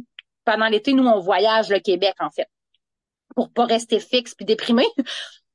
Pendant 0.44 0.68
l'été, 0.68 0.94
nous, 0.94 1.06
on 1.06 1.20
voyage 1.20 1.70
le 1.70 1.80
Québec, 1.80 2.14
en 2.20 2.30
fait. 2.30 2.48
Pour 3.36 3.52
pas 3.52 3.66
rester 3.66 4.00
fixe 4.00 4.36
puis 4.36 4.46
déprimé. 4.46 4.86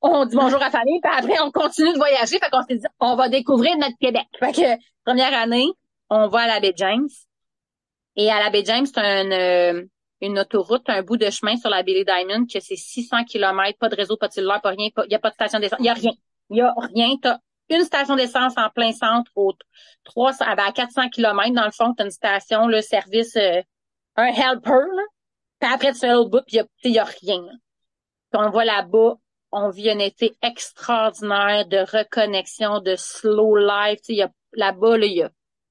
On 0.03 0.25
dit 0.25 0.35
bonjour 0.35 0.59
à 0.63 0.67
la 0.67 0.71
famille, 0.71 0.99
puis 1.03 1.13
après, 1.15 1.39
on 1.43 1.51
continue 1.51 1.93
de 1.93 1.99
voyager. 1.99 2.39
Fait 2.39 2.49
qu'on 2.51 2.63
s'est 2.63 2.77
dit, 2.77 2.87
on 3.01 3.17
va 3.17 3.29
découvrir 3.29 3.77
notre 3.77 3.99
Québec. 4.01 4.25
Fait 4.39 4.53
que, 4.53 4.83
première 5.05 5.35
année, 5.35 5.67
on 6.11 6.29
va 6.29 6.41
à 6.41 6.47
la 6.47 6.61
Bay 6.61 6.73
James. 6.77 7.09
Et 8.17 8.31
à 8.31 8.41
la 8.41 8.51
Bay 8.51 8.65
James, 8.65 8.87
c'est 8.87 8.99
un, 8.99 9.31
euh, 9.31 9.85
une 10.21 10.39
autoroute, 10.39 10.89
un 10.89 11.03
bout 11.03 11.17
de 11.17 11.31
chemin 11.31 11.57
sur 11.57 11.71
la 11.71 11.83
Billy 11.83 12.05
Diamond, 12.05 12.47
que 12.47 12.61
c'est 12.61 12.77
600 12.77 13.25
km, 13.25 13.79
pas 13.79 13.89
de 13.89 13.97
réseau, 13.97 14.17
pas 14.17 14.29
de 14.29 14.35
cellulaire, 14.35 14.61
pas 14.61 14.71
rien, 14.71 14.89
il 14.97 15.09
n'y 15.09 15.15
a 15.15 15.19
pas 15.19 15.31
de 15.31 15.35
station 15.35 15.59
d'essence, 15.61 15.79
il 15.79 15.85
n'y 15.85 15.89
a 15.89 15.95
rien. 15.95 16.13
Il 16.51 16.55
n'y 16.55 16.61
a 16.61 16.75
rien. 16.95 17.17
T'as 17.23 17.39
une 17.71 17.85
station 17.85 18.17
d'essence 18.17 18.55
en 18.57 18.69
plein 18.69 18.93
centre, 18.93 19.31
au 19.37 19.55
300, 20.05 20.45
ah 20.47 20.57
ben, 20.57 20.65
à 20.65 20.73
400 20.73 21.09
km, 21.11 21.55
dans 21.55 21.65
le 21.65 21.71
fond, 21.71 21.95
t'as 21.95 22.05
une 22.05 22.11
station, 22.11 22.67
le 22.67 22.83
service, 22.83 23.37
euh, 23.37 23.63
un 24.17 24.27
helper, 24.27 24.71
là. 24.71 25.03
Puis 25.61 25.73
après, 25.73 25.93
tu 25.93 25.99
fais 26.01 26.13
l'autre 26.13 26.31
bout, 26.31 26.43
puis 26.47 26.59
il 26.85 26.93
n'y 26.93 26.99
a, 26.99 27.05
rien. 27.05 27.43
Puis 28.31 28.41
on 28.43 28.51
voit 28.51 28.65
là-bas, 28.65 29.17
on 29.53 29.69
vit 29.71 29.91
un 29.91 29.99
été 29.99 30.35
extraordinaire 30.43 31.67
de 31.67 31.79
reconnexion, 31.79 32.81
de 32.81 32.97
slow 32.97 33.57
life. 33.57 34.01
Là-bas, 34.53 34.99
il 34.99 35.13
n'y 35.13 35.23
a 35.23 35.31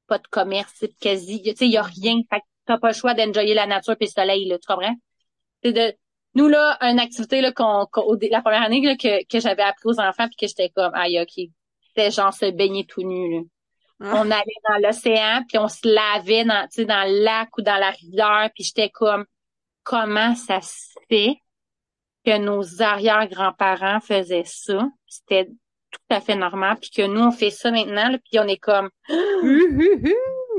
pas 0.09 0.17
de 0.17 0.27
commerce, 0.27 0.85
quasi. 0.99 1.41
Tu 1.43 1.55
sais, 1.55 1.65
il 1.65 1.69
n'y 1.69 1.77
a 1.77 1.83
rien. 1.83 2.19
Fait 2.29 2.41
t'as 2.65 2.77
pas 2.77 2.89
le 2.89 2.93
choix 2.93 3.13
d'enjoyer 3.13 3.53
la 3.53 3.65
nature 3.65 3.95
puis 3.97 4.07
le 4.07 4.21
soleil, 4.21 4.45
là, 4.47 4.59
tu 4.59 4.67
comprends? 4.67 4.95
C'est 5.63 5.73
de, 5.73 5.95
nous, 6.35 6.47
là, 6.47 6.77
une 6.81 6.99
activité, 6.99 7.41
là, 7.41 7.51
qu'on, 7.51 7.87
la 8.29 8.41
première 8.41 8.61
année, 8.61 8.81
là, 8.81 8.95
que, 8.95 9.25
que 9.25 9.39
j'avais 9.39 9.63
appris 9.63 9.85
aux 9.85 9.99
enfants 9.99 10.27
puis 10.27 10.35
que 10.35 10.47
j'étais 10.47 10.69
comme, 10.69 10.93
aïe, 10.93 11.19
ok. 11.19 11.49
C'était 11.87 12.11
genre 12.11 12.33
se 12.33 12.51
baigner 12.51 12.85
tout 12.85 13.01
nu, 13.01 13.35
là. 13.35 13.41
Ah. 14.01 14.13
On 14.15 14.31
allait 14.31 14.61
dans 14.69 14.87
l'océan 14.87 15.43
puis 15.47 15.57
on 15.57 15.67
se 15.67 15.85
lavait 15.85 16.45
dans, 16.45 16.63
tu 16.67 16.75
sais, 16.81 16.85
dans 16.85 17.03
le 17.05 17.23
lac 17.23 17.49
ou 17.57 17.61
dans 17.61 17.75
la 17.75 17.89
rivière 17.89 18.49
puis 18.55 18.63
j'étais 18.63 18.89
comme, 18.89 19.25
comment 19.83 20.35
ça 20.35 20.61
se 20.61 20.93
fait 21.09 21.35
que 22.25 22.37
nos 22.37 22.81
arrière-grands-parents 22.81 23.99
faisaient 23.99 24.45
ça? 24.45 24.87
C'était 25.05 25.49
tout 25.91 26.15
à 26.15 26.21
fait 26.21 26.35
normal 26.35 26.77
puis 26.79 26.89
que 26.89 27.07
nous, 27.07 27.21
on 27.21 27.31
fait 27.31 27.49
ça 27.49 27.71
maintenant, 27.71 28.09
là, 28.09 28.17
puis 28.17 28.39
on 28.39 28.47
est 28.47 28.57
comme, 28.57 28.89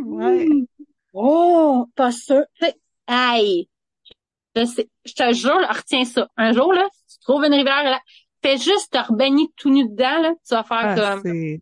ouais. 0.05 0.47
Oh, 1.12 1.86
pas 1.94 2.12
sûr. 2.12 2.43
Aïe. 3.07 3.69
Je, 4.55 4.62
je 5.05 5.12
te 5.12 5.32
jure, 5.32 5.69
retiens 5.69 6.05
ça. 6.05 6.28
Un 6.36 6.52
jour, 6.52 6.73
là, 6.73 6.86
si 6.93 7.19
tu 7.19 7.24
trouves 7.24 7.44
une 7.44 7.55
rivière, 7.55 7.85
là, 7.85 8.01
fais 8.43 8.57
juste 8.57 8.93
te 8.93 8.98
rebaigner 8.98 9.48
tout 9.57 9.70
nu 9.70 9.89
dedans, 9.89 10.20
là, 10.20 10.32
tu 10.47 10.55
vas 10.55 10.65
faire 10.65 10.97
ah, 10.98 11.20
comme... 11.23 11.59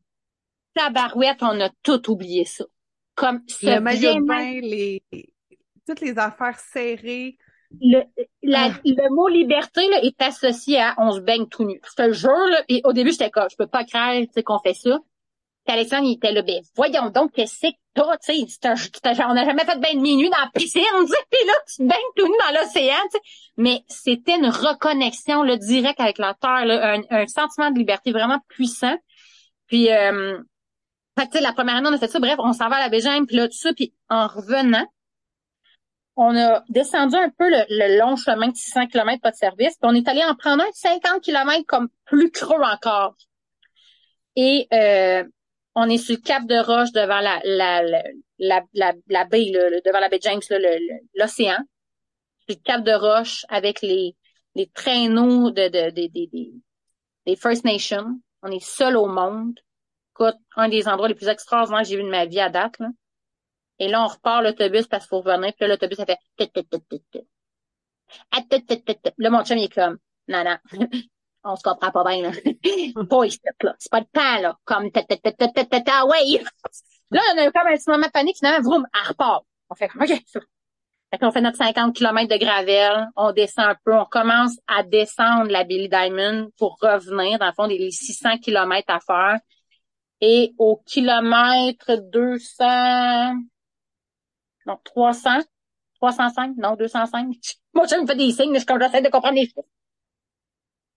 Tabarouette, 0.74 1.42
on 1.42 1.60
a 1.60 1.70
tout 1.82 2.10
oublié 2.10 2.44
ça. 2.44 2.64
Comme 3.14 3.40
Le 3.62 3.80
maillot 3.80 4.14
de 4.14 4.26
bain, 4.26 4.60
les... 4.60 5.02
toutes 5.86 6.00
les 6.00 6.18
affaires 6.18 6.58
serrées. 6.58 7.36
Le, 7.80 8.02
la, 8.42 8.70
ah. 8.72 8.80
le 8.84 9.14
mot 9.14 9.28
liberté 9.28 9.86
là, 9.88 10.02
est 10.02 10.20
associé 10.22 10.80
à 10.80 10.94
on 10.98 11.12
se 11.12 11.20
baigne 11.20 11.46
tout 11.48 11.64
nu. 11.64 11.80
Je 11.84 12.02
te 12.02 12.12
jure, 12.12 12.46
là, 12.50 12.62
et 12.68 12.80
au 12.84 12.92
début, 12.92 13.10
j'étais 13.10 13.30
comme, 13.30 13.48
je 13.50 13.56
peux 13.56 13.66
pas 13.66 13.84
croire 13.84 14.14
qu'on 14.44 14.58
fait 14.58 14.74
ça. 14.74 14.98
Puis 15.66 15.76
Alexandre, 15.76 16.04
il 16.04 16.14
était 16.14 16.32
là, 16.32 16.40
ben 16.40 16.62
voyons 16.74 17.10
donc, 17.10 17.32
qu'est-ce 17.32 17.68
que 17.68 17.74
toi, 17.94 18.16
tu 18.16 18.32
sais, 18.32 18.74
on 18.74 19.34
n'a 19.34 19.44
jamais 19.44 19.64
fait 19.66 19.76
de 19.76 19.82
bain 19.82 19.94
de 19.94 20.00
minuit 20.00 20.30
dans 20.30 20.38
la 20.38 20.50
piscine, 20.54 20.82
puis 21.30 21.46
là, 21.46 21.52
tu 21.66 21.76
te 21.76 21.82
baignes 21.82 22.12
tout 22.16 22.26
nu 22.26 22.34
dans 22.40 22.58
l'océan, 22.58 22.94
tu 23.12 23.18
sais. 23.18 23.22
Mais 23.58 23.82
c'était 23.86 24.36
une 24.36 24.48
reconnexion, 24.48 25.42
là, 25.42 25.58
direct 25.58 26.00
avec 26.00 26.16
la 26.16 26.32
terre, 26.32 26.64
là, 26.64 26.94
un, 26.94 27.02
un 27.10 27.26
sentiment 27.26 27.70
de 27.70 27.78
liberté 27.78 28.12
vraiment 28.12 28.38
puissant. 28.48 28.96
Puis, 29.66 29.92
euh, 29.92 30.38
fait 31.18 31.26
tu 31.26 31.32
sais, 31.32 31.40
la 31.42 31.52
première 31.52 31.76
année, 31.76 31.88
on 31.90 31.92
a 31.92 31.98
fait 31.98 32.08
ça. 32.08 32.18
Bref, 32.18 32.36
on 32.38 32.52
s'en 32.54 32.68
va 32.68 32.76
à 32.76 32.80
la 32.80 32.88
Bégin, 32.88 33.24
puis 33.26 33.36
là, 33.36 33.46
tout 33.46 33.58
ça. 33.58 33.72
Puis 33.74 33.92
en 34.08 34.26
revenant, 34.26 34.86
on 36.20 36.36
a 36.36 36.64
descendu 36.68 37.14
un 37.14 37.30
peu 37.30 37.48
le, 37.48 37.96
long 37.96 38.16
chemin 38.16 38.48
de 38.48 38.56
600 38.56 38.88
km, 38.88 39.22
pas 39.22 39.30
de 39.30 39.36
service. 39.36 39.76
Puis 39.80 39.88
on 39.88 39.94
est 39.94 40.08
allé 40.08 40.24
en 40.24 40.34
prendre 40.34 40.64
un 40.64 40.68
de 40.68 40.74
50 40.74 41.22
km 41.22 41.64
comme 41.64 41.88
plus 42.06 42.32
creux 42.32 42.60
encore. 42.60 43.14
Et 44.34 44.66
euh, 44.72 45.22
on 45.76 45.88
est 45.88 45.96
sur 45.96 46.16
le 46.16 46.20
cap 46.20 46.44
de 46.44 46.56
roche 46.56 46.90
devant 46.90 47.20
la, 47.20 47.40
la, 47.44 47.82
la, 48.38 48.62
la, 49.08 49.24
baie, 49.26 49.52
devant 49.86 50.00
la 50.00 50.08
baie 50.08 50.18
James, 50.20 50.40
l'océan. 51.14 51.58
Sur 52.40 52.56
le 52.56 52.62
cap 52.64 52.82
de 52.82 52.92
roche 52.92 53.44
avec 53.48 53.80
les, 53.80 54.16
les 54.56 54.66
traîneaux 54.66 55.52
de, 55.52 55.68
de, 55.68 55.90
de, 55.90 56.08
de, 56.08 56.52
des 57.26 57.36
First 57.36 57.64
Nations. 57.64 58.20
On 58.42 58.50
est 58.50 58.64
seul 58.64 58.96
au 58.96 59.06
monde. 59.06 59.56
Écoute, 60.16 60.36
un 60.56 60.68
des 60.68 60.88
endroits 60.88 61.06
les 61.06 61.14
plus 61.14 61.28
extraordinaires 61.28 61.82
que 61.82 61.88
j'ai 61.88 61.96
vu 61.96 62.02
de 62.02 62.10
ma 62.10 62.26
vie 62.26 62.40
à 62.40 62.48
date. 62.48 62.76
Là. 62.80 62.88
Et 63.78 63.88
là, 63.88 64.04
on 64.04 64.08
repart 64.08 64.42
l'autobus 64.42 64.86
parce 64.86 65.04
qu'il 65.04 65.10
faut 65.10 65.20
revenir. 65.20 65.52
Puis 65.54 65.60
là, 65.60 65.68
l'autobus, 65.68 65.96
ça 65.96 66.06
fait... 66.06 66.18
Là, 69.18 69.30
mon 69.30 69.44
chum, 69.44 69.58
il 69.58 69.64
est 69.64 69.74
comme... 69.74 69.98
Non, 70.28 70.44
non. 70.44 70.58
on 71.44 71.56
se 71.56 71.62
comprend 71.62 71.90
pas 71.90 72.04
bien, 72.04 72.22
là. 72.22 72.30
pas 73.08 73.24
ici, 73.24 73.40
là. 73.62 73.74
C'est 73.78 73.90
pas 73.90 74.00
le 74.00 74.06
temps, 74.06 74.40
là. 74.40 74.58
Comme... 74.64 74.90
Ah 74.94 76.06
ouais. 76.06 76.42
Là, 77.10 77.20
on 77.34 77.38
a 77.38 77.50
comme 77.50 77.66
un 77.66 77.76
petit 77.76 77.90
moment 77.90 78.06
de 78.06 78.12
panique. 78.12 78.36
Finalement, 78.38 78.68
vroom, 78.68 78.86
elle 78.94 79.08
repart. 79.08 79.44
On 79.70 79.74
fait 79.74 79.90
OK, 79.94 80.22
ça. 80.26 80.40
Fait 81.10 81.18
qu'on 81.18 81.30
fait 81.30 81.40
notre 81.40 81.56
50 81.56 81.96
km 81.96 82.28
de 82.28 82.36
gravel, 82.36 83.08
on 83.16 83.32
descend 83.32 83.64
un 83.64 83.76
peu, 83.82 83.94
on 83.94 84.04
commence 84.04 84.58
à 84.66 84.82
descendre 84.82 85.50
la 85.50 85.64
Billy 85.64 85.88
Diamond 85.88 86.50
pour 86.58 86.76
revenir, 86.82 87.38
dans 87.38 87.46
le 87.46 87.52
fond, 87.52 87.66
des 87.66 87.90
600 87.90 88.38
km 88.38 88.84
à 88.88 89.00
faire. 89.00 89.38
Et 90.20 90.52
au 90.58 90.82
kilomètre 90.84 91.96
200, 92.12 93.36
non, 94.68 94.78
300, 94.84 95.40
305, 96.00 96.56
non, 96.56 96.76
205. 96.76 97.34
Moi, 97.74 97.86
je 97.86 97.96
me 97.96 98.06
fais 98.06 98.16
des 98.16 98.30
signes, 98.30 98.54
je 98.54 98.78
j'essaie 98.80 99.02
de 99.02 99.08
comprendre 99.08 99.34
les 99.34 99.46
chiffres. 99.46 99.64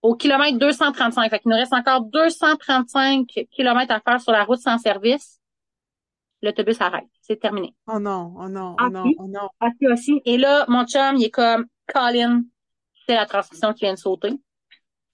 Au 0.02 0.16
kilomètre 0.16 0.58
235. 0.58 1.30
Fait 1.30 1.40
qu'il 1.40 1.52
nous 1.52 1.58
reste 1.58 1.74
encore 1.74 2.02
235 2.02 3.28
kilomètres 3.52 3.94
à 3.94 4.00
faire 4.00 4.20
sur 4.20 4.32
la 4.32 4.44
route 4.44 4.60
sans 4.60 4.78
service. 4.78 5.40
L'autobus 6.42 6.82
arrête. 6.82 7.06
C'est 7.22 7.40
terminé. 7.40 7.76
Oh 7.88 8.00
non, 8.00 8.34
oh 8.36 8.50
non, 8.50 8.76
oh 8.82 8.90
non, 8.90 9.06
oh 9.20 9.28
non. 9.28 9.48
Assis 9.60 9.88
aussi. 9.88 10.22
Et 10.26 10.38
là, 10.38 10.66
mon 10.68 10.86
chum, 10.86 11.18
il 11.18 11.26
est 11.26 11.30
comme, 11.30 11.68
Colin, 11.86 12.44
c'est 13.06 13.14
la 13.14 13.28
transmission 13.28 13.74
qui 13.74 13.86
vient 13.86 13.94
de 13.94 14.00
sauter. 14.00 14.34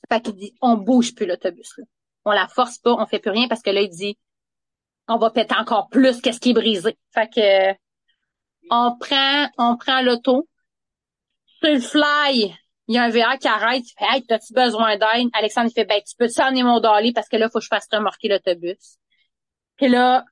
Fait 0.10 0.22
qu'il 0.22 0.36
dit, 0.36 0.56
on 0.62 0.76
bouge 0.78 1.14
plus 1.16 1.26
l'autobus, 1.26 1.82
On 2.24 2.32
la 2.32 2.48
force 2.48 2.78
pas, 2.78 2.94
on 2.98 3.06
fait 3.06 3.20
plus 3.20 3.32
rien 3.32 3.50
parce 3.50 3.62
que 3.62 3.72
là, 3.72 3.82
il 3.82 3.90
dit, 3.90 4.18
on 5.10 5.18
va 5.18 5.32
péter 5.32 5.56
encore 5.58 5.90
plus 5.90 6.22
qu'est-ce 6.22 6.40
qui 6.40 6.52
est 6.52 6.54
brisé. 6.54 6.98
Fait 7.14 7.28
que, 7.28 7.78
on 8.70 8.98
prend, 8.98 9.48
on 9.58 9.78
prend 9.78 10.02
l'auto. 10.02 10.48
Sur 11.62 11.74
le 11.74 11.80
fly, 11.80 12.56
il 12.88 12.96
y 12.96 12.98
a 12.98 13.04
un 13.04 13.10
VR 13.10 13.38
qui 13.40 13.48
arrête. 13.48 13.84
Il 13.86 13.94
fait, 13.98 14.16
hey, 14.16 14.26
t'as-tu 14.26 14.54
besoin 14.54 14.98
d'aide? 14.98 15.30
Alexandre, 15.34 15.70
il 15.70 15.74
fait, 15.74 15.86
ben, 15.86 16.00
tu 16.08 16.16
peux 16.18 16.28
t'emmener 16.28 16.64
mon 16.64 16.80
dolly 16.80 17.14
parce 17.14 17.28
que 17.28 17.38
là, 17.38 17.50
faut 17.50 17.60
que 17.60 17.66
je 17.66 17.70
fasse 17.70 17.88
remorquer 17.92 18.30
l'autobus. 18.30 18.98
Puis 19.78 19.90
là, 19.90 20.24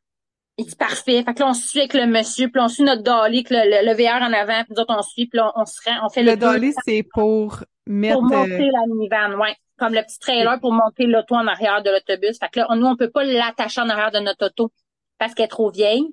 il 0.57 0.65
dit, 0.65 0.75
parfait. 0.75 1.23
Fait 1.23 1.33
que 1.33 1.39
là, 1.39 1.49
on 1.49 1.53
suit 1.53 1.79
avec 1.79 1.93
le 1.93 2.05
monsieur, 2.05 2.49
puis 2.49 2.61
on 2.61 2.67
suit 2.67 2.83
notre 2.83 3.03
dolly, 3.03 3.43
que 3.43 3.53
le, 3.53 3.85
le, 3.85 3.93
VR 3.93 4.21
en 4.21 4.31
avant, 4.31 4.63
puis 4.63 4.73
nous 4.73 4.81
autres, 4.81 4.95
on 4.97 5.01
suit, 5.01 5.27
puis 5.27 5.37
là, 5.37 5.51
on, 5.55 5.65
se 5.65 5.79
rend, 5.85 6.05
on 6.05 6.09
fait 6.09 6.23
le 6.23 6.31
Le 6.31 6.37
dolly, 6.37 6.73
c'est 6.85 7.03
pour 7.13 7.63
mettre... 7.85 8.15
Pour 8.15 8.23
monter 8.23 8.69
euh, 8.69 8.71
la 8.71 8.87
minivan, 8.87 9.39
ouais. 9.39 9.55
Comme 9.77 9.93
le 9.93 10.01
petit 10.03 10.19
trailer 10.19 10.57
pour 10.61 10.71
monter 10.71 11.05
l'auto 11.05 11.35
en 11.35 11.47
arrière 11.47 11.83
de 11.83 11.89
l'autobus. 11.89 12.37
Fait 12.39 12.47
que 12.49 12.59
là, 12.61 12.67
nous, 12.75 12.85
on 12.85 12.95
peut 12.95 13.09
pas 13.09 13.25
l'attacher 13.25 13.81
en 13.81 13.89
arrière 13.89 14.11
de 14.11 14.19
notre 14.19 14.45
auto 14.45 14.71
parce 15.17 15.33
qu'elle 15.33 15.45
est 15.45 15.49
trop 15.49 15.69
vieille 15.69 16.05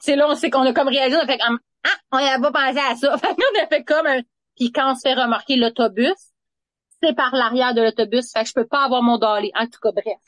c'est 0.00 0.16
là, 0.16 0.26
on 0.28 0.34
sait 0.34 0.50
qu'on 0.50 0.62
a 0.62 0.72
comme 0.72 0.88
réalisé, 0.88 1.16
on 1.16 1.22
a 1.22 1.26
fait 1.26 1.38
comme, 1.38 1.58
ah, 1.84 1.96
on 2.12 2.18
n'avait 2.18 2.42
pas 2.42 2.52
pensé 2.52 2.78
à 2.78 2.96
ça. 2.96 3.16
Fait 3.18 3.28
on 3.28 3.62
a 3.62 3.66
fait 3.66 3.84
comme 3.84 4.06
un, 4.06 4.20
puis 4.56 4.72
quand 4.72 4.92
on 4.92 4.94
se 4.94 5.00
fait 5.02 5.14
remarquer 5.14 5.56
l'autobus, 5.56 6.14
c'est 7.02 7.14
par 7.14 7.34
l'arrière 7.34 7.74
de 7.74 7.82
l'autobus, 7.82 8.30
fait 8.32 8.42
que 8.42 8.48
je 8.48 8.54
peux 8.54 8.66
pas 8.66 8.84
avoir 8.84 9.02
mon 9.02 9.16
dolly. 9.16 9.50
En 9.54 9.64
tout 9.64 9.78
cas, 9.82 9.90
bref. 9.92 10.18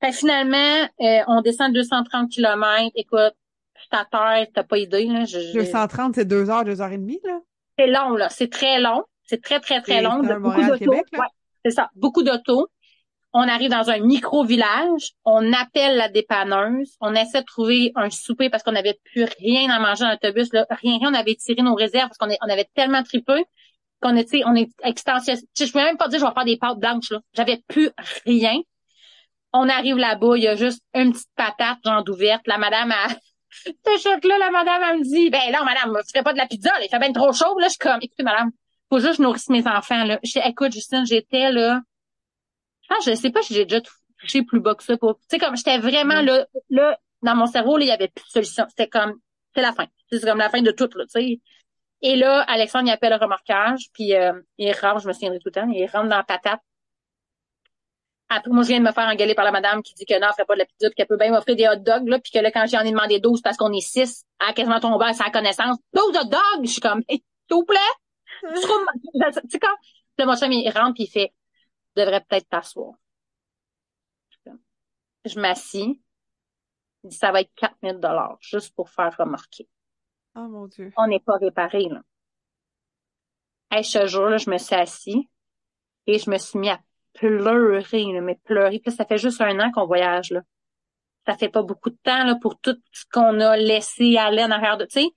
Fait 0.00 0.12
finalement, 0.12 0.88
euh, 1.00 1.20
on 1.28 1.40
descend 1.42 1.72
230 1.72 2.30
km. 2.30 2.90
Écoute, 2.94 3.34
je 3.80 3.88
t'attends, 3.90 4.44
t'as 4.52 4.64
pas 4.64 4.78
idée, 4.78 5.04
là. 5.04 5.24
230, 5.54 6.14
c'est 6.16 6.24
deux 6.24 6.50
heures, 6.50 6.64
deux 6.64 6.80
heures 6.80 6.90
et 6.90 6.98
demie, 6.98 7.20
là? 7.24 7.38
C'est 7.78 7.86
long, 7.86 8.16
là. 8.16 8.28
C'est 8.28 8.50
très 8.50 8.80
long. 8.80 9.04
C'est 9.24 9.40
très, 9.40 9.60
très, 9.60 9.80
très 9.80 10.02
long. 10.02 10.18
Beaucoup 10.40 10.62
d'auto. 10.62 10.90
Ouais, 10.92 11.26
c'est 11.64 11.70
ça. 11.70 11.90
Beaucoup 11.94 12.22
d'auto 12.22 12.68
on 13.32 13.42
arrive 13.42 13.70
dans 13.70 13.90
un 13.90 13.98
micro-village, 14.00 15.12
on 15.24 15.52
appelle 15.52 15.96
la 15.96 16.08
dépanneuse, 16.08 16.96
on 17.00 17.14
essaie 17.14 17.40
de 17.40 17.46
trouver 17.46 17.92
un 17.94 18.10
souper 18.10 18.50
parce 18.50 18.62
qu'on 18.62 18.72
n'avait 18.72 18.98
plus 19.04 19.24
rien 19.38 19.70
à 19.70 19.78
manger 19.78 20.04
dans 20.04 20.10
l'autobus, 20.10 20.52
là, 20.52 20.66
rien, 20.70 20.98
rien, 20.98 21.10
on 21.10 21.14
avait 21.14 21.36
tiré 21.36 21.62
nos 21.62 21.74
réserves 21.74 22.08
parce 22.08 22.18
qu'on 22.18 22.28
on 22.44 22.50
avait 22.50 22.68
tellement 22.74 23.02
tripé 23.02 23.44
qu'on 24.02 24.16
était, 24.16 24.42
on 24.46 24.54
est 24.54 24.70
extension. 24.82 25.34
Je 25.58 25.72
peux 25.72 25.78
même 25.78 25.96
pas 25.96 26.08
dire 26.08 26.18
je 26.18 26.24
vais 26.24 26.32
faire 26.32 26.44
des 26.44 26.56
pâtes 26.56 26.78
blanches, 26.78 27.10
là. 27.10 27.20
J'avais 27.34 27.62
plus 27.68 27.90
rien. 28.24 28.58
On 29.52 29.68
arrive 29.68 29.96
là-bas, 29.96 30.36
il 30.36 30.44
y 30.44 30.48
a 30.48 30.56
juste 30.56 30.82
une 30.94 31.12
petite 31.12 31.28
patate, 31.36 31.78
genre 31.84 32.04
d'ouverte. 32.04 32.46
La 32.46 32.56
madame 32.56 32.92
a, 32.92 33.08
ce 33.50 34.02
choc-là, 34.02 34.38
la 34.38 34.50
madame, 34.50 34.82
elle 34.90 34.98
me 35.00 35.04
dit, 35.04 35.30
ben 35.30 35.50
là, 35.50 35.62
madame, 35.64 35.96
tu 36.04 36.12
ferais 36.12 36.24
pas 36.24 36.32
de 36.32 36.38
la 36.38 36.46
pizza, 36.46 36.70
là, 36.70 36.84
il 36.84 36.88
fait 36.88 36.98
bien 36.98 37.12
trop 37.12 37.32
chaud, 37.32 37.58
là. 37.58 37.66
Je 37.66 37.70
suis 37.70 37.78
comme, 37.78 37.98
écoutez, 38.00 38.22
madame, 38.22 38.50
faut 38.88 39.00
juste 39.00 39.16
je 39.16 39.22
nourrisse 39.22 39.48
mes 39.50 39.66
enfants, 39.66 40.04
là. 40.04 40.18
Je 40.22 40.38
écoute, 40.48 40.72
Justine, 40.72 41.04
j'étais, 41.04 41.52
là, 41.52 41.80
ah, 42.90 42.96
je 43.04 43.14
sais 43.14 43.30
pas 43.30 43.42
si 43.42 43.54
j'ai 43.54 43.64
déjà 43.64 43.80
touché 44.18 44.42
plus 44.42 44.60
bas 44.60 44.74
que 44.74 44.82
ça 44.82 44.96
pour, 44.96 45.16
tu 45.16 45.22
sais, 45.30 45.38
comme 45.38 45.56
j'étais 45.56 45.78
vraiment 45.78 46.20
là, 46.20 46.46
là, 46.68 46.98
dans 47.22 47.34
mon 47.34 47.46
cerveau, 47.46 47.76
là, 47.76 47.84
il 47.84 47.88
y 47.88 47.92
avait 47.92 48.08
plus 48.08 48.24
de 48.24 48.30
solution. 48.30 48.64
C'était 48.68 48.88
comme, 48.88 49.18
c'est 49.54 49.62
la 49.62 49.72
fin. 49.72 49.86
C'est 50.10 50.20
comme 50.22 50.38
la 50.38 50.50
fin 50.50 50.62
de 50.62 50.70
tout, 50.70 50.88
là, 50.94 51.04
tu 51.04 51.20
sais. 51.20 51.40
Et 52.02 52.16
là, 52.16 52.42
Alexandre, 52.48 52.88
il 52.88 52.92
appelle 52.92 53.12
le 53.12 53.18
remorquage, 53.18 53.86
puis 53.92 54.14
euh, 54.14 54.32
il 54.58 54.72
rentre, 54.72 55.00
je 55.00 55.08
me 55.08 55.12
souviendrai 55.12 55.38
tout 55.38 55.48
le 55.48 55.52
temps, 55.52 55.68
il 55.68 55.86
rentre 55.86 56.08
dans 56.08 56.16
la 56.16 56.24
patate. 56.24 56.60
Après, 58.30 58.50
moi, 58.50 58.62
je 58.62 58.68
viens 58.68 58.78
de 58.78 58.84
me 58.84 58.92
faire 58.92 59.08
engueuler 59.08 59.34
par 59.34 59.44
la 59.44 59.50
madame 59.50 59.82
qui 59.82 59.92
dit 59.94 60.06
que 60.06 60.14
non, 60.14 60.28
elle 60.28 60.32
ferait 60.32 60.44
pas 60.44 60.54
de 60.54 60.60
la 60.60 60.64
pizza, 60.64 60.88
puis 60.88 60.94
qu'elle 60.94 61.06
peut 61.06 61.16
bien 61.16 61.30
m'offrir 61.30 61.56
des 61.56 61.68
hot 61.68 61.76
dogs, 61.76 62.08
là, 62.08 62.18
puis 62.20 62.30
que 62.32 62.38
là, 62.38 62.50
quand 62.50 62.64
j'en 62.66 62.80
ai 62.80 62.90
demandé 62.90 63.18
12 63.18 63.42
parce 63.42 63.56
qu'on 63.56 63.72
est 63.72 63.80
6, 63.80 64.24
elle 64.40 64.48
a 64.48 64.52
quasiment 64.52 64.80
tombé 64.80 65.06
à 65.06 65.12
sa 65.12 65.30
connaissance. 65.30 65.76
12 65.94 66.16
hot 66.16 66.28
dogs! 66.28 66.64
Je 66.64 66.70
suis 66.70 66.80
comme, 66.80 67.02
s'il 67.08 67.20
vous 67.50 67.64
plaît? 67.64 67.78
Tu 68.42 69.50
sais, 69.50 69.58
quand, 69.58 69.74
là, 70.18 70.26
mon 70.26 70.36
chum, 70.36 70.52
il 70.52 70.70
rentre, 70.70 70.94
puis 70.94 71.04
il 71.04 71.10
fait, 71.10 71.32
devrais 72.00 72.20
peut-être 72.20 72.48
t'asseoir. 72.48 72.94
Je 75.24 75.38
m'assis. 75.38 76.00
Ça 77.10 77.32
va 77.32 77.40
être 77.40 77.52
4000 77.56 77.98
dollars 77.98 78.38
juste 78.40 78.74
pour 78.74 78.90
faire 78.90 79.14
remarquer. 79.16 79.68
Oh 80.34 80.46
mon 80.48 80.66
Dieu. 80.66 80.92
On 80.96 81.06
n'est 81.06 81.20
pas 81.20 81.36
réparé, 81.36 81.88
là. 81.88 82.02
Hey, 83.70 83.84
ce 83.84 84.06
jour-là, 84.06 84.36
je 84.36 84.50
me 84.50 84.58
suis 84.58 84.74
assis 84.74 85.30
et 86.06 86.18
je 86.18 86.28
me 86.30 86.38
suis 86.38 86.58
mis 86.58 86.70
à 86.70 86.80
pleurer, 87.12 88.20
mais 88.20 88.34
pleurer. 88.44 88.80
Puis 88.80 88.92
ça 88.92 89.04
fait 89.04 89.18
juste 89.18 89.40
un 89.40 89.58
an 89.60 89.70
qu'on 89.70 89.86
voyage, 89.86 90.30
là. 90.30 90.42
Ça 91.26 91.36
fait 91.36 91.48
pas 91.48 91.62
beaucoup 91.62 91.90
de 91.90 91.98
temps, 92.02 92.24
là, 92.24 92.36
pour 92.40 92.58
tout 92.60 92.76
ce 92.92 93.04
qu'on 93.12 93.40
a 93.40 93.56
laissé 93.56 94.16
aller 94.16 94.42
en 94.42 94.50
arrière 94.50 94.76
de, 94.76 94.86
tu 94.86 95.00
sais. 95.00 95.08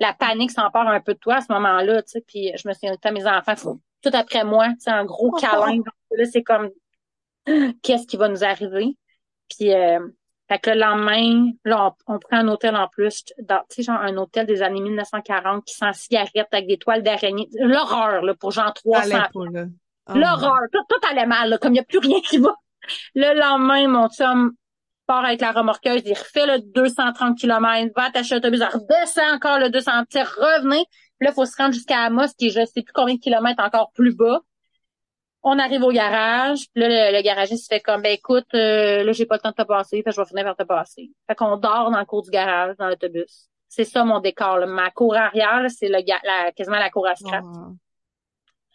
La 0.00 0.12
panique 0.12 0.50
s'empare 0.50 0.88
un 0.88 1.00
peu 1.00 1.14
de 1.14 1.18
toi 1.18 1.36
à 1.36 1.40
ce 1.40 1.52
moment-là, 1.52 2.02
tu 2.02 2.10
sais. 2.10 2.24
Puis 2.26 2.52
je 2.56 2.68
me 2.68 2.74
suis 2.74 2.88
dit, 2.90 3.12
mes 3.12 3.26
enfants, 3.26 3.78
tout 4.04 4.16
après 4.16 4.44
moi, 4.44 4.68
sais, 4.78 4.90
un 4.90 5.04
gros 5.04 5.30
oh. 5.32 5.36
câlin. 5.36 5.82
Là, 6.12 6.24
c'est 6.30 6.42
comme, 6.42 6.70
qu'est-ce 7.82 8.06
qui 8.06 8.16
va 8.16 8.28
nous 8.28 8.44
arriver? 8.44 8.96
Puis, 9.48 9.72
euh, 9.72 10.00
fait 10.48 10.58
que 10.58 10.70
le 10.70 10.80
lendemain, 10.80 11.52
là, 11.64 11.94
on, 12.06 12.18
prend 12.18 12.38
un 12.38 12.48
hôtel 12.48 12.76
en 12.76 12.88
plus, 12.88 13.24
tu 13.24 13.34
sais, 13.70 13.82
genre 13.82 14.00
un 14.00 14.16
hôtel 14.16 14.46
des 14.46 14.62
années 14.62 14.80
1940 14.80 15.64
qui 15.64 15.74
sent 15.74 15.92
cigarette 15.94 16.48
avec 16.52 16.66
des 16.66 16.76
toiles 16.76 17.02
d'araignée. 17.02 17.48
L'horreur, 17.58 18.22
là, 18.22 18.34
pour 18.34 18.50
genre 18.50 18.72
300. 18.74 19.18
Oh 19.34 19.44
L'horreur. 20.14 20.60
Tout, 20.70 20.84
tout, 20.88 21.08
allait 21.10 21.26
mal, 21.26 21.48
là, 21.48 21.58
comme 21.58 21.72
il 21.72 21.74
n'y 21.74 21.80
a 21.80 21.84
plus 21.84 21.98
rien 21.98 22.20
qui 22.20 22.38
va. 22.38 22.54
Le 23.14 23.38
lendemain, 23.38 23.88
mon 23.88 24.08
chum 24.08 24.52
part 25.06 25.24
avec 25.24 25.40
la 25.40 25.52
remorqueuse, 25.52 26.02
il 26.04 26.14
refait 26.14 26.46
le 26.46 26.60
230 26.60 27.38
km, 27.38 27.92
va 27.96 28.04
attacher 28.04 28.34
l'autobus, 28.34 28.60
redescend 28.62 29.34
encore 29.34 29.58
le 29.58 29.70
200, 29.70 29.90
revenez. 30.12 30.84
Puis 31.18 31.26
là, 31.26 31.30
il 31.32 31.34
faut 31.34 31.46
se 31.46 31.56
rendre 31.56 31.74
jusqu'à 31.74 32.00
Amos, 32.00 32.28
qui 32.38 32.46
est 32.46 32.50
je 32.50 32.64
sais 32.66 32.82
plus 32.82 32.92
combien 32.92 33.14
de 33.14 33.20
kilomètres 33.20 33.62
encore 33.62 33.90
plus 33.92 34.14
bas. 34.14 34.40
On 35.42 35.58
arrive 35.58 35.82
au 35.82 35.92
garage, 35.92 36.70
puis 36.72 36.82
là, 36.82 37.12
le, 37.12 37.22
garagiste 37.22 37.68
fait 37.68 37.80
comme, 37.80 38.00
ben 38.00 38.12
écoute, 38.12 38.46
euh, 38.54 39.04
là, 39.04 39.12
j'ai 39.12 39.26
pas 39.26 39.34
le 39.36 39.40
temps 39.42 39.50
de 39.50 39.54
te 39.56 39.62
passer, 39.62 40.02
fait 40.02 40.10
je 40.10 40.20
vais 40.20 40.26
finir 40.26 40.44
par 40.44 40.56
te 40.56 40.62
passer. 40.62 41.10
Fait 41.26 41.34
qu'on 41.34 41.58
dort 41.58 41.90
dans 41.90 41.98
le 41.98 42.06
cours 42.06 42.22
du 42.22 42.30
garage, 42.30 42.76
dans 42.78 42.88
l'autobus. 42.88 43.50
C'est 43.68 43.84
ça 43.84 44.04
mon 44.04 44.20
décor. 44.20 44.66
Ma 44.66 44.90
cour 44.90 45.14
arrière, 45.16 45.66
c'est 45.68 45.88
le 45.88 45.98
la, 46.06 46.52
quasiment 46.52 46.78
la 46.78 46.90
cour 46.90 47.06
à 47.06 47.14
scrap. 47.14 47.44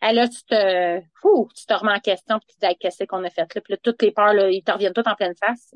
Et 0.02 0.14
là, 0.14 0.28
tu 0.28 0.44
te, 0.44 1.02
fou, 1.22 1.50
tu 1.56 1.66
te 1.66 1.74
remets 1.74 1.94
en 1.94 2.00
question, 2.00 2.40
puis 2.40 2.48
tu 2.54 2.56
te 2.58 2.68
dis, 2.68 2.76
qu'est-ce 2.78 3.04
qu'on 3.04 3.24
a 3.24 3.30
fait 3.30 3.54
là? 3.54 3.62
Puis 3.62 3.74
là, 3.74 3.78
toutes 3.82 4.02
les 4.02 4.12
peurs, 4.12 4.34
là, 4.34 4.50
ils 4.50 4.64
te 4.64 4.72
reviennent 4.72 4.94
toutes 4.94 5.08
en 5.08 5.16
pleine 5.16 5.36
face. 5.36 5.74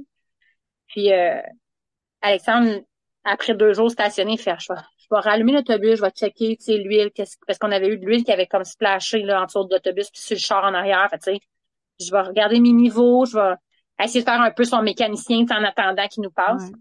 Puis 0.88 1.12
euh, 1.12 1.42
Alexandre, 2.22 2.82
après 3.24 3.54
deux 3.54 3.74
jours 3.74 3.92
stationnés, 3.92 4.38
fait 4.38 4.56
je 4.60 4.72
vais, 4.72 4.80
je 5.04 5.16
vais 5.16 5.22
rallumer 5.22 5.52
l'autobus, 5.52 5.98
je 5.98 6.02
vais 6.02 6.10
checker, 6.12 6.58
tu 6.58 6.66
sais, 6.66 6.78
l'huile, 6.78 7.12
parce 7.46 7.60
qu'on 7.60 7.72
avait 7.72 7.88
eu 7.88 7.98
de 7.98 8.06
l'huile 8.06 8.24
qui 8.24 8.32
avait 8.32 8.48
comme 8.48 8.64
splashé 8.64 9.22
là, 9.24 9.42
en 9.42 9.46
dessous 9.46 9.64
de 9.66 9.74
l'autobus, 9.74 10.10
puis 10.10 10.22
sur 10.22 10.36
le 10.36 10.40
char 10.40 10.64
en 10.64 10.74
arrière. 10.74 11.08
Fait, 11.10 11.18
tu 11.18 11.34
sais, 11.34 11.40
je 12.00 12.12
vais 12.12 12.22
regarder 12.22 12.60
mes 12.60 12.72
niveaux, 12.72 13.26
je 13.26 13.38
vais 13.38 13.56
essayer 14.04 14.22
de 14.22 14.26
faire 14.26 14.42
un 14.42 14.52
peu 14.52 14.64
son 14.64 14.82
mécanicien 14.82 15.46
en 15.50 15.64
attendant 15.64 16.08
qu'il 16.08 16.24
nous 16.24 16.32
passe. 16.32 16.72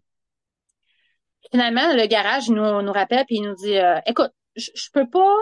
Finalement, 1.50 1.92
le 1.92 2.06
garage 2.06 2.48
nous, 2.48 2.82
nous 2.82 2.92
rappelle 2.92 3.24
puis 3.26 3.36
il 3.36 3.42
nous 3.42 3.54
dit 3.54 3.76
euh, 3.76 4.00
écoute, 4.06 4.30
je, 4.56 4.70
je 4.74 4.90
peux 4.92 5.08
pas 5.08 5.36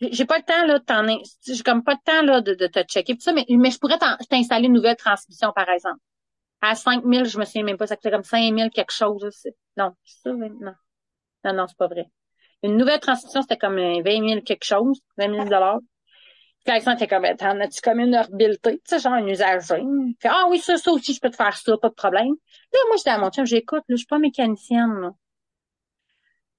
j'ai 0.00 0.24
pas 0.24 0.38
le 0.38 0.44
temps 0.44 0.66
là 0.66 0.78
de 0.78 0.84
t'en 0.84 1.06
j'ai 1.46 1.62
comme 1.62 1.84
pas 1.84 1.92
le 1.92 2.04
temps 2.04 2.22
là 2.22 2.40
de, 2.40 2.54
de 2.54 2.66
te 2.66 2.80
checker 2.84 3.14
tout 3.14 3.20
ça 3.20 3.32
mais 3.32 3.44
mais 3.50 3.70
je 3.70 3.78
pourrais 3.78 3.98
t'installer 4.30 4.66
une 4.66 4.72
nouvelle 4.72 4.96
transmission 4.96 5.52
par 5.54 5.68
exemple 5.68 6.00
à 6.62 6.74
5000 6.74 7.26
je 7.26 7.38
me 7.38 7.44
souviens 7.44 7.64
même 7.64 7.76
pas 7.76 7.86
ça 7.86 7.96
coûtait 7.96 8.10
comme 8.10 8.24
5000 8.24 8.70
quelque 8.70 8.92
chose 8.92 9.22
non 9.76 9.94
ça 10.04 10.32
non 10.32 10.72
non 11.44 11.52
non 11.54 11.66
c'est 11.66 11.76
pas 11.76 11.88
vrai 11.88 12.06
une 12.62 12.76
nouvelle 12.76 13.00
transmission 13.00 13.42
c'était 13.42 13.56
comme 13.56 13.76
20 13.76 14.02
000 14.02 14.40
quelque 14.42 14.64
chose 14.64 15.00
20 15.18 15.34
000 15.34 15.44
dollars 15.44 15.80
puis 16.64 16.72
Alexandre 16.72 17.02
était 17.02 17.08
comme 17.08 17.26
t'en 17.36 17.58
as-tu 17.60 17.80
comme 17.80 18.00
une 18.00 18.16
rebuildée 18.16 18.58
tu 18.62 18.80
sais 18.84 18.98
genre 18.98 19.14
un 19.14 19.26
usager 19.26 19.82
fait 20.20 20.28
ah 20.28 20.46
oui 20.48 20.58
ça 20.58 20.76
ça 20.76 20.90
aussi 20.92 21.14
je 21.14 21.20
peux 21.20 21.30
te 21.30 21.36
faire 21.36 21.56
ça 21.56 21.76
pas 21.78 21.88
de 21.88 21.94
problème 21.94 22.34
là 22.72 22.78
moi 22.88 22.96
j'étais 22.96 23.10
à 23.10 23.18
mon 23.18 23.30
chum 23.30 23.46
j'écoute 23.46 23.84
là 23.88 23.94
je 23.94 23.96
suis 23.96 24.06
pas 24.06 24.18
mécanicienne 24.18 25.00
là 25.00 25.10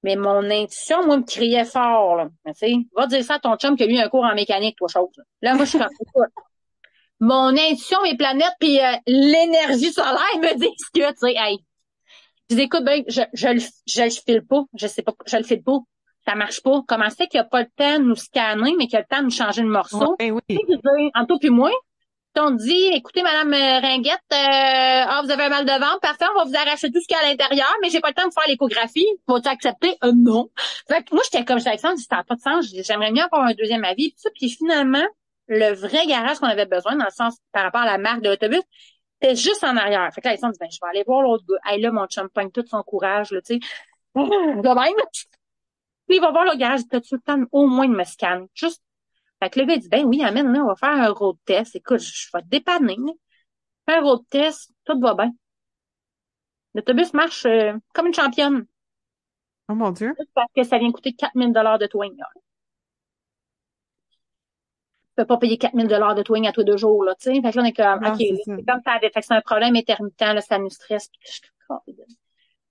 mais 0.03 0.16
mon 0.16 0.49
intuition, 0.49 1.06
moi, 1.06 1.18
me 1.18 1.24
criait 1.24 1.66
fort, 1.66 2.16
là. 2.16 2.30
tu 2.48 2.53
sais, 2.56 2.74
va 2.95 3.06
dire 3.08 3.24
ça 3.24 3.36
à 3.36 3.40
ton 3.40 3.56
chum 3.56 3.76
qui 3.76 3.84
a 3.84 3.86
eu 3.86 3.98
un 3.98 4.10
cours 4.10 4.24
en 4.24 4.34
mécanique, 4.34 4.78
toi, 4.78 4.88
chose. 4.88 5.10
Là, 5.41 5.53
moi, 5.53 5.66
je 5.66 5.70
suis 5.70 5.80
comme, 5.80 6.28
mon 7.20 7.49
intuition, 7.49 8.02
mes 8.02 8.18
planètes, 8.18 8.56
puis 8.60 8.80
euh, 8.80 8.95
l'énergie 9.06 9.91
solaire 9.91 10.38
me 10.38 10.53
disent 10.60 10.90
que, 10.94 11.12
tu 11.12 11.18
sais, 11.18 11.36
hey. 11.36 11.60
Je 12.52 12.57
dis, 12.57 12.64
écoute, 12.64 12.84
ben, 12.84 13.02
je, 13.07 13.22
je, 13.32 13.48
le, 13.48 13.61
je 13.88 14.02
le 14.03 14.10
file 14.10 14.45
pas. 14.45 14.64
Je 14.73 14.86
sais 14.86 15.03
pas, 15.03 15.14
je 15.26 15.38
le 15.38 15.44
file 15.44 15.64
pas. 15.64 15.80
Ça 16.28 16.36
marche 16.36 16.61
pas. 16.61 16.82
Comment 16.86 17.10
c'est 17.10 17.28
qu'il 17.28 17.40
n'y 17.40 17.45
a 17.45 17.49
pas 17.49 17.61
le 17.61 17.69
temps 17.78 17.98
de 17.98 18.03
nous 18.03 18.15
scanner, 18.15 18.76
mais 18.78 18.88
qu'il 18.88 18.94
y 18.94 18.98
a 18.98 18.99
le 18.99 19.06
temps 19.10 19.19
de 19.19 19.26
nous 19.26 19.32
changer 19.32 19.61
le 19.61 19.69
morceau? 19.69 20.18
Oui, 20.19 20.32
oui. 20.32 20.41
Tu 20.49 20.57
sais, 20.57 21.11
en 21.15 21.26
tout 21.26 21.40
puis 21.40 21.49
moi, 21.49 21.72
on 22.38 22.52
dit, 22.52 22.90
écoutez, 22.94 23.23
Madame 23.23 23.53
euh, 23.53 23.80
Ringuette, 23.80 24.19
euh, 24.34 24.36
ah, 24.36 25.22
vous 25.23 25.32
avez 25.32 25.44
un 25.44 25.49
mal 25.49 25.65
de 25.65 25.72
ventre, 25.72 26.02
parfait, 26.02 26.26
on 26.36 26.40
va 26.40 26.44
vous 26.44 26.56
arracher 26.56 26.91
tout 26.91 26.99
ce 26.99 27.07
qu'il 27.07 27.15
y 27.15 27.19
a 27.19 27.26
à 27.26 27.30
l'intérieur, 27.30 27.73
mais 27.82 27.90
j'ai 27.90 28.02
pas 28.02 28.10
le 28.10 28.15
temps 28.15 28.28
de 28.28 28.34
faire 28.34 28.48
l'échographie. 28.49 29.07
Faut-tu 29.30 29.48
accepter? 29.48 29.95
Euh, 30.03 30.11
non. 30.14 30.49
Fait 30.90 31.03
que 31.03 31.14
moi, 31.14 31.23
j'étais 31.23 31.45
comme 31.45 31.60
Alexandre, 31.65 31.98
ça 31.99 32.18
n'a 32.18 32.23
pas 32.26 32.36
de 32.36 32.41
sens, 32.41 32.65
j'aimerais 32.86 33.11
mieux 33.11 33.23
avoir 33.23 33.44
un 33.44 33.53
deuxième 33.53 33.86
avis. 33.86 34.14
Puis, 34.14 34.32
puis 34.36 34.49
finalement, 34.49 35.06
le 35.48 35.73
vrai 35.73 36.06
garage 36.06 36.40
qu'on 36.40 36.48
avait 36.48 36.65
besoin, 36.65 36.98
dans 36.98 37.06
le 37.06 37.11
sens 37.11 37.38
par 37.53 37.64
rapport 37.64 37.82
à 37.82 37.86
la 37.86 37.98
marque 37.98 38.22
de 38.22 38.30
l'autobus, 38.30 38.61
c'était 39.22 39.35
juste 39.35 39.64
en 39.64 39.77
arrière. 39.77 40.10
Fait 40.14 40.22
que 40.22 40.27
là, 40.27 40.31
Alexandre 40.31 40.53
dit, 40.53 40.60
ben, 40.60 40.69
je 40.72 40.80
vais 40.81 40.89
aller 40.89 41.03
voir 41.06 41.22
l'autre 41.22 41.43
gars. 41.48 41.72
Hey, 41.72 41.81
là, 41.81 41.91
mon 41.91 42.07
chum 42.07 42.30
pogne 42.30 42.52
tout 42.52 42.65
son 42.65 42.81
courage, 42.84 43.31
là, 43.31 43.41
tu 43.41 43.56
sais. 43.56 43.60
De 44.15 44.80
même. 44.80 44.93
Puis 46.07 46.18
il 46.18 46.22
va 46.22 46.31
voir 46.31 46.45
le 46.45 46.57
garage, 46.57 46.81
t'as-tu 46.89 47.15
le 47.15 47.22
temps 47.22 47.41
au 47.52 47.68
moins 47.68 47.88
de 47.88 47.95
me 47.95 48.03
scanner? 48.03 48.48
Juste 48.53 48.81
fait 49.41 49.49
que 49.49 49.60
le 49.60 49.65
gars, 49.65 49.73
il 49.73 49.80
dit, 49.80 49.89
ben 49.89 50.06
oui, 50.06 50.23
amène, 50.23 50.53
là, 50.53 50.64
on 50.64 50.68
va 50.68 50.76
faire 50.76 50.89
un 50.89 51.10
road 51.10 51.35
test. 51.45 51.76
Écoute, 51.76 51.99
je, 51.99 52.30
vais 52.31 52.43
te 52.43 52.48
dépanner. 52.48 52.95
Fais 53.88 53.95
un 53.95 54.02
road 54.02 54.22
test, 54.30 54.72
tout 54.85 54.99
va 54.99 55.15
bien. 55.15 55.31
L'autobus 56.76 57.14
marche 57.14 57.45
euh, 57.48 57.73
comme 57.93 58.07
une 58.07 58.14
championne. 58.14 58.68
Oh 59.68 59.73
mon 59.73 59.89
Dieu. 59.89 60.14
Parce 60.35 60.52
que 60.56 60.64
ça 60.64 60.77
vient 60.77 60.91
coûter 60.91 61.14
4000 61.14 61.53
dollars 61.53 61.80
de. 61.80 61.89
Là. 61.91 62.27
Tu 65.11 65.23
peux 65.23 65.25
pas 65.25 65.38
payer 65.38 65.57
4000 65.57 65.88
dollars 65.88 66.15
de 66.15 66.23
towing 66.23 66.47
à 66.47 66.53
tous 66.53 66.63
deux 66.63 66.77
jours, 66.77 67.03
là, 67.03 67.13
tu 67.15 67.33
sais. 67.33 67.41
Fait 67.41 67.51
que 67.51 67.57
là, 67.57 67.63
on 67.63 67.65
est 67.65 67.73
comme, 67.73 68.05
OK, 68.05 68.17
c'est 68.17 68.65
comme 68.65 68.81
ça. 68.85 68.99
Fait 68.99 69.09
que 69.09 69.21
c'est 69.21 69.33
un 69.33 69.41
problème 69.41 69.75
intermittent, 69.75 70.21
là, 70.21 70.41
ça 70.41 70.57
nous 70.57 70.69
stresse. 70.69 71.09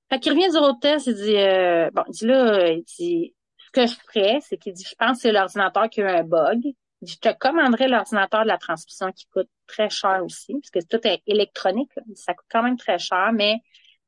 Fait 0.09 0.19
qu'il 0.19 0.33
revient 0.33 0.49
du 0.49 0.81
test, 0.81 1.07
il 1.07 1.15
dit, 1.15 1.37
euh, 1.37 1.91
bon, 1.93 2.03
il 2.09 2.13
dit 2.13 2.27
là, 2.27 2.69
il 2.71 2.83
dit, 2.83 3.35
ce 3.59 3.71
que 3.71 3.87
je 3.87 3.95
ferais, 3.95 4.39
c'est 4.41 4.57
qu'il 4.57 4.73
dit, 4.73 4.85
je 4.85 4.95
pense 4.97 5.19
que 5.19 5.23
c'est 5.23 5.33
l'ordinateur 5.33 5.89
qui 5.89 6.03
a 6.03 6.05
eu 6.05 6.17
un 6.19 6.25
bug. 6.25 6.61
Je 7.03 7.17
te 7.17 7.33
commanderais 7.39 7.89
l'ordinateur 7.89 8.43
de 8.43 8.49
la 8.49 8.59
transmission 8.59 9.13
qui 9.13 9.27
coûte 9.27 9.49
très 9.67 9.89
cher 9.89 10.23
aussi, 10.25 10.55
parce 10.55 10.71
que 10.71 10.97
tout 10.97 11.07
est 11.07 11.23
électronique. 11.27 11.91
Ça 12.15 12.35
coûte 12.35 12.47
quand 12.51 12.63
même 12.63 12.77
très 12.77 12.99
cher, 12.99 13.31
mais 13.33 13.61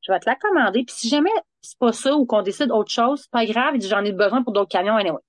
je 0.03 0.13
vais 0.13 0.19
te 0.19 0.29
la 0.29 0.35
commander. 0.35 0.85
Puis 0.85 0.97
si 0.97 1.09
jamais 1.09 1.31
c'est 1.61 1.79
pas 1.79 1.93
ça 1.93 2.15
ou 2.17 2.27
qu'on 2.27 2.43
décide 2.43 2.73
autre 2.73 2.91
chose, 2.91 3.29
pas 3.29 3.47
grave, 3.47 3.75
il 3.75 3.79
dit, 3.79 3.89
j'en 3.89 4.05
ai 4.05 4.13
besoin 4.13 4.43
pour 4.43 4.53
d'autres 4.53 4.71
camions 4.71 4.97
anyway. 4.97 5.21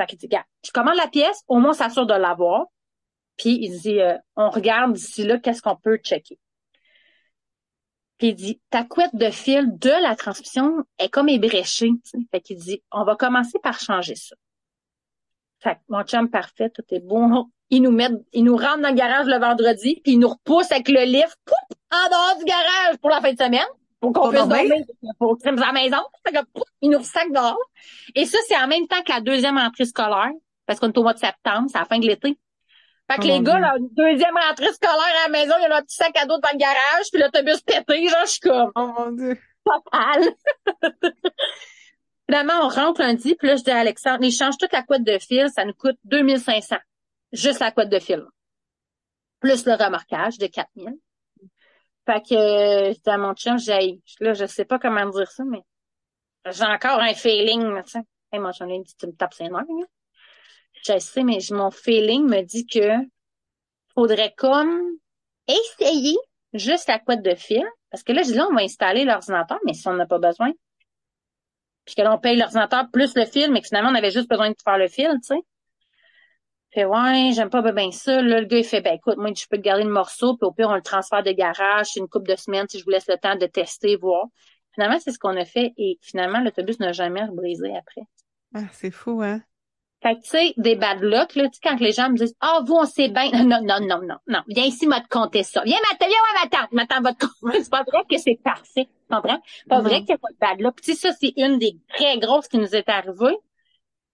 Fait 0.00 0.06
qu'il 0.06 0.18
dit, 0.18 0.28
gars, 0.28 0.46
je 0.64 0.70
commande 0.70 0.96
la 0.96 1.08
pièce, 1.08 1.42
au 1.46 1.58
moins 1.58 1.74
s'assure 1.74 2.06
de 2.06 2.14
l'avoir. 2.14 2.64
Puis 3.36 3.58
il 3.60 3.78
dit, 3.80 4.00
euh, 4.00 4.16
on 4.34 4.48
regarde 4.48 4.94
d'ici 4.94 5.24
là, 5.24 5.38
qu'est-ce 5.38 5.60
qu'on 5.60 5.76
peut 5.76 5.98
checker. 5.98 6.38
Puis 8.16 8.28
il 8.28 8.34
dit, 8.34 8.60
ta 8.70 8.82
couette 8.82 9.14
de 9.14 9.28
fil 9.30 9.66
de 9.78 9.90
la 9.90 10.16
transmission 10.16 10.84
est 10.98 11.10
comme 11.10 11.28
ébréchée. 11.28 11.90
Fait 12.30 12.40
qu'il 12.40 12.56
dit, 12.56 12.82
on 12.90 13.04
va 13.04 13.14
commencer 13.14 13.58
par 13.62 13.78
changer 13.78 14.14
ça. 14.14 14.36
Fait 15.58 15.74
que 15.74 15.80
mon 15.90 16.02
chum 16.04 16.30
parfait, 16.30 16.70
tout 16.70 16.84
est 16.88 17.00
bon. 17.00 17.50
Il 17.72 17.82
nous 17.82 17.92
met, 17.92 18.08
il 18.32 18.42
nous 18.42 18.56
rentre 18.56 18.80
dans 18.80 18.88
le 18.88 18.96
garage 18.96 19.26
le 19.26 19.38
vendredi, 19.38 20.00
puis 20.02 20.14
il 20.14 20.18
nous 20.18 20.30
repousse 20.30 20.72
avec 20.72 20.88
le 20.88 21.04
lift, 21.04 21.38
poup, 21.44 21.78
en 21.92 22.08
dehors 22.08 22.36
du 22.40 22.44
garage 22.44 22.96
pour 23.00 23.10
la 23.10 23.20
fin 23.20 23.32
de 23.32 23.38
semaine, 23.38 23.68
pour 24.00 24.12
qu'on 24.12 24.30
puisse 24.30 24.46
dormir, 24.46 24.84
pour 25.18 25.36
à 25.44 25.50
la 25.50 25.72
maison. 25.72 25.98
Il 26.80 26.90
nous 26.90 27.04
sac 27.04 27.30
dehors. 27.30 27.58
Et 28.14 28.24
ça, 28.24 28.38
c'est 28.48 28.56
en 28.56 28.66
même 28.66 28.86
temps 28.86 29.02
que 29.02 29.12
la 29.12 29.20
deuxième 29.20 29.58
entrée 29.58 29.84
scolaire, 29.84 30.30
parce 30.66 30.80
qu'on 30.80 30.88
est 30.88 30.98
au 30.98 31.02
mois 31.02 31.14
de 31.14 31.18
septembre, 31.18 31.68
c'est 31.70 31.78
la 31.78 31.84
fin 31.84 31.98
de 31.98 32.06
l'été. 32.06 32.38
Fait 33.10 33.18
que 33.18 33.24
oh 33.24 33.26
les 33.26 33.40
gars, 33.40 33.58
là, 33.58 33.74
deuxième 33.78 34.36
rentrée 34.36 34.72
scolaire 34.72 35.14
à 35.24 35.28
la 35.28 35.32
maison, 35.32 35.54
il 35.58 35.62
y 35.62 35.66
a 35.66 35.76
un 35.76 35.82
petit 35.82 35.96
sac 35.96 36.16
à 36.16 36.26
dos 36.26 36.38
dans 36.38 36.50
le 36.52 36.58
garage, 36.58 37.10
puis 37.12 37.20
l'autobus 37.20 37.60
pété, 37.60 38.08
genre, 38.08 38.18
je 38.24 38.30
suis 38.30 38.40
comme... 38.40 38.70
Oh 38.74 38.92
mon 38.98 39.10
Dieu! 39.12 39.38
Total! 39.64 40.22
Finalement, 42.28 42.60
on 42.62 42.68
rentre 42.68 43.00
lundi, 43.00 43.34
puis 43.34 43.48
là, 43.48 43.56
je 43.56 43.64
dis 43.64 43.70
à 43.72 43.78
Alexandre, 43.78 44.22
il 44.22 44.30
change 44.30 44.56
toute 44.56 44.72
la 44.72 44.84
couette 44.84 45.02
de 45.02 45.18
fil, 45.18 45.48
ça 45.50 45.64
nous 45.64 45.74
coûte 45.74 45.96
2500. 46.04 46.76
Juste 47.32 47.58
la 47.58 47.72
couette 47.72 47.88
de 47.88 47.98
fil. 47.98 48.22
Plus 49.40 49.66
le 49.66 49.74
remorquage 49.74 50.38
de 50.38 50.46
4000. 50.46 50.96
Fait 52.10 52.22
que, 52.22 52.92
dis 52.92 53.00
à 53.06 53.18
mon 53.18 53.34
chum, 53.34 53.56
j'ai, 53.56 54.00
là, 54.18 54.34
je 54.34 54.44
sais 54.44 54.64
pas 54.64 54.80
comment 54.80 55.08
dire 55.10 55.30
ça, 55.30 55.44
mais 55.44 55.62
j'ai 56.50 56.64
encore 56.64 56.98
un 56.98 57.14
feeling, 57.14 57.82
tu 57.84 57.90
sais. 57.90 58.00
Hey, 58.32 58.40
mon 58.40 58.50
chum, 58.52 58.68
il 58.68 58.82
dit, 58.82 58.96
tu 58.98 59.06
me 59.06 59.12
tapes 59.12 59.34
ses 59.34 59.48
nerfs, 59.48 59.64
je 60.84 60.98
sais, 60.98 61.22
mais 61.22 61.38
mon 61.52 61.70
feeling 61.70 62.24
me 62.28 62.42
dit 62.42 62.66
que 62.66 62.88
faudrait 63.94 64.34
comme 64.36 64.96
essayer 65.46 66.16
juste 66.52 66.88
la 66.88 66.98
couette 66.98 67.22
de 67.22 67.36
fil. 67.36 67.64
Parce 67.92 68.02
que 68.02 68.12
là, 68.12 68.22
je 68.22 68.28
dis 68.28 68.34
là, 68.34 68.48
on 68.50 68.54
va 68.54 68.62
installer 68.62 69.04
l'ordinateur, 69.04 69.58
mais 69.64 69.74
si 69.74 69.86
on 69.86 69.94
n'a 69.94 70.06
pas 70.06 70.18
besoin. 70.18 70.50
Puis 71.84 71.94
que 71.94 72.02
là, 72.02 72.12
on 72.12 72.18
paye 72.18 72.36
l'ordinateur 72.36 72.86
plus 72.92 73.14
le 73.14 73.24
fil, 73.24 73.52
mais 73.52 73.60
que 73.60 73.68
finalement, 73.68 73.90
on 73.90 73.94
avait 73.94 74.10
juste 74.10 74.28
besoin 74.28 74.50
de 74.50 74.56
faire 74.64 74.78
le 74.78 74.88
fil, 74.88 75.10
tu 75.22 75.34
sais. 75.34 75.40
Fait 76.72 76.84
ouais, 76.84 77.30
j'aime 77.34 77.50
pas 77.50 77.62
bien 77.72 77.90
ça. 77.90 78.22
Là, 78.22 78.40
le 78.40 78.46
gars, 78.46 78.58
il 78.58 78.64
fait 78.64 78.80
ben 78.80 78.94
écoute, 78.94 79.16
moi, 79.16 79.30
je 79.34 79.46
peux 79.48 79.56
te 79.56 79.62
garder 79.62 79.82
le 79.82 79.90
morceau, 79.90 80.36
puis 80.36 80.46
au 80.46 80.52
pire, 80.52 80.68
on 80.68 80.76
le 80.76 80.82
transfère 80.82 81.22
de 81.22 81.32
garage, 81.32 81.96
une 81.96 82.08
couple 82.08 82.30
de 82.30 82.36
semaines, 82.36 82.66
si 82.68 82.78
je 82.78 82.84
vous 82.84 82.90
laisse 82.90 83.08
le 83.08 83.16
temps 83.16 83.34
de 83.34 83.46
tester, 83.46 83.96
voir. 83.96 84.26
Finalement, 84.74 84.98
c'est 85.00 85.10
ce 85.10 85.18
qu'on 85.18 85.36
a 85.36 85.44
fait 85.44 85.72
et 85.76 85.98
finalement, 86.00 86.38
l'autobus 86.40 86.78
n'a 86.78 86.92
jamais 86.92 87.26
brisé 87.32 87.76
après. 87.76 88.02
Ah, 88.54 88.68
c'est 88.72 88.92
fou, 88.92 89.20
hein? 89.22 89.40
Fait 90.02 90.14
que, 90.14 90.22
tu 90.22 90.28
sais, 90.30 90.54
des 90.56 90.76
bad 90.76 91.00
luck, 91.02 91.34
là, 91.34 91.48
tu 91.48 91.54
sais, 91.54 91.60
quand 91.62 91.78
les 91.78 91.92
gens 91.92 92.08
me 92.08 92.16
disent, 92.16 92.34
ah, 92.40 92.58
oh, 92.58 92.64
vous, 92.64 92.74
on 92.74 92.86
sait 92.86 93.08
bien. 93.08 93.30
Non, 93.32 93.60
non, 93.62 93.80
non, 93.80 94.00
non, 94.00 94.16
non. 94.26 94.40
Viens 94.48 94.64
ici, 94.64 94.86
m'a 94.86 95.00
te 95.00 95.08
compter 95.08 95.42
ça. 95.42 95.62
Viens, 95.64 95.76
ma 95.90 96.06
viens, 96.06 96.08
ouais, 96.08 96.40
ma 96.42 96.48
tante, 96.48 96.72
ma 96.72 96.86
tante 96.86 97.02
va 97.02 97.12
te 97.12 97.26
compter. 97.26 97.62
C'est 97.62 97.70
pas 97.70 97.82
vrai 97.82 98.02
que 98.08 98.16
c'est 98.16 98.40
parfait. 98.42 98.86
Tu 98.86 99.14
comprends? 99.14 99.40
Pas 99.68 99.80
vrai 99.80 99.98
qu'il 99.98 100.06
n'y 100.06 100.14
a 100.14 100.18
pas 100.18 100.30
de 100.30 100.38
bad 100.40 100.60
luck. 100.60 100.80
Puis, 100.82 100.94
ça, 100.94 101.10
c'est 101.12 101.34
une 101.36 101.58
des 101.58 101.76
très 101.88 102.18
grosses 102.18 102.48
qui 102.48 102.56
nous 102.56 102.74
est 102.74 102.88
arrivée. 102.88 103.36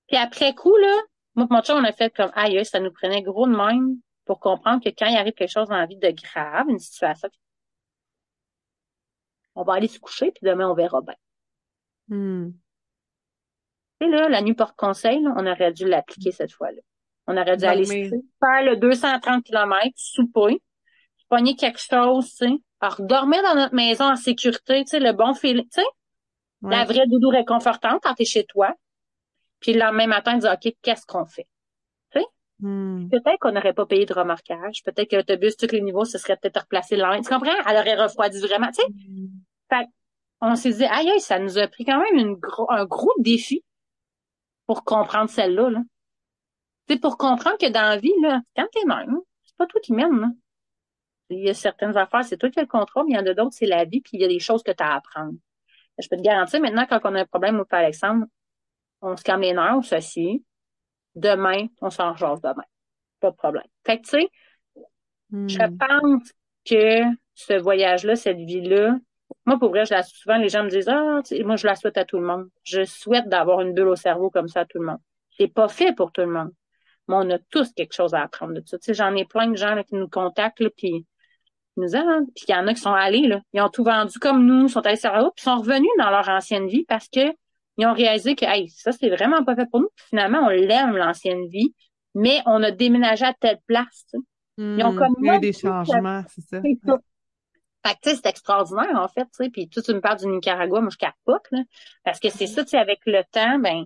Puis 0.08 0.16
après 0.16 0.54
coup, 0.54 0.76
là, 0.76 1.02
moi, 1.36 1.46
mon 1.50 1.62
chum, 1.62 1.78
on 1.78 1.84
a 1.84 1.92
fait 1.92 2.14
comme, 2.14 2.30
aïe, 2.34 2.64
ça 2.64 2.80
nous 2.80 2.90
prenait 2.90 3.22
gros 3.22 3.46
de 3.46 3.54
même 3.54 3.98
pour 4.24 4.40
comprendre 4.40 4.82
que 4.82 4.88
quand 4.88 5.06
il 5.06 5.16
arrive 5.16 5.34
quelque 5.34 5.52
chose 5.52 5.68
dans 5.68 5.76
la 5.76 5.86
vie 5.86 5.98
de 5.98 6.10
grave, 6.10 6.68
une 6.68 6.78
situation, 6.78 7.28
on 9.54 9.62
va 9.62 9.74
aller 9.74 9.88
se 9.88 9.98
coucher, 9.98 10.32
puis 10.32 10.40
demain, 10.42 10.68
on 10.68 10.74
verra 10.74 11.00
bien. 11.02 11.14
Tu 14.00 14.06
sais, 14.06 14.12
là, 14.12 14.28
la 14.28 14.42
nuit 14.42 14.54
porte 14.54 14.76
conseil, 14.76 15.24
on 15.36 15.46
aurait 15.46 15.72
dû 15.72 15.86
l'appliquer 15.86 16.32
cette 16.32 16.52
fois-là. 16.52 16.80
On 17.26 17.36
aurait 17.36 17.56
dû 17.56 17.64
aller 17.64 17.84
faire 17.84 18.62
le 18.62 18.76
230 18.76 19.44
km, 19.44 19.90
souper, 19.96 20.62
pogner 21.28 21.56
quelque 21.56 21.80
chose, 21.80 22.28
tu 22.34 22.46
sais, 22.46 22.52
dormir 23.00 23.42
dans 23.42 23.54
notre 23.54 23.74
maison 23.74 24.04
en 24.04 24.16
sécurité, 24.16 24.84
tu 24.84 24.90
sais, 24.90 25.00
le 25.00 25.12
bon 25.12 25.34
feeling, 25.34 25.64
tu 25.64 25.80
sais, 25.80 25.86
la 26.62 26.84
vraie 26.84 27.06
doudou 27.06 27.28
réconfortante 27.28 28.00
quand 28.02 28.14
t'es 28.14 28.24
chez 28.24 28.44
toi. 28.44 28.74
Puis 29.66 29.74
le 29.74 29.80
lendemain 29.80 30.06
matin, 30.06 30.38
dire, 30.38 30.52
OK, 30.52 30.72
qu'est-ce 30.80 31.04
qu'on 31.06 31.26
fait? 31.26 31.48
Tu 32.12 32.20
sais? 32.20 32.26
Hmm. 32.60 33.08
Peut-être 33.08 33.38
qu'on 33.40 33.50
n'aurait 33.50 33.72
pas 33.72 33.84
payé 33.84 34.06
de 34.06 34.14
remorquage. 34.14 34.84
Peut-être 34.84 35.10
que 35.10 35.16
l'autobus, 35.16 35.56
tous 35.56 35.72
les 35.72 35.80
niveaux, 35.80 36.04
ce 36.04 36.18
serait 36.18 36.36
peut-être 36.36 36.60
replacé 36.60 36.94
là. 36.94 37.16
Tu 37.16 37.28
comprends? 37.28 37.50
Elle 37.68 37.76
aurait 37.76 38.00
refroidi 38.00 38.38
vraiment, 38.38 38.68
tu 38.68 38.74
sais? 38.74 38.88
Hmm. 38.88 39.26
Fait 39.68 39.88
on 40.40 40.54
s'est 40.54 40.70
dit, 40.70 40.84
aïe, 40.84 41.10
aïe, 41.10 41.20
ça 41.20 41.40
nous 41.40 41.58
a 41.58 41.66
pris 41.66 41.84
quand 41.84 42.00
même 42.00 42.14
une 42.14 42.34
gros, 42.36 42.70
un 42.70 42.84
gros 42.84 43.12
défi 43.18 43.64
pour 44.66 44.84
comprendre 44.84 45.30
celle-là. 45.30 45.68
Là. 45.68 45.80
C'est 46.86 47.00
pour 47.00 47.16
comprendre 47.16 47.58
que 47.58 47.68
dans 47.68 47.88
la 47.88 47.96
vie, 47.96 48.14
là, 48.22 48.42
quand 48.54 48.68
t'es 48.72 48.84
même, 48.84 49.18
c'est 49.42 49.56
pas 49.56 49.66
toi 49.66 49.80
qui 49.80 49.94
mène. 49.94 50.20
Là. 50.20 50.28
Il 51.30 51.44
y 51.44 51.50
a 51.50 51.54
certaines 51.54 51.96
affaires, 51.96 52.22
c'est 52.22 52.36
toi 52.36 52.50
qui 52.50 52.60
as 52.60 52.62
le 52.62 52.68
contrôle, 52.68 53.06
mais 53.06 53.14
il 53.14 53.16
y 53.16 53.18
en 53.18 53.26
a 53.26 53.34
d'autres, 53.34 53.56
c'est 53.56 53.66
la 53.66 53.84
vie, 53.84 54.00
puis 54.00 54.12
il 54.12 54.20
y 54.20 54.24
a 54.24 54.28
des 54.28 54.38
choses 54.38 54.62
que 54.62 54.70
tu 54.70 54.84
as 54.84 54.92
à 54.92 54.96
apprendre. 54.98 55.36
Je 55.98 56.06
peux 56.08 56.16
te 56.16 56.22
garantir, 56.22 56.60
maintenant, 56.60 56.86
quand 56.88 57.00
on 57.02 57.16
a 57.16 57.22
un 57.22 57.26
problème 57.26 57.58
au 57.58 57.64
Père 57.64 57.80
Alexandre, 57.80 58.26
on 59.02 59.16
se 59.16 59.22
calme 59.22 59.42
les 59.42 59.52
nerfs, 59.52 59.76
on 59.76 59.82
s'assied. 59.82 60.42
Demain, 61.14 61.66
on 61.80 61.90
s'en 61.90 62.14
charge 62.16 62.40
demain. 62.40 62.64
Pas 63.20 63.30
de 63.30 63.36
problème. 63.36 63.64
Fait 63.86 63.98
que, 64.00 64.04
tu 64.04 64.10
sais, 64.10 64.28
je 65.46 65.58
Hmm. 65.58 65.78
pense 65.78 66.32
que 66.64 67.02
ce 67.34 67.54
voyage-là, 67.54 68.16
cette 68.16 68.38
vie-là, 68.38 68.96
moi, 69.44 69.58
pour 69.58 69.70
vrai, 69.70 69.84
je 69.84 69.92
la 69.92 70.02
souvent, 70.02 70.36
les 70.38 70.48
gens 70.48 70.64
me 70.64 70.70
disent, 70.70 70.88
ah, 70.88 71.20
tu 71.24 71.36
sais, 71.36 71.42
moi, 71.42 71.56
je 71.56 71.66
la 71.66 71.74
souhaite 71.74 71.96
à 71.98 72.04
tout 72.04 72.18
le 72.18 72.26
monde. 72.26 72.48
Je 72.64 72.84
souhaite 72.84 73.28
d'avoir 73.28 73.60
une 73.60 73.74
bulle 73.74 73.88
au 73.88 73.96
cerveau 73.96 74.30
comme 74.30 74.48
ça 74.48 74.60
à 74.60 74.64
tout 74.64 74.78
le 74.78 74.86
monde. 74.86 74.98
C'est 75.36 75.48
pas 75.48 75.68
fait 75.68 75.92
pour 75.94 76.12
tout 76.12 76.20
le 76.22 76.28
monde. 76.28 76.52
Mais 77.08 77.16
on 77.16 77.30
a 77.30 77.38
tous 77.50 77.72
quelque 77.72 77.94
chose 77.94 78.14
à 78.14 78.22
apprendre 78.22 78.54
de 78.54 78.62
ça. 78.64 78.78
Tu 78.78 78.86
sais, 78.86 78.94
j'en 78.94 79.14
ai 79.14 79.24
plein 79.24 79.48
de 79.48 79.56
gens 79.56 79.74
là, 79.74 79.84
qui 79.84 79.94
nous 79.94 80.08
contactent, 80.08 80.60
là, 80.60 80.70
puis 80.76 80.90
qui 80.90 81.06
nous 81.76 81.94
ah, 81.96 82.20
puis 82.34 82.44
il 82.48 82.52
y 82.52 82.54
en 82.54 82.66
a 82.66 82.74
qui 82.74 82.80
sont 82.80 82.92
allés, 82.94 83.26
là. 83.26 83.40
Ils 83.52 83.60
ont 83.60 83.68
tout 83.68 83.84
vendu 83.84 84.18
comme 84.18 84.46
nous, 84.46 84.68
sont 84.68 84.84
allés 84.86 84.96
sur 84.96 85.12
la 85.12 85.22
route, 85.22 85.34
puis 85.36 85.44
sont 85.44 85.58
revenus 85.58 85.90
dans 85.98 86.10
leur 86.10 86.28
ancienne 86.28 86.66
vie 86.68 86.84
parce 86.88 87.08
que 87.08 87.20
ils 87.76 87.86
ont 87.86 87.94
réalisé 87.94 88.34
que, 88.34 88.44
hey, 88.44 88.68
ça, 88.68 88.92
c'est 88.92 89.10
vraiment 89.10 89.44
pas 89.44 89.54
fait 89.54 89.66
pour 89.70 89.80
nous. 89.80 89.90
Puis 89.94 90.06
finalement, 90.10 90.40
on 90.42 90.48
l'aime, 90.48 90.96
l'ancienne 90.96 91.46
vie, 91.48 91.74
mais 92.14 92.40
on 92.46 92.62
a 92.62 92.70
déménagé 92.70 93.24
à 93.24 93.34
telle 93.34 93.58
place, 93.66 94.06
tu. 94.10 94.18
Ils 94.58 94.82
ont 94.84 94.92
Hmm. 94.92 94.98
comme 94.98 95.14
Il 95.20 95.26
y 95.26 95.30
a 95.30 95.36
eu 95.36 95.40
des 95.40 95.52
changements, 95.52 96.22
c'est 96.28 96.40
ça. 96.40 96.60
c'est 96.62 96.78
ça. 96.86 96.98
Fait 97.86 97.94
que, 97.94 97.98
tu 98.02 98.10
sais, 98.10 98.16
c'est 98.16 98.28
extraordinaire, 98.30 98.96
en 98.96 99.06
fait, 99.08 99.24
tu 99.24 99.44
sais. 99.44 99.50
Puis, 99.50 99.68
toi, 99.68 99.82
tu 99.82 99.92
me 99.92 100.00
parles 100.00 100.18
du 100.18 100.26
Nicaragua, 100.26 100.80
moi, 100.80 100.90
je 100.90 100.96
capote, 100.96 101.46
là. 101.50 101.60
Parce 102.04 102.18
que 102.18 102.30
c'est 102.30 102.46
ça, 102.46 102.64
tu 102.64 102.70
sais, 102.70 102.78
avec 102.78 103.00
le 103.06 103.22
temps, 103.30 103.58
ben, 103.58 103.84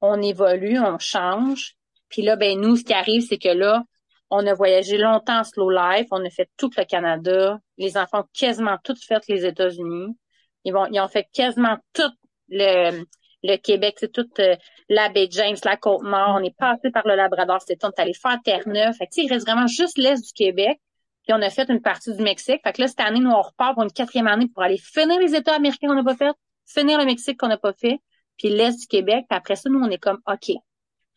on 0.00 0.20
évolue, 0.20 0.78
on 0.78 0.98
change. 0.98 1.74
Puis 2.10 2.22
là, 2.22 2.36
ben, 2.36 2.60
nous, 2.60 2.76
ce 2.76 2.84
qui 2.84 2.92
arrive, 2.92 3.22
c'est 3.22 3.38
que 3.38 3.48
là, 3.48 3.82
on 4.30 4.46
a 4.46 4.52
voyagé 4.54 4.98
longtemps 4.98 5.40
en 5.40 5.44
slow 5.44 5.70
life, 5.70 6.06
on 6.10 6.24
a 6.24 6.30
fait 6.30 6.50
tout 6.58 6.70
le 6.76 6.84
Canada. 6.84 7.58
Les 7.78 7.96
enfants 7.96 8.20
ont 8.20 8.28
quasiment 8.34 8.76
tout 8.84 8.94
fait 8.94 9.22
les 9.28 9.46
États-Unis. 9.46 10.16
Ils 10.64 10.72
vont, 10.72 10.86
ils 10.86 11.00
ont 11.00 11.08
fait 11.08 11.26
quasiment 11.32 11.78
tout 11.94 12.10
le, 12.48 13.04
le 13.42 13.56
Québec, 13.56 13.96
c'est 13.98 14.12
toute 14.12 14.38
euh, 14.40 14.56
la 14.88 15.08
baie 15.08 15.28
James, 15.30 15.56
la 15.64 15.76
Côte-Nord. 15.76 16.36
On 16.40 16.42
est 16.42 16.56
passé 16.56 16.90
par 16.90 17.06
le 17.06 17.14
Labrador, 17.14 17.60
c'était 17.60 17.84
on 17.84 17.90
est 17.90 18.00
allé 18.00 18.14
faire 18.14 18.38
Terre-Neuve. 18.44 18.94
Fait 18.94 19.06
que, 19.06 19.12
il 19.20 19.28
reste 19.28 19.46
vraiment 19.46 19.66
juste 19.66 19.98
l'est 19.98 20.22
du 20.24 20.32
Québec. 20.32 20.80
Puis 21.24 21.36
on 21.36 21.42
a 21.42 21.50
fait 21.50 21.68
une 21.68 21.82
partie 21.82 22.14
du 22.16 22.22
Mexique. 22.22 22.60
Fait 22.64 22.72
que 22.72 22.80
là, 22.80 22.88
cette 22.88 23.00
année, 23.00 23.20
nous, 23.20 23.30
on 23.30 23.42
repart 23.42 23.74
pour 23.74 23.82
une 23.82 23.92
quatrième 23.92 24.26
année 24.26 24.48
pour 24.48 24.62
aller 24.62 24.78
finir 24.78 25.20
les 25.20 25.34
États 25.34 25.56
américains 25.56 25.88
qu'on 25.88 25.94
n'a 25.94 26.04
pas 26.04 26.16
fait, 26.16 26.32
finir 26.66 26.98
le 26.98 27.04
Mexique 27.04 27.38
qu'on 27.38 27.48
n'a 27.48 27.58
pas 27.58 27.74
fait, 27.74 27.98
puis 28.38 28.48
l'Est 28.48 28.80
du 28.80 28.86
Québec. 28.86 29.26
Puis 29.28 29.36
après 29.36 29.56
ça, 29.56 29.68
nous, 29.68 29.78
on 29.78 29.90
est 29.90 29.98
comme, 29.98 30.20
OK, 30.26 30.52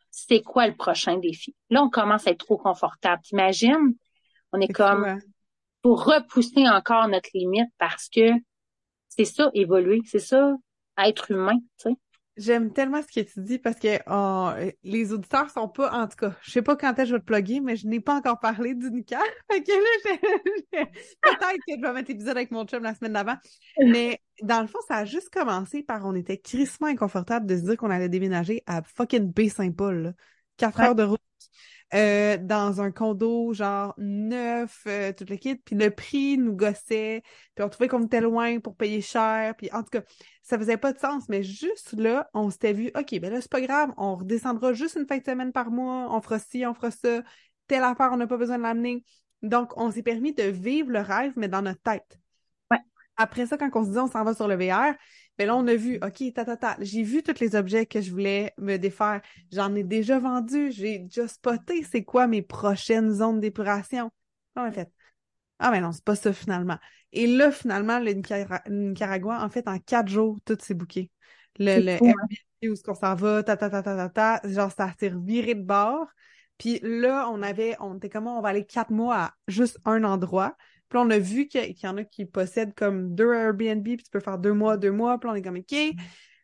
c'est 0.10 0.42
quoi 0.42 0.68
le 0.68 0.76
prochain 0.76 1.18
défi? 1.18 1.56
Là, 1.70 1.82
on 1.82 1.90
commence 1.90 2.28
à 2.28 2.32
être 2.32 2.46
trop 2.46 2.58
confortable. 2.58 3.22
T'imagines? 3.24 3.96
On 4.52 4.60
est 4.60 4.68
C'est 4.68 4.74
comme, 4.74 5.04
fou, 5.04 5.10
hein? 5.10 5.20
pour 5.82 6.04
repousser 6.04 6.68
encore 6.68 7.08
notre 7.08 7.30
limite 7.34 7.70
parce 7.78 8.10
que 8.10 8.32
c'est 9.08 9.26
ça, 9.26 9.50
évoluer. 9.54 10.02
C'est 10.06 10.20
ça, 10.20 10.54
être 10.98 11.32
humain, 11.32 11.58
tu 11.78 11.90
sais. 11.90 11.96
J'aime 12.38 12.72
tellement 12.72 13.02
ce 13.02 13.08
que 13.08 13.26
tu 13.30 13.42
dis 13.42 13.60
parce 13.60 13.78
que 13.78 14.00
euh, 14.10 14.72
les 14.84 15.12
auditeurs 15.12 15.50
sont 15.50 15.68
pas, 15.68 15.92
en 15.92 16.08
tout 16.08 16.16
cas, 16.16 16.34
je 16.42 16.52
sais 16.52 16.62
pas 16.62 16.78
quand 16.78 16.92
est-ce 16.94 16.98
que 16.98 17.06
je 17.06 17.14
vais 17.16 17.20
te 17.20 17.26
plugger, 17.26 17.60
mais 17.60 17.76
je 17.76 17.88
n'ai 17.88 18.00
pas 18.00 18.16
encore 18.16 18.40
parlé 18.40 18.74
du 18.74 18.90
Nickel. 18.90 19.20
Fait 19.52 19.62
que 19.62 19.72
là, 19.72 20.86
peut-être 21.22 21.60
que 21.68 21.74
je 21.76 21.82
vais 21.82 21.94
mettre 21.94 22.10
l'épisode 22.10 22.38
avec 22.38 22.52
mon 22.52 22.66
chum 22.66 22.84
la 22.84 22.96
semaine 22.96 23.14
d'avant. 23.14 23.36
Mais 23.84 24.22
dans 24.42 24.62
le 24.62 24.68
fond, 24.68 24.80
ça 24.88 24.96
a 24.96 25.06
juste 25.06 25.30
commencé 25.30 25.84
par 25.84 26.06
on 26.06 26.16
était 26.16 26.38
crissement 26.38 26.88
inconfortable 26.88 27.46
de 27.46 27.58
se 27.58 27.62
dire 27.64 27.76
qu'on 27.76 27.92
allait 27.92 28.10
déménager 28.10 28.64
à 28.66 28.82
fucking 28.82 29.32
Baie-Saint-Paul. 29.32 30.16
Quatre 30.56 30.80
Ouais. 30.80 30.86
heures 30.86 30.96
de 30.96 31.04
route. 31.04 31.20
Euh, 31.94 32.38
dans 32.38 32.82
un 32.82 32.92
condo 32.92 33.54
genre 33.54 33.94
neuf, 33.98 34.84
euh, 34.88 35.12
toute 35.12 35.30
l'équipe, 35.30 35.62
puis 35.66 35.76
le 35.76 35.92
prix 35.92 36.38
nous 36.38 36.56
gossait, 36.56 37.22
puis 37.54 37.66
on 37.66 37.70
trouvait 37.70 37.90
qu'on 37.90 38.04
était 38.04 38.22
loin 38.22 38.60
pour 38.60 38.76
payer 38.76 39.02
cher, 39.02 39.56
puis 39.58 39.70
en 39.74 39.84
tout 39.84 39.90
cas, 39.92 40.02
ça 40.42 40.58
faisait 40.58 40.78
pas 40.78 40.94
de 40.94 41.00
sens, 41.00 41.28
mais 41.28 41.44
juste 41.44 41.94
là, 41.94 42.30
on 42.34 42.50
s'était 42.50 42.74
vu, 42.74 42.92
OK, 42.96 43.20
ben 43.20 43.32
là, 43.32 43.42
c'est 43.42 43.52
pas 43.52 43.62
grave, 43.62 43.92
on 43.98 44.16
redescendra 44.16 44.74
juste 44.74 44.96
une 44.96 45.06
fin 45.06 45.18
de 45.18 45.24
semaine 45.26 45.52
par 45.52 45.70
mois, 45.70 46.08
on 46.16 46.22
fera 46.22 46.40
ci, 46.40 46.66
on 46.66 46.74
fera 46.74 46.92
ça, 46.92 47.22
telle 47.68 47.84
affaire, 47.84 48.10
on 48.12 48.18
n'a 48.18 48.28
pas 48.28 48.38
besoin 48.38 48.58
de 48.58 48.64
l'amener. 48.64 49.04
Donc, 49.42 49.76
on 49.78 49.92
s'est 49.92 50.04
permis 50.04 50.34
de 50.34 50.44
vivre 50.44 50.92
le 50.92 51.00
rêve, 51.00 51.34
mais 51.36 51.48
dans 51.48 51.62
notre 51.62 51.82
tête. 51.82 52.20
Ouais. 52.70 52.80
Après 53.18 53.46
ça, 53.48 53.58
quand 53.58 53.70
on 53.74 53.84
se 53.86 53.92
dit 53.92 53.98
on 53.98 54.08
s'en 54.08 54.24
va 54.24 54.34
sur 54.34 54.48
le 54.48 54.56
VR, 54.56 54.96
ben 55.42 55.48
là, 55.48 55.56
on 55.56 55.66
a 55.66 55.76
vu, 55.76 55.98
OK, 56.04 56.34
ta, 56.36 56.46
ta, 56.46 56.56
ta, 56.56 56.78
j'ai 56.82 57.02
vu 57.02 57.24
tous 57.24 57.40
les 57.40 57.56
objets 57.56 57.88
que 57.88 58.00
je 58.00 58.12
voulais 58.12 58.54
me 58.60 58.78
défaire. 58.78 59.22
J'en 59.52 59.74
ai 59.74 59.84
déjà 59.84 60.20
vendu, 60.20 60.72
j'ai 60.72 61.00
déjà 61.00 61.28
spoté 61.28 61.84
c'est 61.84 62.04
quoi 62.04 62.28
mes 62.28 62.44
prochaines 62.44 63.12
zones 63.12 63.40
d'épuration. 63.40 64.12
On 64.56 64.62
a 64.62 64.72
fait, 64.72 64.92
ah, 65.58 65.72
mais 65.72 65.82
non, 65.82 65.94
c'est 65.94 66.04
pas 66.04 66.16
ça 66.16 66.32
finalement. 66.32 66.78
Et 67.12 67.26
là, 67.26 67.52
finalement, 67.52 67.98
le, 67.98 68.12
Nicara- 68.12 68.62
le 68.68 68.90
Nicaragua, 68.90 69.44
en 69.44 69.50
fait, 69.50 69.68
en 69.68 69.80
quatre 69.80 70.10
jours, 70.10 70.38
tout 70.46 70.58
s'est 70.62 70.76
booké. 70.76 71.10
Le, 71.58 71.80
le 71.80 71.98
fou, 71.98 72.06
hein? 72.06 72.14
Airbnb 72.20 72.38
où 72.70 72.74
est-ce 72.74 72.84
qu'on 72.84 72.94
s'en 72.94 73.16
va, 73.16 73.42
ta, 73.42 73.58
ta, 73.58 73.72
ta, 73.72 73.82
ta, 73.82 73.96
ta, 73.96 74.10
ta, 74.10 74.48
genre, 74.48 74.72
ça 74.72 74.94
s'est 75.00 75.10
reviré 75.10 75.56
de 75.56 75.64
bord. 75.64 76.06
Puis 76.60 76.80
là, 76.84 77.28
on 77.32 77.42
avait, 77.42 77.76
on 77.80 77.98
était 77.98 78.10
comment, 78.10 78.38
on 78.38 78.42
va 78.44 78.50
aller 78.50 78.66
quatre 78.66 78.92
mois 78.92 79.18
à 79.18 79.34
juste 79.48 79.80
un 79.86 80.04
endroit. 80.04 80.56
Puis 80.92 81.00
on 81.02 81.10
a 81.10 81.20
vu 81.20 81.48
qu'il 81.48 81.74
y 81.82 81.88
en 81.88 81.96
a 81.96 82.04
qui 82.04 82.26
possèdent 82.26 82.76
comme 82.76 83.16
deux 83.16 83.34
Airbnb, 83.34 83.82
puis 83.82 84.04
tu 84.04 84.12
peux 84.12 84.20
faire 84.20 84.38
deux 84.38 84.52
mois, 84.52 84.76
deux 84.76 84.92
mois. 84.92 85.18
Puis 85.18 85.30
on 85.30 85.36
est 85.36 85.42
comme, 85.42 85.56
OK. 85.56 85.76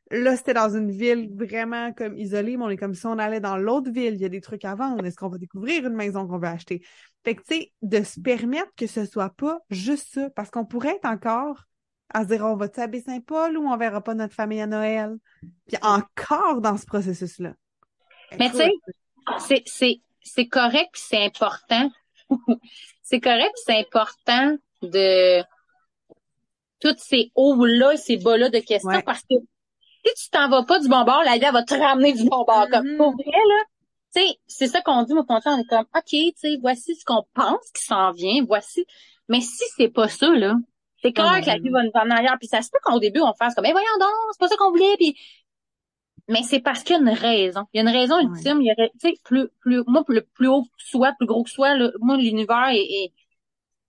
Là, 0.09 0.37
c'était 0.37 0.53
dans 0.53 0.73
une 0.73 0.89
ville 0.89 1.29
vraiment 1.35 1.91
comme 1.91 2.17
isolée, 2.17 2.55
mais 2.55 2.63
on 2.63 2.69
est 2.69 2.77
comme 2.77 2.93
si 2.93 3.05
on 3.05 3.19
allait 3.19 3.41
dans 3.41 3.57
l'autre 3.57 3.91
ville, 3.91 4.13
il 4.13 4.21
y 4.21 4.25
a 4.25 4.29
des 4.29 4.39
trucs 4.39 4.63
à 4.63 4.73
vendre. 4.73 5.05
Est-ce 5.05 5.17
qu'on 5.17 5.27
va 5.27 5.37
découvrir 5.37 5.85
une 5.85 5.95
maison 5.95 6.25
qu'on 6.25 6.37
veut 6.37 6.47
acheter? 6.47 6.81
Fait 7.25 7.35
que, 7.35 7.41
tu 7.41 7.55
sais, 7.55 7.73
de 7.81 8.01
se 8.03 8.21
permettre 8.21 8.71
que 8.77 8.87
ce 8.87 9.05
soit 9.05 9.31
pas 9.31 9.59
juste 9.69 10.13
ça, 10.13 10.29
parce 10.29 10.49
qu'on 10.49 10.63
pourrait 10.63 10.95
être 10.95 11.05
encore 11.05 11.65
à 12.13 12.23
se 12.23 12.29
dire, 12.29 12.45
on 12.45 12.55
va-tu 12.55 12.79
à 12.79 12.87
Baie-Saint-Paul 12.87 13.57
ou 13.57 13.67
on 13.67 13.75
verra 13.75 14.01
pas 14.01 14.13
notre 14.13 14.33
famille 14.33 14.61
à 14.61 14.67
Noël? 14.67 15.17
Puis 15.67 15.77
encore 15.81 16.61
dans 16.61 16.77
ce 16.77 16.85
processus-là. 16.85 17.53
Mais 18.39 18.49
tu 18.49 18.59
sais, 19.39 20.01
c'est, 20.23 20.47
correct 20.47 20.91
puis 20.93 21.01
c'est 21.05 21.25
important. 21.25 21.91
c'est 23.09 23.19
correct 23.19 23.53
c'est 23.65 23.77
important 23.79 24.55
de 24.81 25.41
toutes 26.79 26.99
ces 26.99 27.31
hauts-là 27.35 27.93
et 27.93 27.97
ces 27.97 28.17
bas-là 28.17 28.49
de 28.49 28.59
questions 28.59 28.89
Ouais. 28.89 29.01
parce 29.03 29.21
que 29.21 29.35
si 30.05 30.13
tu 30.25 30.29
t'en 30.29 30.47
vas 30.49 30.63
pas 30.63 30.79
du 30.79 30.87
bon 30.87 31.03
bord, 31.03 31.23
la 31.25 31.37
vie 31.37 31.43
elle 31.45 31.51
va 31.53 31.63
te 31.63 31.73
ramener 31.73 32.13
du 32.13 32.23
bon 32.29 32.43
bord. 32.45 32.67
Comme 32.71 32.87
Mhm. 32.87 32.97
pour 32.97 33.11
vrai, 33.13 33.25
là, 33.25 33.63
tu 34.15 34.21
sais, 34.21 34.37
c'est 34.47 34.67
ça 34.67 34.81
qu'on 34.81 35.03
dit, 35.03 35.13
mon 35.13 35.25
contraire, 35.25 35.55
on 35.57 35.61
est 35.61 35.67
comme 35.67 35.85
OK, 35.95 36.03
tu 36.09 36.31
sais, 36.37 36.57
voici 36.61 36.95
ce 36.95 37.03
qu'on 37.03 37.25
pense 37.33 37.71
qui 37.75 37.83
s'en 37.83 38.11
vient, 38.11 38.43
voici. 38.47 38.85
Mais 39.27 39.41
si 39.41 39.63
c'est 39.75 39.89
pas 39.89 40.07
ça, 40.07 40.29
là, 40.29 40.53
c'est 41.01 41.11
clair 41.11 41.33
non, 41.33 41.41
que 41.41 41.47
la 41.47 41.57
vie 41.57 41.69
va 41.69 41.83
nous 41.83 41.91
en 41.93 42.09
arrière. 42.09 42.37
Puis 42.39 42.47
ça 42.47 42.61
se 42.61 42.69
peut 42.71 42.77
qu'au 42.83 42.99
début, 42.99 43.19
on 43.21 43.33
fasse 43.33 43.53
comme 43.55 43.65
Eh 43.65 43.71
voyons 43.73 43.97
donc, 43.99 44.09
c'est 44.31 44.39
pas 44.39 44.47
ça 44.47 44.55
qu'on 44.55 44.69
voulait, 44.69 44.95
puis 44.97 45.17
mais 46.29 46.43
c'est 46.43 46.59
parce 46.59 46.83
qu'il 46.83 46.95
y 46.95 46.99
a 46.99 47.01
une 47.01 47.09
raison. 47.09 47.65
Il 47.73 47.77
y 47.77 47.79
a 47.87 47.89
une 47.89 47.95
raison 47.97 48.19
ultime. 48.19 48.61
Il 48.61 48.67
y 48.67 48.71
aurait, 48.71 48.91
tu 48.99 49.09
sais, 49.09 49.15
plus, 49.23 49.47
plus, 49.61 49.83
moi, 49.87 50.03
le 50.09 50.21
plus 50.21 50.47
haut 50.47 50.63
que 50.63 50.69
soit, 50.77 51.13
plus 51.17 51.27
gros 51.27 51.43
que 51.43 51.49
soit, 51.49 51.75
là, 51.75 51.91
moi, 52.01 52.17
l'univers 52.17 52.69
est, 52.69 52.77
est- 52.81 53.13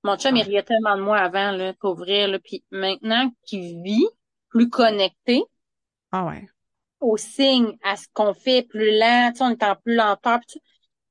mon 0.05 0.17
chum, 0.17 0.37
il 0.37 0.43
riait 0.45 0.63
tellement 0.65 0.97
de 0.97 1.03
moi 1.03 1.19
avant, 1.19 1.53
là, 1.53 1.75
pour 1.81 1.97
vrai, 1.97 2.27
là. 2.29 2.39
Puis 2.41 2.65
maintenant 2.73 3.31
qu'il 3.47 3.83
vit 3.83 4.07
plus 4.51 4.71
connecté 4.71 5.45
Ah 6.13 6.25
ouais. 6.27 6.49
aux 7.01 7.17
signes, 7.17 7.77
à 7.83 7.97
ce 7.97 8.07
qu'on 8.13 8.35
fait 8.35 8.63
plus 8.63 8.91
lent, 8.99 9.31
tu 9.33 9.39
sais, 9.39 9.45
on 9.45 9.51
est 9.51 9.63
en 9.63 9.77
plus 9.77 9.95
lenteur, 9.95 10.41
pis. 10.47 10.61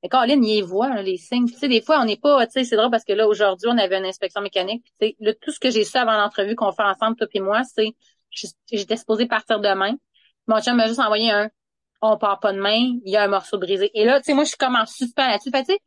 Mais 0.04 0.10
Caroline, 0.10 0.44
il 0.46 0.56
les 0.58 0.62
voit, 0.62 0.90
là, 0.90 1.02
les 1.02 1.18
signes. 1.18 1.48
Tu 1.48 1.56
sais, 1.58 1.68
des 1.70 1.82
fois, 1.82 2.00
on 2.02 2.06
n'est 2.06 2.18
pas, 2.18 2.46
tu 2.48 2.54
sais, 2.54 2.64
c'est 2.66 2.76
drôle 2.78 2.92
parce 2.92 3.06
que 3.06 3.14
là, 3.14 3.28
aujourd'hui, 3.28 3.68
on 3.70 3.78
avait 3.78 3.98
une 3.98 4.06
inspection 4.06 4.42
mécanique. 4.42 4.84
Puis, 4.84 4.94
tu 5.00 5.08
sais, 5.08 5.26
là, 5.26 5.34
tout 5.42 5.52
ce 5.52 5.60
que 5.60 5.72
j'ai 5.72 5.84
su 5.86 5.98
avant 5.98 6.14
l'entrevue 6.18 6.56
qu'on 6.56 6.72
fait 6.74 6.84
ensemble, 6.84 7.18
toi 7.18 7.28
et 7.34 7.40
moi, 7.40 7.64
c'est, 7.64 7.96
j'étais 8.72 8.98
supposée 8.98 9.28
partir 9.28 9.60
demain. 9.62 9.96
Mon 10.48 10.62
chum 10.62 10.76
m'a 10.76 10.88
juste 10.88 11.00
envoyé 11.00 11.32
un, 11.32 11.50
on 12.02 12.18
part 12.18 12.40
pas 12.40 12.54
demain, 12.54 13.00
il 13.06 13.12
y 13.12 13.18
a 13.18 13.24
un 13.24 13.28
morceau 13.28 13.58
brisé. 13.58 13.92
Et 13.94 14.06
là, 14.06 14.20
tu 14.20 14.26
sais, 14.26 14.34
moi, 14.34 14.44
je 14.44 14.50
suis 14.50 14.58
comme 14.58 14.76
en 14.76 14.86
suspens 14.86 15.28
là-dessus. 15.28 15.52
Fait, 15.52 15.64
tu 15.64 15.74
sais, 15.74 15.80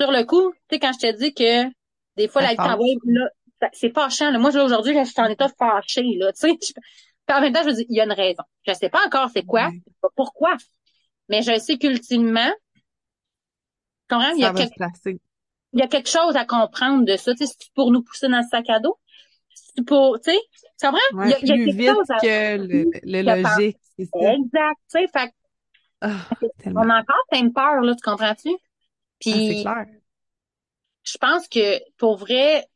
sur 0.00 0.10
le 0.10 0.24
coup, 0.24 0.52
tu 0.52 0.58
sais, 0.76 0.78
quand 0.78 0.92
je 0.92 0.98
te 0.98 1.16
dis 1.18 1.34
que 1.34 1.64
des 2.16 2.28
fois, 2.28 2.42
la 2.42 2.50
vie 2.50 2.56
t'envoie, 2.56 2.86
là, 3.04 3.28
c'est 3.72 3.92
fâchant, 3.94 4.30
là. 4.30 4.38
Moi, 4.38 4.50
aujourd'hui, 4.56 4.94
je 4.98 5.04
suis 5.04 5.20
en 5.20 5.26
état 5.26 5.48
fâché, 5.58 6.02
là, 6.18 6.32
tu 6.32 6.48
sais. 6.48 6.58
En 7.32 7.40
même 7.40 7.52
temps, 7.52 7.62
je 7.62 7.68
me 7.68 7.72
dis, 7.74 7.86
il 7.88 7.96
y 7.96 8.00
a 8.00 8.04
une 8.04 8.12
raison. 8.12 8.42
Je 8.66 8.74
sais 8.74 8.90
pas 8.90 9.06
encore 9.06 9.30
c'est 9.32 9.44
quoi, 9.44 9.70
pourquoi. 10.16 10.54
Mais 11.28 11.40
je 11.40 11.58
sais 11.58 11.78
qu'ultimement? 11.78 12.52
Il 14.36 14.42
y, 14.42 14.44
a 14.44 14.52
quelque, 14.52 14.74
il 15.72 15.80
y 15.80 15.82
a 15.82 15.86
quelque 15.86 16.08
chose 16.10 16.36
à 16.36 16.44
comprendre 16.44 17.06
de 17.06 17.16
ça. 17.16 17.32
Tu 17.32 17.46
sais, 17.46 17.54
c'est 17.58 17.72
pour 17.74 17.90
nous 17.90 18.02
pousser 18.02 18.28
dans 18.28 18.38
le 18.38 18.46
sac 18.50 18.68
à 18.68 18.80
dos. 18.80 18.98
Pour, 19.86 20.20
tu 20.20 20.30
sais, 20.32 20.38
tu 20.78 20.86
comprends? 20.86 21.24
Il 21.24 21.30
y 21.30 21.34
a, 21.34 21.38
il 21.40 21.48
y 21.48 21.52
a 21.52 21.54
plus 21.54 21.64
quelque 21.64 21.76
vite 21.76 21.88
chose 21.88 22.10
à... 22.10 22.18
que 22.20 22.56
le, 22.58 22.90
le 23.02 23.22
que 23.22 23.42
par- 23.42 23.58
logique, 23.58 23.78
c'est 23.98 24.04
ça. 24.04 24.32
Exact, 24.32 24.76
tu 24.90 24.98
sais. 25.00 25.06
Fait 25.08 25.32
Ah, 26.00 26.28
on 26.66 26.90
a 26.90 27.00
encore 27.00 27.24
plein 27.30 27.44
de 27.44 27.52
peur, 27.52 27.80
là, 27.80 27.94
tu 27.94 28.02
comprends-tu? 28.02 28.50
Ah, 28.50 28.58
Puis, 29.20 29.62
clair. 29.62 29.86
je 31.04 31.18
pense 31.18 31.48
que, 31.48 31.78
pour 31.96 32.16
vrai, 32.16 32.66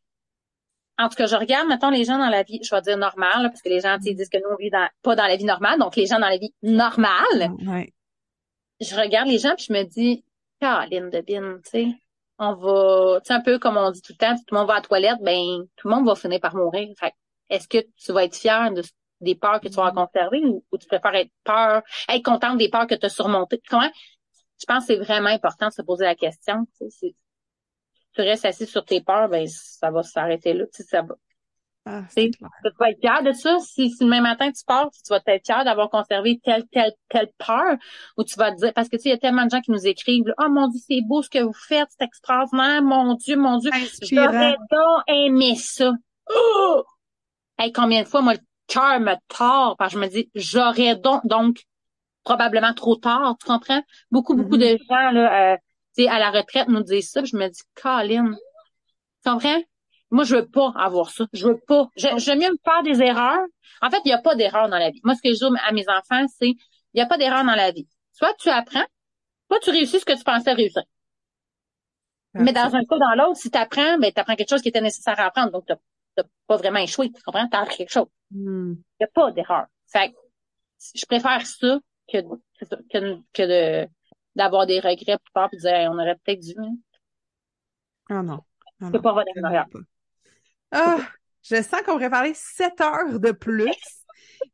en 0.98 1.08
tout 1.08 1.16
cas, 1.16 1.26
je 1.26 1.36
regarde, 1.36 1.68
mettons, 1.68 1.90
les 1.90 2.04
gens 2.04 2.18
dans 2.18 2.30
la 2.30 2.42
vie, 2.42 2.60
je 2.62 2.74
vais 2.74 2.80
dire 2.80 2.96
normale, 2.96 3.42
là, 3.42 3.48
parce 3.50 3.60
que 3.60 3.68
les 3.68 3.80
gens, 3.80 3.98
tu 3.98 4.14
disent 4.14 4.30
que 4.30 4.38
nous, 4.38 4.48
on 4.50 4.56
vit 4.56 4.70
dans, 4.70 4.88
pas 5.02 5.14
dans 5.14 5.26
la 5.26 5.36
vie 5.36 5.44
normale, 5.44 5.78
donc 5.78 5.96
les 5.96 6.06
gens 6.06 6.18
dans 6.18 6.28
la 6.28 6.38
vie 6.38 6.54
normale, 6.62 7.50
Ouais. 7.66 7.92
je 8.80 8.94
regarde 8.96 9.28
les 9.28 9.38
gens 9.38 9.54
puis 9.56 9.66
je 9.68 9.72
me 9.74 9.82
dis, 9.82 10.24
Caroline 10.60 11.10
de 11.10 11.20
Bin, 11.20 11.58
tu 11.64 11.70
sais, 11.70 11.86
on 12.38 12.54
va, 12.54 13.20
tu 13.20 13.28
sais, 13.28 13.34
un 13.34 13.40
peu 13.40 13.58
comme 13.58 13.76
on 13.76 13.90
dit 13.90 14.02
tout 14.02 14.12
le 14.12 14.18
temps, 14.18 14.36
tout 14.36 14.54
le 14.54 14.58
monde 14.58 14.66
va 14.66 14.74
à 14.74 14.76
la 14.76 14.82
toilette, 14.82 15.18
ben, 15.22 15.64
tout 15.76 15.88
le 15.88 15.94
monde 15.94 16.06
va 16.06 16.14
finir 16.14 16.40
par 16.40 16.54
mourir. 16.54 16.88
Fait 16.98 17.12
est-ce 17.48 17.68
que 17.68 17.78
tu 17.96 18.12
vas 18.12 18.24
être 18.24 18.36
fier 18.36 18.72
de, 18.72 18.82
des 19.20 19.34
peurs 19.34 19.60
que 19.60 19.68
tu 19.68 19.74
vas 19.74 19.92
conserver 19.92 20.44
ou, 20.44 20.64
tu 20.78 20.86
préfères 20.86 21.14
être 21.14 21.32
peur, 21.44 21.82
être 22.08 22.24
contente 22.24 22.58
des 22.58 22.68
peurs 22.68 22.86
que 22.86 22.94
tu 22.94 23.06
as 23.06 23.10
surmontées? 23.10 23.62
Comment? 23.68 23.90
Je 24.60 24.64
pense 24.66 24.86
que 24.86 24.94
c'est 24.94 24.98
vraiment 24.98 25.28
important 25.28 25.68
de 25.68 25.72
se 25.72 25.82
poser 25.82 26.04
la 26.04 26.14
question. 26.14 26.66
Tu 26.78 26.90
sais, 26.90 27.14
tu 28.14 28.20
restes 28.22 28.46
assis 28.46 28.66
sur 28.66 28.84
tes 28.84 29.00
peurs, 29.02 29.28
ben, 29.28 29.46
ça 29.46 29.90
va 29.90 30.02
s'arrêter 30.02 30.54
là. 30.54 30.66
Tu 30.66 30.82
sais, 30.82 30.84
ça 30.84 31.02
va. 31.02 31.14
Ah, 31.88 32.02
tu 32.16 32.30
vas 32.80 32.90
être 32.90 33.00
fier 33.00 33.22
de 33.22 33.30
ça. 33.30 33.60
Si, 33.60 33.90
si, 33.90 34.02
le 34.02 34.10
même 34.10 34.24
matin 34.24 34.50
tu 34.50 34.64
pars, 34.66 34.90
tu 34.90 35.08
vas 35.08 35.20
être 35.24 35.46
fier 35.46 35.64
d'avoir 35.64 35.88
conservé 35.88 36.40
telle, 36.42 36.66
telle, 36.66 36.92
telle 37.08 37.30
peur, 37.38 37.76
ou 38.16 38.24
tu 38.24 38.34
vas 38.36 38.50
te 38.50 38.56
dire, 38.56 38.72
parce 38.74 38.88
que 38.88 38.96
tu 38.96 39.02
sais, 39.02 39.08
il 39.10 39.12
y 39.12 39.14
a 39.14 39.18
tellement 39.18 39.44
de 39.44 39.50
gens 39.50 39.60
qui 39.60 39.70
nous 39.70 39.86
écrivent, 39.86 40.24
oh 40.38 40.48
mon 40.50 40.66
Dieu, 40.66 40.80
c'est 40.84 41.00
beau 41.02 41.22
ce 41.22 41.30
que 41.30 41.38
vous 41.38 41.52
faites, 41.52 41.86
c'est 41.96 42.04
extraordinaire, 42.04 42.82
mon 42.82 43.14
Dieu, 43.14 43.36
mon 43.36 43.58
Dieu, 43.58 43.70
j'aurais 44.02 44.56
donc 44.70 45.02
aimé 45.06 45.54
ça. 45.54 45.92
Oh! 46.28 46.82
Hey, 47.56 47.70
combien 47.70 48.02
de 48.02 48.08
fois, 48.08 48.20
moi, 48.20 48.34
le 48.34 48.40
cœur 48.66 48.98
me 48.98 49.14
tord, 49.28 49.76
parce 49.78 49.94
que 49.94 50.00
je 50.00 50.04
me 50.04 50.10
dis, 50.10 50.28
j'aurais 50.34 50.96
donc, 50.96 51.24
donc, 51.24 51.62
probablement 52.24 52.74
trop 52.74 52.96
tard, 52.96 53.36
tu 53.40 53.46
comprends? 53.46 53.82
Beaucoup, 54.10 54.34
beaucoup 54.34 54.56
de 54.56 54.64
mm-hmm. 54.64 54.88
gens, 54.88 55.10
là, 55.12 55.52
euh, 55.52 55.56
tu 55.96 56.02
sais, 56.02 56.08
à 56.08 56.18
la 56.18 56.32
retraite 56.32 56.66
nous 56.66 56.82
disent 56.82 57.10
ça, 57.10 57.22
je 57.22 57.36
me 57.36 57.48
dis, 57.48 57.62
Colin, 57.80 58.32
tu 59.24 59.30
comprends? 59.30 59.62
Moi, 60.10 60.24
je 60.24 60.36
veux 60.36 60.46
pas 60.46 60.72
avoir 60.76 61.10
ça. 61.10 61.26
Je 61.32 61.46
veux 61.46 61.58
pas. 61.66 61.88
J'aime 61.96 62.38
mieux 62.38 62.50
me 62.50 62.58
faire 62.64 62.82
des 62.84 63.02
erreurs. 63.02 63.44
En 63.82 63.90
fait, 63.90 64.00
il 64.04 64.08
n'y 64.08 64.14
a 64.14 64.18
pas 64.18 64.34
d'erreur 64.34 64.68
dans 64.68 64.78
la 64.78 64.90
vie. 64.90 65.00
Moi, 65.04 65.14
ce 65.14 65.22
que 65.22 65.34
je 65.34 65.38
dis 65.38 65.58
à 65.66 65.72
mes 65.72 65.88
enfants, 65.88 66.26
c'est 66.38 66.50
il 66.50 66.56
n'y 66.94 67.02
a 67.02 67.06
pas 67.06 67.18
d'erreur 67.18 67.44
dans 67.44 67.54
la 67.54 67.72
vie. 67.72 67.88
Soit 68.12 68.34
tu 68.38 68.48
apprends, 68.48 68.86
soit 69.50 69.60
tu 69.60 69.70
réussis 69.70 70.00
ce 70.00 70.04
que 70.04 70.16
tu 70.16 70.24
pensais 70.24 70.52
réussir. 70.52 70.82
Mais 72.34 72.52
dans 72.52 72.74
un 72.74 72.84
cas, 72.84 72.98
dans 72.98 73.14
l'autre, 73.16 73.36
si 73.36 73.50
tu 73.50 73.58
apprends, 73.58 73.98
ben, 73.98 74.12
tu 74.12 74.20
apprends 74.20 74.36
quelque 74.36 74.50
chose 74.50 74.62
qui 74.62 74.68
était 74.68 74.80
nécessaire 74.80 75.18
à 75.18 75.24
apprendre. 75.24 75.52
Donc, 75.52 75.66
tu 75.66 75.72
n'as 76.16 76.24
pas 76.46 76.56
vraiment 76.56 76.80
échoué. 76.80 77.10
Tu 77.10 77.22
comprends? 77.22 77.48
Tu 77.48 77.56
as 77.56 77.60
appris 77.60 77.78
quelque 77.78 77.92
chose. 77.92 78.08
Hmm. 78.30 78.74
Il 78.74 79.00
n'y 79.00 79.04
a 79.04 79.08
pas 79.08 79.32
d'erreur. 79.32 79.66
Fait 79.86 80.14
je 80.94 81.06
préfère 81.06 81.46
ça 81.46 81.78
que, 82.12 82.18
que, 82.60 83.22
que 83.32 83.42
de 83.42 83.88
d'avoir 84.34 84.66
des 84.66 84.80
regrets 84.80 85.18
plus 85.18 85.32
tard 85.32 85.48
et 85.52 85.56
de 85.56 85.60
dire 85.60 85.90
on 85.90 85.98
aurait 85.98 86.16
peut-être 86.16 86.40
dû. 86.40 86.54
Hein. 86.58 86.76
Ah 88.10 88.22
non. 88.22 88.40
Ah 88.80 88.90
non, 88.90 89.00
pas 89.00 89.10
avoir 89.10 89.24
ah, 90.72 90.98
je 91.42 91.56
sens 91.56 91.82
qu'on 91.82 91.92
pourrait 91.92 92.10
parler 92.10 92.32
sept 92.34 92.80
heures 92.80 93.20
de 93.20 93.32
plus. 93.32 93.70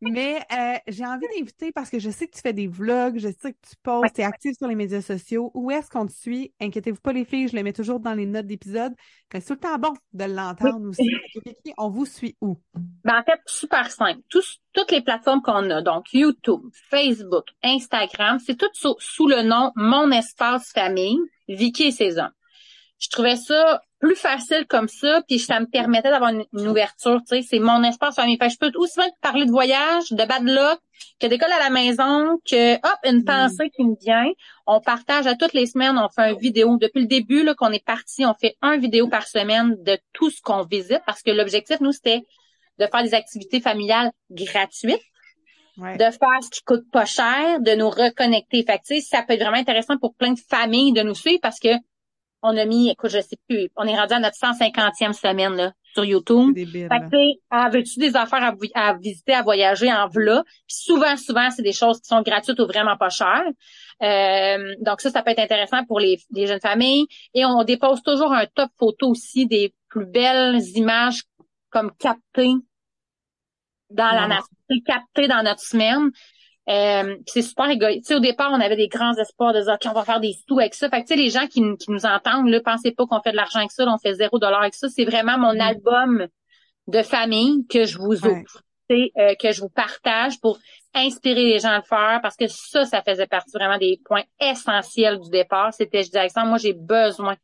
Mais 0.00 0.42
euh, 0.52 0.78
j'ai 0.88 1.04
envie 1.04 1.26
d'inviter 1.36 1.72
parce 1.72 1.90
que 1.90 1.98
je 1.98 2.10
sais 2.10 2.26
que 2.26 2.34
tu 2.34 2.40
fais 2.40 2.52
des 2.52 2.66
vlogs, 2.66 3.18
je 3.18 3.28
sais 3.28 3.52
que 3.52 3.58
tu 3.68 3.76
postes, 3.82 4.14
tu 4.14 4.20
es 4.20 4.24
active 4.24 4.54
sur 4.54 4.68
les 4.68 4.74
médias 4.74 5.00
sociaux. 5.00 5.50
Où 5.54 5.70
est-ce 5.70 5.90
qu'on 5.90 6.06
te 6.06 6.12
suit? 6.12 6.52
Inquiétez-vous 6.60 7.00
pas 7.00 7.12
les 7.12 7.24
filles, 7.24 7.48
je 7.48 7.56
le 7.56 7.62
mets 7.62 7.72
toujours 7.72 8.00
dans 8.00 8.14
les 8.14 8.26
notes 8.26 8.46
d'épisode. 8.46 8.94
C'est 9.32 9.44
tout 9.44 9.52
le 9.54 9.58
temps 9.60 9.78
bon 9.78 9.94
de 10.12 10.24
l'entendre 10.24 10.88
aussi. 10.88 11.08
On 11.78 11.88
vous 11.88 12.06
suit 12.06 12.36
où? 12.40 12.58
Ben, 13.04 13.20
en 13.20 13.22
fait, 13.22 13.40
super 13.46 13.90
simple. 13.90 14.20
toutes 14.28 14.90
les 14.90 15.02
plateformes 15.02 15.42
qu'on 15.42 15.70
a, 15.70 15.82
donc 15.82 16.12
YouTube, 16.12 16.62
Facebook, 16.90 17.46
Instagram, 17.62 18.38
c'est 18.44 18.56
tout 18.56 18.70
sous, 18.72 18.96
sous, 18.98 19.28
le 19.28 19.42
nom 19.42 19.72
Mon 19.76 20.10
Espace 20.10 20.72
Famille, 20.72 21.18
Vicky 21.48 21.84
et 21.84 21.92
ses 21.92 22.18
hommes. 22.18 22.32
Je 22.98 23.08
trouvais 23.08 23.36
ça 23.36 23.80
plus 24.02 24.16
facile 24.16 24.66
comme 24.68 24.88
ça, 24.88 25.22
puis 25.28 25.38
ça 25.38 25.60
me 25.60 25.66
permettait 25.66 26.10
d'avoir 26.10 26.32
une, 26.32 26.68
ouverture, 26.68 27.20
tu 27.20 27.36
sais, 27.36 27.42
c'est 27.48 27.60
mon 27.60 27.84
espace 27.84 28.16
famille. 28.16 28.36
Fait 28.36 28.50
je 28.50 28.58
peux 28.58 28.72
aussi 28.74 28.98
bien 28.98 29.08
parler 29.20 29.46
de 29.46 29.52
voyage, 29.52 30.10
de 30.10 30.24
bad 30.24 30.42
luck, 30.42 30.80
que 31.20 31.28
d'école 31.28 31.52
à 31.52 31.60
la 31.60 31.70
maison, 31.70 32.36
que 32.44 32.74
hop, 32.74 32.98
une 33.04 33.20
mm. 33.20 33.24
pensée 33.24 33.70
qui 33.70 33.84
me 33.84 33.94
vient. 34.00 34.26
On 34.66 34.80
partage 34.80 35.28
à 35.28 35.36
toutes 35.36 35.52
les 35.52 35.66
semaines, 35.66 35.96
on 35.96 36.08
fait 36.08 36.32
une 36.32 36.38
vidéo. 36.38 36.76
Depuis 36.78 37.02
le 37.02 37.06
début 37.06 37.44
là 37.44 37.54
qu'on 37.54 37.70
est 37.70 37.84
parti, 37.84 38.26
on 38.26 38.34
fait 38.34 38.56
un 38.60 38.76
vidéo 38.76 39.06
par 39.06 39.28
semaine 39.28 39.76
de 39.84 39.96
tout 40.12 40.30
ce 40.30 40.42
qu'on 40.42 40.64
visite, 40.64 41.02
parce 41.06 41.22
que 41.22 41.30
l'objectif, 41.30 41.78
nous, 41.80 41.92
c'était 41.92 42.22
de 42.80 42.86
faire 42.86 43.04
des 43.04 43.14
activités 43.14 43.60
familiales 43.60 44.10
gratuites. 44.32 45.00
de 45.78 46.04
faire 46.04 46.42
ce 46.42 46.50
qui 46.50 46.62
coûte 46.64 46.90
pas 46.92 47.06
cher, 47.06 47.60
de 47.60 47.74
nous 47.76 47.88
reconnecter. 47.88 48.64
Fait 48.64 48.78
que, 48.78 49.00
ça 49.00 49.22
peut 49.22 49.34
être 49.34 49.40
vraiment 49.40 49.56
intéressant 49.56 49.96
pour 49.96 50.14
plein 50.16 50.32
de 50.32 50.40
familles 50.50 50.92
de 50.92 51.02
nous 51.02 51.14
suivre 51.14 51.38
parce 51.40 51.60
que 51.60 51.70
on 52.42 52.56
a 52.56 52.64
mis, 52.64 52.90
écoute, 52.90 53.10
je 53.10 53.20
sais 53.20 53.36
plus, 53.48 53.68
on 53.76 53.86
est 53.86 53.96
rendu 53.96 54.14
à 54.14 54.20
notre 54.20 54.36
150e 54.36 55.12
semaine 55.12 55.54
là, 55.54 55.72
sur 55.94 56.04
YouTube. 56.04 56.54
Débile, 56.54 56.88
fait 56.88 57.00
que, 57.00 57.38
ah, 57.50 57.68
veux-tu 57.70 58.00
des 58.00 58.16
affaires 58.16 58.54
à, 58.74 58.94
visiter, 58.94 59.34
à 59.34 59.42
voyager 59.42 59.92
en 59.92 60.08
vlog? 60.08 60.42
Puis 60.66 60.76
souvent, 60.76 61.16
souvent, 61.16 61.50
c'est 61.50 61.62
des 61.62 61.72
choses 61.72 62.00
qui 62.00 62.08
sont 62.08 62.22
gratuites 62.22 62.58
ou 62.58 62.66
vraiment 62.66 62.96
pas 62.96 63.10
chères. 63.10 63.44
Euh, 64.02 64.74
donc 64.80 65.00
ça, 65.00 65.10
ça 65.10 65.22
peut 65.22 65.30
être 65.30 65.38
intéressant 65.38 65.84
pour 65.84 66.00
les, 66.00 66.18
les, 66.32 66.46
jeunes 66.46 66.60
familles. 66.60 67.06
Et 67.34 67.44
on 67.44 67.62
dépose 67.62 68.02
toujours 68.02 68.32
un 68.32 68.46
top 68.46 68.70
photo 68.78 69.10
aussi 69.10 69.46
des 69.46 69.72
plus 69.88 70.06
belles 70.06 70.60
images 70.74 71.22
comme 71.70 71.92
captées 71.98 72.54
dans 73.90 74.10
la 74.10 74.26
nature, 74.26 74.46
captées 74.84 75.28
dans 75.28 75.42
notre 75.42 75.60
semaine. 75.60 76.10
Euh, 76.68 77.16
c'est 77.26 77.42
super 77.42 77.68
égoïste. 77.68 78.12
au 78.12 78.20
départ, 78.20 78.50
on 78.52 78.60
avait 78.60 78.76
des 78.76 78.88
grands 78.88 79.14
espoirs 79.14 79.52
de 79.52 79.62
dire, 79.62 79.72
OK, 79.72 79.90
on 79.90 79.94
va 79.94 80.04
faire 80.04 80.20
des 80.20 80.34
sous 80.46 80.58
avec 80.60 80.74
ça. 80.74 80.88
Fait 80.88 81.02
que, 81.02 81.14
les 81.14 81.30
gens 81.30 81.46
qui, 81.46 81.60
nous 81.60 82.06
entendent, 82.06 82.46
ne 82.48 82.58
pensez 82.60 82.92
pas 82.92 83.04
qu'on 83.06 83.20
fait 83.20 83.32
de 83.32 83.36
l'argent 83.36 83.58
avec 83.58 83.72
ça, 83.72 83.84
on 83.86 83.98
fait 83.98 84.14
zéro 84.14 84.38
dollar 84.38 84.60
avec 84.60 84.74
ça. 84.74 84.88
C'est 84.88 85.04
vraiment 85.04 85.38
mon 85.38 85.54
mm. 85.54 85.60
album 85.60 86.26
de 86.86 87.02
famille 87.02 87.66
que 87.68 87.84
je 87.84 87.98
vous 87.98 88.24
offre. 88.26 88.62
Euh, 88.90 89.34
que 89.36 89.52
je 89.52 89.60
vous 89.60 89.70
partage 89.70 90.38
pour 90.40 90.58
inspirer 90.94 91.44
les 91.44 91.58
gens 91.58 91.70
à 91.70 91.78
le 91.78 91.82
faire 91.82 92.20
parce 92.22 92.36
que 92.36 92.46
ça, 92.46 92.84
ça 92.84 93.02
faisait 93.02 93.26
partie 93.26 93.52
vraiment 93.52 93.78
des 93.78 93.98
points 94.04 94.24
essentiels 94.40 95.18
du 95.18 95.30
départ. 95.30 95.72
C'était, 95.72 96.02
je 96.02 96.08
disais, 96.08 96.18
Alexandre, 96.18 96.48
moi, 96.48 96.58
j'ai 96.58 96.74
besoin 96.74 97.36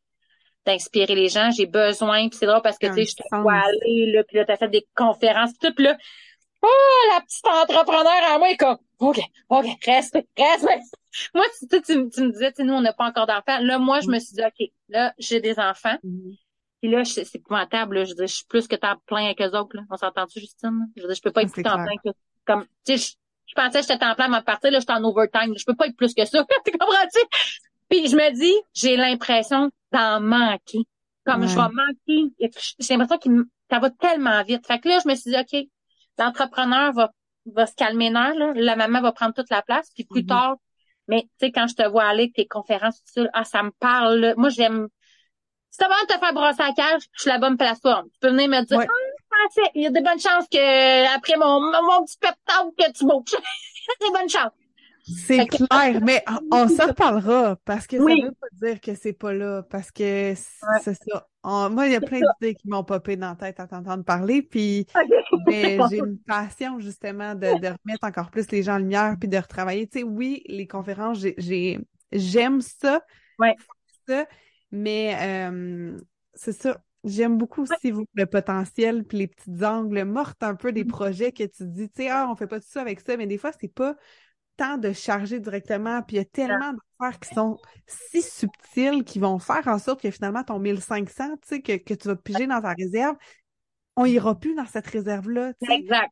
d'inspirer 0.67 1.15
les 1.15 1.29
gens. 1.29 1.51
J'ai 1.51 1.67
besoin, 1.67 2.29
puis 2.29 2.39
c'est 2.39 2.47
drôle 2.47 2.61
parce 2.63 2.77
que, 2.77 2.89
tu 2.89 2.95
sais, 2.95 3.05
je 3.05 3.15
te 3.15 3.41
vois 3.41 3.55
aller, 3.55 4.13
là, 4.13 4.25
puis 4.25 4.37
là, 4.37 4.45
t'as 4.45 4.57
fait 4.57 4.69
des 4.69 4.87
conférences, 4.95 5.53
tout, 5.59 5.73
là, 5.79 5.97
oh, 6.63 7.15
la 7.15 7.21
petite 7.23 7.47
entrepreneur 7.47 8.35
à 8.35 8.39
moi 8.39 8.51
est 8.51 8.57
comme, 8.57 8.79
OK, 9.01 9.21
OK, 9.49 9.67
reste, 9.85 10.19
reste. 10.37 10.97
Moi, 11.35 11.45
tu, 11.59 11.83
tu, 11.83 11.97
me 11.99 12.31
disais, 12.33 12.53
tu 12.53 12.65
nous, 12.65 12.75
on 12.75 12.81
n'a 12.81 12.93
pas 12.93 13.07
encore 13.07 13.27
d'enfants. 13.27 13.59
Là, 13.61 13.79
moi, 13.79 14.01
je 14.01 14.09
me 14.09 14.19
suis 14.19 14.35
dit, 14.35 14.43
OK, 14.43 14.69
là, 14.89 15.15
j'ai 15.19 15.41
des 15.41 15.59
enfants. 15.59 15.97
Mm-hmm. 16.05 16.39
Puis 16.81 16.91
là, 16.91 17.05
c'est 17.05 17.35
épouvantable, 17.35 17.97
là. 17.97 18.05
Je 18.05 18.15
veux 18.17 18.27
je 18.27 18.35
suis 18.35 18.47
plus 18.47 18.67
que 18.67 18.77
t'as 18.77 18.97
plein 19.07 19.27
avec 19.27 19.41
eux 19.41 19.57
autres, 19.57 19.77
là. 19.77 19.83
On 19.91 19.97
s'entend-tu, 19.97 20.41
Justine? 20.41 20.89
Je 20.97 21.03
veux 21.03 21.09
dire, 21.09 21.17
je 21.17 21.23
peux 21.23 21.33
pas 21.33 21.43
être 21.43 21.53
plus 21.53 21.63
temps 21.63 21.83
plein 21.83 21.97
que, 22.05 22.11
comme, 22.45 22.65
tu 22.85 22.99
sais, 22.99 23.17
je, 23.47 23.55
pensais 23.55 23.81
que 23.81 23.87
j'étais 23.87 24.05
en 24.05 24.15
plein 24.15 24.27
à 24.27 24.29
ma 24.29 24.43
partie, 24.43 24.71
là, 24.71 24.81
j'étais 24.81 24.93
en 24.93 25.05
overtime. 25.05 25.57
Je 25.57 25.65
peux 25.65 25.75
pas 25.75 25.87
être 25.87 25.97
plus 25.97 26.15
que 26.15 26.25
ça. 26.25 26.45
tu 26.65 26.73
comprends-tu? 26.73 27.21
Puis 27.89 28.09
je 28.09 28.17
me 28.17 28.33
dis, 28.33 28.55
j'ai 28.75 28.97
l'impression 28.97 29.71
d'en 29.93 30.21
manquer. 30.21 30.85
Comme 31.25 31.47
je 31.47 31.55
vais 31.55 31.63
manquer. 31.63 32.51
J'ai 32.79 32.97
l'impression 32.97 33.19
que 33.19 33.47
ça 33.71 33.79
va 33.79 33.91
tellement 33.91 34.43
vite. 34.45 34.67
Fait 34.67 34.79
que 34.79 34.89
là, 34.89 34.99
je 35.03 35.09
me 35.09 35.15
suis 35.15 35.31
dit, 35.31 35.37
OK, 35.37 35.69
l'entrepreneur 36.19 36.93
va, 36.93 37.11
va 37.55 37.67
se 37.67 37.75
calmer 37.75 38.09
une 38.09 38.17
heure, 38.17 38.35
là. 38.35 38.53
la 38.55 38.77
maman 38.77 39.01
va 39.01 39.13
prendre 39.13 39.35
toute 39.35 39.51
la 39.51 39.63
place, 39.63 39.91
puis 39.95 40.05
plus 40.05 40.23
mhm. 40.23 40.29
tard, 40.29 40.57
mais 41.09 41.23
tu 41.23 41.47
sais, 41.47 41.53
quand 41.53 41.67
je 41.67 41.75
te 41.75 41.89
vois 41.89 42.05
aller, 42.05 42.31
tes 42.31 42.47
conférences, 42.47 43.03
tout 43.03 43.23
ça, 43.23 43.31
ah, 43.33 43.45
ça 43.45 43.63
me 43.63 43.71
parle. 43.71 44.35
Moi, 44.37 44.51
j'aime. 44.51 44.89
Si 45.71 45.79
t'as 45.79 45.89
de 45.89 46.13
te 46.13 46.19
faire 46.19 46.35
brosser 46.35 46.63
la 46.63 46.73
cage, 46.73 47.03
je 47.13 47.23
suis 47.23 47.31
la 47.31 47.39
bonne 47.39 47.57
plateforme. 47.57 48.09
Tu 48.13 48.19
peux 48.21 48.31
venir 48.31 48.49
me 48.49 48.65
dire, 48.65 48.81
ah, 48.81 49.61
il 49.75 49.83
y 49.83 49.87
a 49.87 49.91
de 49.91 50.01
bonnes 50.01 50.21
chances 50.21 50.47
que 50.51 51.15
après 51.15 51.37
mon, 51.37 51.61
mon 51.61 52.05
petit 52.05 52.19
pep 52.21 52.35
que 52.79 52.93
tu 52.93 53.05
bouges. 53.05 53.25
Des 54.01 54.11
bonnes 54.13 54.29
chances. 54.29 54.53
C'est 55.27 55.47
clair, 55.47 56.01
mais 56.03 56.23
on 56.53 56.69
s'en 56.69 56.89
reparlera 56.89 57.57
parce 57.65 57.87
que 57.87 57.97
ça 57.97 58.03
veut 58.03 58.35
pas 58.39 58.47
dire 58.53 58.81
que 58.81 58.95
c'est 58.95 59.15
pas 59.15 59.33
là, 59.33 59.63
parce 59.63 59.91
que 59.91 60.35
c'est 60.83 60.95
ça. 60.95 61.27
Moi, 61.71 61.87
il 61.87 61.93
y 61.93 61.97
a 61.97 62.01
plein 62.01 62.21
d'idées 62.21 62.55
qui 62.55 62.69
m'ont 62.69 62.85
popé 62.85 63.17
dans 63.17 63.31
la 63.31 63.37
tête 63.37 63.61
à 63.61 63.67
t'entendre 63.67 64.05
parler, 64.05 64.43
puis 64.43 64.87
j'ai 65.49 65.99
une 65.99 66.19
passion 66.27 66.79
justement 66.81 67.35
de, 67.35 67.47
remettre 67.47 68.05
encore 68.05 68.31
plus 68.31 68.51
les 68.51 68.63
gens 68.63 68.75
en 68.75 68.79
lumière, 68.79 69.17
puis 69.19 69.29
de 69.29 69.37
retravailler. 69.37 69.87
Tu 69.87 70.01
sais, 70.01 70.05
oui, 70.05 70.43
les 70.47 70.67
conférences, 70.67 71.19
j'ai 71.19 71.79
j'aime 72.13 72.61
ça, 72.61 73.03
ça, 74.07 74.27
mais 74.71 75.17
euh, 75.21 75.99
c'est 76.35 76.53
ça. 76.53 76.81
J'aime 77.05 77.39
beaucoup 77.39 77.63
aussi 77.63 77.91
vous, 77.91 78.07
le 78.15 78.27
potentiel, 78.27 79.05
puis 79.05 79.19
les 79.19 79.29
petites 79.29 79.63
angles 79.63 80.03
mortes 80.05 80.43
un 80.43 80.57
peu 80.57 80.73
des 80.73 80.85
mm. 80.85 80.89
projets 80.89 81.33
que 81.33 81.45
tu 81.45 81.65
dis, 81.67 81.89
tu 81.89 82.03
sais, 82.03 82.09
ah, 82.11 82.29
on 82.29 82.35
fait 82.35 82.49
pas 82.49 82.61
tout 82.61 82.67
ça 82.69 82.81
avec 82.81 83.01
ça, 83.01 83.17
mais 83.17 83.27
des 83.27 83.39
fois, 83.39 83.53
c'est 83.59 83.73
pas 83.73 83.97
temps 84.59 84.77
de 84.77 84.93
charger 84.93 85.41
directement, 85.41 86.03
puis 86.03 86.17
il 86.17 86.19
y 86.19 86.23
a 86.23 86.25
tellement 86.25 86.73
d'affaires 86.73 87.21
qui 87.21 87.35
sont 87.35 87.59
si 87.87 88.21
subtiles 88.21 89.05
qui 89.05 89.19
vont 89.19 89.39
faire 89.39 89.67
en 89.69 89.79
sorte 89.79 90.03
que 90.03 90.11
finalement 90.11 90.43
ton 90.43 90.59
1500, 90.59 91.37
tu 91.37 91.49
sais, 91.49 91.63
que, 91.63 91.77
que 91.77 91.95
tu 91.95 92.09
vas 92.09 92.17
piger 92.17 92.47
dans 92.47 92.61
ta 92.61 92.75
réserve, 92.75 93.17
on 93.97 94.05
ira 94.05 94.39
plus 94.39 94.55
dans 94.55 94.67
cette 94.67 94.87
réserve-là. 94.87 95.53
Exact. 95.71 96.11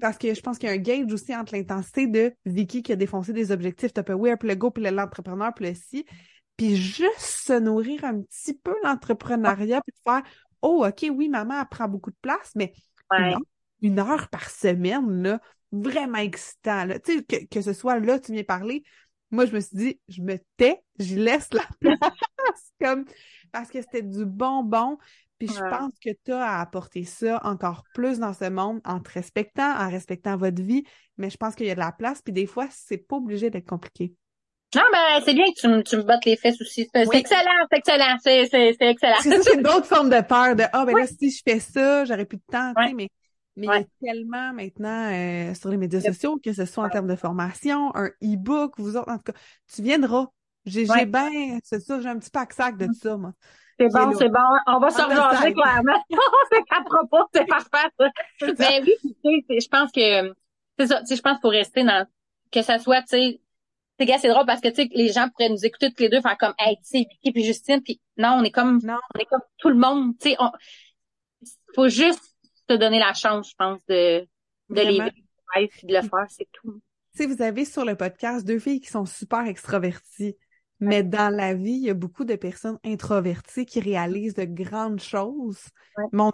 parce 0.00 0.18
que 0.18 0.34
je 0.34 0.40
pense 0.40 0.58
qu'il 0.58 0.68
y 0.68 0.72
a 0.72 0.74
un 0.74 0.78
gauge 0.78 1.12
aussi 1.12 1.34
entre 1.34 1.54
l'intensité 1.56 2.06
de 2.06 2.32
Vicky 2.44 2.82
qui 2.82 2.92
a 2.92 2.96
défoncé 2.96 3.32
des 3.32 3.50
objectifs 3.50 3.92
Tupperware, 3.92 4.38
puis 4.38 4.48
le 4.48 4.54
go, 4.54 4.70
puis 4.70 4.84
l'entrepreneur, 4.84 5.52
puis 5.54 5.66
le 5.66 5.74
si, 5.74 6.04
puis 6.56 6.76
juste 6.76 7.18
se 7.18 7.58
nourrir 7.58 8.04
un 8.04 8.20
petit 8.22 8.54
peu 8.54 8.74
l'entrepreneuriat, 8.84 9.80
puis 9.80 9.96
faire 10.06 10.22
«Oh, 10.62 10.86
OK, 10.86 11.06
oui, 11.12 11.28
maman, 11.28 11.60
elle 11.60 11.66
prend 11.68 11.88
beaucoup 11.88 12.10
de 12.10 12.18
place, 12.22 12.52
mais 12.54 12.72
une 13.80 13.98
heure 13.98 14.28
par 14.28 14.48
semaine, 14.48 15.22
là, 15.22 15.40
vraiment 15.72 16.18
excitant. 16.18 16.84
Là. 16.84 16.98
Tu 16.98 17.18
sais, 17.18 17.24
que, 17.24 17.44
que 17.46 17.60
ce 17.60 17.72
soit 17.72 17.98
là, 17.98 18.18
tu 18.20 18.32
viens 18.32 18.44
parler, 18.44 18.84
moi, 19.30 19.46
je 19.46 19.54
me 19.54 19.60
suis 19.60 19.76
dit, 19.76 20.00
je 20.08 20.20
me 20.20 20.36
tais, 20.56 20.80
j'y 20.98 21.16
laisse 21.16 21.48
la 21.52 21.64
place. 21.80 22.72
comme 22.80 23.04
parce 23.50 23.70
que 23.70 23.80
c'était 23.80 24.02
du 24.02 24.24
bonbon. 24.24 24.98
Puis 25.38 25.48
je 25.48 25.58
pense 25.58 25.92
que 26.00 26.10
tu 26.24 26.32
as 26.32 26.44
à 26.44 26.60
apporter 26.60 27.02
ça 27.02 27.40
encore 27.42 27.82
plus 27.94 28.20
dans 28.20 28.32
ce 28.32 28.48
monde 28.48 28.80
en 28.84 29.00
te 29.00 29.10
respectant, 29.10 29.74
en 29.76 29.90
respectant 29.90 30.36
votre 30.36 30.62
vie. 30.62 30.84
Mais 31.16 31.30
je 31.30 31.36
pense 31.36 31.56
qu'il 31.56 31.66
y 31.66 31.70
a 31.70 31.74
de 31.74 31.80
la 31.80 31.90
place. 31.90 32.22
Puis 32.22 32.32
des 32.32 32.46
fois, 32.46 32.68
c'est 32.70 32.98
pas 32.98 33.16
obligé 33.16 33.50
d'être 33.50 33.68
compliqué. 33.68 34.14
Non, 34.74 34.82
mais 34.92 35.20
c'est 35.24 35.34
bien 35.34 35.44
que 35.46 35.60
tu, 35.60 35.68
me, 35.68 35.82
tu 35.82 35.96
me 35.96 36.02
battes 36.02 36.24
les 36.24 36.36
fesses 36.36 36.60
aussi. 36.60 36.88
C'est 36.94 37.02
excellent, 37.12 37.66
c'est 37.70 37.78
excellent, 37.78 38.16
c'est, 38.22 38.46
c'est, 38.46 38.76
c'est 38.78 38.88
excellent. 38.88 39.16
C'est 39.20 39.42
c'est 39.42 39.54
une 39.54 39.66
autre 39.66 39.84
forme 39.84 40.08
de 40.08 40.20
peur 40.22 40.54
de 40.54 40.64
Ah, 40.72 40.84
ben 40.86 40.96
là, 40.96 41.06
si 41.18 41.30
je 41.30 41.42
fais 41.46 41.60
ça, 41.60 42.04
j'aurais 42.04 42.24
plus 42.24 42.38
de 42.38 42.44
temps, 42.50 42.72
tu 42.74 42.86
sais, 42.86 42.94
mais 42.94 43.08
mais 43.56 43.66
il 43.66 43.72
y 43.72 43.76
a 43.76 43.84
tellement 44.14 44.52
maintenant 44.52 45.10
euh, 45.12 45.54
sur 45.54 45.68
les 45.68 45.76
médias 45.76 46.00
sociaux, 46.00 46.38
que 46.42 46.52
ce 46.52 46.64
soit 46.64 46.84
en 46.84 46.88
termes 46.88 47.08
de 47.08 47.16
formation, 47.16 47.94
un 47.94 48.08
e-book, 48.22 48.74
vous 48.78 48.96
autres, 48.96 49.10
en 49.10 49.18
tout 49.18 49.32
cas, 49.32 49.38
tu 49.72 49.82
viendras. 49.82 50.28
J'ai 50.64 50.84
bien, 50.84 51.58
c'est 51.64 51.80
ça, 51.80 52.00
j'ai 52.00 52.08
un 52.08 52.18
petit 52.18 52.30
pack-sac 52.30 52.76
de 52.76 52.88
ça, 52.92 53.16
moi. 53.16 53.32
C'est 53.78 53.88
bon, 53.88 54.12
c'est 54.16 54.28
bon. 54.28 54.38
On 54.66 54.78
va 54.78 54.90
se 54.90 55.02
rejoindre 55.02 55.40
clairement. 55.40 56.04
c'est 56.52 56.62
à 56.70 56.82
propos, 56.84 57.28
c'est 57.34 57.46
parfait, 57.46 57.88
ça. 57.98 58.08
Mais 58.58 58.82
oui, 58.82 58.94
tu 59.02 59.44
sais, 59.48 59.60
je 59.60 59.68
pense 59.68 59.90
que, 59.90 60.34
c'est 60.78 60.86
ça, 60.86 61.00
tu 61.00 61.06
sais, 61.06 61.16
je 61.16 61.22
pense 61.22 61.40
pour 61.40 61.50
rester 61.50 61.82
dans, 61.82 62.06
que 62.50 62.62
ça 62.62 62.78
soit, 62.78 63.02
tu 63.02 63.08
sais, 63.08 63.40
c'est 63.98 64.06
gars, 64.06 64.18
c'est 64.18 64.28
drôle 64.28 64.46
parce 64.46 64.60
que, 64.60 64.68
tu 64.68 64.76
sais, 64.76 64.88
les 64.92 65.12
gens 65.12 65.28
pourraient 65.28 65.50
nous 65.50 65.66
écouter 65.66 65.90
tous 65.92 66.02
les 66.02 66.08
deux 66.08 66.20
faire 66.20 66.38
comme, 66.38 66.54
hey, 66.58 66.76
tu 66.76 66.84
sais, 66.84 67.06
Vicky 67.10 67.32
puis 67.32 67.44
Justine, 67.44 67.82
puis 67.82 68.00
non, 68.16 68.36
on 68.38 68.44
est 68.44 68.50
comme, 68.50 68.78
non. 68.82 68.98
on 69.14 69.18
est 69.18 69.26
comme 69.26 69.42
tout 69.58 69.68
le 69.68 69.76
monde, 69.76 70.14
tu 70.20 70.30
sais, 70.30 70.36
on, 70.38 70.50
faut 71.74 71.88
juste 71.88 72.31
te 72.66 72.74
donner 72.74 72.98
la 72.98 73.14
chance, 73.14 73.50
je 73.50 73.54
pense, 73.56 73.80
de, 73.88 74.26
de 74.70 74.80
les 74.80 74.92
vivre 74.92 75.10
et 75.56 75.70
de 75.82 75.94
le 75.94 76.02
faire, 76.02 76.26
c'est 76.28 76.48
tout. 76.52 76.80
Tu 77.14 77.22
sais, 77.22 77.26
vous 77.26 77.42
avez 77.42 77.64
sur 77.64 77.84
le 77.84 77.94
podcast 77.94 78.46
deux 78.46 78.58
filles 78.58 78.80
qui 78.80 78.90
sont 78.90 79.06
super 79.06 79.46
extraverties. 79.46 80.36
Mais 80.80 81.04
dans 81.04 81.32
la 81.32 81.54
vie, 81.54 81.74
il 81.74 81.84
y 81.84 81.90
a 81.90 81.94
beaucoup 81.94 82.24
de 82.24 82.34
personnes 82.34 82.78
introverties 82.84 83.66
qui 83.66 83.78
réalisent 83.78 84.34
de 84.34 84.44
grandes 84.44 85.00
choses, 85.00 85.60
mais 86.10 86.24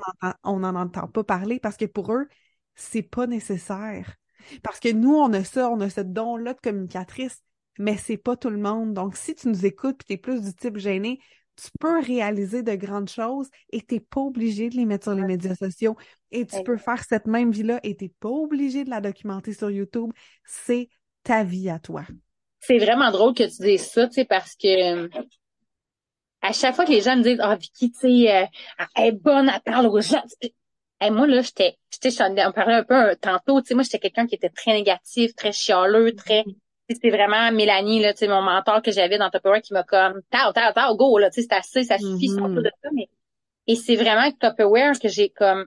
on 0.42 0.58
n'en 0.60 0.74
entend 0.74 1.06
pas 1.06 1.22
parler 1.22 1.60
parce 1.60 1.76
que 1.76 1.84
pour 1.84 2.14
eux, 2.14 2.26
c'est 2.74 3.02
pas 3.02 3.26
nécessaire. 3.26 4.16
Parce 4.62 4.80
que 4.80 4.90
nous, 4.90 5.14
on 5.14 5.34
a 5.34 5.44
ça, 5.44 5.68
on 5.68 5.80
a 5.80 5.90
ce 5.90 6.00
don-là 6.00 6.54
de 6.54 6.60
communicatrice, 6.60 7.42
mais 7.78 7.98
c'est 7.98 8.16
pas 8.16 8.36
tout 8.36 8.48
le 8.48 8.56
monde. 8.56 8.94
Donc, 8.94 9.16
si 9.16 9.34
tu 9.34 9.48
nous 9.48 9.66
écoutes 9.66 10.00
et 10.02 10.04
tu 10.06 10.12
es 10.14 10.16
plus 10.16 10.40
du 10.40 10.54
type 10.54 10.78
gêné, 10.78 11.20
tu 11.60 11.70
peux 11.80 12.00
réaliser 12.00 12.62
de 12.62 12.74
grandes 12.74 13.08
choses 13.08 13.48
et 13.70 13.80
tu 13.80 13.94
n'es 13.94 14.00
pas 14.00 14.20
obligé 14.20 14.70
de 14.70 14.76
les 14.76 14.84
mettre 14.84 15.04
sur 15.04 15.14
les 15.14 15.24
médias 15.24 15.54
sociaux. 15.54 15.96
Et 16.30 16.46
tu 16.46 16.62
peux 16.62 16.76
faire 16.76 17.02
cette 17.04 17.26
même 17.26 17.50
vie-là 17.50 17.80
et 17.82 17.96
tu 17.96 18.04
n'es 18.04 18.12
pas 18.20 18.28
obligé 18.28 18.84
de 18.84 18.90
la 18.90 19.00
documenter 19.00 19.52
sur 19.52 19.70
YouTube. 19.70 20.12
C'est 20.44 20.88
ta 21.24 21.42
vie 21.42 21.68
à 21.68 21.78
toi. 21.78 22.04
C'est 22.60 22.78
vraiment 22.78 23.10
drôle 23.10 23.34
que 23.34 23.44
tu 23.44 23.62
dises 23.62 23.86
ça, 23.86 24.06
tu 24.06 24.14
sais, 24.14 24.24
parce 24.24 24.54
que 24.54 25.04
euh, 25.04 25.08
à 26.42 26.52
chaque 26.52 26.74
fois 26.74 26.84
que 26.84 26.92
les 26.92 27.00
gens 27.00 27.16
me 27.16 27.22
disent, 27.22 27.40
ah, 27.40 27.56
Vicky, 27.56 27.90
tu 27.90 27.98
sais, 27.98 28.36
euh, 28.36 28.46
elle 28.94 29.06
est 29.06 29.12
bonne, 29.12 29.48
elle 29.48 29.60
parle 29.60 29.86
aux 29.86 30.00
gens. 30.00 30.22
Moi, 31.00 31.26
là, 31.26 31.42
j'étais, 31.42 31.76
j'étais, 31.92 32.22
on 32.22 32.52
parlait 32.52 32.74
un 32.74 32.84
peu 32.84 33.16
tantôt, 33.20 33.60
tu 33.60 33.68
sais, 33.68 33.74
moi, 33.74 33.84
j'étais 33.84 33.98
quelqu'un 33.98 34.26
qui 34.26 34.34
était 34.34 34.48
très 34.48 34.72
négatif, 34.72 35.34
très 35.34 35.52
chialeux, 35.52 36.14
très, 36.14 36.42
mm-hmm 36.42 36.56
c'est 36.94 37.10
vraiment 37.10 37.52
Mélanie, 37.52 38.00
là, 38.00 38.12
mon 38.22 38.42
mentor 38.42 38.82
que 38.82 38.90
j'avais 38.90 39.18
dans 39.18 39.30
Tupperware 39.30 39.62
qui 39.62 39.72
m'a 39.72 39.82
comme, 39.82 40.20
tao, 40.30 40.52
tao, 40.52 40.72
tao, 40.72 40.96
go, 40.96 41.18
là, 41.18 41.30
tu 41.30 41.42
sais, 41.42 41.48
c'est 41.48 41.56
assez, 41.56 41.84
ça 41.84 41.98
suffit, 41.98 42.30
mm 42.30 42.38
-hmm. 42.38 42.62
de 42.62 42.70
ça, 42.82 42.88
mais, 42.92 43.08
et 43.66 43.76
c'est 43.76 43.96
vraiment 43.96 44.30
Tupperware 44.40 44.98
que 44.98 45.08
j'ai 45.08 45.30
comme 45.30 45.66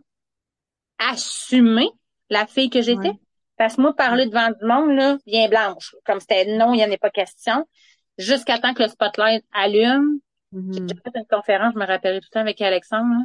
assumé 0.98 1.89
la 2.30 2.45
fille 2.48 2.69
que 2.69 2.81
j'étais. 2.81 3.14
Parce 3.57 3.76
que 3.76 3.81
moi, 3.81 3.93
parler 3.95 4.26
devant 4.26 4.49
du 4.49 4.65
monde, 4.65 4.95
là, 4.95 5.18
bien 5.27 5.48
blanche. 5.48 5.95
Comme 6.06 6.19
c'était 6.19 6.45
non, 6.57 6.73
il 6.73 6.77
n'y 6.77 6.85
en 6.85 6.91
a 6.91 6.98
pas 6.98 7.11
question. 7.11 7.68
Jusqu'à 8.18 8.57
temps 8.57 8.73
que 8.73 8.84
le 8.84 8.89
spotlight 8.89 9.43
allume. 9.53 10.19
J'ai 10.53 10.95
fait 10.95 11.11
une 11.15 11.26
conférence, 11.30 11.73
je 11.73 11.80
me 11.80 11.85
rappellerai 11.85 12.19
tout 12.19 12.27
le 12.31 12.34
temps 12.34 12.41
avec 12.41 12.60
Alexandre, 12.61 13.14
là. 13.14 13.23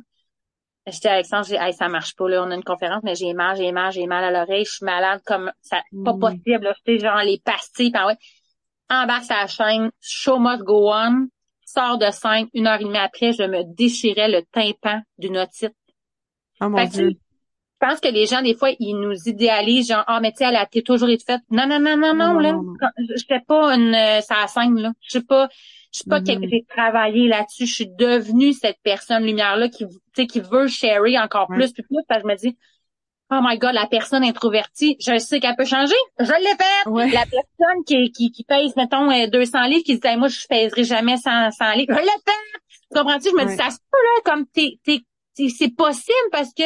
J'étais 0.86 1.08
Alexandre, 1.08 1.46
j'ai 1.46 1.56
hey, 1.56 1.72
ça 1.72 1.88
marche 1.88 2.14
pas 2.14 2.28
là, 2.28 2.44
on 2.44 2.50
a 2.50 2.54
une 2.54 2.62
conférence 2.62 3.02
mais 3.02 3.16
j'ai 3.16 3.34
mal, 3.34 3.56
j'ai 3.56 3.72
mal, 3.72 3.92
j'ai 3.92 4.06
mal 4.06 4.22
à 4.22 4.30
l'oreille, 4.30 4.64
je 4.64 4.76
suis 4.76 4.84
malade 4.84 5.20
comme 5.26 5.50
ça 5.60 5.82
pas 6.04 6.12
mm. 6.12 6.20
possible 6.20 6.64
là, 6.64 6.74
sais 6.86 6.98
genre 6.98 7.22
les 7.22 7.40
pastilles 7.44 7.90
ben 7.90 8.06
ouais. 8.06 8.16
Embarque 8.88 9.28
la 9.28 9.48
chaîne, 9.48 9.90
show 10.00 10.38
must 10.38 10.62
go 10.62 10.92
on, 10.92 11.28
sors 11.64 11.98
de 11.98 12.10
scène, 12.12 12.46
une 12.54 12.68
heure 12.68 12.80
et 12.80 12.84
demie 12.84 12.98
après, 12.98 13.32
je 13.32 13.42
me 13.42 13.64
déchirais 13.64 14.28
le 14.28 14.42
tympan 14.52 15.02
d'une 15.18 15.38
otite. 15.38 15.74
Oh 16.60 16.68
mon 16.68 16.84
Dieu. 16.84 17.18
Je 17.78 17.86
pense 17.86 18.00
que 18.00 18.08
les 18.08 18.26
gens, 18.26 18.40
des 18.40 18.54
fois, 18.54 18.70
ils 18.78 18.94
nous 18.94 19.14
idéalisent, 19.26 19.88
genre, 19.88 20.04
ah, 20.06 20.18
mais 20.20 20.30
tu 20.32 20.38
sais, 20.38 20.44
elle 20.44 20.56
a 20.56 20.66
toujours 20.66 21.10
été 21.10 21.24
faite. 21.24 21.42
Non, 21.50 21.66
non, 21.66 21.78
non, 21.78 21.96
non, 21.96 22.14
non, 22.14 22.38
là. 22.38 22.58
Je 22.98 23.24
fais 23.28 23.40
pas 23.46 23.74
une, 23.74 23.94
euh, 23.94 24.20
ça 24.22 24.46
scène, 24.46 24.80
là. 24.80 24.92
Je 25.02 25.18
sais 25.18 25.24
pas, 25.24 25.48
je 25.92 25.98
suis 26.00 26.08
pas 26.08 26.20
mm 26.20 26.48
j'ai 26.50 26.64
travaillé 26.68 27.28
là-dessus. 27.28 27.66
Je 27.66 27.74
suis 27.74 27.88
devenue 27.88 28.54
cette 28.54 28.78
personne 28.82 29.24
lumière-là 29.24 29.68
qui, 29.68 29.86
tu 29.86 29.94
sais, 30.14 30.26
qui 30.26 30.40
veut 30.40 30.68
sharer 30.68 31.18
encore 31.18 31.48
plus, 31.48 31.72
plus, 31.72 31.82
plus, 31.82 31.98
parce 32.08 32.22
que 32.22 32.28
je 32.28 32.32
me 32.32 32.38
dis, 32.38 32.56
oh 33.30 33.40
my 33.42 33.58
god, 33.58 33.74
la 33.74 33.86
personne 33.86 34.24
introvertie, 34.24 34.96
je 35.00 35.18
sais 35.18 35.38
qu'elle 35.38 35.56
peut 35.56 35.66
changer. 35.66 35.94
Je 36.18 36.24
l'ai 36.24 36.56
faite. 36.56 37.12
La 37.12 37.24
personne 37.24 37.84
qui, 37.86 38.10
qui, 38.10 38.30
qui 38.30 38.44
pèse, 38.44 38.74
mettons, 38.76 39.08
200 39.28 39.58
euh, 39.58 39.68
livres, 39.68 39.84
qui 39.84 39.98
dit, 39.98 40.16
moi, 40.16 40.28
je 40.28 40.46
pèserai 40.46 40.84
jamais 40.84 41.18
100, 41.18 41.50
100 41.50 41.72
livres. 41.72 41.94
Je 41.94 42.00
l'ai 42.00 42.06
faite. 42.06 42.62
Tu 42.90 42.98
comprends-tu? 42.98 43.28
Je 43.30 43.34
me 43.34 43.44
dis, 43.50 43.56
ça 43.56 43.70
se 43.70 43.76
peut, 43.76 43.98
là, 43.98 44.32
comme 44.32 44.46
t'es, 44.46 44.78
t'es, 44.82 45.02
c'est 45.48 45.74
possible 45.74 46.14
parce 46.32 46.54
que 46.54 46.64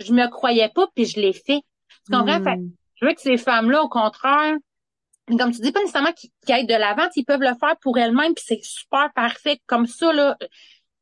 je 0.00 0.12
me 0.12 0.28
croyais 0.28 0.68
pas 0.68 0.86
puis 0.94 1.06
je 1.06 1.20
l'ai 1.20 1.32
fait. 1.32 1.60
Tu 2.06 2.12
comprends? 2.12 2.40
Mm. 2.40 2.70
je 2.96 3.06
veux 3.06 3.14
que 3.14 3.20
ces 3.20 3.36
femmes-là, 3.36 3.82
au 3.82 3.88
contraire, 3.88 4.54
comme 5.36 5.52
tu 5.52 5.60
dis, 5.60 5.72
pas 5.72 5.80
nécessairement 5.80 6.12
qui, 6.12 6.32
qui 6.46 6.52
aillent 6.52 6.66
de 6.66 6.74
l'avant, 6.74 7.08
ils 7.14 7.24
peuvent 7.24 7.42
le 7.42 7.54
faire 7.60 7.76
pour 7.82 7.98
elles-mêmes, 7.98 8.34
puis 8.34 8.44
c'est 8.46 8.60
super 8.62 9.12
parfait 9.14 9.60
comme 9.66 9.86
ça, 9.86 10.12
là. 10.12 10.36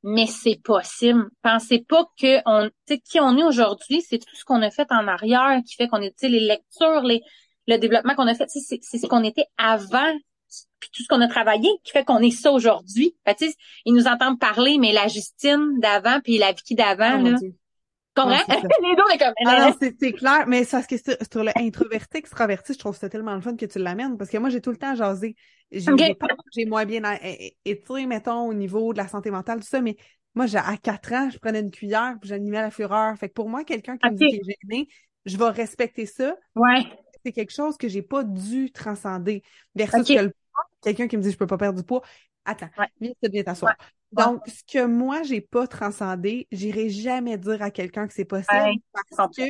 Mais 0.02 0.26
c'est 0.26 0.60
possible. 0.62 1.28
Pensez 1.42 1.84
pas 1.86 2.04
que 2.20 2.40
on, 2.46 2.70
tu 2.86 2.98
qui 3.00 3.20
on 3.20 3.36
est 3.36 3.42
aujourd'hui, 3.42 4.02
c'est 4.02 4.18
tout 4.18 4.36
ce 4.36 4.44
qu'on 4.44 4.62
a 4.62 4.70
fait 4.70 4.86
en 4.90 5.08
arrière 5.08 5.60
qui 5.66 5.74
fait 5.74 5.88
qu'on 5.88 6.00
est, 6.00 6.10
tu 6.10 6.26
sais, 6.26 6.28
les 6.28 6.40
lectures, 6.40 7.02
les, 7.02 7.22
le 7.66 7.76
développement 7.78 8.14
qu'on 8.14 8.28
a 8.28 8.34
fait, 8.34 8.48
c'est, 8.48 8.78
c'est 8.80 8.98
ce 8.98 9.06
qu'on 9.06 9.24
était 9.24 9.46
avant, 9.58 10.12
puis 10.78 10.90
tout 10.92 11.02
ce 11.02 11.08
qu'on 11.08 11.20
a 11.20 11.28
travaillé 11.28 11.68
qui 11.82 11.92
fait 11.92 12.04
qu'on 12.04 12.20
est 12.20 12.30
ça 12.30 12.52
aujourd'hui. 12.52 13.16
ils 13.84 13.94
nous 13.94 14.06
entendent 14.06 14.38
parler, 14.38 14.78
mais 14.78 14.92
la 14.92 15.08
Justine 15.08 15.80
d'avant 15.80 16.20
puis 16.22 16.38
la 16.38 16.52
Vicky 16.52 16.74
d'avant, 16.74 17.20
oh 17.20 17.28
là, 17.30 17.36
les 18.82 18.96
deux, 18.96 19.18
comme. 19.18 19.34
Ah 19.46 19.72
c'est 19.80 20.12
clair, 20.12 20.44
mais 20.46 20.64
ça, 20.64 20.82
que 20.82 20.96
sur 20.96 21.44
le 21.44 21.50
introverti, 21.56 22.18
extraverti, 22.18 22.72
je 22.74 22.78
trouve 22.78 22.96
ça 22.96 23.08
tellement 23.08 23.34
le 23.34 23.40
fun 23.40 23.56
que 23.56 23.66
tu 23.66 23.78
l'amènes 23.78 24.16
parce 24.16 24.30
que 24.30 24.38
moi, 24.38 24.48
j'ai 24.48 24.60
tout 24.60 24.70
le 24.70 24.76
temps 24.76 24.94
jasé. 24.94 25.36
J'ai 25.70 26.64
moins 26.66 26.84
bien 26.84 27.02
étiré, 27.64 28.06
mettons, 28.06 28.46
au 28.46 28.54
niveau 28.54 28.92
de 28.92 28.98
la 28.98 29.08
santé 29.08 29.30
mentale, 29.30 29.60
tout 29.60 29.66
ça, 29.66 29.80
mais 29.80 29.96
moi, 30.34 30.46
à 30.54 30.76
quatre 30.76 31.12
ans, 31.12 31.30
je 31.30 31.38
prenais 31.38 31.60
une 31.60 31.70
cuillère 31.70 32.16
puis 32.20 32.28
j'animais 32.28 32.60
la 32.60 32.70
fureur. 32.70 33.16
Fait 33.16 33.28
que 33.28 33.34
pour 33.34 33.48
moi, 33.48 33.64
quelqu'un 33.64 33.96
qui 33.96 34.08
me 34.08 34.16
dit 34.16 34.26
qu'il 34.26 34.40
est 34.40 34.56
gêné, 34.62 34.88
je 35.24 35.36
vais 35.36 35.48
respecter 35.48 36.06
ça. 36.06 36.36
Ouais. 36.54 36.84
C'est 37.24 37.32
quelque 37.32 37.52
chose 37.52 37.76
que 37.76 37.88
j'ai 37.88 38.02
pas 38.02 38.22
dû 38.22 38.70
transcender. 38.70 39.42
Versus 39.74 40.04
quelqu'un 40.82 41.08
qui 41.08 41.16
me 41.16 41.22
dit 41.22 41.32
je 41.32 41.36
peux 41.36 41.46
pas 41.46 41.58
perdre 41.58 41.78
du 41.78 41.84
poids. 41.84 42.02
Attends, 42.46 42.68
viens, 43.00 43.12
viens 43.22 43.42
t'asseoir. 43.42 43.74
Donc, 44.12 44.40
ce 44.46 44.62
que 44.64 44.86
moi, 44.86 45.22
j'ai 45.24 45.40
pas 45.40 45.66
transcendé, 45.66 46.46
j'irai 46.52 46.88
jamais 46.88 47.36
dire 47.36 47.60
à 47.60 47.70
quelqu'un 47.70 48.06
que 48.06 48.14
c'est 48.14 48.24
possible 48.24 48.80
parce 49.16 49.36
que 49.36 49.42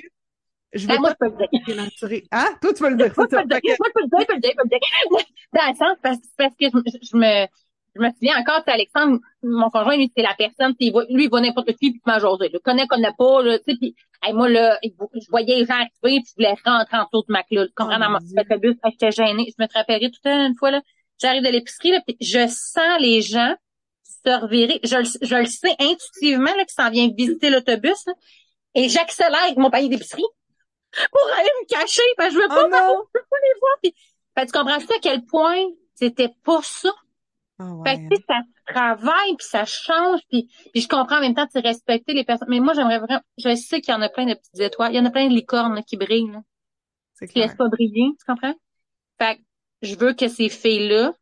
je 0.72 0.88
veux 0.88 0.96
pas 0.96 1.14
te 1.14 1.66
dénaturer. 1.66 2.24
Hein? 2.32 2.48
Toi, 2.60 2.72
tu 2.74 2.82
le 2.88 2.96
dire. 2.96 3.12
Moi, 3.16 3.26
je 3.30 3.36
peux 3.36 3.42
le 3.42 3.48
dire, 3.48 3.60
moi, 3.78 3.88
je 3.88 3.92
peux 3.92 4.02
le 4.02 4.08
dire, 4.08 4.20
je 4.20 4.26
peux 4.26 4.34
le 4.34 4.40
dire, 4.40 4.50
je 4.50 4.56
peux 4.56 4.64
le 4.64 5.16
dire. 5.16 5.26
Dans 5.52 5.68
le 5.70 5.76
sens, 5.76 5.96
parce, 6.02 6.18
parce 6.36 6.54
que 6.58 6.66
je, 6.66 7.16
me, 7.16 7.46
je 7.94 8.00
me 8.00 8.10
souviens 8.10 8.38
encore, 8.40 8.62
c'est 8.66 8.72
Alexandre, 8.72 9.20
mon 9.42 9.70
conjoint, 9.70 9.96
lui, 9.96 10.12
c'est 10.16 10.22
la 10.22 10.34
personne, 10.36 10.74
lui, 10.80 11.24
il 11.24 11.30
va 11.30 11.40
n'importe 11.40 11.72
qui, 11.76 11.92
puis 11.92 12.00
il 12.04 12.12
aujourd'hui. 12.12 12.48
Le 12.52 12.58
connaît, 12.58 12.86
connaît 12.86 13.14
pas, 13.16 13.42
là, 13.42 13.58
tu 13.58 13.72
sais, 13.72 13.78
puis, 13.78 13.94
moi, 14.32 14.48
là, 14.48 14.78
je 14.82 15.30
voyais 15.30 15.56
les 15.60 15.64
gens 15.66 15.74
arriver, 15.74 16.20
puis 16.20 16.24
je 16.26 16.34
voulais 16.34 16.54
rentrer 16.64 16.96
en 16.96 17.04
dessous 17.04 17.24
de 17.26 17.32
ma 17.32 17.42
cloche. 17.44 17.68
Comprends, 17.76 17.98
dans 17.98 18.10
mon 18.10 18.18
bus, 18.18 18.76
j'étais 18.84 19.12
gênée. 19.12 19.52
Je 19.56 19.62
me 19.62 19.68
rappellerai 19.72 20.10
tout 20.10 20.28
une 20.28 20.56
fois, 20.56 20.72
là, 20.72 20.82
j'arrive 21.20 21.42
de 21.42 21.50
l'épicerie, 21.50 21.92
là, 21.92 22.00
puis 22.06 22.16
je 22.20 22.46
sens 22.48 23.00
les 23.00 23.22
gens 23.22 23.54
se 24.24 24.40
revirer. 24.40 24.80
Je, 24.82 25.18
je 25.22 25.36
le 25.36 25.46
sais 25.46 25.74
intuitivement, 25.78 26.54
là, 26.56 26.64
qu'ils 26.64 26.82
s'en 26.82 26.90
vient 26.90 27.08
visiter 27.16 27.50
l'autobus, 27.50 28.04
et 28.74 28.88
j'accélère 28.88 29.44
avec 29.44 29.56
mon 29.56 29.70
panier 29.70 29.88
d'épicerie 29.88 30.24
pour 31.10 31.22
aller 31.38 31.50
me 31.62 31.66
cacher, 31.66 32.02
parce 32.16 32.30
que 32.30 32.34
je 32.34 32.40
veux 32.40 32.48
pas, 32.48 32.64
oh 32.64 33.08
je 33.14 33.18
veux 33.18 33.26
pas 33.30 33.36
les 33.42 33.60
voir. 33.60 33.72
Puis, 33.82 33.94
tu 34.46 34.52
comprends 34.52 34.80
ça 34.80 34.94
à 34.94 35.00
quel 35.00 35.24
point 35.24 35.64
c'était 35.94 36.30
pas 36.44 36.60
ça? 36.62 36.90
Oh 37.58 37.82
fait 37.86 37.96
que, 37.96 38.16
ça 38.28 38.40
travaille, 38.66 39.36
puis 39.36 39.46
ça 39.46 39.64
change, 39.64 40.20
puis, 40.28 40.50
puis 40.72 40.82
je 40.82 40.88
comprends 40.88 41.18
en 41.18 41.20
même 41.20 41.34
temps, 41.34 41.46
de 41.46 41.60
respecter 41.60 42.12
les 42.12 42.24
personnes. 42.24 42.48
Mais 42.50 42.60
moi, 42.60 42.74
j'aimerais 42.74 42.98
vraiment, 42.98 43.22
je 43.38 43.54
sais 43.54 43.80
qu'il 43.80 43.94
y 43.94 43.96
en 43.96 44.02
a 44.02 44.08
plein 44.10 44.26
de 44.26 44.34
petites 44.34 44.60
étoiles, 44.60 44.92
il 44.92 44.96
y 44.96 45.00
en 45.00 45.06
a 45.06 45.10
plein 45.10 45.28
de 45.28 45.34
licornes 45.34 45.82
qui 45.84 45.96
brillent, 45.96 46.30
là. 46.30 46.40
C'est 47.14 47.28
Qui 47.28 47.38
laissent 47.38 47.54
pas 47.54 47.68
briller, 47.68 48.10
tu 48.18 48.26
comprends? 48.26 48.54
Fait 49.18 49.36
que 49.36 49.42
je 49.82 49.94
veux 49.96 50.14
que 50.14 50.28
ces 50.28 50.48
filles-là, 50.48 51.12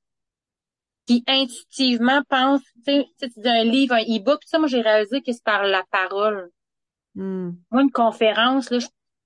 qui 1.06 1.22
intuitivement 1.26 2.22
pensent, 2.28 2.62
tu 2.86 2.92
sais, 2.92 3.06
tu 3.20 3.40
dis 3.40 3.48
un 3.48 3.64
livre, 3.64 3.94
un 3.94 4.02
e-book, 4.02 4.40
ça, 4.46 4.58
moi, 4.58 4.68
j'ai 4.68 4.80
réalisé 4.80 5.20
que 5.20 5.32
c'est 5.32 5.44
par 5.44 5.64
la 5.64 5.82
parole. 5.90 6.50
Hmm. 7.14 7.50
Moi, 7.70 7.82
une 7.82 7.90
conférence, 7.90 8.70
là, 8.70 8.78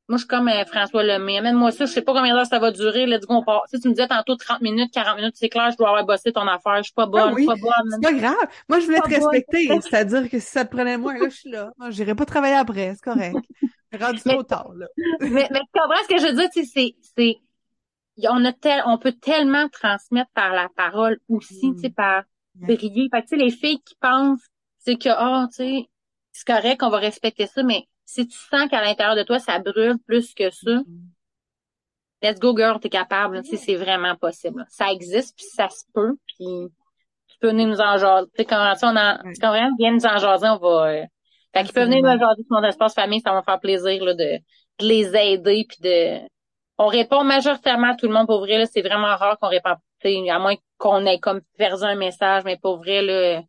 moi, 0.09 0.17
je 0.17 0.21
suis 0.23 0.29
comme 0.29 0.49
euh, 0.49 0.65
François 0.65 1.03
Lemay. 1.03 1.37
Amène-moi 1.37 1.71
ça, 1.71 1.85
je 1.85 1.93
sais 1.93 2.01
pas 2.01 2.15
combien 2.15 2.35
d'heures 2.35 2.47
ça 2.47 2.59
va 2.59 2.71
durer. 2.71 3.05
Let's 3.05 3.27
go, 3.27 3.35
on 3.35 3.45
part. 3.45 3.65
Tu, 3.71 3.79
tu 3.79 3.89
me 3.89 3.93
disais 3.93 4.09
tantôt 4.09 4.37
30 4.37 4.63
minutes, 4.63 4.91
40 4.91 5.17
minutes, 5.17 5.35
c'est 5.37 5.51
clair, 5.51 5.71
je 5.71 5.77
dois 5.77 5.89
avoir 5.89 6.07
bossé 6.07 6.33
ton 6.33 6.47
affaire. 6.47 6.79
Je 6.79 6.85
suis 6.85 6.95
pas 6.95 7.05
bonne, 7.05 7.25
ah 7.27 7.31
je 7.33 7.37
suis 7.37 7.47
pas 7.47 7.57
bonne. 7.57 7.91
C'est 7.91 8.01
pas 8.01 8.13
grave. 8.15 8.49
Moi, 8.71 8.81
je 8.81 8.87
voulais 8.87 9.01
te 9.01 9.09
respecter. 9.09 9.69
C'est-à-dire 9.83 10.31
que 10.31 10.39
si 10.39 10.47
ça 10.47 10.65
te 10.65 10.75
prenait 10.75 10.97
moins, 10.97 11.19
là, 11.19 11.29
je 11.29 11.37
suis 11.37 11.51
là. 11.51 11.73
Moi, 11.77 11.91
j'irai 11.91 12.15
pas 12.15 12.25
travailler 12.25 12.55
après, 12.55 12.95
c'est 12.95 13.03
correct. 13.03 13.37
Rendu 14.01 14.21
trop 14.21 14.43
tard, 14.43 14.73
là. 14.75 14.87
mais, 15.21 15.47
mais 15.51 15.61
tu 15.61 15.81
comprends 15.81 16.03
ce 16.03 16.09
que 16.09 16.21
je 16.21 16.27
veux 16.27 16.35
dire, 16.35 16.49
c'est, 16.53 16.95
c'est, 17.17 17.37
on 18.29 18.45
a 18.45 18.53
tel, 18.53 18.83
on 18.87 18.99
peut 18.99 19.13
tellement 19.13 19.69
transmettre 19.69 20.31
par 20.35 20.53
la 20.53 20.69
parole 20.77 21.19
aussi, 21.29 21.73
tu 21.75 21.81
sais, 21.81 21.89
mm. 21.89 21.95
par 21.95 22.25
briller. 22.55 23.09
Fait 23.13 23.23
tu 23.23 23.29
sais, 23.29 23.37
les 23.37 23.51
filles 23.51 23.81
qui 23.81 23.95
pensent, 24.01 24.45
c'est 24.79 24.97
que, 24.97 25.09
oh, 25.09 25.47
tu 25.49 25.57
sais, 25.57 25.89
c'est 26.33 26.47
correct, 26.47 26.83
on 26.83 26.91
va 26.91 26.99
respecter 26.99 27.47
ça, 27.47 27.63
mais 27.63 27.85
si 28.05 28.27
tu 28.27 28.39
sens 28.39 28.69
qu'à 28.71 28.83
l'intérieur 28.83 29.17
de 29.17 29.23
toi, 29.23 29.39
ça 29.39 29.59
brûle 29.59 29.99
plus 30.07 30.35
que 30.35 30.51
ça, 30.51 30.71
mm-hmm. 30.71 30.85
let's 32.23 32.39
go 32.39 32.57
girl, 32.57 32.81
t'es 32.81 32.89
capable. 32.89 33.45
Si 33.45 33.57
c'est 33.59 33.77
vraiment 33.77 34.17
possible. 34.17 34.65
Ça 34.69 34.91
existe, 34.91 35.37
puis 35.37 35.47
ça 35.47 35.69
se 35.69 35.85
peut, 35.93 36.17
puis 36.27 36.69
tu 37.29 37.39
peux 37.41 37.49
venir 37.49 37.69
nous 37.69 37.81
en 37.81 37.99
jaser. 37.99 38.27
Tu 38.35 38.39
sais, 38.39 38.45
quand 38.45 38.75
on 38.83 38.97
en, 38.97 39.19
tu 39.19 39.91
nous 39.93 40.07
en 40.07 40.19
jaser, 40.19 40.49
on 40.49 40.59
va... 40.59 40.91
Euh... 40.91 41.05
Fait 41.55 41.65
qu'ils 41.65 41.73
peuvent 41.73 41.89
venir 41.89 42.03
nous 42.03 42.09
en 42.09 42.19
jaser 42.19 42.43
sur 42.43 42.61
mon 42.61 42.63
espace 42.63 42.95
famille, 42.95 43.21
ça 43.21 43.33
va 43.33 43.39
me 43.39 43.43
faire 43.43 43.61
plaisir 43.61 44.05
là, 44.05 44.15
de, 44.15 44.39
de 44.39 44.87
les 44.87 45.15
aider, 45.15 45.67
puis 45.69 45.79
de... 45.83 46.27
On 46.79 46.87
répond 46.87 47.25
majoritairement 47.25 47.91
à 47.91 47.95
tout 47.97 48.07
le 48.07 48.13
monde, 48.13 48.27
pour 48.27 48.39
vrai, 48.41 48.59
là, 48.59 48.67
c'est 48.67 48.83
vraiment 48.83 49.17
rare 49.17 49.39
qu'on 49.41 49.49
répond, 49.49 49.71
à 49.71 50.39
moins 50.39 50.55
qu'on 50.79 51.05
ait 51.07 51.19
comme 51.19 51.41
perdu 51.57 51.83
un 51.83 51.97
message, 51.97 52.45
mais 52.45 52.57
pour 52.57 52.79
vrai, 52.79 53.03
là 53.03 53.43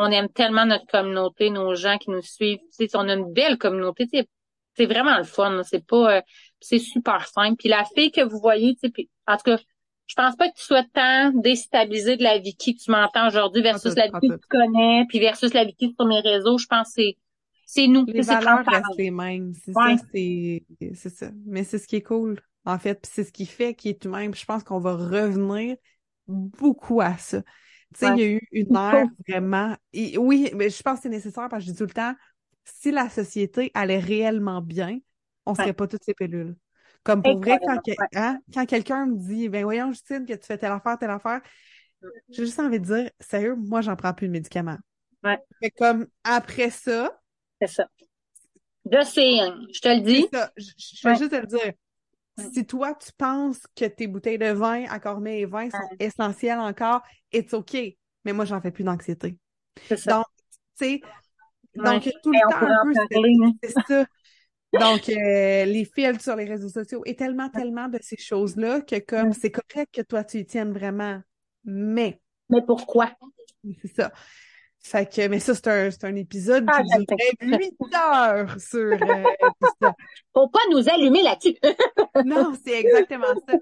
on 0.00 0.10
aime 0.10 0.28
tellement 0.28 0.64
notre 0.66 0.86
communauté, 0.86 1.50
nos 1.50 1.74
gens 1.74 1.98
qui 1.98 2.10
nous 2.10 2.22
suivent. 2.22 2.60
On 2.94 3.08
a 3.08 3.14
une 3.14 3.32
belle 3.32 3.58
communauté. 3.58 4.08
C'est 4.74 4.86
vraiment 4.86 5.18
le 5.18 5.24
fun. 5.24 5.62
C'est 5.64 5.84
pas, 5.84 6.16
euh, 6.16 6.22
c'est 6.60 6.78
super 6.78 7.26
simple. 7.26 7.56
Puis 7.58 7.68
la 7.68 7.84
fille 7.84 8.10
que 8.10 8.22
vous 8.22 8.38
voyez, 8.38 8.76
tu 8.76 8.88
sais, 8.88 9.08
en 9.26 9.36
tout 9.36 9.42
cas, 9.44 9.58
je 10.06 10.14
pense 10.14 10.36
pas 10.36 10.48
que 10.48 10.56
tu 10.56 10.64
sois 10.64 10.84
tant 10.92 11.30
déstabilisé 11.34 12.16
de 12.16 12.22
la 12.22 12.38
Vicky 12.38 12.74
que 12.74 12.82
tu 12.82 12.90
m'entends 12.90 13.28
aujourd'hui 13.28 13.62
versus 13.62 13.94
la 13.94 14.06
Vicky 14.06 14.28
que 14.28 14.34
tu 14.34 14.48
connais, 14.48 15.04
puis 15.08 15.20
versus 15.20 15.52
la 15.54 15.64
Vicky 15.64 15.94
sur 15.96 16.06
mes 16.06 16.20
réseaux. 16.20 16.58
Je 16.58 16.66
pense 16.66 16.88
que 16.88 17.02
c'est 17.02 17.16
c'est 17.66 17.86
nous. 17.86 18.04
Les 18.06 18.22
valeurs 18.22 18.64
restent 18.66 18.98
les 18.98 19.12
mêmes. 19.12 19.52
C'est 19.54 19.72
ça, 19.72 19.96
c'est 20.94 21.10
ça. 21.10 21.30
Mais 21.46 21.62
c'est 21.62 21.78
ce 21.78 21.86
qui 21.86 21.96
est 21.96 22.02
cool, 22.02 22.40
en 22.72 22.78
fait. 22.78 23.00
Puis 23.02 23.10
c'est 23.14 23.24
ce 23.24 23.32
qui 23.32 23.46
fait 23.46 23.74
qu'il 23.74 23.92
est 23.92 24.00
tout 24.00 24.10
même. 24.10 24.34
Je 24.34 24.44
pense 24.44 24.62
qu'on 24.64 24.80
va 24.80 24.94
revenir 24.94 25.76
beaucoup 26.26 27.00
à 27.00 27.16
ça. 27.16 27.42
Tu 27.94 28.00
sais, 28.00 28.08
il 28.16 28.18
y 28.18 28.22
a 28.22 28.28
eu 28.28 28.48
une 28.52 28.76
ère 28.76 29.06
vraiment. 29.28 29.76
oui, 30.16 30.50
mais 30.54 30.70
je 30.70 30.82
pense 30.82 30.98
que 30.98 31.02
c'est 31.02 31.08
nécessaire 31.08 31.48
parce 31.48 31.64
que 31.64 31.68
je 31.68 31.72
dis 31.72 31.78
tout 31.78 31.86
le 31.86 31.90
temps, 31.90 32.14
si 32.64 32.92
la 32.92 33.08
société 33.08 33.70
allait 33.74 33.98
réellement 33.98 34.62
bien, 34.62 34.98
on 35.46 35.54
serait 35.54 35.72
pas 35.72 35.88
toutes 35.88 36.04
ces 36.04 36.14
pilules. 36.14 36.56
Comme 37.02 37.22
pour 37.22 37.40
vrai, 37.40 37.58
quand, 37.66 37.80
hein, 38.14 38.38
quand 38.52 38.66
quelqu'un 38.66 39.06
me 39.06 39.16
dit, 39.16 39.48
ben 39.48 39.64
voyons, 39.64 39.90
Justine, 39.90 40.26
que 40.26 40.34
tu 40.34 40.46
fais 40.46 40.58
telle 40.58 40.72
affaire, 40.72 40.98
telle 40.98 41.10
affaire, 41.10 41.40
j'ai 42.28 42.44
juste 42.44 42.60
envie 42.60 42.78
de 42.78 42.84
dire, 42.84 43.10
sérieux, 43.18 43.56
moi, 43.56 43.80
j'en 43.80 43.96
prends 43.96 44.12
plus 44.12 44.28
de 44.28 44.32
médicaments. 44.32 44.78
Ouais. 45.24 45.38
Mais 45.60 45.70
comme 45.70 46.06
après 46.24 46.70
ça. 46.70 47.18
C'est 47.60 47.68
ça. 47.68 47.86
Je 48.90 49.04
sais, 49.04 49.36
je 49.74 49.80
te 49.80 49.88
le 49.88 50.00
dis. 50.00 50.28
Ça. 50.32 50.50
Je, 50.56 50.70
je 50.78 51.08
vais 51.08 51.16
juste 51.16 51.30
te 51.30 51.36
le 51.36 51.46
dire. 51.46 51.72
Si 52.52 52.66
toi, 52.66 52.94
tu 52.94 53.10
penses 53.16 53.60
que 53.76 53.84
tes 53.84 54.06
bouteilles 54.06 54.38
de 54.38 54.50
vin 54.52 54.84
à 54.88 54.98
Cormet 54.98 55.40
et 55.40 55.46
vin 55.46 55.70
sont 55.70 55.78
essentielles 55.98 56.58
encore, 56.58 57.02
it's 57.32 57.52
OK. 57.54 57.76
Mais 58.24 58.32
moi, 58.32 58.44
j'en 58.44 58.60
fais 58.60 58.70
plus 58.70 58.84
d'anxiété. 58.84 59.36
Donc, 60.06 60.24
tu 60.78 60.84
sais, 60.84 61.00
donc 61.74 62.08
tout 62.22 62.32
le 62.32 62.40
temps, 62.50 62.56
un 62.62 62.84
peu, 62.84 63.56
c'est 63.62 63.72
ça. 63.86 64.06
Donc, 64.72 65.08
euh, 65.08 65.64
les 65.64 65.84
fils 65.84 66.22
sur 66.22 66.36
les 66.36 66.44
réseaux 66.44 66.68
sociaux 66.68 67.02
et 67.04 67.16
tellement, 67.16 67.48
tellement 67.48 67.88
de 67.88 67.98
ces 68.00 68.16
choses-là 68.16 68.80
que 68.82 68.98
comme 69.00 69.32
c'est 69.32 69.50
correct 69.50 69.92
que 69.92 70.02
toi, 70.02 70.22
tu 70.22 70.38
y 70.38 70.46
tiennes 70.46 70.72
vraiment. 70.72 71.20
Mais. 71.64 72.20
Mais 72.48 72.62
pourquoi? 72.62 73.10
C'est 73.82 73.94
ça. 73.94 74.12
Fait 74.82 75.06
que, 75.06 75.28
mais 75.28 75.40
ça, 75.40 75.54
c'est 75.54 75.68
un, 75.68 75.90
c'est 75.90 76.04
un 76.04 76.16
épisode 76.16 76.64
ah, 76.68 76.82
qui 76.82 77.04
durait 77.04 77.58
8 77.58 77.74
heures 77.94 78.60
sur 78.60 78.92
euh, 78.92 79.24
ça. 79.80 79.94
Faut 80.34 80.48
pas 80.48 80.60
nous 80.70 80.88
allumer 80.88 81.22
là-dessus. 81.22 81.56
non, 82.24 82.54
c'est 82.64 82.80
exactement 82.80 83.34
ça. 83.46 83.56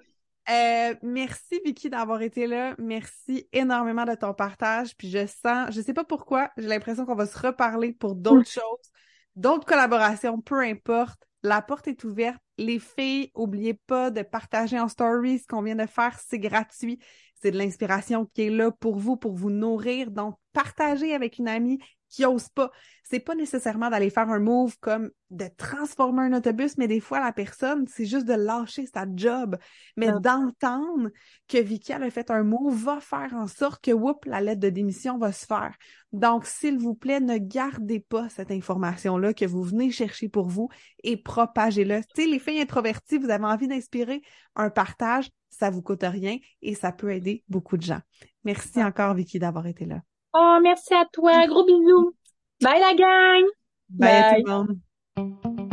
Euh, 0.50 0.94
merci 1.02 1.60
Vicky 1.64 1.90
d'avoir 1.90 2.22
été 2.22 2.46
là. 2.46 2.74
Merci 2.78 3.48
énormément 3.52 4.04
de 4.04 4.14
ton 4.14 4.32
partage. 4.32 4.96
Puis 4.96 5.10
je 5.10 5.26
sens, 5.26 5.70
je 5.70 5.80
sais 5.80 5.92
pas 5.92 6.04
pourquoi, 6.04 6.50
j'ai 6.56 6.68
l'impression 6.68 7.04
qu'on 7.04 7.16
va 7.16 7.26
se 7.26 7.38
reparler 7.38 7.92
pour 7.92 8.14
d'autres 8.14 8.48
choses, 8.48 8.90
d'autres 9.36 9.66
collaborations, 9.66 10.40
peu 10.40 10.60
importe. 10.60 11.20
La 11.42 11.62
porte 11.62 11.88
est 11.88 12.02
ouverte. 12.04 12.40
Les 12.56 12.78
filles, 12.78 13.30
oubliez 13.34 13.74
pas 13.74 14.10
de 14.10 14.22
partager 14.22 14.78
en 14.78 14.88
story 14.88 15.38
ce 15.38 15.46
qu'on 15.46 15.62
vient 15.62 15.76
de 15.76 15.86
faire, 15.86 16.18
c'est 16.18 16.38
gratuit. 16.38 16.98
C'est 17.40 17.50
de 17.50 17.58
l'inspiration 17.58 18.26
qui 18.34 18.42
est 18.42 18.50
là 18.50 18.70
pour 18.70 18.98
vous, 18.98 19.16
pour 19.16 19.34
vous 19.34 19.50
nourrir. 19.50 20.10
Donc, 20.10 20.36
partagez 20.52 21.14
avec 21.14 21.38
une 21.38 21.48
amie 21.48 21.78
qui 22.08 22.24
ose 22.24 22.48
pas. 22.48 22.70
C'est 23.04 23.20
pas 23.20 23.34
nécessairement 23.34 23.88
d'aller 23.88 24.10
faire 24.10 24.28
un 24.28 24.38
move 24.38 24.76
comme 24.80 25.10
de 25.30 25.46
transformer 25.56 26.22
un 26.22 26.34
autobus, 26.34 26.76
mais 26.76 26.88
des 26.88 27.00
fois, 27.00 27.20
la 27.20 27.32
personne, 27.32 27.86
c'est 27.86 28.04
juste 28.04 28.26
de 28.26 28.34
lâcher 28.34 28.86
sa 28.86 29.06
job. 29.14 29.56
Mais 29.96 30.10
d'entendre 30.20 31.08
que 31.48 31.58
Vicky 31.58 31.92
a 31.92 32.10
fait 32.10 32.30
un 32.30 32.42
move 32.42 32.74
va 32.74 33.00
faire 33.00 33.32
en 33.34 33.46
sorte 33.46 33.82
que, 33.82 33.92
whoop, 33.92 34.24
la 34.26 34.40
lettre 34.40 34.60
de 34.60 34.68
démission 34.68 35.18
va 35.18 35.32
se 35.32 35.46
faire. 35.46 35.74
Donc, 36.12 36.46
s'il 36.46 36.78
vous 36.78 36.94
plaît, 36.94 37.20
ne 37.20 37.38
gardez 37.38 38.00
pas 38.00 38.28
cette 38.28 38.50
information-là 38.50 39.32
que 39.34 39.44
vous 39.44 39.62
venez 39.62 39.90
chercher 39.90 40.28
pour 40.28 40.48
vous 40.48 40.68
et 41.02 41.16
propagez-le. 41.16 42.00
Tu 42.14 42.22
sais, 42.22 42.28
les 42.28 42.38
filles 42.38 42.60
introverties, 42.60 43.18
vous 43.18 43.30
avez 43.30 43.44
envie 43.44 43.68
d'inspirer 43.68 44.22
un 44.54 44.70
partage, 44.70 45.30
ça 45.50 45.70
vous 45.70 45.82
coûte 45.82 46.02
rien 46.02 46.36
et 46.62 46.74
ça 46.74 46.92
peut 46.92 47.12
aider 47.12 47.44
beaucoup 47.48 47.76
de 47.76 47.82
gens. 47.82 48.00
Merci 48.44 48.82
encore, 48.82 49.14
Vicky, 49.14 49.38
d'avoir 49.38 49.66
été 49.66 49.84
là. 49.84 50.00
Oh, 50.34 50.58
merci 50.62 50.94
à 50.94 51.04
toi. 51.12 51.46
Gros 51.46 51.64
bisous. 51.64 52.14
Bye 52.60 52.80
la 52.80 52.94
gang. 52.94 53.44
Bye, 53.90 54.10
Bye. 54.10 54.24
à 54.24 54.34
tout 54.34 54.42
le 54.46 54.52
monde. 54.52 55.67